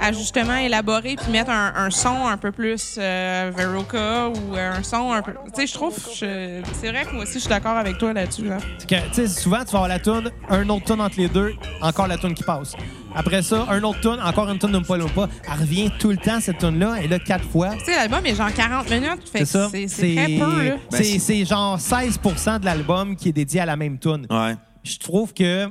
à 0.00 0.12
justement 0.12 0.56
élaborer 0.56 1.16
puis 1.16 1.30
mettre 1.32 1.50
un, 1.50 1.72
un 1.76 1.90
son 1.90 2.26
un 2.26 2.36
peu 2.36 2.52
plus 2.52 2.96
euh, 2.98 3.50
Veruca 3.56 4.28
ou 4.28 4.54
un 4.56 4.82
son 4.82 5.12
un 5.12 5.22
peu... 5.22 5.32
Tu 5.54 5.60
sais, 5.62 5.66
je 5.66 5.72
trouve... 5.74 5.94
C'est 6.14 6.62
vrai 6.90 7.04
que 7.04 7.12
moi 7.14 7.22
aussi, 7.24 7.34
je 7.34 7.38
suis 7.40 7.48
d'accord 7.48 7.76
avec 7.76 7.98
toi 7.98 8.12
là-dessus. 8.12 8.44
Là. 8.48 8.58
C'est 8.78 8.88
que, 8.88 8.94
tu 9.08 9.14
sais, 9.14 9.28
souvent, 9.28 9.58
tu 9.64 9.72
vas 9.72 9.78
avoir 9.84 9.88
la 9.88 9.98
toune, 9.98 10.30
un 10.48 10.68
autre 10.68 10.84
tune 10.86 11.00
entre 11.00 11.16
les 11.18 11.28
deux, 11.28 11.54
encore 11.80 12.06
la 12.06 12.18
toune 12.18 12.34
qui 12.34 12.42
passe. 12.42 12.72
Après 13.14 13.42
ça, 13.42 13.66
un 13.68 13.82
autre 13.82 14.00
tune, 14.00 14.20
encore 14.22 14.48
une 14.50 14.58
tune 14.58 14.72
de 14.72 14.78
pas 14.80 14.98
pas. 15.14 15.28
Elle 15.52 15.60
revient 15.60 15.90
tout 15.98 16.10
le 16.10 16.16
temps, 16.16 16.40
cette 16.40 16.58
tune-là, 16.58 17.00
et 17.02 17.08
là, 17.08 17.18
quatre 17.18 17.44
fois. 17.44 17.74
Tu 17.76 17.84
sais, 17.86 17.92
l'album 17.96 18.24
est 18.26 18.34
genre 18.34 18.52
40 18.52 18.90
minutes, 18.90 19.28
fait 19.30 19.44
C'est 19.44 19.44
que 19.44 19.46
ça. 19.46 19.68
c'est 19.96 20.14
très 20.14 20.26
peu. 20.38 20.64
Là. 20.68 20.76
Ben, 20.90 21.02
c'est- 21.02 21.44
genre 21.44 21.78
16% 21.78 22.58
de 22.58 22.64
l'album 22.64 23.14
qui 23.16 23.28
est 23.28 23.32
dédié 23.32 23.60
à 23.60 23.66
la 23.66 23.76
même 23.76 23.98
tune. 23.98 24.26
Ouais. 24.30 24.56
Je 24.82 24.98
trouve 24.98 25.32
que 25.32 25.68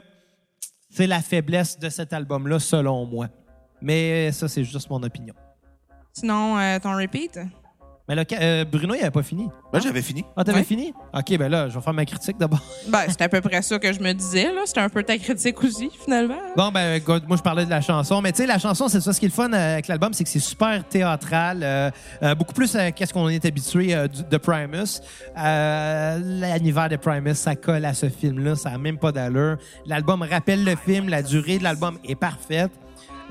c'est 0.90 1.08
la 1.08 1.22
faiblesse 1.22 1.78
de 1.80 1.90
cet 1.90 2.14
album-là, 2.14 2.60
selon 2.60 3.06
moi. 3.06 3.28
Mais 3.82 4.32
ça, 4.32 4.48
c'est 4.48 4.64
juste 4.64 4.90
mon 4.90 5.04
opinion. 5.04 5.34
Sinon, 6.14 6.58
euh, 6.58 6.80
ton 6.80 6.96
repeat? 6.96 7.40
Mais 8.10 8.16
là, 8.16 8.26
euh, 8.34 8.66
Bruno, 8.66 8.96
il 8.96 9.00
avait 9.00 9.12
pas 9.12 9.24
fini. 9.24 9.48
Là, 9.72 9.80
j'avais 9.80 10.02
fini. 10.02 10.26
Ah, 10.36 10.44
t'avais 10.44 10.58
Ouais. 10.58 10.64
fini? 10.66 10.94
OK, 11.14 11.38
ben 11.38 11.48
là, 11.50 11.70
je 11.70 11.76
vais 11.76 11.82
faire 11.82 11.94
ma 11.94 12.04
critique 12.06 12.38
d'abord. 12.38 12.60
Ben, 12.90 13.00
c'est 13.08 13.22
à 13.22 13.30
peu 13.30 13.40
près 13.40 13.62
ça 13.62 13.80
que 13.80 13.94
je 13.94 14.02
me 14.02 14.12
disais. 14.12 14.52
là. 14.54 14.62
C'était 14.66 14.82
un 14.82 14.90
peu 14.90 15.04
ta 15.04 15.18
critique 15.18 15.64
aussi, 15.64 15.90
finalement. 16.04 16.36
Bon, 16.58 16.70
ben, 16.70 16.96
écoute, 16.96 17.24
moi, 17.30 17.38
je 17.38 17.42
parlais 17.42 17.64
de 17.64 17.70
la 17.70 17.80
chanson. 17.80 18.22
Mais 18.22 18.34
tu 18.34 18.40
sais, 18.42 18.46
la 18.46 18.60
chanson, 18.60 18.90
c'est 18.90 19.00
ça. 19.00 19.14
Ce 19.14 19.20
qui 19.22 19.28
est 19.28 19.30
le 19.30 19.34
fun 19.34 19.54
euh, 19.54 19.74
avec 19.76 19.88
l'album, 19.88 20.12
c'est 20.12 20.26
que 20.26 20.30
c'est 20.30 20.40
super 20.40 20.84
théâtral. 20.86 21.62
euh, 21.64 21.90
euh, 22.24 22.36
beaucoup 22.36 22.54
plus 22.54 22.76
à 22.76 22.92
qu'est-ce 22.92 23.14
qu'on 23.14 23.30
est 23.30 23.46
habitué 23.46 23.96
euh, 23.96 24.10
du- 24.10 24.24
de 24.24 24.38
Primus. 24.38 25.00
Euh, 25.38 26.18
L'univers 26.20 26.90
de 26.90 26.98
Primus, 26.98 27.36
ça 27.36 27.56
colle 27.56 27.86
à 27.86 27.94
ce 27.94 28.10
film-là. 28.10 28.56
Ça 28.56 28.72
n'a 28.72 28.78
même 28.78 28.98
pas 28.98 29.14
d'allure. 29.14 29.56
L'album 29.86 30.24
rappelle 30.24 30.66
le 30.66 30.76
film. 30.76 31.08
La 31.08 31.22
durée 31.24 31.58
de 31.58 31.64
l'album 31.64 31.98
est 32.04 32.16
parfaite. 32.16 32.72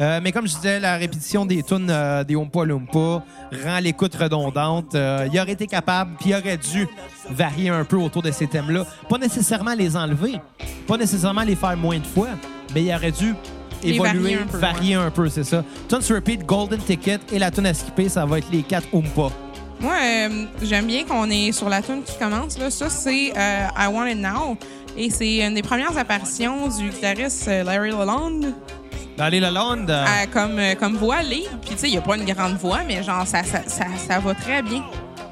Euh, 0.01 0.20
mais 0.22 0.32
comme 0.32 0.47
je 0.47 0.55
disais, 0.55 0.80
la 0.80 0.97
répétition 0.97 1.45
des 1.45 1.62
tunes 1.62 1.90
euh, 1.90 2.24
des 2.24 2.34
Oompa 2.34 2.64
Loompa 2.64 3.24
rend 3.64 3.78
l'écoute 3.80 4.14
redondante. 4.14 4.95
Euh, 4.95 5.28
il 5.32 5.38
aurait 5.38 5.53
été 5.53 5.66
capable, 5.66 6.12
puis 6.18 6.30
il 6.30 6.34
aurait 6.34 6.57
dû 6.57 6.88
varier 7.30 7.68
un 7.68 7.84
peu 7.84 7.97
autour 7.97 8.22
de 8.22 8.30
ces 8.30 8.47
thèmes-là. 8.47 8.86
Pas 9.09 9.18
nécessairement 9.18 9.74
les 9.74 9.97
enlever, 9.97 10.40
pas 10.86 10.97
nécessairement 10.97 11.43
les 11.43 11.57
faire 11.57 11.76
moins 11.76 11.99
de 11.99 12.07
fois, 12.07 12.28
mais 12.74 12.82
il 12.82 12.95
aurait 12.95 13.12
dû 13.12 13.34
évoluer, 13.82 14.09
varier 14.09 14.34
un 14.34 14.47
peu, 14.47 14.59
varier 14.59 14.95
un 14.95 15.11
peu, 15.11 15.28
c'est 15.28 15.45
ça. 15.45 15.64
Tune 15.88 16.01
sur 16.01 16.16
repeat, 16.16 16.47
Golden 16.47 16.80
Ticket 16.80 17.20
et 17.30 17.38
la 17.38 17.51
tune 17.51 17.66
à 17.66 17.74
skipper, 17.74 18.09
ça 18.09 18.24
va 18.24 18.38
être 18.38 18.51
les 18.51 18.62
quatre 18.62 18.88
Oompa. 18.93 19.28
Moi, 19.80 19.97
j'aime 20.62 20.86
bien 20.86 21.05
qu'on 21.05 21.28
est 21.28 21.51
sur 21.51 21.68
la 21.68 21.82
tune 21.82 22.03
qui 22.05 22.16
commence. 22.16 22.57
Là. 22.57 22.70
Ça, 22.70 22.88
c'est 22.88 23.32
I 23.34 23.86
Want 23.93 24.07
It 24.07 24.18
Now. 24.18 24.57
Et 24.97 25.11
c'est 25.11 25.38
une 25.45 25.55
des 25.55 25.62
premières 25.62 25.99
apparitions 25.99 26.68
du 26.68 26.90
guitariste 26.90 27.49
Larry 27.49 27.90
Lalonde 27.90 28.55
Dans 29.17 29.29
les 29.29 29.41
Lalonde, 29.41 29.91
euh, 29.91 30.05
comme, 30.33 30.59
euh, 30.59 30.75
comme 30.75 30.97
voix 30.97 31.23
lead. 31.23 31.49
Puis, 31.61 31.73
tu 31.73 31.79
sais, 31.79 31.89
il 31.89 31.93
n'y 31.93 31.99
a 31.99 32.01
pas 32.01 32.17
une 32.17 32.25
grande 32.25 32.55
voix, 32.55 32.81
mais 32.87 33.03
genre, 33.03 33.27
ça, 33.27 33.43
ça, 33.45 33.61
ça, 33.67 33.85
ça 33.97 34.19
va 34.21 34.35
très 34.35 34.63
bien. 34.63 34.83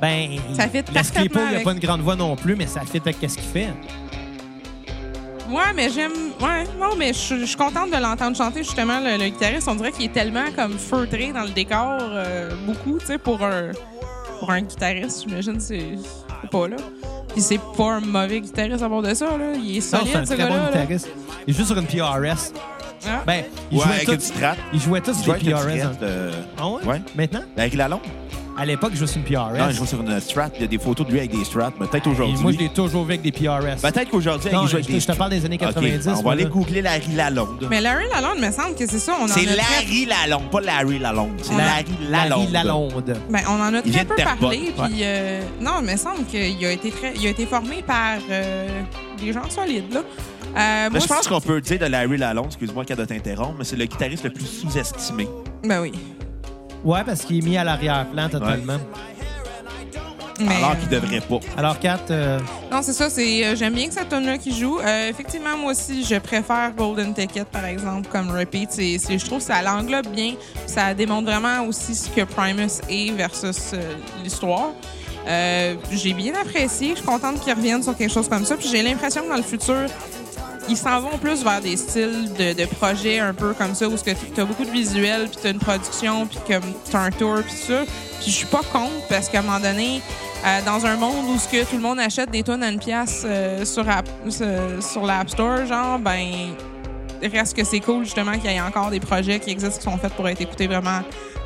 Ben, 0.01 0.39
Ça 0.55 0.69
fit 0.69 0.83
parfaitement 0.83 1.41
il 1.41 1.45
n'a 1.45 1.49
avec- 1.51 1.65
pas 1.65 1.73
une 1.73 1.79
grande 1.79 2.01
voix 2.03 2.17
non 2.17 2.37
plus, 2.37 2.57
mais 2.57 2.67
ça 2.67 2.81
fit 2.83 3.01
avec 3.05 3.17
ce 3.21 3.27
qu'il 3.37 3.43
fait. 3.43 3.69
Ouais, 5.49 5.73
mais 5.75 5.91
j'aime. 5.91 6.13
Ouais, 6.41 6.65
non, 6.79 6.95
mais 6.97 7.09
je 7.13 7.45
suis 7.45 7.57
contente 7.57 7.91
de 7.91 7.97
l'entendre 7.97 8.37
chanter, 8.37 8.63
justement, 8.63 9.01
le, 9.01 9.17
le 9.23 9.29
guitariste. 9.31 9.67
On 9.69 9.75
dirait 9.75 9.91
qu'il 9.93 10.05
est 10.05 10.13
tellement 10.13 10.45
comme 10.55 10.79
feutré 10.79 11.33
dans 11.33 11.43
le 11.43 11.51
décor, 11.51 11.99
euh, 12.01 12.51
beaucoup, 12.67 12.99
tu 13.01 13.07
sais, 13.07 13.19
pour 13.19 13.43
un, 13.43 13.71
pour 14.39 14.51
un 14.53 14.61
guitariste, 14.61 15.25
j'imagine, 15.27 15.59
c'est 15.59 15.97
pas 16.53 16.69
là. 16.69 16.77
Puis 17.33 17.43
c'est 17.43 17.61
pas 17.77 17.95
un 17.95 18.01
mauvais 18.01 18.41
guitariste 18.41 18.83
à 18.83 18.89
bord 18.89 19.03
de 19.03 19.13
ça, 19.13 19.27
là. 19.27 19.53
Il 19.57 19.77
est 19.79 19.93
Non, 19.93 19.99
solide, 20.01 20.13
c'est 20.13 20.19
un 20.19 20.27
ce 20.27 20.35
très 20.35 20.49
bon 20.49 20.67
guitariste. 20.67 21.09
Il 21.49 21.55
joue 21.55 21.65
sur 21.65 21.79
une 21.79 21.87
PRS. 21.87 22.53
Ah. 23.07 23.23
Ben, 23.27 23.45
il 23.71 23.79
Ouais, 23.79 23.85
jouait 23.85 23.95
avec 23.95 24.07
tous- 24.07 24.13
une 24.15 24.21
strat. 24.21 24.57
il 24.73 24.81
jouait 24.81 25.01
tous 25.01 25.23
Tu 25.23 25.31
des 25.31 25.51
PRS. 25.53 25.61
strat, 25.61 25.93
euh, 26.03 26.33
Ah 26.59 26.69
ouais? 26.69 26.85
Ouais. 26.85 27.03
Maintenant? 27.17 27.41
Avec 27.57 27.75
la 27.75 27.89
longue? 27.89 28.01
À 28.59 28.67
l'époque, 28.67 28.91
je 28.93 28.99
jouais 28.99 29.07
sur 29.07 29.17
une 29.19 29.25
PRS. 29.25 29.57
Non, 29.59 29.69
il 29.71 29.75
joue 29.77 29.87
sur 29.87 30.01
une 30.03 30.21
strat. 30.21 30.49
Il 30.57 30.61
y 30.61 30.65
a 30.65 30.67
des 30.67 30.77
photos 30.79 31.07
de 31.07 31.13
lui 31.13 31.19
avec 31.21 31.31
des 31.31 31.45
strats. 31.45 31.73
mais 31.81 31.87
Peut-être 31.87 32.09
Et 32.09 32.11
aujourd'hui. 32.11 32.43
moi, 32.43 32.53
je 32.53 32.59
l'ai 32.59 32.69
toujours 32.69 33.05
vu 33.05 33.13
avec 33.13 33.23
des 33.23 33.33
PRS. 33.33 33.81
Peut-être 33.81 34.11
qu'aujourd'hui, 34.11 34.51
il 34.53 34.69
joue 34.69 34.75
avec 34.77 34.87
je- 34.87 34.93
des 34.93 35.01
je 35.01 35.07
te 35.07 35.13
parle 35.13 35.31
des 35.31 35.47
années 35.47 35.57
90, 35.57 36.07
OK, 36.09 36.15
On 36.19 36.23
va 36.23 36.33
aller 36.33 36.45
là. 36.45 36.51
googler 36.51 36.83
Larry 36.83 37.13
Lalonde. 37.15 37.67
Mais 37.71 37.81
Larry 37.81 38.05
Lalonde, 38.13 38.39
me 38.39 38.51
semble 38.53 38.75
que 38.75 38.87
c'est 38.87 38.99
ça. 38.99 39.15
On 39.19 39.25
en 39.25 39.29
C'est 39.29 39.49
a 39.49 39.53
très- 39.55 39.57
Larry 39.57 40.05
Lalonde, 40.05 40.51
pas 40.51 40.61
Larry 40.61 40.99
Lalonde. 40.99 41.41
C'est 41.43 41.53
La- 41.57 41.65
Larry 41.65 41.85
Lalonde. 42.11 42.51
Larry 42.51 42.53
Lalonde. 42.53 43.17
Ben, 43.31 43.41
on 43.49 43.53
en 43.63 43.73
a 43.75 43.81
très 43.83 44.05
peu 44.05 44.17
parlé. 44.17 44.75
Puis, 44.77 45.01
euh, 45.05 45.41
non, 45.63 45.77
il 45.81 45.87
me 45.93 45.97
semble 45.97 46.25
qu'il 46.27 46.67
a 46.67 46.73
été 46.73 46.91
très, 46.91 47.15
il 47.17 47.27
a 47.27 47.31
été 47.31 47.47
formé 47.47 47.83
par 47.87 48.19
euh, 48.31 48.69
des 49.19 49.33
gens 49.33 49.49
solides 49.49 49.91
là. 49.95 50.01
Euh, 50.57 50.91
moi, 50.91 50.99
je 51.01 51.07
pense 51.07 51.29
qu'on 51.29 51.41
peut 51.41 51.61
dire 51.61 51.79
de 51.79 51.87
Larry 51.87 52.17
Lalonde, 52.17 52.47
excuse-moi 52.47 52.85
qu'elle 52.85 52.97
de 52.97 53.05
t'interrompre, 53.05 53.55
mais 53.59 53.65
c'est 53.65 53.77
le 53.77 53.85
guitariste 53.87 54.25
le 54.25 54.31
plus 54.31 54.47
sous-estimé. 54.47 55.29
Ben 55.65 55.81
oui. 55.81 55.93
Ouais, 56.85 57.05
parce 57.05 57.23
qu'il 57.23 57.39
est 57.39 57.49
mis 57.49 57.57
à 57.57 57.65
l'arrière-plan 57.65 58.29
totalement. 58.29 58.79
Mais, 60.41 60.55
alors 60.57 60.79
qu'il 60.79 60.89
devrait 60.89 61.21
pas. 61.21 61.39
Alors, 61.59 61.79
Kat, 61.79 61.99
euh, 62.11 62.39
Non, 62.73 62.81
c'est 62.81 62.95
ça. 62.95 63.11
C'est 63.11 63.45
euh, 63.45 63.55
j'aime 63.55 63.75
bien 63.75 63.89
que 63.89 63.93
cette 63.93 64.09
tune 64.09 64.25
là 64.25 64.39
qui 64.39 64.59
joue. 64.59 64.79
Euh, 64.81 65.11
effectivement, 65.11 65.55
moi 65.59 65.73
aussi, 65.73 66.03
je 66.03 66.15
préfère 66.17 66.73
Golden 66.75 67.13
Ticket 67.13 67.45
par 67.45 67.67
exemple 67.67 68.09
comme 68.11 68.31
repeat. 68.31 68.71
C'est, 68.73 68.97
c'est- 68.97 69.19
je 69.19 69.27
trouve 69.27 69.41
que 69.41 69.45
ça 69.45 69.61
l'englobe 69.61 70.07
bien. 70.09 70.33
Ça 70.67 70.95
démontre 70.95 71.27
vraiment 71.27 71.65
aussi 71.67 71.95
ce 71.95 72.09
que 72.09 72.23
Primus 72.23 72.81
est 72.89 73.11
versus 73.13 73.73
euh, 73.75 73.83
l'histoire. 74.25 74.71
Euh, 75.29 75.75
j'ai 75.93 76.15
bien 76.15 76.33
apprécié. 76.41 76.93
Je 76.93 76.97
suis 76.97 77.05
contente 77.07 77.41
qu'ils 77.41 77.53
reviennent 77.53 77.83
sur 77.83 77.95
quelque 77.95 78.13
chose 78.13 78.27
comme 78.29 78.47
ça. 78.47 78.57
Puis 78.57 78.69
j'ai 78.69 78.81
l'impression 78.83 79.23
que 79.25 79.29
dans 79.29 79.37
le 79.37 79.43
futur, 79.43 79.85
ils 80.69 80.77
s'en 80.77 81.01
vont 81.01 81.19
plus 81.19 81.43
vers 81.43 81.61
des 81.61 81.77
styles 81.77 82.33
de, 82.35 82.67
projets 82.67 83.19
un 83.19 83.35
peu 83.35 83.55
comme 83.55 83.75
ça 83.75 83.89
où 83.89 83.95
tu 83.97 84.41
as 84.41 84.45
beaucoup 84.45 84.65
de 84.65 84.71
visuels, 84.71 85.29
puis 85.29 85.39
tu 85.41 85.47
as 85.47 85.51
une 85.51 85.59
production, 85.59 86.27
puis 86.27 86.39
comme 86.47 86.73
tu 86.89 86.97
un 86.97 87.11
tour, 87.11 87.39
puis 87.43 87.53
ça. 87.53 87.83
Puis 88.21 88.31
je 88.31 88.37
suis 88.37 88.47
pas 88.47 88.63
contre 88.73 89.07
parce 89.09 89.29
qu'à 89.29 89.41
un 89.41 89.43
moment 89.43 89.61
donné, 89.61 90.03
euh, 90.45 90.61
dans 90.65 90.85
un 90.87 90.97
monde 90.97 91.27
où 91.29 91.37
que 91.37 91.65
tout 91.65 91.77
le 91.77 91.83
monde 91.83 91.99
achète 91.99 92.31
des 92.31 92.43
tonnes 92.43 92.63
à 92.63 92.71
une 92.71 92.79
pièce 92.79 93.23
euh, 93.25 93.65
sur, 93.65 93.89
App- 93.89 94.09
sur, 94.29 95.05
l'App 95.05 95.31
Store, 95.31 95.67
genre, 95.67 95.99
ben, 95.99 96.55
reste 97.23 97.57
que 97.57 97.65
c'est 97.65 97.81
cool 97.81 98.05
justement 98.05 98.33
qu'il 98.33 98.51
y 98.51 98.55
ait 98.55 98.61
encore 98.61 98.91
des 98.91 99.01
projets 99.01 99.39
qui 99.39 99.51
existent 99.51 99.79
qui 99.79 99.85
sont 99.85 99.99
faits 99.99 100.15
pour 100.15 100.29
être 100.29 100.41
écoutés 100.41 100.67
vraiment 100.67 101.01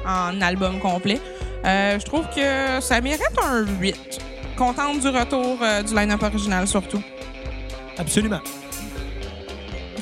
en 0.07 0.41
album 0.41 0.79
complet. 0.79 1.21
Euh, 1.65 1.99
je 1.99 2.05
trouve 2.05 2.27
que 2.35 2.81
ça 2.81 3.01
mérite 3.01 3.23
un 3.43 3.65
8. 3.81 3.97
Contente 4.57 5.01
du 5.01 5.09
retour 5.09 5.59
du 5.85 5.95
line-up 5.95 6.23
original 6.23 6.69
surtout. 6.69 7.03
absolument. 7.99 8.41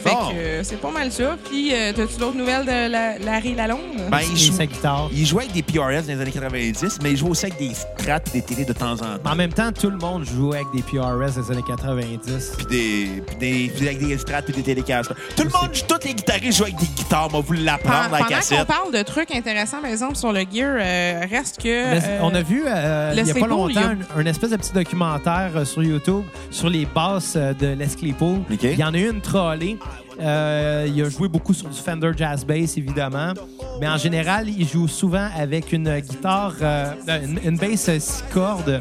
Fait 0.02 0.10
Bon. 0.10 0.30
que 0.30 0.34
euh, 0.36 0.64
c'est 0.64 0.80
pas 0.80 0.90
mal 0.90 1.12
ça. 1.12 1.36
Puis, 1.48 1.72
euh, 1.72 1.92
t'as-tu 1.94 2.16
d'autres 2.18 2.36
nouvelles 2.36 2.64
de 2.66 2.90
la, 2.90 3.18
Larry 3.18 3.54
Lalonde? 3.54 3.80
Ben, 4.10 4.18
il, 4.30 4.36
joue- 4.36 4.52
sa 4.52 4.66
guitare. 4.66 5.08
il 5.12 5.24
jouait 5.26 5.44
avec 5.44 5.54
des 5.54 5.62
PRS 5.62 6.06
dans 6.06 6.14
les 6.14 6.20
années 6.20 6.30
90, 6.32 6.98
mais 7.02 7.12
il 7.12 7.16
jouait 7.16 7.30
aussi 7.30 7.46
avec 7.46 7.58
des 7.58 7.72
strats 7.74 8.16
et 8.26 8.30
des 8.30 8.42
télés 8.42 8.64
de 8.64 8.72
temps 8.72 8.92
en 8.92 9.12
Mais 9.12 9.18
temps. 9.18 9.30
en 9.32 9.36
même 9.36 9.52
temps, 9.52 9.70
tout 9.72 9.90
le 9.90 9.96
monde 9.98 10.24
jouait 10.24 10.56
avec 10.58 10.68
des 10.74 10.82
PRS 10.82 11.36
des 11.40 11.50
années 11.52 11.62
90. 11.66 12.52
Puis 12.56 12.66
des, 12.66 13.22
puis 13.26 13.36
des, 13.36 13.72
puis 13.74 13.86
avec 13.88 13.98
des 14.06 14.18
strats 14.18 14.40
et 14.48 14.52
des 14.52 14.62
télécasters. 14.62 15.16
Tout 15.36 15.44
le 15.44 15.50
monde, 15.50 15.70
tous 15.88 16.06
les 16.06 16.14
guitaristes 16.14 16.58
jouent 16.58 16.64
avec 16.64 16.76
des 16.76 16.86
guitares. 16.86 17.28
On 17.32 17.36
va 17.36 17.40
vous 17.40 17.52
l'apprendre 17.52 18.04
Pendant 18.04 18.16
la 18.18 18.22
qu'on 18.24 18.28
cassette. 18.28 18.66
parle 18.66 18.92
de 18.92 19.02
trucs 19.02 19.30
intéressants, 19.34 19.80
par 19.80 19.90
exemple, 19.90 20.16
sur 20.16 20.32
le 20.32 20.40
gear, 20.40 20.76
euh, 20.80 21.20
reste 21.30 21.58
que... 21.62 21.68
Mais 21.94 22.00
euh, 22.04 22.18
on 22.22 22.34
a 22.34 22.42
vu 22.42 22.64
euh, 22.66 23.10
il 23.14 23.20
Les 23.22 23.28
y 23.28 23.30
a 23.30 23.34
pas 23.34 23.40
il 23.40 23.44
y 23.46 23.48
longtemps 23.48 23.80
un, 24.16 24.20
un 24.20 24.26
espèce 24.26 24.50
de 24.50 24.56
petit 24.56 24.72
documentaire 24.72 25.50
euh, 25.54 25.64
sur 25.64 25.82
YouTube 25.82 26.24
sur 26.50 26.68
les 26.68 26.86
basses 26.86 27.34
euh, 27.36 27.54
de 27.54 27.68
Les 27.68 27.86
Claypool. 27.86 28.40
OK. 28.50 28.62
Il 28.62 28.78
y 28.78 28.84
en 28.84 28.94
a 28.94 28.98
eu 28.98 29.10
une 29.10 29.20
trollée. 29.20 29.78
Euh, 30.20 30.86
il 30.94 31.02
a 31.02 31.08
joué 31.08 31.28
beaucoup 31.28 31.54
sur 31.54 31.68
du 31.68 31.78
Fender 31.78 32.10
Jazz 32.16 32.44
Bass, 32.44 32.76
évidemment. 32.76 33.32
Mais 33.80 33.88
en 33.88 33.96
général, 33.96 34.48
il 34.48 34.68
joue 34.68 34.88
souvent 34.88 35.28
avec 35.36 35.72
une 35.72 35.98
guitare, 36.00 36.54
euh, 36.62 36.92
une, 37.24 37.38
une 37.44 37.56
bass 37.56 37.90
six 37.98 38.22
cordes, 38.32 38.80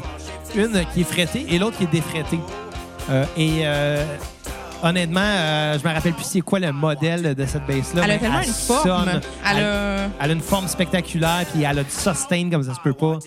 une 0.54 0.84
qui 0.92 1.00
est 1.00 1.04
frettée 1.04 1.46
et 1.48 1.58
l'autre 1.58 1.78
qui 1.78 1.84
est 1.84 1.92
défrettée. 1.92 2.40
Euh, 3.10 3.24
et 3.36 3.64
honnêtement, 4.82 5.20
euh, 5.22 5.78
je 5.82 5.88
me 5.88 5.92
rappelle 5.94 6.12
plus 6.12 6.24
c'est 6.24 6.40
quoi 6.40 6.58
le 6.58 6.72
modèle 6.72 7.34
de 7.34 7.46
cette 7.46 7.66
bass-là. 7.66 8.02
Elle 8.04 8.10
a 8.12 8.18
tellement 8.18 8.40
une 8.40 8.52
forme. 8.52 9.08
Elle 9.08 9.20
Elle- 9.58 9.64
a... 9.64 9.96
elle 10.20 10.30
a 10.30 10.32
une 10.34 10.40
forme 10.40 10.68
spectaculaire, 10.68 11.44
puis 11.52 11.62
elle 11.62 11.78
a 11.78 11.82
du 11.84 11.90
sustain 11.90 12.50
comme 12.50 12.62
ça 12.62 12.74
se 12.74 12.80
peut 12.80 12.92
pas. 12.92 13.18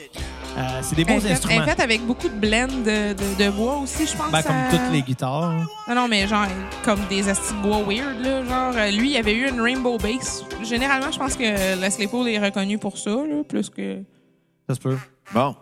Euh, 0.57 0.79
c'est 0.81 0.95
des 0.95 1.03
beaux 1.03 1.11
Elle 1.11 1.17
est 1.17 1.19
faite- 1.21 1.25
elle 1.29 1.35
instruments. 1.35 1.63
est 1.63 1.65
faite 1.69 1.79
avec 1.81 2.01
beaucoup 2.05 2.29
de 2.29 2.33
blend 2.33 2.67
de, 2.67 3.13
de- 3.13 3.43
de 3.45 3.49
bois 3.51 3.77
aussi, 3.79 4.07
je 4.07 4.15
pense. 4.15 4.31
Ben, 4.31 4.41
comme 4.41 4.55
à- 4.55 4.69
toutes 4.71 4.91
les 4.93 5.01
guitares. 5.01 5.51
Non, 5.89 5.95
non, 5.95 6.07
mais 6.07 6.25
genre, 6.27 6.45
comme 6.85 6.99
des 7.09 7.27
astis 7.27 7.53
de 7.53 7.61
bois 7.61 7.81
weird, 7.83 8.19
là. 8.21 8.43
Genre, 8.45 8.73
euh, 8.77 8.91
lui, 8.91 9.11
il 9.11 9.17
avait 9.17 9.33
eu 9.33 9.49
une 9.49 9.59
Rainbow 9.59 9.97
Bass. 9.97 10.45
Généralement, 10.63 11.11
je 11.11 11.19
pense 11.19 11.35
que 11.35 11.43
Les 11.81 11.89
Claypool 11.91 12.29
est 12.29 12.39
reconnu 12.39 12.77
pour 12.77 12.97
ça, 12.97 13.09
là, 13.09 13.43
plus 13.47 13.69
que... 13.69 14.01
Ça 14.69 14.75
se 14.75 14.79
peut. 14.79 14.97
Bon. 15.33 15.55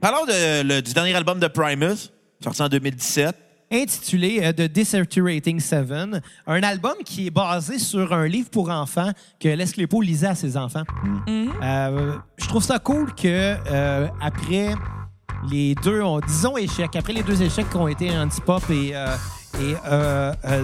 Parlons 0.00 0.24
de- 0.26 0.62
le- 0.62 0.82
du 0.82 0.92
dernier 0.92 1.14
album 1.14 1.38
de 1.40 1.46
Primus, 1.48 2.10
sorti 2.42 2.62
en 2.62 2.68
2017. 2.68 3.34
Intitulé 3.72 4.40
euh, 4.42 4.52
The 4.52 4.72
Deserturating 4.72 5.60
Seven, 5.60 6.20
un 6.46 6.62
album 6.62 6.94
qui 7.04 7.28
est 7.28 7.30
basé 7.30 7.78
sur 7.78 8.12
un 8.12 8.26
livre 8.26 8.50
pour 8.50 8.68
enfants 8.68 9.12
que 9.38 9.48
Les 9.48 9.66
Claypool 9.66 10.04
lisait 10.04 10.26
à 10.26 10.34
ses 10.34 10.56
enfants. 10.56 10.82
Euh, 11.28 12.16
je 12.36 12.48
trouve 12.48 12.64
ça 12.64 12.80
cool 12.80 13.14
que 13.14 13.54
euh, 13.70 14.08
après 14.20 14.74
les 15.48 15.76
deux, 15.76 16.02
ont, 16.02 16.20
disons 16.20 16.56
échecs, 16.56 16.96
après 16.96 17.12
les 17.12 17.22
deux 17.22 17.40
échecs 17.42 17.70
qui 17.70 17.76
ont 17.76 17.88
été 17.88 18.10
Antipop 18.10 18.68
et, 18.70 18.90
euh, 18.94 19.16
et 19.54 19.74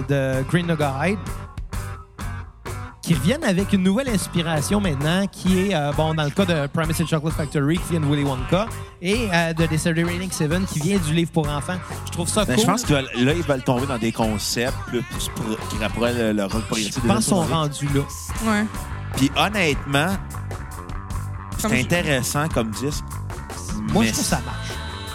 de 0.09 0.43
Green 0.49 0.67
Guide, 0.67 1.19
qui 3.07 3.13
reviennent 3.13 3.43
avec 3.45 3.71
une 3.71 3.83
nouvelle 3.83 4.09
inspiration 4.09 4.81
maintenant, 4.81 5.25
qui 5.27 5.59
est, 5.69 5.73
euh, 5.75 5.93
bon, 5.93 6.13
dans 6.13 6.25
le 6.25 6.29
cas 6.29 6.43
de 6.43 6.67
Promise 6.67 7.01
and 7.01 7.07
Chocolate 7.07 7.37
Factory, 7.37 7.77
qui 7.77 7.91
vient 7.91 8.01
de 8.01 8.05
Willy 8.05 8.23
Wonka, 8.25 8.65
et 9.01 9.29
euh, 9.33 9.53
de 9.53 9.65
Deserturating 9.65 10.29
Seven, 10.29 10.65
qui 10.65 10.79
vient 10.79 10.97
du 10.97 11.13
livre 11.13 11.31
pour 11.31 11.47
enfants. 11.47 11.77
Je 12.05 12.11
trouve 12.11 12.27
ça 12.27 12.43
Ben, 12.43 12.55
cool. 12.55 12.61
Je 12.65 12.67
pense 12.69 12.83
que 12.83 12.93
là, 12.93 13.01
ils 13.15 13.43
veulent 13.43 13.63
tomber 13.63 13.87
dans 13.87 13.97
des 13.97 14.11
concepts 14.11 14.75
plus, 14.87 15.01
plus 15.03 15.29
pro- 15.35 15.55
qui 15.69 15.77
rappellent 15.77 16.17
le, 16.17 16.33
le 16.33 16.43
rock 16.43 16.63
progressif 16.63 16.95
Je 16.95 16.99
des 17.01 17.07
pense 17.07 17.17
qu'ils 17.19 17.23
sont 17.27 17.41
années 17.41 17.49
70. 17.49 17.85
rendus 17.85 17.97
là. 17.97 18.51
Ouais. 18.51 18.65
Puis 19.15 19.31
honnêtement, 19.37 20.17
Comme 21.61 21.71
c'est 21.71 21.77
je- 21.77 21.83
intéressant 21.85 22.49
comme 22.49 22.71
disque. 22.71 23.05
Moi, 23.93 24.03
mais 24.03 24.07
je 24.09 24.13
trouve 24.13 24.25
ça 24.25 24.41
marche. 24.45 24.66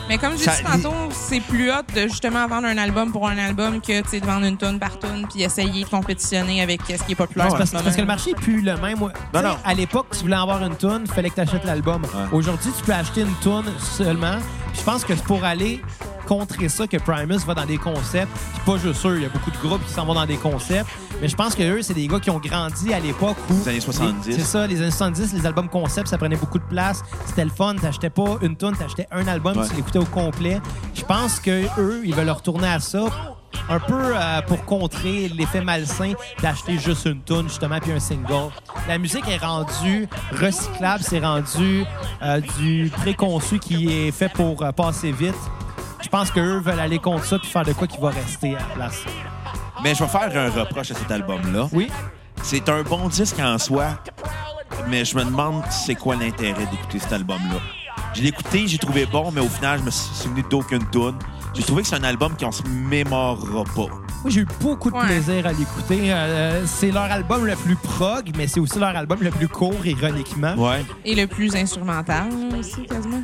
Mais 0.09 0.18
comme 0.18 0.36
j'ai 0.36 0.44
Ça- 0.44 0.53
dit 0.57 0.82
tantôt, 0.82 0.94
c'est 1.11 1.40
plus 1.40 1.70
hot 1.70 1.82
de 1.94 2.03
justement 2.03 2.46
vendre 2.46 2.66
un 2.66 2.76
album 2.76 3.12
pour 3.12 3.28
un 3.28 3.38
album 3.38 3.80
que 3.80 4.00
tu 4.03 4.09
sais, 4.09 4.20
de 4.20 4.26
vendre 4.26 4.44
une 4.46 4.57
tonne 4.57 4.78
par 4.78 4.98
tonne 4.98 5.26
puis 5.32 5.42
essayer 5.42 5.84
de 5.84 5.88
compétitionner 5.88 6.61
avec 6.61 6.80
ce 6.86 7.03
qui 7.05 7.12
est 7.12 7.14
populaire. 7.14 7.46
En 7.53 7.57
parce, 7.57 7.70
ce 7.70 7.76
parce 7.76 7.94
que 7.96 8.00
le 8.00 8.07
marché 8.07 8.30
n'est 8.32 8.36
plus 8.40 8.61
le 8.61 8.76
même. 8.76 8.98
Sais, 8.98 9.42
non. 9.42 9.57
À 9.64 9.74
l'époque, 9.74 10.07
tu 10.12 10.18
voulais 10.20 10.36
avoir 10.36 10.62
une 10.64 10.76
toune, 10.76 11.03
il 11.07 11.12
fallait 11.12 11.30
que 11.30 11.36
tu 11.36 11.40
achètes 11.40 11.64
l'album. 11.64 12.03
Ouais. 12.03 12.09
Aujourd'hui, 12.32 12.72
tu 12.76 12.84
peux 12.84 12.92
acheter 12.92 13.22
une 13.22 13.34
toune 13.42 13.66
seulement. 13.78 14.36
Puis 14.72 14.80
Je 14.80 14.84
pense 14.84 15.05
que 15.05 15.14
c'est 15.14 15.24
pour 15.24 15.44
aller 15.44 15.80
contrer 16.27 16.68
ça 16.68 16.87
que 16.87 16.97
Primus 16.97 17.39
va 17.47 17.55
dans 17.55 17.66
des 17.66 17.79
concepts. 17.79 18.29
Puis 18.55 18.62
pas 18.64 18.79
juste 18.79 19.05
eux, 19.07 19.16
il 19.16 19.23
y 19.23 19.27
a 19.27 19.29
beaucoup 19.29 19.51
de 19.51 19.57
groupes 19.59 19.85
qui 19.87 19.93
s'en 19.93 20.05
vont 20.05 20.14
dans 20.14 20.27
des 20.27 20.37
concepts. 20.37 20.89
Mais 21.20 21.29
je 21.29 21.37
pense 21.37 21.55
que 21.55 21.62
eux, 21.62 21.83
c'est 21.83 21.95
des 21.95 22.07
gars 22.09 22.18
qui 22.20 22.31
ont 22.31 22.39
grandi 22.41 22.93
à 22.93 22.99
l'époque 23.01 23.37
où. 23.51 23.55
Les 23.64 23.68
années 23.68 23.81
70. 23.81 24.27
Les- 24.29 24.35
C'est 24.35 24.41
ça, 24.45 24.66
les 24.66 24.81
années 24.81 24.91
70, 24.91 25.33
les 25.35 25.47
albums 25.47 25.68
concepts, 25.68 26.09
ça 26.09 26.18
prenait 26.18 26.37
beaucoup 26.37 26.59
de 26.59 26.64
place. 26.64 27.03
C'était 27.27 27.45
le 27.45 27.51
fun. 27.51 27.75
T'achetais 27.77 28.11
pas 28.11 28.39
une 28.43 28.57
tune, 28.57 28.73
t'achetais 28.77 29.07
un 29.12 29.27
album, 29.29 29.57
Ouais. 29.59 29.68
tu 29.68 29.77
l'écoutais 29.77 29.99
au 30.01 30.05
complet. 30.05 30.61
Je 30.95 31.03
pense 31.05 31.39
que 31.41 31.64
eux, 31.79 32.01
ils 32.05 32.14
veulent 32.14 32.31
retourner 32.31 32.68
à 32.68 32.81
ça. 32.81 33.05
Un 33.68 33.79
peu 33.79 33.95
euh, 34.16 34.41
pour 34.43 34.64
contrer 34.64 35.29
l'effet 35.29 35.61
malsain 35.61 36.14
d'acheter 36.43 36.79
juste 36.79 37.05
une 37.05 37.23
tune 37.23 37.45
justement 37.49 37.79
puis 37.81 37.93
un 37.93 38.01
single. 38.01 38.51
La 38.89 38.99
musique 38.99 39.29
est 39.29 39.37
rendue 39.37 40.09
recyclable, 40.41 41.05
c'est 41.07 41.20
rendu 41.20 41.85
euh, 42.23 42.41
du 42.59 42.91
préconçu 42.97 43.59
qui 43.59 43.89
est 43.93 44.11
fait 44.11 44.33
pour 44.33 44.62
euh, 44.62 44.73
passer 44.73 45.12
vite. 45.12 45.35
Je 46.03 46.09
pense 46.09 46.30
qu'eux 46.30 46.59
veulent 46.61 46.80
aller 46.80 46.98
contre 46.98 47.24
ça 47.24 47.38
puis 47.38 47.48
faire 47.48 47.64
de 47.64 47.72
quoi 47.72 47.86
qui 47.86 47.98
va 48.00 48.11
rester 48.11 48.55
à 48.57 48.59
la 48.59 48.64
place. 48.74 49.05
Mais 49.82 49.94
je 49.94 50.03
vais 50.05 50.11
faire 50.11 50.30
un 50.36 50.50
reproche 50.50 50.90
à 50.90 50.94
cet 50.94 51.11
album-là. 51.11 51.68
Oui, 51.72 51.90
C'est 52.42 52.68
un 52.68 52.82
bon 52.82 53.09
disque 53.09 53.38
en 53.40 53.59
soi, 53.59 53.98
mais 54.88 55.05
je 55.05 55.16
me 55.16 55.24
demande 55.24 55.62
c'est 55.70 55.94
quoi 55.94 56.16
l'intérêt 56.16 56.66
d'écouter 56.66 56.98
cet 56.98 57.12
album-là. 57.12 57.59
Je 58.14 58.22
l'ai 58.22 58.28
écouté, 58.28 58.66
j'ai 58.66 58.78
trouvé 58.78 59.07
bon, 59.07 59.30
mais 59.32 59.40
au 59.40 59.49
final, 59.49 59.78
je 59.80 59.84
me 59.84 59.90
suis 59.90 60.14
souvenu 60.14 60.43
d'aucune 60.51 60.84
tune. 60.90 61.14
J'ai 61.55 61.62
trouvé 61.62 61.82
que 61.82 61.88
c'est 61.88 61.97
un 61.97 62.05
album 62.05 62.34
qu'on 62.38 62.53
se 62.53 62.62
mémorera 62.66 63.64
pas. 63.64 63.72
Moi, 64.22 64.28
j'ai 64.30 64.40
eu 64.40 64.47
beaucoup 64.61 64.90
de 64.90 64.97
Ouais. 64.97 65.07
plaisir 65.07 65.47
à 65.47 65.53
l'écouter. 65.53 66.12
Euh, 66.12 66.64
c'est 66.66 66.90
leur 66.90 67.03
album 67.11 67.45
le 67.45 67.57
plus 67.57 67.76
prog, 67.76 68.30
mais 68.36 68.47
c'est 68.47 68.61
aussi 68.61 68.78
leur 68.78 68.97
album 68.97 69.18
le 69.22 69.30
plus 69.30 69.49
court, 69.49 69.84
ironiquement. 69.84 70.55
Ouais. 70.55 70.84
Et 71.05 71.14
le 71.14 71.26
plus 71.26 71.55
instrumental 71.57 72.28
aussi, 72.59 72.86
quasiment. 72.86 73.22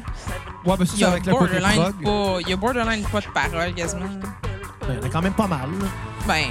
Ouais, 0.67 0.77
ben 0.77 0.85
c'est 0.87 1.05
a 1.05 1.09
avec 1.13 1.25
le 1.27 1.33
côté 1.35 1.53
borderline 1.61 1.81
prog. 1.83 2.03
pas, 2.05 2.41
il 2.41 2.49
y 2.49 2.53
a 2.53 2.57
borderline 2.57 3.05
pas 3.05 3.21
de 3.21 3.27
parole 3.33 3.75
quasiment. 3.75 4.09
Il 4.89 4.95
y 4.95 4.99
en 4.99 5.07
a 5.07 5.09
quand 5.09 5.23
même 5.23 5.33
pas 5.35 5.47
mal. 5.47 5.69
Ben, 6.27 6.45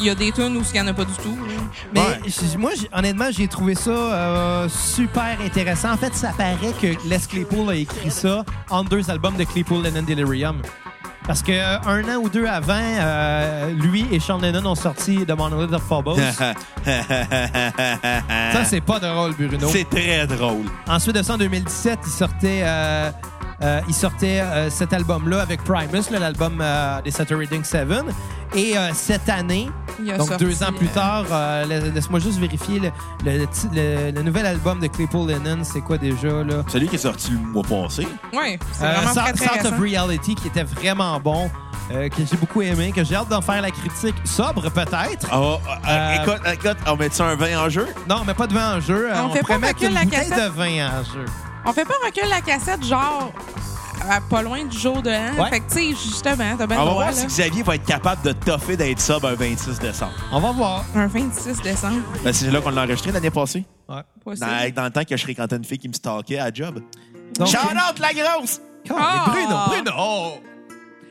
il 0.00 0.06
y 0.06 0.10
a 0.10 0.14
des 0.14 0.30
tunes 0.32 0.56
où 0.56 0.62
il 0.62 0.76
y 0.76 0.80
en 0.80 0.86
a 0.86 0.92
pas 0.94 1.04
du 1.04 1.14
tout. 1.14 1.36
là. 1.46 1.54
Mais 1.94 2.00
Ouais. 2.00 2.20
j- 2.26 2.56
moi, 2.56 2.70
honnêtement, 2.92 3.26
j'ai 3.30 3.48
trouvé 3.48 3.74
ça 3.74 3.90
euh, 3.90 4.68
super 4.68 5.36
intéressant. 5.44 5.92
En 5.92 5.96
fait, 5.96 6.14
ça 6.14 6.32
paraît 6.36 6.72
que 6.80 6.88
Les 7.08 7.18
Claypool 7.28 7.70
a 7.70 7.74
écrit 7.74 8.10
ça 8.10 8.44
en 8.70 8.84
deux 8.84 9.10
albums 9.10 9.36
de 9.36 9.44
Claypool 9.44 9.82
Lennon 9.82 10.02
Delirium. 10.02 10.62
Parce 11.26 11.42
que 11.42 11.52
euh, 11.52 11.78
un 11.84 12.02
an 12.16 12.20
ou 12.22 12.28
deux 12.30 12.46
avant, 12.46 12.72
euh, 12.80 13.70
lui 13.72 14.06
et 14.10 14.18
Sean 14.18 14.38
Lennon 14.38 14.64
ont 14.64 14.74
sorti 14.74 15.26
The 15.26 15.32
Monolith 15.36 15.74
of 15.74 15.82
Phobos. 15.82 16.16
ça, 16.84 18.64
c'est 18.64 18.80
pas 18.80 18.98
drôle, 18.98 19.32
Bruno. 19.34 19.68
C'est 19.70 19.88
très 19.88 20.26
drôle. 20.26 20.64
Ensuite 20.88 21.16
de 21.16 21.22
ça, 21.22 21.34
en 21.34 21.38
2017, 21.38 21.98
il 22.06 22.10
sortait, 22.10 22.60
euh, 22.62 23.10
euh, 23.62 23.80
il 23.88 23.94
sortait 23.94 24.40
euh, 24.40 24.70
cet 24.70 24.92
album-là 24.92 25.40
avec 25.42 25.62
Primus, 25.64 26.04
l'album 26.10 26.58
euh, 26.60 27.00
des 27.02 27.10
Saturday 27.10 27.46
Reading 27.46 27.64
7. 27.64 27.88
Et 28.54 28.78
euh, 28.78 28.90
cette 28.94 29.28
année, 29.28 29.68
donc 30.16 30.28
sorti, 30.28 30.44
deux 30.44 30.62
ans 30.62 30.72
plus 30.72 30.86
tard, 30.88 31.24
euh, 31.30 31.66
la- 31.66 31.80
laisse-moi 31.80 32.18
juste 32.20 32.38
vérifier 32.38 32.80
le, 32.80 32.90
le 33.24 33.46
ti- 33.46 33.68
le- 33.74 34.10
le 34.10 34.22
nouvel 34.22 34.46
album 34.46 34.80
de 34.80 34.86
Claypool 34.86 35.28
Lennon, 35.28 35.58
c'est 35.64 35.80
quoi 35.82 35.98
déjà 35.98 36.44
là? 36.44 36.62
Celui 36.68 36.88
qui 36.88 36.94
est 36.94 36.98
sorti 36.98 37.32
le 37.32 37.38
mois 37.38 37.62
passé. 37.62 38.06
Ouais, 38.32 38.58
c'est 38.72 38.84
Euh, 38.84 38.92
vraiment 38.92 39.12
très, 39.34 39.36
South 39.36 39.72
of. 39.72 39.78
Reality, 39.80 40.34
qui 40.34 40.46
était 40.48 40.62
vraiment 40.62 41.20
bon, 41.20 41.50
euh, 41.90 42.08
que 42.08 42.24
j'ai 42.24 42.36
beaucoup 42.38 42.62
aimé, 42.62 42.90
que 42.94 43.04
j'ai 43.04 43.16
hâte 43.16 43.28
d'en 43.28 43.42
faire 43.42 43.60
la 43.60 43.70
critique 43.70 44.16
sobre 44.24 44.70
peut-être. 44.70 45.28
Oh, 45.34 45.58
euh, 45.68 45.88
Euh, 45.90 46.14
écoute, 46.22 46.40
écoute, 46.50 46.76
on 46.86 46.96
met 46.96 47.10
ça 47.10 47.26
un 47.26 47.34
vin 47.34 47.58
en 47.60 47.68
jeu? 47.68 47.86
Non, 48.08 48.22
mais 48.26 48.32
pas 48.34 48.46
de 48.46 48.54
vin 48.54 48.76
en 48.76 48.80
jeu. 48.80 49.10
Euh, 49.10 49.22
On 49.24 49.30
fait 49.34 49.40
pourrait 49.40 49.54
pas 49.54 49.58
mettre 49.58 49.74
recul 49.80 49.88
une 49.88 49.94
la 49.94 50.04
bouteille 50.04 50.28
cassette? 50.30 50.44
de 50.44 50.48
vin 50.56 50.88
en 50.88 51.04
jeu. 51.04 51.24
On 51.68 51.72
fait 51.74 51.84
pas 51.84 51.94
recul 52.02 52.26
la 52.30 52.40
cassette, 52.40 52.82
genre, 52.82 53.30
à 54.08 54.22
pas 54.22 54.40
loin 54.40 54.64
du 54.64 54.78
jour 54.78 55.02
de 55.02 55.10
l'an. 55.10 55.34
Ouais. 55.38 55.50
Fait 55.50 55.60
que, 55.60 55.68
tu 55.70 55.74
sais, 55.74 55.88
justement, 55.90 56.56
t'as 56.56 56.66
bien 56.66 56.78
On 56.80 56.84
le 56.84 56.88
va 56.88 56.94
voir 56.94 57.12
si. 57.12 57.26
Xavier 57.26 57.62
va 57.62 57.74
être 57.74 57.84
capable 57.84 58.22
de 58.22 58.32
toffer 58.32 58.74
d'être 58.74 59.00
sub 59.02 59.22
un 59.26 59.34
26 59.34 59.78
décembre. 59.78 60.12
On 60.32 60.40
va 60.40 60.52
voir. 60.52 60.84
Un 60.94 61.06
26 61.06 61.60
décembre. 61.60 62.00
Ben, 62.24 62.32
c'est 62.32 62.50
là 62.50 62.62
qu'on 62.62 62.70
l'a 62.70 62.84
enregistré 62.84 63.12
l'année 63.12 63.30
passée. 63.30 63.66
Ouais. 63.86 64.00
Possible. 64.24 64.46
Dans, 64.46 64.74
dans 64.76 64.84
le 64.84 64.90
temps 64.90 65.04
que 65.04 65.14
je 65.14 65.22
fréquentais 65.22 65.56
une 65.56 65.64
fille 65.64 65.78
qui 65.78 65.88
me 65.88 65.92
stalkait 65.92 66.38
à 66.38 66.50
job. 66.50 66.80
Donc, 67.38 67.48
Shout 67.48 67.58
out 67.58 67.98
la 67.98 68.14
grosse! 68.14 68.60
Oh! 68.90 68.94
Bruno, 69.26 69.56
Bruno! 69.68 70.40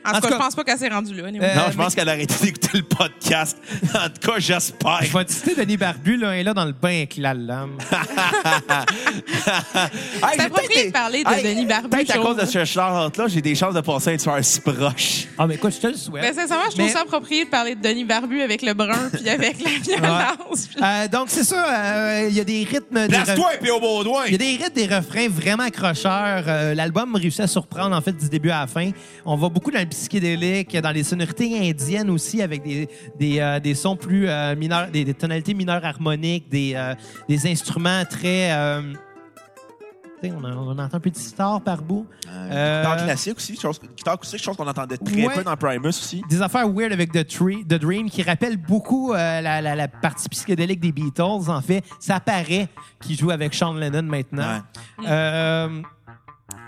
En 0.06 0.10
tout 0.12 0.16
tout 0.16 0.20
cas, 0.22 0.28
cas- 0.28 0.34
je 0.34 0.40
pense 0.40 0.54
pas 0.54 0.64
qu'elle 0.64 0.78
s'est 0.78 0.88
rendue 0.88 1.14
là. 1.14 1.26
anyway. 1.28 1.46
Euh, 1.46 1.54
non, 1.54 1.62
je 1.72 1.76
mais- 1.76 1.84
pense 1.84 1.94
qu'elle 1.94 2.08
a 2.08 2.12
arrêté 2.12 2.34
d'écouter 2.42 2.78
le 2.78 2.82
podcast. 2.84 3.58
En 3.94 4.08
tout 4.08 4.30
cas, 4.32 4.38
j'espère. 4.38 5.00
Je 5.02 5.12
vais 5.16 5.24
te 5.24 5.32
citer 5.32 5.54
Denis 5.54 5.76
Barbu, 5.76 6.16
là, 6.16 6.36
et 6.36 6.42
là, 6.42 6.54
dans 6.54 6.64
le 6.64 6.72
bain 6.72 6.88
avec 6.98 7.16
la 7.16 7.34
lame. 7.34 7.78
Hey, 10.22 10.36
j'ai 10.36 10.44
approprié 10.44 10.86
de 10.88 10.92
parler 10.92 11.24
de 11.24 11.42
Denis 11.42 11.66
Barbu, 11.66 11.88
Peut-être 11.88 12.10
à 12.16 12.18
cause 12.18 12.36
de 12.36 12.44
ce 12.46 12.64
shout-là, 12.64 13.26
j'ai 13.28 13.40
des 13.42 13.54
chances 13.54 13.74
de 13.74 13.80
passer 13.80 14.12
une 14.12 14.18
soirée 14.18 14.42
si 14.42 14.60
proche. 14.60 15.26
Ah, 15.38 15.46
mais 15.46 15.54
écoute, 15.54 15.72
je 15.74 15.80
te 15.80 15.86
le 15.86 15.94
souhaite. 15.94 16.22
Ben, 16.22 16.34
sincèrement, 16.34 16.64
je 16.70 16.76
Mais- 16.76 16.84
trouve 16.84 16.96
ça 16.96 17.02
approprié 17.02 17.44
de 17.44 17.50
parler 17.50 17.74
de 17.74 17.80
Denis 17.80 18.04
Barbu 18.04 18.42
avec 18.42 18.62
le 18.62 18.74
brun 18.74 19.10
puis 19.12 19.28
avec 19.28 19.56
la 19.62 19.70
violence. 19.70 20.66
puis- 20.68 20.82
Euh, 20.82 21.08
donc, 21.08 21.26
c'est 21.28 21.44
ça. 21.44 21.64
euh, 21.68 22.26
Il 22.28 22.36
y 22.36 22.40
a 22.40 22.44
des 22.44 22.64
rythmes. 22.64 23.08
Place-toi 23.08 23.54
et 23.54 23.58
puis 23.58 23.70
au 23.70 23.80
Baudouin! 23.80 24.22
Il 24.26 24.32
y 24.32 24.34
a 24.34 24.38
des 24.38 24.56
rythmes, 24.64 24.74
des 24.74 24.86
refrains 24.94 25.28
vraiment 25.28 25.62
accrocheurs. 25.64 26.44
Euh, 26.46 26.74
L'album 26.74 27.14
réussit 27.14 27.40
à 27.40 27.46
surprendre, 27.46 27.94
en 27.96 28.00
fait, 28.00 28.12
du 28.12 28.28
début 28.28 28.50
à 28.50 28.60
la 28.60 28.66
fin. 28.66 28.90
On 29.24 29.36
va 29.36 29.48
beaucoup 29.48 29.70
dans 29.70 29.80
le 29.80 29.86
psychédélique, 29.88 30.76
dans 30.76 30.90
les 30.90 31.02
sonorités 31.04 31.68
indiennes 31.70 32.10
aussi, 32.10 32.40
avec 32.42 32.62
des, 32.62 32.88
des, 33.18 33.38
euh, 33.40 33.60
des 33.60 33.74
sons 33.74 33.96
plus 33.96 34.28
euh, 34.28 34.54
mineurs, 34.56 34.88
des, 34.90 35.04
des 35.04 35.14
tonalités 35.14 35.54
mineures 35.54 35.84
harmoniques, 35.84 36.48
des, 36.48 36.72
euh, 36.74 36.94
des 37.28 37.46
instruments 37.50 38.04
très... 38.08 38.52
on, 40.24 40.44
a- 40.44 40.50
on 40.52 40.70
entend 40.78 40.96
un 40.96 41.00
peu 41.00 41.10
de 41.10 41.16
sitar 41.16 41.60
par 41.60 41.80
bout. 41.82 42.06
Guitare 42.24 42.96
classique 43.04 43.36
aussi, 43.36 43.56
chose, 43.56 43.78
guitare 43.96 44.14
acoustique, 44.14 44.42
chose 44.42 44.56
qu'on 44.56 44.66
entendait 44.66 44.96
très 44.96 45.26
Ouais. 45.26 45.34
peu 45.34 45.44
dans 45.44 45.56
Primus 45.56 45.88
aussi. 45.88 46.22
des 46.28 46.42
affaires 46.42 46.68
weird 46.68 46.92
avec 46.92 47.12
The, 47.12 47.26
Tree, 47.26 47.64
The 47.64 47.74
Dream 47.74 48.10
qui 48.10 48.22
rappellent 48.22 48.56
beaucoup 48.56 49.12
la, 49.12 49.40
la- 49.60 49.74
la 49.76 49.88
partie 49.88 50.28
psychédélique 50.28 50.80
des 50.80 50.90
Beatles. 50.92 51.48
En 51.48 51.60
fait, 51.62 51.84
ça 52.00 52.18
paraît 52.20 52.68
qu'il 53.00 53.16
joue 53.16 53.30
avec 53.30 53.54
Sean 53.54 53.74
Lennon 53.74 54.02
maintenant. 54.02 54.60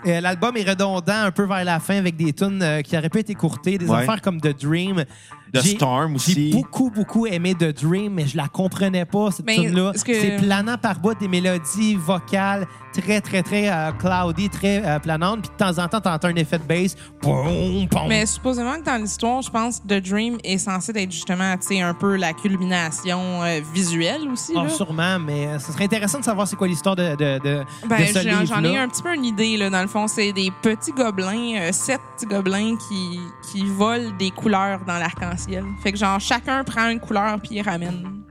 Euh, 0.05 0.21
L'album 0.21 0.55
est 0.57 0.69
redondant 0.69 1.23
un 1.23 1.31
peu 1.31 1.45
vers 1.45 1.63
la 1.63 1.79
fin 1.79 1.97
avec 1.97 2.15
des 2.15 2.33
tunes 2.33 2.61
euh, 2.61 2.81
qui 2.81 2.97
auraient 2.97 3.09
pu 3.09 3.19
être 3.19 3.29
écourtées, 3.29 3.77
des 3.77 3.87
Ouais. 3.87 3.97
affaires 3.99 4.21
comme 4.21 4.39
The 4.39 4.59
Dream. 4.59 5.05
The 5.53 5.61
J'ai- 5.61 5.75
Storm 5.75 6.11
J'ai 6.11 6.15
aussi. 6.15 6.49
beaucoup, 6.51 6.89
beaucoup 6.89 7.25
aimé 7.27 7.53
The 7.55 7.73
Dream, 7.83 8.13
mais 8.13 8.25
je 8.27 8.37
la 8.37 8.47
comprenais 8.47 9.05
pas, 9.05 9.31
cette 9.31 9.45
tune-là. 9.47 9.91
que- 9.93 9.99
C'est 10.13 10.37
planant 10.37 10.77
par 10.77 10.99
bout, 10.99 11.13
des 11.19 11.27
mélodies 11.27 11.95
vocales 11.95 12.65
très, 12.93 13.21
très, 13.21 13.41
très 13.43 13.69
euh, 13.69 13.91
cloudy, 13.93 14.49
très 14.49 14.81
euh, 14.85 14.99
planantes. 14.99 15.41
Puis 15.41 15.49
de 15.51 15.55
temps 15.57 15.81
en 15.83 15.87
temps, 15.87 16.01
t'entends 16.01 16.27
un 16.29 16.35
effet 16.35 16.57
de 16.59 16.63
bass. 16.63 16.95
Poum, 17.21 17.87
poum. 17.89 18.07
Mais 18.07 18.25
supposément 18.25 18.75
que 18.79 18.83
dans 18.85 19.01
l'histoire, 19.01 19.41
je 19.41 19.49
pense 19.49 19.79
que 19.79 19.87
The 19.87 20.03
Dream 20.09 20.37
est 20.43 20.57
censé 20.57 20.91
être 20.95 21.11
justement, 21.11 21.55
tu 21.57 21.67
sais, 21.67 21.81
un 21.81 21.93
peu 21.93 22.15
la 22.15 22.33
culmination 22.33 23.43
euh, 23.43 23.59
visuelle 23.73 24.27
aussi. 24.31 24.53
Ah, 24.55 24.63
là. 24.63 24.69
sûrement, 24.69 25.19
mais 25.19 25.47
euh, 25.47 25.59
ce 25.59 25.71
serait 25.71 25.85
intéressant 25.85 26.19
de 26.19 26.23
savoir 26.25 26.47
c'est 26.47 26.55
quoi 26.55 26.67
l'histoire 26.67 26.95
de, 26.95 27.11
de, 27.15 27.39
de, 27.39 27.63
Ben, 27.87 27.99
de 28.01 28.05
ce 28.05 28.19
j'ai- 28.21 28.45
j'en 28.45 28.63
ai 28.63 28.77
un 28.77 28.87
petit 28.87 29.01
peu 29.03 29.13
une 29.13 29.25
idée, 29.25 29.57
là, 29.57 29.69
dans 29.69 29.81
le 29.81 29.87
fond. 29.87 30.07
C'est 30.07 30.31
des 30.33 30.51
petits 30.61 30.91
gobelins, 30.91 31.55
euh, 31.59 31.71
sept 31.71 31.99
petits 32.15 32.25
gobelins 32.25 32.75
qui, 32.89 33.19
qui 33.51 33.65
volent 33.65 34.11
des 34.17 34.31
couleurs 34.31 34.79
dans 34.85 34.97
l'arc-en-ciel. 34.97 35.40
Fait 35.83 35.91
que, 35.91 35.97
genre, 35.97 36.19
chacun 36.19 36.63
prend 36.63 36.89
une 36.89 36.99
couleur 36.99 37.39
puis 37.39 37.55
il 37.55 37.61
ramène. 37.61 38.21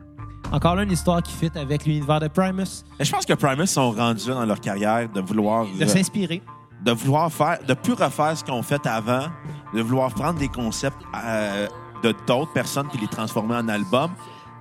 Encore 0.52 0.74
là, 0.74 0.82
une 0.82 0.90
histoire 0.92 1.22
qui 1.22 1.32
fit 1.32 1.50
avec 1.54 1.84
l'univers 1.86 2.18
de 2.20 2.26
Primus, 2.28 2.84
Mais 2.98 3.04
Je 3.04 3.12
pense 3.12 3.24
que 3.24 3.34
Primus 3.34 3.68
sont 3.68 3.92
rendus 3.92 4.26
dans 4.28 4.44
leur 4.44 4.60
carrière 4.60 5.08
de 5.08 5.20
vouloir 5.20 5.64
de 5.64 5.84
euh, 5.84 5.86
s'inspirer. 5.86 6.42
de 6.84 6.90
vouloir 6.92 7.30
faire, 7.32 7.58
de 7.66 7.74
plus 7.74 7.92
refaire 7.92 8.36
ce 8.36 8.42
qu'ils 8.42 8.54
ont 8.54 8.62
fait 8.62 8.84
avant, 8.86 9.26
de 9.74 9.80
vouloir 9.80 10.10
prendre 10.12 10.38
des 10.40 10.48
concepts 10.48 11.00
euh, 11.24 11.68
de 12.02 12.12
d'autres 12.26 12.52
personnes 12.52 12.88
puis 12.88 12.98
les 12.98 13.06
transformer 13.06 13.54
en 13.54 13.68
albums. 13.68 14.10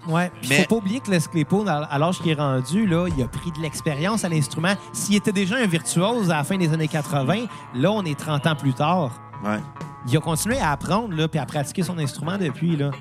Ouais. 0.08 0.32
Puis 0.42 0.50
Mais- 0.52 0.62
faut 0.64 0.68
pas 0.68 0.76
oublier 0.76 1.00
que 1.00 1.10
Les 1.10 1.20
Claypool, 1.20 1.68
à 1.68 1.78
à 1.86 1.98
l'âge 1.98 2.20
qu'il 2.20 2.32
est 2.32 2.36
rendu, 2.36 2.86
là, 2.86 3.08
il 3.08 3.24
a 3.24 3.28
pris 3.28 3.52
de 3.52 3.60
l'expérience 3.60 4.24
à 4.24 4.30
l'instrument. 4.30 4.74
S'il 4.94 5.16
était 5.16 5.32
déjà 5.32 5.58
un 5.58 5.66
virtuose 5.66 6.30
à 6.30 6.38
la 6.38 6.44
fin 6.44 6.58
des 6.58 6.72
années 6.72 6.88
80, 6.88 7.46
là, 7.74 7.92
on 7.92 8.04
est 8.04 8.18
30 8.18 8.46
ans 8.48 8.56
plus 8.56 8.74
tard. 8.74 9.12
Ouais. 9.44 9.60
Il 10.08 10.18
a 10.18 10.20
continué 10.20 10.60
à 10.60 10.72
apprendre, 10.72 11.16
là, 11.16 11.28
puis 11.28 11.40
à 11.40 11.46
pratiquer 11.46 11.84
son 11.84 11.98
instrument 11.98 12.38
depuis, 12.38 12.76
là. 12.76 12.92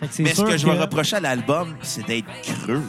Fait 0.00 0.08
que 0.08 0.14
c'est 0.14 0.22
Mais 0.24 0.34
ce 0.34 0.42
que 0.42 0.56
je 0.56 0.66
vais 0.66 0.78
reprocher 0.78 1.16
à 1.16 1.20
l'album, 1.20 1.74
c'est 1.82 2.06
d'être 2.06 2.26
creux. 2.42 2.82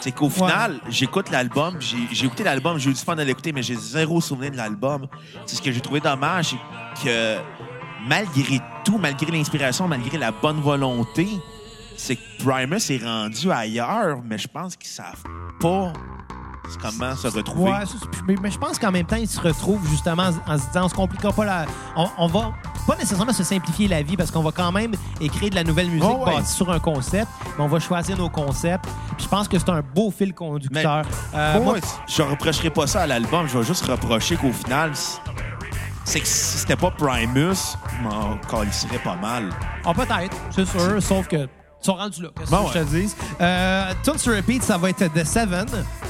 C'est 0.00 0.10
qu'au 0.12 0.28
final, 0.28 0.80
j'écoute 0.88 1.30
l'album, 1.30 1.76
j'ai 1.80 2.26
écouté 2.26 2.42
l'album, 2.42 2.78
j'ai 2.78 2.90
eu 2.90 2.94
du 2.94 3.00
fun 3.00 3.16
à 3.16 3.24
l'écouter, 3.24 3.52
mais 3.52 3.62
j'ai 3.62 3.76
zéro 3.76 4.20
souvenir 4.20 4.50
de 4.50 4.56
l'album. 4.56 5.06
C'est 5.46 5.56
ce 5.56 5.62
que 5.62 5.70
j'ai 5.70 5.80
trouvé 5.80 6.00
dommage, 6.00 6.56
que 7.02 7.36
malgré 8.08 8.60
tout, 8.84 8.98
malgré 8.98 9.30
l'inspiration, 9.30 9.86
malgré 9.86 10.18
la 10.18 10.32
bonne 10.32 10.60
volonté, 10.60 11.28
c'est 11.96 12.16
que 12.16 12.22
Primus 12.44 12.90
est 12.90 13.04
rendu 13.04 13.50
ailleurs, 13.50 14.18
mais 14.24 14.38
je 14.38 14.48
pense 14.48 14.76
qu'ils 14.76 14.90
savent 14.90 15.22
pas 15.60 15.92
comment 16.80 17.14
se 17.14 17.28
retrouver. 17.28 17.70
Ouais, 17.70 17.84
mais, 18.26 18.34
mais 18.42 18.50
je 18.50 18.58
pense 18.58 18.78
qu'en 18.78 18.90
même 18.90 19.06
temps, 19.06 19.16
ils 19.16 19.28
se 19.28 19.40
retrouvent 19.40 19.86
justement 19.88 20.30
en, 20.46 20.52
en 20.54 20.58
se 20.58 20.66
disant 20.68 20.84
on 20.86 20.88
se 20.88 20.94
compliquera 20.94 21.32
pas 21.32 21.44
la. 21.44 21.66
On, 21.96 22.08
on 22.18 22.26
va 22.26 22.52
pas 22.86 22.96
nécessairement 22.96 23.32
se 23.32 23.42
simplifier 23.44 23.88
la 23.88 24.02
vie 24.02 24.16
parce 24.16 24.30
qu'on 24.30 24.42
va 24.42 24.50
quand 24.50 24.72
même 24.72 24.92
écrire 25.20 25.50
de 25.50 25.54
la 25.54 25.64
nouvelle 25.64 25.88
musique 25.88 26.04
Oh, 26.10 26.24
ouais. 26.26 26.34
bâtie 26.36 26.52
sur 26.52 26.70
un 26.70 26.78
concept, 26.80 27.28
mais 27.56 27.64
on 27.64 27.68
va 27.68 27.80
choisir 27.80 28.16
nos 28.18 28.28
concepts. 28.28 28.84
Puis 29.16 29.24
je 29.24 29.28
pense 29.28 29.46
que 29.48 29.58
c'est 29.58 29.70
un 29.70 29.80
beau 29.82 30.10
fil 30.10 30.34
conducteur. 30.34 31.02
Euh, 31.34 31.54
Moi, 31.54 31.64
moi, 31.64 31.76
je 32.08 32.22
reprocherai 32.22 32.70
pas 32.70 32.86
ça 32.86 33.02
à 33.02 33.06
l'album, 33.06 33.46
je 33.46 33.56
vais 33.58 33.64
juste 33.64 33.84
reprocher 33.86 34.36
qu'au 34.36 34.52
final, 34.52 34.92
c'est 36.04 36.20
que 36.20 36.26
si 36.26 36.58
c'était 36.58 36.76
pas 36.76 36.90
Primus, 36.90 37.76
je 37.98 38.02
m'en 38.02 38.36
pas 39.02 39.16
mal. 39.16 39.50
Ah, 39.84 39.94
peut-être, 39.94 40.36
c'est 40.50 40.66
sûr, 40.66 41.02
sauf 41.02 41.26
que. 41.28 41.48
Ils 41.84 41.88
sont 41.88 41.96
rendus 41.96 42.22
là, 42.22 42.30
qu'est-ce 42.34 42.50
que 42.50 42.56
Bon, 42.56 42.66
je 42.68 42.78
te 42.78 42.84
dise. 42.84 43.14
Euh, 43.42 43.92
Tunes 44.02 44.14
to 44.14 44.30
Repeat, 44.30 44.62
ça 44.62 44.78
va 44.78 44.88
être 44.88 45.12
The 45.12 45.22
Seven, 45.22 45.66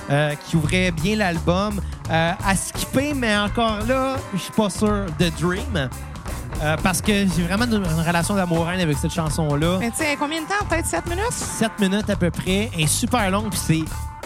euh, 0.08 0.34
qui 0.46 0.54
ouvrait 0.54 0.92
bien 0.92 1.16
l'album. 1.16 1.80
Euh, 2.12 2.32
à 2.46 2.54
skipper, 2.54 3.12
mais 3.12 3.36
encore 3.36 3.80
là, 3.88 4.14
je 4.34 4.38
suis 4.38 4.52
pas 4.52 4.70
sûr. 4.70 5.06
The 5.18 5.32
Dream. 5.40 5.88
Euh, 6.62 6.76
parce 6.82 7.00
que 7.02 7.12
j'ai 7.12 7.42
vraiment 7.42 7.64
une, 7.64 7.74
une 7.84 8.06
relation 8.06 8.34
d'amour-haine 8.34 8.80
avec 8.80 8.96
cette 8.98 9.12
chanson-là. 9.12 9.78
Mais 9.80 9.90
tu 9.90 9.98
sais, 9.98 10.16
combien 10.18 10.40
de 10.42 10.46
temps? 10.46 10.64
Peut-être 10.68 10.86
7 10.86 11.06
minutes? 11.06 11.32
7 11.32 11.72
minutes 11.80 12.08
à 12.10 12.16
peu 12.16 12.30
près. 12.30 12.70
Elle 12.74 12.82
est 12.82 12.86
super 12.86 13.30
longue, 13.30 13.50
puis 13.50 13.58
c'est, 13.58 13.82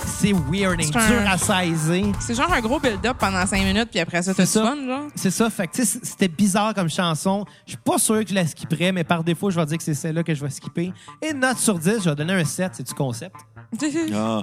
c'est 0.06 0.32
weird, 0.32 0.80
C'est 0.80 0.90
dur 0.92 1.28
à 1.28 1.38
saisir. 1.38 2.06
C'est 2.20 2.34
genre 2.34 2.52
un 2.52 2.60
gros 2.60 2.78
build-up 2.78 3.16
pendant 3.18 3.44
5 3.46 3.62
minutes, 3.64 3.88
puis 3.90 4.00
après 4.00 4.22
ça, 4.22 4.34
t'as 4.34 4.46
ça. 4.46 4.62
fun, 4.62 4.76
genre? 4.86 5.08
C'est 5.14 5.30
ça, 5.30 5.50
fait 5.50 5.66
que 5.66 5.72
tu 5.76 5.84
sais, 5.84 5.98
c'était 6.02 6.28
bizarre 6.28 6.74
comme 6.74 6.88
chanson. 6.90 7.44
Je 7.66 7.72
suis 7.72 7.80
pas 7.82 7.98
sûr 7.98 8.22
que 8.22 8.28
je 8.28 8.34
la 8.34 8.46
skipperais, 8.46 8.92
mais 8.92 9.04
par 9.04 9.24
défaut, 9.24 9.50
je 9.50 9.58
vais 9.58 9.66
dire 9.66 9.78
que 9.78 9.84
c'est 9.84 9.94
celle-là 9.94 10.22
que 10.22 10.34
je 10.34 10.44
vais 10.44 10.50
skipper. 10.50 10.92
Et 11.22 11.30
une 11.30 11.40
note 11.40 11.58
sur 11.58 11.78
10, 11.78 12.02
je 12.04 12.10
vais 12.10 12.16
donner 12.16 12.34
un 12.34 12.44
7, 12.44 12.72
c'est 12.74 12.86
du 12.86 12.94
concept. 12.94 13.36
Ah. 14.14 14.42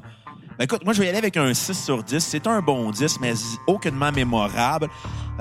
Ben 0.57 0.63
écoute, 0.63 0.85
moi, 0.85 0.93
je 0.93 0.99
vais 0.99 1.07
y 1.07 1.09
aller 1.09 1.17
avec 1.17 1.35
un 1.35 1.53
6 1.53 1.73
sur 1.83 2.01
10. 2.01 2.19
C'est 2.19 2.47
un 2.47 2.61
bon 2.61 2.89
10, 2.89 3.19
mais 3.19 3.33
aucunement 3.67 4.11
mémorable. 4.13 4.87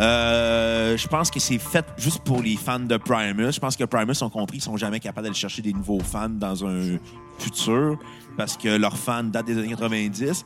Euh, 0.00 0.96
je 0.96 1.06
pense 1.06 1.30
que 1.30 1.38
c'est 1.38 1.58
fait 1.58 1.86
juste 1.96 2.24
pour 2.24 2.42
les 2.42 2.56
fans 2.56 2.80
de 2.80 2.96
Primus. 2.96 3.52
Je 3.52 3.60
pense 3.60 3.76
que 3.76 3.84
Primus 3.84 4.20
ont 4.22 4.30
compris 4.30 4.58
qu'ils 4.58 4.64
sont 4.64 4.76
jamais 4.76 4.98
capables 4.98 5.26
d'aller 5.26 5.38
chercher 5.38 5.62
des 5.62 5.72
nouveaux 5.72 6.00
fans 6.00 6.28
dans 6.28 6.66
un 6.66 6.98
futur 7.38 7.96
parce 8.36 8.56
que 8.56 8.76
leurs 8.76 8.98
fans 8.98 9.22
datent 9.22 9.46
des 9.46 9.56
années 9.56 9.68
90. 9.68 10.44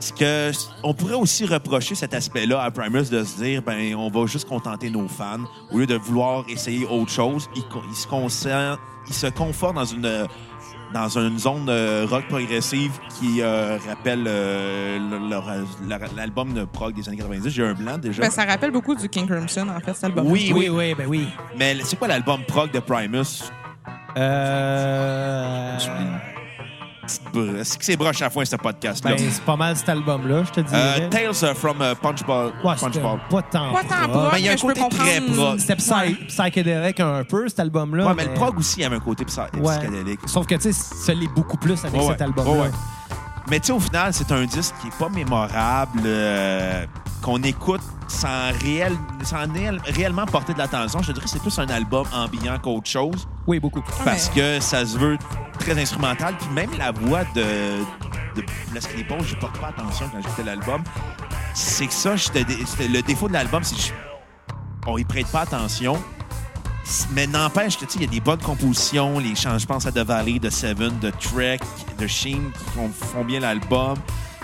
ce 0.00 0.12
que 0.12 0.52
on 0.82 0.92
pourrait 0.92 1.14
aussi 1.14 1.46
reprocher 1.46 1.94
cet 1.94 2.12
aspect-là 2.12 2.62
à 2.62 2.70
Primus 2.70 3.08
de 3.10 3.24
se 3.24 3.36
dire 3.42 3.62
ben 3.62 3.94
on 3.94 4.10
va 4.10 4.26
juste 4.26 4.46
contenter 4.46 4.90
nos 4.90 5.08
fans 5.08 5.44
au 5.70 5.78
lieu 5.78 5.86
de 5.86 5.94
vouloir 5.94 6.44
essayer 6.48 6.84
autre 6.84 7.10
chose. 7.10 7.48
Ils, 7.56 7.62
ils 7.88 7.96
se 7.96 8.06
concentrent, 8.06 8.82
ils 9.08 9.14
se 9.14 9.28
confortent 9.28 9.76
dans 9.76 9.84
une 9.86 10.26
dans 10.94 11.18
une 11.18 11.38
zone 11.38 11.66
euh, 11.68 12.06
rock 12.08 12.28
progressive 12.28 12.92
qui 13.18 13.42
euh, 13.42 13.76
rappelle 13.86 14.24
euh, 14.28 14.98
l'album 16.16 16.54
de 16.54 16.64
prog 16.64 16.94
des 16.94 17.06
années 17.08 17.16
90. 17.16 17.50
J'ai 17.50 17.64
un 17.64 17.74
blanc 17.74 17.98
déjà. 17.98 18.22
Ben, 18.22 18.30
ça 18.30 18.44
rappelle 18.44 18.70
beaucoup 18.70 18.94
du 18.94 19.08
King 19.08 19.26
Crimson, 19.26 19.66
en 19.68 19.80
fait, 19.80 19.92
cet 19.92 20.04
album. 20.04 20.30
Oui, 20.30 20.52
Oui, 20.54 20.68
oui, 20.68 20.94
ben 20.94 21.06
oui. 21.08 21.26
Mais 21.58 21.76
c'est 21.82 21.96
quoi 21.98 22.08
l'album 22.08 22.42
prog 22.44 22.70
de 22.70 22.78
Primus? 22.78 23.42
Euh... 24.16 25.76
Petite 27.06 27.64
C'est 27.64 27.78
que 27.78 27.84
c'est 27.84 27.96
broche 27.96 28.22
à 28.22 28.30
foin, 28.30 28.44
ce 28.44 28.56
podcast-là? 28.56 29.14
Ben, 29.14 29.18
c'est 29.30 29.42
pas 29.42 29.56
mal 29.56 29.76
cet 29.76 29.88
album-là, 29.88 30.44
je 30.44 30.50
te 30.50 30.60
dirais. 30.60 31.02
Euh, 31.02 31.08
Tales 31.08 31.54
from 31.54 31.80
euh, 31.80 31.94
Punchball. 31.94 32.52
Ouais, 32.64 32.74
Punchball. 32.80 33.18
pas 33.30 33.42
tant 33.42 33.72
Pas 33.72 33.82
tant 33.82 34.08
prog. 34.08 34.30
Ben, 34.32 34.38
il 34.38 34.44
y 34.44 34.48
a 34.48 34.52
un 34.52 34.54
mais 34.54 34.60
côté 34.60 34.96
très 34.96 35.20
prog. 35.20 35.58
C'était 35.58 35.76
psy- 35.76 36.24
psychédélique 36.28 37.00
un 37.00 37.24
peu, 37.24 37.48
cet 37.48 37.60
album-là. 37.60 38.06
Ouais, 38.06 38.14
mais 38.16 38.24
le 38.26 38.34
prog 38.34 38.58
aussi, 38.58 38.78
il 38.78 38.82
y 38.82 38.84
avait 38.86 38.96
un 38.96 39.00
côté 39.00 39.24
psy- 39.24 39.40
Ouais. 39.60 39.78
psychédélique. 39.78 40.20
Sauf 40.26 40.46
que, 40.46 40.54
tu 40.54 40.60
sais, 40.62 40.72
ça 40.72 41.12
l'est 41.14 41.32
beaucoup 41.34 41.56
plus 41.56 41.84
avec 41.84 42.00
Ouais, 42.00 42.08
cet 42.08 42.18
ouais. 42.18 42.22
album-là. 42.22 42.50
Ouais, 42.52 42.60
ouais. 42.62 42.70
Mais 43.50 43.60
tu 43.60 43.66
sais, 43.66 43.72
au 43.72 43.80
final, 43.80 44.12
c'est 44.14 44.32
un 44.32 44.44
disque 44.46 44.74
qui 44.80 44.88
est 44.88 44.98
pas 44.98 45.08
mémorable, 45.10 46.00
euh, 46.06 46.86
qu'on 47.20 47.42
écoute 47.42 47.82
sans, 48.08 48.50
réel, 48.62 48.92
sans 49.22 49.46
réel- 49.52 49.80
réellement 49.86 50.24
porter 50.26 50.54
de 50.54 50.58
l'attention. 50.58 51.00
Je 51.02 51.08
te 51.08 51.12
dirais 51.12 51.24
que 51.24 51.30
c'est 51.30 51.40
plus 51.42 51.58
un 51.58 51.68
album 51.68 52.06
ambiant 52.14 52.58
qu'autre 52.58 52.88
chose, 52.88 53.28
Oui, 53.46 53.60
beaucoup. 53.60 53.82
parce 54.04 54.28
que 54.30 54.60
ça 54.60 54.84
se 54.86 54.96
veut 54.96 55.18
très 55.58 55.80
instrumental. 55.80 56.34
Puis 56.38 56.48
même 56.50 56.70
la 56.78 56.92
voix 56.92 57.24
de, 57.34 57.80
de 58.36 58.42
Les 58.72 58.80
Claypool, 58.80 59.22
je 59.24 59.34
porte 59.36 59.58
pas 59.58 59.68
attention 59.68 60.08
quand 60.12 60.20
j'écoutais 60.20 60.44
l'album. 60.44 60.82
C'est 61.54 61.86
que 61.86 61.92
ça, 61.92 62.14
le 62.14 63.00
défaut 63.02 63.28
de 63.28 63.32
l'album, 63.32 63.62
c'est 63.62 63.92
qu'on 64.84 64.98
y 64.98 65.04
prête 65.04 65.28
pas 65.28 65.42
attention. 65.42 66.02
Mais 67.12 67.26
n'empêche 67.26 67.78
que, 67.78 67.86
tu 67.86 67.92
sais, 67.92 67.98
il 67.98 68.02
y 68.02 68.08
a 68.08 68.10
des 68.10 68.20
bonnes 68.20 68.42
compositions. 68.42 69.18
Les 69.18 69.34
chants, 69.34 69.58
je 69.58 69.66
pense 69.66 69.86
à 69.86 69.92
The 69.92 70.00
Valley, 70.00 70.38
de 70.38 70.50
Seven, 70.50 70.98
de 70.98 71.10
Trek, 71.10 71.60
de 71.98 72.06
Sheen 72.06 72.50
qui 72.52 72.64
font, 72.74 72.90
font 72.90 73.24
bien 73.24 73.40
l'album. 73.40 73.96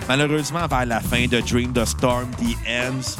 Malheureusement, 0.07 0.65
vers 0.67 0.85
la 0.85 0.99
fin 1.01 1.27
de 1.27 1.39
Dream, 1.41 1.71
The 1.73 1.85
Storm, 1.85 2.27
The 2.31 2.57
Ends, 2.67 3.17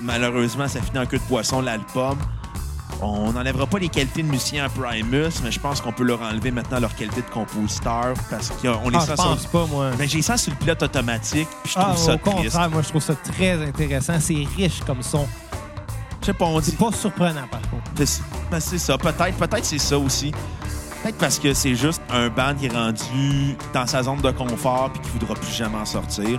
malheureusement, 0.00 0.68
ça 0.68 0.80
finit 0.80 1.00
en 1.00 1.06
queue 1.06 1.18
de 1.18 1.22
poisson, 1.24 1.60
l'album. 1.60 2.16
On 3.02 3.32
n'enlèvera 3.32 3.66
pas 3.66 3.78
les 3.78 3.88
qualités 3.88 4.22
de 4.22 4.28
musicien 4.28 4.64
à 4.64 4.68
Primus, 4.68 5.30
mais 5.42 5.50
je 5.50 5.58
pense 5.58 5.80
qu'on 5.80 5.92
peut 5.92 6.02
leur 6.04 6.20
enlever 6.20 6.50
maintenant 6.50 6.80
leur 6.80 6.94
qualité 6.94 7.22
de 7.22 7.30
compositeur 7.30 8.12
parce 8.28 8.50
qu'on 8.50 8.88
les 8.90 8.96
Ah, 8.98 9.00
sent 9.00 9.12
je 9.12 9.14
sur- 9.16 9.24
pense 9.24 9.46
pas, 9.46 9.66
moi. 9.66 9.90
Ben, 9.96 10.08
j'ai 10.08 10.20
sens 10.22 10.42
sur 10.42 10.52
le 10.52 10.58
pilote 10.58 10.82
automatique, 10.82 11.48
puis 11.62 11.72
je 11.72 11.78
Ah, 11.78 11.84
trouve 11.84 11.96
ça 11.96 12.14
au 12.14 12.16
triste. 12.18 12.36
contraire, 12.52 12.70
moi, 12.70 12.82
je 12.82 12.88
trouve 12.90 13.02
ça 13.02 13.14
très 13.14 13.52
intéressant. 13.66 14.14
C'est 14.20 14.46
riche 14.56 14.80
comme 14.86 15.02
son. 15.02 15.26
Je 16.20 16.26
sais 16.26 16.34
pas, 16.34 16.44
on 16.44 16.60
dit 16.60 16.70
C'est 16.70 16.76
pas 16.78 16.92
surprenant, 16.92 17.46
par 17.50 17.62
contre. 17.62 17.84
C'est 18.04 18.22
ben, 18.50 18.60
c'est 18.60 18.78
ça, 18.78 18.98
peut-être. 18.98 19.36
Peut-être 19.38 19.64
c'est 19.64 19.78
ça 19.78 19.98
aussi. 19.98 20.32
Peut-être 21.02 21.16
parce 21.16 21.38
que 21.38 21.54
c'est 21.54 21.74
juste 21.74 22.02
un 22.10 22.28
band 22.28 22.54
qui 22.54 22.66
est 22.66 22.74
rendu 22.76 23.56
dans 23.72 23.86
sa 23.86 24.02
zone 24.02 24.20
de 24.20 24.30
confort 24.32 24.90
puis 24.92 25.00
qui 25.00 25.08
voudra 25.18 25.34
plus 25.34 25.50
jamais 25.54 25.78
en 25.78 25.86
sortir. 25.86 26.38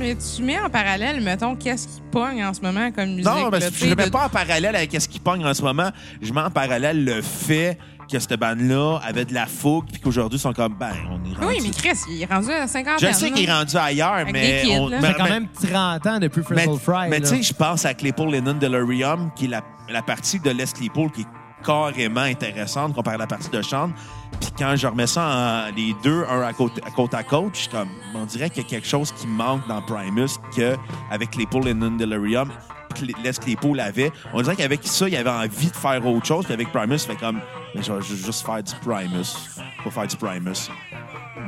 Mais 0.00 0.16
tu 0.16 0.42
mets 0.42 0.58
en 0.58 0.70
parallèle, 0.70 1.20
mettons, 1.20 1.54
qu'est-ce 1.54 1.86
qui 1.86 2.00
pogne 2.10 2.42
en 2.42 2.54
ce 2.54 2.62
moment 2.62 2.90
comme 2.90 3.10
musique? 3.10 3.26
non, 3.26 3.50
là, 3.50 3.58
je 3.72 3.84
ne 3.86 3.94
mets 3.94 4.06
de- 4.06 4.10
pas 4.10 4.24
en 4.26 4.28
parallèle 4.30 4.74
avec 4.74 4.98
ce 4.98 5.06
qui 5.06 5.20
pogne 5.20 5.44
en 5.44 5.52
ce 5.52 5.60
moment. 5.62 5.90
Je 6.22 6.32
mets 6.32 6.40
en 6.40 6.50
parallèle 6.50 7.04
le 7.04 7.20
fait 7.20 7.76
que 8.10 8.18
cette 8.18 8.40
band-là 8.40 8.98
avait 9.04 9.26
de 9.26 9.34
la 9.34 9.44
fougue 9.46 9.84
puis 9.92 10.00
qu'aujourd'hui, 10.00 10.38
ils 10.38 10.42
sont 10.42 10.52
comme, 10.54 10.74
ben, 10.74 10.90
on 11.10 11.22
est 11.30 11.34
rendu... 11.34 11.46
Oui, 11.46 11.58
mais 11.62 11.70
Chris, 11.70 11.98
il 12.08 12.22
est 12.22 12.26
rendu 12.32 12.50
à 12.50 12.66
50 12.66 12.94
Je 13.00 13.12
sais 13.12 13.30
qu'il 13.30 13.48
est 13.48 13.52
rendu 13.52 13.76
ailleurs, 13.76 14.14
Avec 14.14 14.32
mais... 14.32 14.62
kids, 14.64 14.72
on- 14.78 14.88
là. 14.88 14.98
mais- 15.02 15.14
quand 15.14 15.24
mais- 15.24 15.30
même 15.30 15.48
30 15.52 16.06
ans 16.06 16.18
depuis 16.18 16.42
Mais, 16.50 16.62
Frizzle 16.64 16.80
Fry. 16.80 17.08
mais 17.10 17.20
tu 17.20 17.26
sais, 17.26 17.42
je 17.42 17.52
pense 17.52 17.84
à 17.84 17.92
Claypool 17.94 18.30
Lennon 18.30 18.54
Delirium, 18.54 19.30
qui 19.36 19.44
est 19.44 19.48
la, 19.48 19.60
la 19.90 20.02
partie 20.02 20.40
de 20.40 20.50
Les 20.50 20.64
Claypool 20.66 21.10
qui 21.12 21.20
est 21.20 21.26
carrément 21.64 22.20
intéressante 22.22 22.94
comparée 22.94 23.16
à 23.16 23.18
la 23.18 23.26
partie 23.26 23.50
de 23.50 23.62
Sean. 23.62 23.90
Puis 24.40 24.50
quand 24.58 24.74
je 24.76 24.86
remets 24.86 25.06
ça 25.06 25.66
les 25.76 25.94
deux, 26.02 26.24
un 26.30 26.40
à 26.42 26.52
côte 26.52 27.14
à 27.14 27.22
côte, 27.22 27.58
je 27.58 27.68
comme, 27.68 27.88
on 28.14 28.24
dirait 28.24 28.48
qu'il 28.50 28.62
y 28.62 28.66
a 28.66 28.68
quelque 28.68 28.86
chose 28.86 29.12
qui 29.12 29.26
manque 29.26 29.66
dans 29.68 29.82
Primus 29.82 30.28
que 30.56 30.76
avec 31.10 31.30
Claypool 31.30 31.64
Lennon 31.64 31.92
Delirium, 31.96 32.50
Cl- 32.94 33.14
Les 33.22 33.32
Claypool 33.32 33.78
avait. 33.80 34.10
On 34.32 34.42
dirait 34.42 34.56
qu'avec 34.56 34.80
ça, 34.84 35.08
il 35.08 35.16
avait 35.16 35.30
envie 35.30 35.70
de 35.70 35.76
faire 35.76 36.04
autre 36.06 36.26
chose. 36.26 36.44
Puis 36.44 36.54
avec 36.54 36.72
Primus, 36.72 36.94
il 36.96 37.00
fait 37.00 37.16
comme, 37.16 37.40
je 37.74 37.92
vais 37.92 38.02
ju- 38.02 38.16
juste 38.16 38.44
faire 38.44 38.62
du 38.62 38.72
Primus. 38.84 39.36
Faut 39.84 39.90
faire 39.90 40.06
du 40.06 40.16
Primus. 40.16 40.70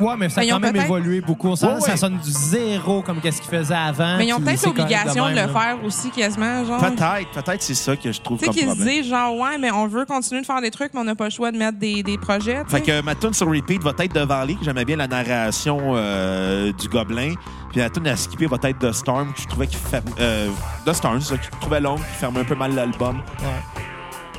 Ouais, 0.00 0.14
mais 0.18 0.28
ça 0.28 0.40
a 0.40 0.44
ils 0.44 0.50
quand 0.50 0.56
ont 0.56 0.60
même 0.60 0.72
peut-être- 0.72 0.84
évolué 0.86 1.20
beaucoup. 1.20 1.48
On 1.48 1.56
sent 1.56 1.66
Ouais, 1.66 1.80
ça 1.80 1.96
sonne 1.96 2.18
du 2.18 2.30
zéro 2.30 3.02
comme 3.02 3.20
qu'est-ce 3.20 3.40
qu'ils 3.40 3.50
faisaient 3.50 3.74
avant. 3.74 4.16
Mais 4.18 4.26
ils 4.26 4.32
ont 4.32 4.40
peut-être 4.40 4.64
l'obligation 4.66 5.26
de 5.28 5.34
le 5.34 5.48
faire 5.48 5.76
aussi, 5.84 6.10
quasiment. 6.10 6.64
Genre. 6.64 6.78
Peut-être, 6.80 7.30
peut-être 7.42 7.62
c'est 7.62 7.74
ça 7.74 7.96
que 7.96 8.10
je 8.12 8.20
trouve 8.20 8.38
Tu 8.38 8.44
sais, 8.44 8.50
comme 8.50 8.74
qu'ils 8.74 8.82
se 8.84 8.88
disent, 8.88 9.08
genre, 9.08 9.36
ouais, 9.36 9.58
mais 9.58 9.70
on 9.70 9.86
veut 9.86 10.04
continuer 10.04 10.40
de 10.40 10.46
faire 10.46 10.60
des 10.60 10.70
trucs, 10.70 10.92
mais 10.94 11.00
on 11.00 11.04
n'a 11.04 11.14
pas 11.14 11.24
le 11.24 11.30
choix 11.30 11.52
de 11.52 11.58
mettre 11.58 11.78
des, 11.78 12.02
des 12.02 12.18
projets. 12.18 12.62
Fait 12.68 12.80
que 12.80 13.00
ma 13.02 13.14
tune 13.14 13.34
sur 13.34 13.48
repeat 13.48 13.82
va 13.82 13.92
être 13.98 14.14
de 14.14 14.20
Valley, 14.20 14.54
que 14.54 14.64
j'aimais 14.64 14.84
bien 14.84 14.96
la 14.96 15.06
narration 15.08 15.78
euh, 15.94 16.72
du 16.72 16.88
gobelin. 16.88 17.34
Puis 17.70 17.80
la 17.80 17.88
tune 17.90 18.06
à 18.06 18.16
skipper 18.16 18.46
va 18.46 18.58
être 18.64 18.80
de 18.80 18.92
Storm, 18.92 19.32
que 19.32 19.40
je 19.40 19.46
trouvais 19.48 19.66
qu'il 19.66 19.78
ferme... 19.78 20.04
Euh, 20.20 20.48
The 20.84 20.92
Storm, 20.92 21.20
ça, 21.20 21.36
que 21.36 21.44
je 21.44 21.50
trouvais 21.60 21.80
longue, 21.80 21.98
qui 22.00 22.18
ferme 22.18 22.36
un 22.36 22.44
peu 22.44 22.54
mal 22.54 22.74
l'album. 22.74 23.16
Ouais. 23.40 23.82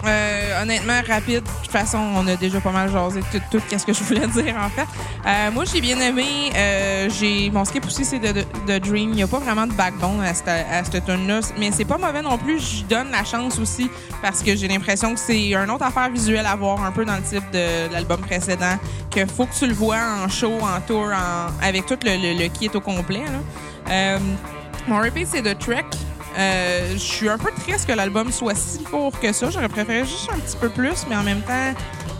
Euh, 0.06 0.62
honnêtement, 0.62 1.00
rapide. 1.08 1.44
De 1.44 1.50
toute 1.62 1.72
façon, 1.72 1.98
on 2.16 2.28
a 2.28 2.36
déjà 2.36 2.60
pas 2.60 2.72
mal 2.72 2.92
jasé 2.92 3.22
tout, 3.32 3.40
tout 3.50 3.62
ce 3.70 3.86
que 3.86 3.94
je 3.94 4.04
voulais 4.04 4.28
dire, 4.44 4.56
en 4.58 4.70
fait. 4.70 4.86
Euh, 5.26 5.52
moi, 5.52 5.64
j'ai 5.66 5.80
bien 5.80 5.98
aimé. 6.00 6.52
Euh, 6.56 7.10
j'ai 7.10 7.50
Mon 7.50 7.64
skip 7.64 7.86
aussi, 7.86 8.04
c'est 8.04 8.20
de, 8.20 8.32
de, 8.34 8.44
de 8.68 8.78
Dream. 8.80 9.10
Il 9.12 9.16
n'y 9.16 9.24
a 9.24 9.28
pas 9.28 9.40
vraiment 9.40 9.66
de 9.66 9.74
backbone 9.74 10.22
à 10.22 10.34
cette, 10.34 10.48
à 10.50 10.84
cette 10.84 11.06
tune-là. 11.06 11.40
Mais 11.58 11.72
c'est 11.72 11.86
pas 11.86 11.98
mauvais 11.98 12.22
non 12.22 12.38
plus. 12.38 12.60
Je 12.60 12.84
donne 12.84 13.12
la 13.12 13.24
chance 13.24 13.58
aussi 13.60 13.90
parce 14.22 14.44
que 14.44 14.56
j'ai 14.56 14.68
l'impression 14.68 15.14
que 15.14 15.20
c'est 15.20 15.50
une 15.52 15.70
autre 15.72 15.86
affaire 15.86 16.10
visuelle 16.10 16.46
à 16.46 16.56
voir 16.56 16.84
un 16.84 16.92
peu 16.92 17.06
dans 17.06 17.16
le 17.16 17.22
type 17.22 17.50
de 17.52 17.92
l'album 17.92 18.20
précédent. 18.22 18.78
Que 19.10 19.26
faut 19.26 19.46
que 19.46 19.54
tu 19.58 19.68
le 19.68 19.74
vois 19.74 20.00
en 20.24 20.28
show, 20.28 20.52
en 20.62 20.82
tour, 20.82 21.06
en- 21.14 21.66
avec 21.66 21.86
tout 21.86 21.98
le, 22.04 22.12
le, 22.12 22.44
le 22.44 22.48
kit 22.50 22.70
au 22.74 22.82
complet. 22.82 23.24
là. 23.24 23.92
Euh, 23.92 24.20
mon 24.88 25.00
repeat, 25.00 25.28
c'est 25.32 25.42
de 25.42 25.54
Trek. 25.54 25.86
Euh, 26.38 26.94
je 26.94 26.98
suis 26.98 27.30
un 27.30 27.38
peu 27.38 27.52
triste 27.52 27.86
que 27.88 27.94
l'album 27.94 28.32
soit 28.32 28.56
si 28.56 28.84
court 28.84 29.18
que 29.20 29.32
ça. 29.32 29.50
J'aurais 29.52 29.70
préféré 29.70 30.06
juste 30.06 30.30
un 30.34 30.40
petit 30.40 30.58
peu 30.58 30.70
plus, 30.70 31.06
mais 31.10 31.16
en 31.16 31.24
même 31.24 31.42
temps, 31.42 31.74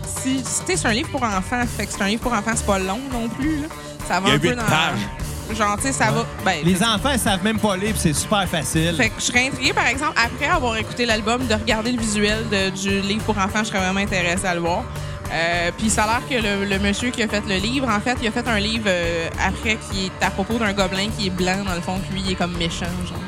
si, 0.06 0.38
si 0.44 0.60
tu 0.60 0.66
sais, 0.66 0.76
c'est 0.76 0.88
un 0.88 0.92
livre 0.92 1.08
pour 1.10 1.22
enfants, 1.22 1.62
fait 1.76 1.86
que 1.86 1.92
c'est 1.92 2.02
un 2.02 2.06
livre 2.08 2.22
pour 2.22 2.32
enfants, 2.32 2.52
c'est 2.54 2.66
pas 2.66 2.78
long 2.78 3.00
non 3.12 3.28
plus. 3.28 3.56
là. 3.62 3.68
Ça 4.06 4.20
va 4.20 4.28
Il 4.28 4.30
y 4.30 4.32
a 4.32 4.36
un 4.36 4.38
peu 4.38 4.54
dans. 4.54 4.62
pages. 4.66 5.56
Genre, 5.58 5.76
tu 5.76 5.82
sais, 5.82 5.92
ça 5.92 6.10
va. 6.10 6.24
Ben, 6.44 6.60
Les 6.64 6.82
enfants, 6.82 7.10
ils 7.12 7.18
savent 7.18 7.42
même 7.44 7.58
pas 7.58 7.76
lire, 7.76 7.90
puis 7.90 7.98
c'est 8.00 8.14
super 8.14 8.48
facile. 8.48 8.94
fait 8.96 9.08
que 9.10 9.14
je 9.18 9.24
serais 9.24 9.46
intriguée, 9.48 9.72
par 9.74 9.86
exemple, 9.88 10.14
après 10.16 10.46
avoir 10.46 10.76
écouté 10.76 11.04
l'album, 11.04 11.46
de 11.46 11.54
regarder 11.54 11.92
le 11.92 12.00
visuel 12.00 12.38
de- 12.50 12.70
du 12.70 13.00
livre 13.00 13.22
pour 13.24 13.36
enfants, 13.36 13.58
je 13.60 13.64
serais 13.64 13.80
vraiment 13.80 14.00
intéressée 14.00 14.46
à 14.46 14.54
le 14.54 14.60
voir. 14.60 14.84
Euh, 15.32 15.70
puis 15.76 15.90
ça 15.90 16.04
a 16.04 16.06
l'air 16.06 16.28
que 16.28 16.34
le, 16.46 16.64
le 16.64 16.78
monsieur 16.78 17.10
qui 17.10 17.22
a 17.22 17.28
fait 17.28 17.42
le 17.46 17.56
livre, 17.56 17.88
en 17.88 18.00
fait, 18.00 18.16
il 18.22 18.28
a 18.28 18.30
fait 18.30 18.46
un 18.48 18.58
livre 18.58 18.84
euh, 18.86 19.28
après 19.46 19.76
qui 19.90 20.06
est 20.06 20.24
à 20.24 20.30
propos 20.30 20.54
d'un 20.58 20.72
gobelin 20.72 21.08
qui 21.18 21.26
est 21.26 21.30
blanc, 21.30 21.62
dans 21.66 21.74
le 21.74 21.80
fond, 21.80 21.98
que 22.08 22.12
lui, 22.14 22.22
il 22.24 22.32
est 22.32 22.36
comme 22.36 22.56
méchant, 22.56 22.86
genre. 23.06 23.18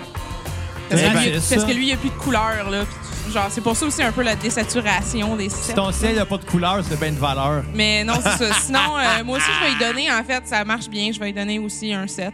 Parce, 0.89 1.01
C'est 1.01 1.09
que, 1.09 1.13
lui, 1.13 1.19
raciste, 1.35 1.51
parce 1.51 1.61
ça. 1.63 1.67
que 1.69 1.73
lui, 1.73 1.83
il 1.83 1.87
n'y 1.87 1.93
a 1.93 1.97
plus 1.97 2.09
de 2.11 2.15
couleur, 2.15 2.71
là. 2.71 2.85
Puis, 3.25 3.33
genre, 3.33 3.47
c'est 3.51 3.61
pour 3.61 3.77
ça 3.77 3.87
aussi 3.87 4.03
un 4.03 4.13
peu 4.13 4.23
la 4.23 4.37
désaturation 4.37 5.35
des 5.37 5.49
Si 5.49 5.57
sets. 5.57 5.75
ton 5.75 5.91
ciel 5.93 6.15
n'a 6.17 6.25
pas 6.27 6.39
de 6.39 6.45
couleur, 6.45 6.83
c'est 6.89 6.99
bien 6.99 7.11
de 7.13 7.19
valeur. 7.19 7.65
Mais 7.75 8.05
non, 8.05 8.15
c'est 8.23 8.47
ça. 8.49 8.55
Sinon, 8.61 8.97
euh, 8.97 9.25
moi 9.25 9.39
aussi, 9.39 9.51
je 9.61 9.65
vais 9.67 9.73
y 9.73 9.79
donner, 9.89 10.11
en 10.13 10.23
fait, 10.25 10.47
ça 10.47 10.65
marche 10.65 10.89
bien, 10.89 11.11
je 11.13 11.19
vais 11.19 11.31
y 11.31 11.33
donner 11.33 11.59
aussi 11.59 11.93
un 11.93 12.07
7. 12.07 12.33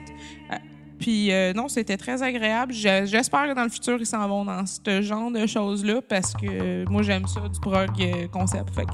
Euh, 0.52 0.56
Puis 1.00 1.32
euh, 1.32 1.52
non, 1.54 1.68
c'était 1.68 1.96
très 1.96 2.22
agréable. 2.22 2.72
Je- 2.74 3.06
J'espère 3.06 3.44
que 3.48 3.54
dans 3.54 3.64
le 3.64 3.70
futur, 3.70 3.96
ils 3.98 4.06
s'en 4.06 4.28
vont 4.28 4.44
dans 4.44 4.64
ce 4.66 5.00
genre 5.02 5.30
de 5.30 5.46
choses-là 5.46 6.00
parce 6.06 6.32
que 6.34 6.84
moi, 6.90 7.02
j'aime 7.02 7.26
ça, 7.26 7.40
du 7.48 7.58
prog 7.58 7.90
concept. 8.30 8.74
Fait 8.74 8.84
que... 8.84 8.90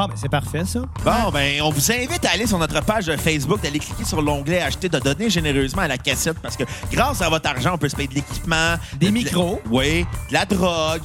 Bon, 0.00 0.06
ben 0.06 0.14
c'est 0.16 0.30
parfait, 0.30 0.64
ça. 0.64 0.80
Bon, 1.04 1.30
ben, 1.30 1.60
on 1.62 1.68
vous 1.68 1.92
invite 1.92 2.24
à 2.24 2.30
aller 2.30 2.46
sur 2.46 2.56
notre 2.58 2.82
page 2.82 3.04
de 3.04 3.16
Facebook, 3.18 3.60
d'aller 3.62 3.78
cliquer 3.78 4.04
sur 4.04 4.22
l'onglet 4.22 4.62
Acheter, 4.62 4.88
de 4.88 4.98
donner 4.98 5.28
généreusement 5.28 5.82
à 5.82 5.88
la 5.88 5.98
cassette 5.98 6.38
parce 6.40 6.56
que 6.56 6.64
grâce 6.90 7.20
à 7.20 7.28
votre 7.28 7.46
argent, 7.50 7.72
on 7.74 7.78
peut 7.78 7.88
se 7.90 7.96
payer 7.96 8.08
de 8.08 8.14
l'équipement. 8.14 8.76
Des 8.98 9.08
de- 9.08 9.12
micros. 9.12 9.60
Oui, 9.70 10.06
de 10.28 10.32
la 10.32 10.46
drogue, 10.46 11.02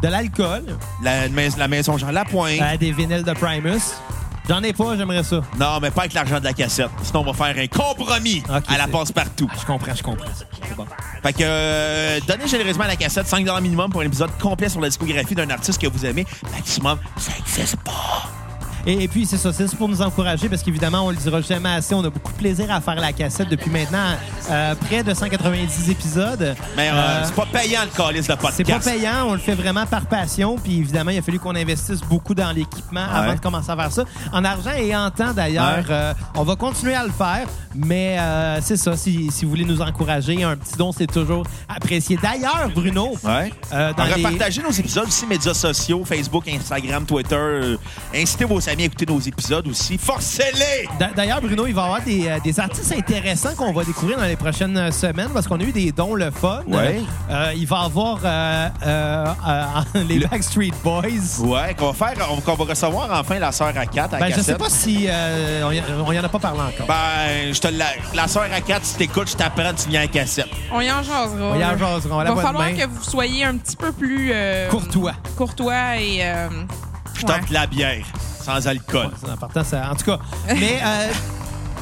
De 0.00 0.08
l'alcool, 0.08 0.64
la, 1.02 1.28
la 1.28 1.68
maison 1.68 1.98
Jean 1.98 2.10
Lapointe. 2.10 2.58
euh, 2.62 2.76
des 2.78 2.92
vinyles 2.92 3.22
de 3.24 3.32
Primus. 3.34 3.80
J'en 4.48 4.62
ai 4.62 4.72
pas, 4.72 4.96
j'aimerais 4.96 5.22
ça. 5.22 5.42
Non, 5.58 5.78
mais 5.80 5.90
pas 5.90 6.02
avec 6.02 6.14
l'argent 6.14 6.38
de 6.38 6.44
la 6.44 6.52
cassette. 6.54 6.88
Sinon, 7.02 7.20
on 7.26 7.32
va 7.32 7.32
faire 7.34 7.62
un 7.62 7.66
compromis 7.66 8.42
à 8.48 8.78
la 8.78 8.84
c'est- 8.86 8.90
passe-partout. 8.90 9.50
Je 9.60 9.66
comprends, 9.66 9.94
je 9.94 10.02
comprends. 10.02 10.26
Bon. 10.76 10.86
Fait 11.22 11.32
que 11.32 11.38
euh, 11.42 12.20
donnez 12.26 12.46
généreusement 12.46 12.84
à 12.84 12.88
la 12.88 12.96
cassette 12.96 13.26
5 13.26 13.44
minimum 13.60 13.90
pour 13.90 14.00
un 14.00 14.04
épisode 14.04 14.30
complet 14.40 14.68
sur 14.68 14.80
la 14.80 14.88
discographie 14.88 15.34
d'un 15.34 15.50
artiste 15.50 15.80
que 15.80 15.86
vous 15.88 16.06
aimez. 16.06 16.24
Maximum, 16.52 16.98
ça 17.18 17.32
n'existe 17.32 17.76
pas. 17.80 18.24
Et, 18.88 19.04
et 19.04 19.08
puis, 19.08 19.26
c'est 19.26 19.36
ça, 19.36 19.52
c'est 19.52 19.68
pour 19.76 19.86
nous 19.88 20.00
encourager 20.00 20.48
parce 20.48 20.62
qu'évidemment, 20.62 21.02
on 21.02 21.10
le 21.10 21.16
dira 21.16 21.42
jamais 21.42 21.68
assez. 21.68 21.94
On 21.94 22.00
a 22.04 22.08
beaucoup 22.08 22.32
de 22.32 22.38
plaisir 22.38 22.72
à 22.72 22.80
faire 22.80 22.94
la 22.94 23.12
cassette 23.12 23.50
depuis 23.50 23.70
maintenant 23.70 23.98
euh, 24.50 24.74
près 24.74 25.02
de 25.02 25.12
190 25.12 25.90
épisodes. 25.90 26.56
Mais 26.74 26.88
euh, 26.88 26.94
Euh, 26.94 27.22
c'est 27.24 27.34
pas 27.34 27.44
payant 27.52 27.80
le 27.84 27.94
calice 27.94 28.26
de 28.28 28.32
podcast. 28.34 28.54
c'est 28.56 28.64
pas 28.64 28.78
payant, 28.80 29.26
on 29.28 29.32
le 29.34 29.38
fait 29.38 29.54
vraiment 29.54 29.84
par 29.84 30.06
passion. 30.06 30.56
Puis 30.56 30.78
évidemment, 30.78 31.10
il 31.10 31.18
a 31.18 31.22
fallu 31.22 31.38
qu'on 31.38 31.54
investisse 31.54 32.00
beaucoup 32.00 32.34
dans 32.34 32.50
l'équipement 32.50 33.04
avant 33.12 33.34
de 33.34 33.40
commencer 33.40 33.70
à 33.70 33.76
faire 33.76 33.92
ça. 33.92 34.04
En 34.32 34.42
argent 34.42 34.72
et 34.78 34.96
en 34.96 35.10
temps 35.10 35.34
d'ailleurs. 35.34 35.76
Ouais. 35.78 35.84
Euh, 35.90 36.14
on 36.34 36.44
va 36.44 36.56
continuer 36.56 36.94
à 36.94 37.04
le 37.04 37.12
faire, 37.12 37.46
mais 37.74 38.16
c'est 38.62 38.78
ça. 38.78 38.96
Si, 38.96 39.30
si 39.30 39.44
vous 39.44 39.50
voulez 39.50 39.66
nous 39.66 39.82
encourager, 39.82 40.42
un 40.44 40.56
petit 40.56 40.76
don, 40.78 40.92
c'est 40.92 41.06
toujours 41.06 41.44
apprécié. 41.68 42.18
D'ailleurs, 42.22 42.70
Bruno, 42.74 43.12
Ouais. 43.22 43.52
dans 43.70 43.92
On 43.98 44.04
les- 44.06 44.14
repartagez 44.24 44.62
nos 44.62 44.70
épisodes 44.70 45.06
aussi, 45.08 45.26
médias 45.26 45.52
sociaux, 45.52 46.04
Facebook, 46.06 46.48
Instagram, 46.48 47.04
Twitter. 47.04 47.76
Incitez 48.14 48.44
vos 48.46 48.66
amis 48.68 48.77
à 48.82 48.86
écouter 48.86 49.06
nos 49.06 49.20
épisodes 49.20 49.66
aussi. 49.68 49.98
Forcez-les! 49.98 50.88
D'a- 50.98 51.10
D'ailleurs, 51.14 51.40
Bruno, 51.40 51.66
il 51.66 51.74
va 51.74 51.82
y 51.82 51.84
avoir 51.84 52.02
des, 52.02 52.28
euh, 52.28 52.38
des 52.42 52.58
artistes 52.60 52.92
intéressants 52.92 53.54
qu'on 53.56 53.72
va 53.72 53.84
découvrir 53.84 54.18
dans 54.18 54.24
les 54.24 54.36
prochaines 54.36 54.76
euh, 54.76 54.90
semaines 54.90 55.30
parce 55.32 55.46
qu'on 55.48 55.58
a 55.60 55.62
eu 55.62 55.72
des 55.72 55.92
dons 55.92 56.14
le 56.14 56.30
fun. 56.30 56.60
Ouais. 56.66 57.00
Euh, 57.30 57.52
il 57.56 57.66
va 57.66 57.82
y 57.82 57.84
avoir 57.86 58.18
euh, 58.24 58.68
euh, 58.86 59.26
euh, 59.48 60.04
les 60.08 60.18
Backstreet 60.20 60.72
Boys. 60.84 61.40
Ouais, 61.40 61.74
qu'on 61.74 61.92
va 61.92 62.06
faire, 62.14 62.28
on, 62.30 62.40
qu'on 62.40 62.54
va 62.54 62.64
recevoir 62.70 63.08
enfin 63.20 63.38
la 63.38 63.52
sœur 63.52 63.72
à 63.76 63.86
4 63.86 64.14
à 64.14 64.18
Ben, 64.18 64.32
je 64.34 64.40
sais 64.40 64.54
pas 64.54 64.70
si 64.70 65.06
euh, 65.08 65.62
on, 65.64 65.72
y, 65.72 65.82
on 66.06 66.12
y 66.12 66.18
en 66.18 66.24
a 66.24 66.28
pas 66.28 66.38
parlé 66.38 66.60
encore. 66.60 66.86
Ben, 66.86 67.52
je 67.52 67.60
te 67.60 67.68
la, 67.68 67.86
la 68.14 68.28
sœur 68.28 68.44
à 68.52 68.60
4, 68.60 68.84
si 68.84 68.96
t'écoutes, 68.96 69.30
je 69.30 69.36
t'apprends, 69.36 69.72
tu 69.74 69.88
viens 69.88 70.02
à 70.02 70.06
cassette. 70.06 70.48
On 70.72 70.80
y 70.80 70.90
en 70.90 71.02
jasera. 71.02 71.50
On 71.52 71.58
y 71.58 71.64
en 71.64 71.76
jasera, 71.78 72.16
on 72.16 72.34
va 72.34 72.42
falloir 72.42 72.70
que 72.74 72.86
vous 72.86 73.02
soyez 73.02 73.44
un 73.44 73.56
petit 73.56 73.76
peu 73.76 73.92
plus... 73.92 74.30
euh, 74.32 74.68
Courtois. 74.68 75.14
Courtois 75.36 75.96
et... 75.98 76.18
euh, 76.22 76.48
Je 77.14 77.26
ouais. 77.26 77.32
la 77.50 77.66
bière, 77.66 78.04
sans 78.48 78.66
alcool. 78.66 79.10
C'est 79.22 79.30
important, 79.30 79.64
ça. 79.64 79.90
En 79.90 79.94
tout 79.94 80.04
cas, 80.04 80.18
mais 80.58 80.78
euh, 80.82 81.08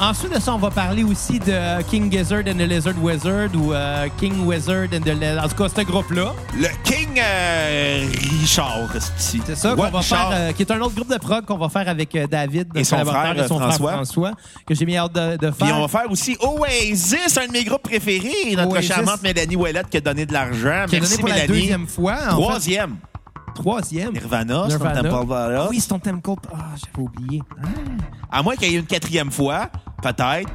ensuite 0.01 0.35
de 0.35 0.41
ça, 0.41 0.53
on 0.53 0.59
va 0.59 0.71
parler 0.71 1.05
aussi 1.05 1.39
de 1.39 1.83
King 1.85 2.11
Gizzard 2.11 2.41
and 2.41 2.55
the 2.55 2.69
Lizard 2.69 2.95
Wizard 3.01 3.51
ou 3.55 3.73
euh, 3.73 4.09
King 4.19 4.45
Wizard 4.45 4.89
and 4.93 5.01
the 5.05 5.15
Lizard. 5.15 5.45
En 5.45 5.49
tout 5.49 5.63
cas, 5.63 5.69
ce 5.69 5.83
groupe-là. 5.83 6.35
Le 6.59 6.67
King 6.83 7.21
euh, 7.23 8.09
Richard, 8.41 8.89
c'est 9.17 9.39
C'est 9.47 9.55
ça 9.55 9.75
qu'on 9.77 9.91
va 9.91 10.03
faire, 10.03 10.31
euh, 10.33 10.53
qui 10.53 10.63
est 10.63 10.71
un 10.73 10.81
autre 10.81 10.95
groupe 10.97 11.13
de 11.13 11.19
prog 11.19 11.45
qu'on 11.45 11.57
va 11.59 11.69
faire 11.69 11.89
avec 11.89 12.15
euh, 12.17 12.27
David, 12.27 12.69
Et 12.75 12.83
son 12.83 13.05
frère, 13.05 13.39
et 13.39 13.47
son 13.47 13.59
François. 13.61 13.77
frère 13.77 13.95
François, 13.95 14.33
que 14.67 14.75
j'ai 14.75 14.87
mis 14.87 14.97
hâte 14.97 15.13
de, 15.13 15.51
faire. 15.53 15.77
on 15.79 15.87
va 15.87 15.89
faire 16.01 16.11
aussi 16.11 16.37
Oasis, 16.41 17.39
un 17.39 17.47
de 17.47 17.53
mes 17.53 17.65
groupes 17.65 17.83
préférés. 17.83 18.57
Notre 18.57 18.73
Oasis. 18.73 18.93
charmante 18.93 19.23
Mélanie 19.23 19.55
Ouellette 19.55 19.89
qui 19.89 19.99
a 19.99 20.01
donné 20.01 20.27
de 20.27 20.33
l'argent. 20.33 20.87
qui 20.89 20.97
Merci 20.97 21.17
donné 21.17 21.21
pour 21.21 21.29
la 21.29 21.47
deuxième 21.47 21.87
fois. 21.87 22.17
en 22.33 22.51
fait. 22.59 22.81
Troisième. 23.57 24.13
Nirvana, 24.13 24.69
Stone 24.69 24.69
Nirvana. 24.69 25.03
Temple 25.03 25.27
Pilots. 25.27 25.57
Ah 25.59 25.67
oui, 25.71 25.81
Stone 25.81 26.01
Temple. 26.01 26.31
Ah, 26.55 26.75
j'avais 26.77 27.05
oublié. 27.09 27.43
À 28.31 28.43
moins 28.43 28.55
qu'il 28.55 28.71
y 28.71 28.77
ait 28.77 28.79
une 28.79 28.87
quatrième 28.87 29.31
fois, 29.31 29.71
peut-être. 30.03 30.51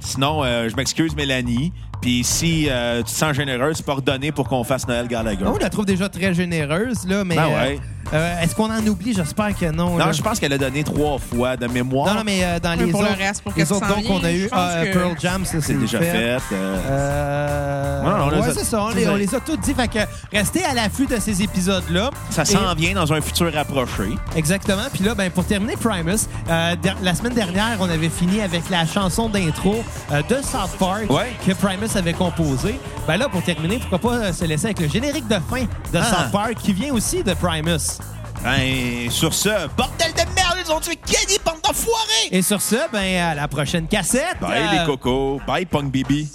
Sinon, 0.00 0.42
euh, 0.42 0.68
je 0.68 0.76
m'excuse, 0.76 1.14
Mélanie. 1.14 1.72
Puis 2.06 2.22
si 2.22 2.68
euh, 2.70 2.98
tu 2.98 3.06
te 3.12 3.18
sens 3.18 3.32
généreuse, 3.34 3.78
tu 3.78 3.82
peux 3.82 3.90
redonner 3.90 4.30
pour 4.30 4.46
qu'on 4.48 4.62
fasse 4.62 4.86
Noël 4.86 5.08
Gallagher. 5.08 5.42
Oh, 5.44 5.54
on 5.56 5.58
la 5.58 5.68
trouve 5.70 5.86
déjà 5.86 6.08
très 6.08 6.32
généreuse, 6.34 7.04
là, 7.04 7.24
mais. 7.24 7.34
Ben 7.34 7.46
ouais. 7.48 7.80
euh, 8.12 8.16
euh, 8.16 8.40
Est-ce 8.42 8.54
qu'on 8.54 8.70
en 8.70 8.86
oublie? 8.86 9.12
J'espère 9.12 9.52
que 9.58 9.64
non. 9.72 9.90
non, 9.90 9.96
là. 9.98 10.12
je 10.12 10.22
pense 10.22 10.38
qu'elle 10.38 10.52
a 10.52 10.58
donné 10.58 10.84
trois 10.84 11.18
fois 11.18 11.56
de 11.56 11.66
mémoire. 11.66 12.06
Non, 12.06 12.20
non, 12.20 12.22
mais 12.24 12.44
euh, 12.44 12.60
dans 12.60 12.76
Mais 12.76 12.84
les 12.84 12.92
pour 12.92 13.02
le 13.02 13.08
autres, 13.08 13.18
reste, 13.18 13.42
pour 13.42 13.52
les 13.56 13.72
autres 13.72 13.88
dons 13.88 14.02
qu'on 14.02 14.22
a 14.22 14.30
eu, 14.32 14.44
que- 14.48 14.92
Pearl 14.92 15.16
Jam, 15.20 15.44
ça 15.44 15.60
c'est 15.60 15.74
déjà 15.74 15.98
fait. 15.98 16.38
euh, 16.52 16.76
Euh, 16.88 18.02
Ouais, 18.06 18.12
on 18.22 18.30
les 18.30 18.36
ouais, 18.40 18.48
a- 18.50 18.54
c'est 18.54 18.64
ça. 18.64 18.84
On 18.84 18.90
les, 18.90 19.08
on 19.08 19.16
les 19.16 19.34
a 19.34 19.40
tous 19.40 19.56
dit. 19.56 19.74
Fait 19.74 19.88
que 19.88 19.98
restez 20.32 20.64
à 20.64 20.74
l'affût 20.74 21.06
de 21.06 21.16
ces 21.18 21.42
épisodes-là. 21.42 22.10
ça 22.30 22.42
Et- 22.42 22.44
s'en 22.44 22.72
vient 22.76 22.94
dans 22.94 23.12
un 23.12 23.20
futur 23.20 23.52
rapproché. 23.52 24.10
Exactement. 24.36 24.82
Puis 24.92 25.02
là, 25.02 25.16
ben, 25.16 25.28
pour 25.30 25.44
terminer 25.44 25.74
Primus, 25.76 26.28
euh, 26.48 26.76
der- 26.76 26.94
la 27.02 27.14
semaine 27.16 27.34
dernière, 27.34 27.76
on 27.80 27.90
avait 27.90 28.08
fini 28.08 28.40
avec 28.40 28.70
la 28.70 28.86
chanson 28.86 29.28
d'intro 29.28 29.82
euh, 30.12 30.22
de 30.28 30.36
South 30.36 30.76
Park 30.78 31.10
Ouais. 31.10 31.32
que 31.44 31.52
Primus 31.54 31.95
avait 31.96 32.12
composée. 32.12 32.78
Ben 33.06 33.16
là, 33.16 33.28
pour 33.28 33.42
terminer, 33.42 33.78
pourquoi 33.78 33.98
pas 33.98 34.16
euh, 34.16 34.32
se 34.32 34.44
laisser 34.44 34.66
avec 34.66 34.80
le 34.80 34.88
générique 34.88 35.26
de 35.28 35.38
fin 35.50 35.62
de 35.62 35.98
Ah. 35.98 36.04
South 36.04 36.32
Park 36.32 36.54
qui 36.54 36.72
vient 36.72 36.92
aussi 36.92 37.22
de 37.22 37.34
Primus. 37.34 37.98
Ben, 38.42 39.10
sur 39.10 39.32
ce, 39.34 39.66
bordel 39.76 40.12
de 40.12 40.34
merde, 40.34 40.58
ils 40.64 40.70
ont 40.72 40.78
tué 40.80 40.94
Kenny, 40.96 41.38
bande 41.44 41.56
d'enfoirés! 41.64 42.28
Et 42.30 42.42
sur 42.42 42.60
ce, 42.60 42.76
ben, 42.92 43.16
à 43.22 43.34
la 43.34 43.48
prochaine 43.48 43.88
cassette. 43.88 44.38
Bye 44.40 44.62
Euh, 44.62 44.80
les 44.80 44.86
cocos, 44.86 45.40
bye 45.46 45.64
Punk 45.66 45.90
Bibi. 45.90 46.30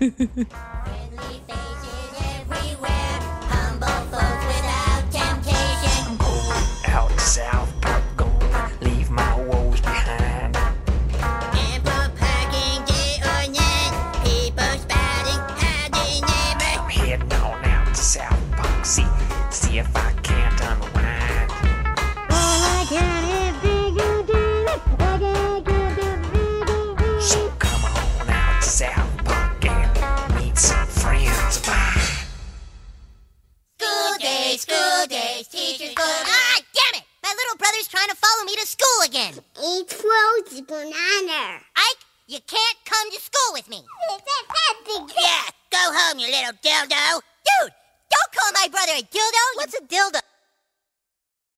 school 34.74 35.06
days, 35.06 35.46
teachers. 35.48 35.94
Ah, 35.98 36.58
damn 36.74 37.00
it! 37.00 37.06
My 37.22 37.30
little 37.30 37.56
brother's 37.58 37.88
trying 37.88 38.08
to 38.08 38.16
follow 38.16 38.44
me 38.44 38.54
to 38.56 38.66
school 38.66 38.98
again. 39.06 39.34
Eat 39.62 39.90
Rose 40.02 40.60
banana. 40.62 41.60
Ike, 41.76 42.02
you 42.26 42.38
can't 42.46 42.78
come 42.84 43.10
to 43.10 43.20
school 43.20 43.52
with 43.52 43.68
me. 43.68 43.82
Yeah, 45.18 45.46
go 45.70 45.84
home, 45.94 46.18
you 46.18 46.26
little 46.26 46.56
dildo. 46.62 47.20
Dude, 47.44 47.72
don't 48.10 48.30
call 48.34 48.50
my 48.54 48.68
brother 48.70 48.92
a 48.98 49.02
dildo. 49.02 49.44
What's 49.56 49.74
a 49.74 49.82
dildo? 49.82 50.20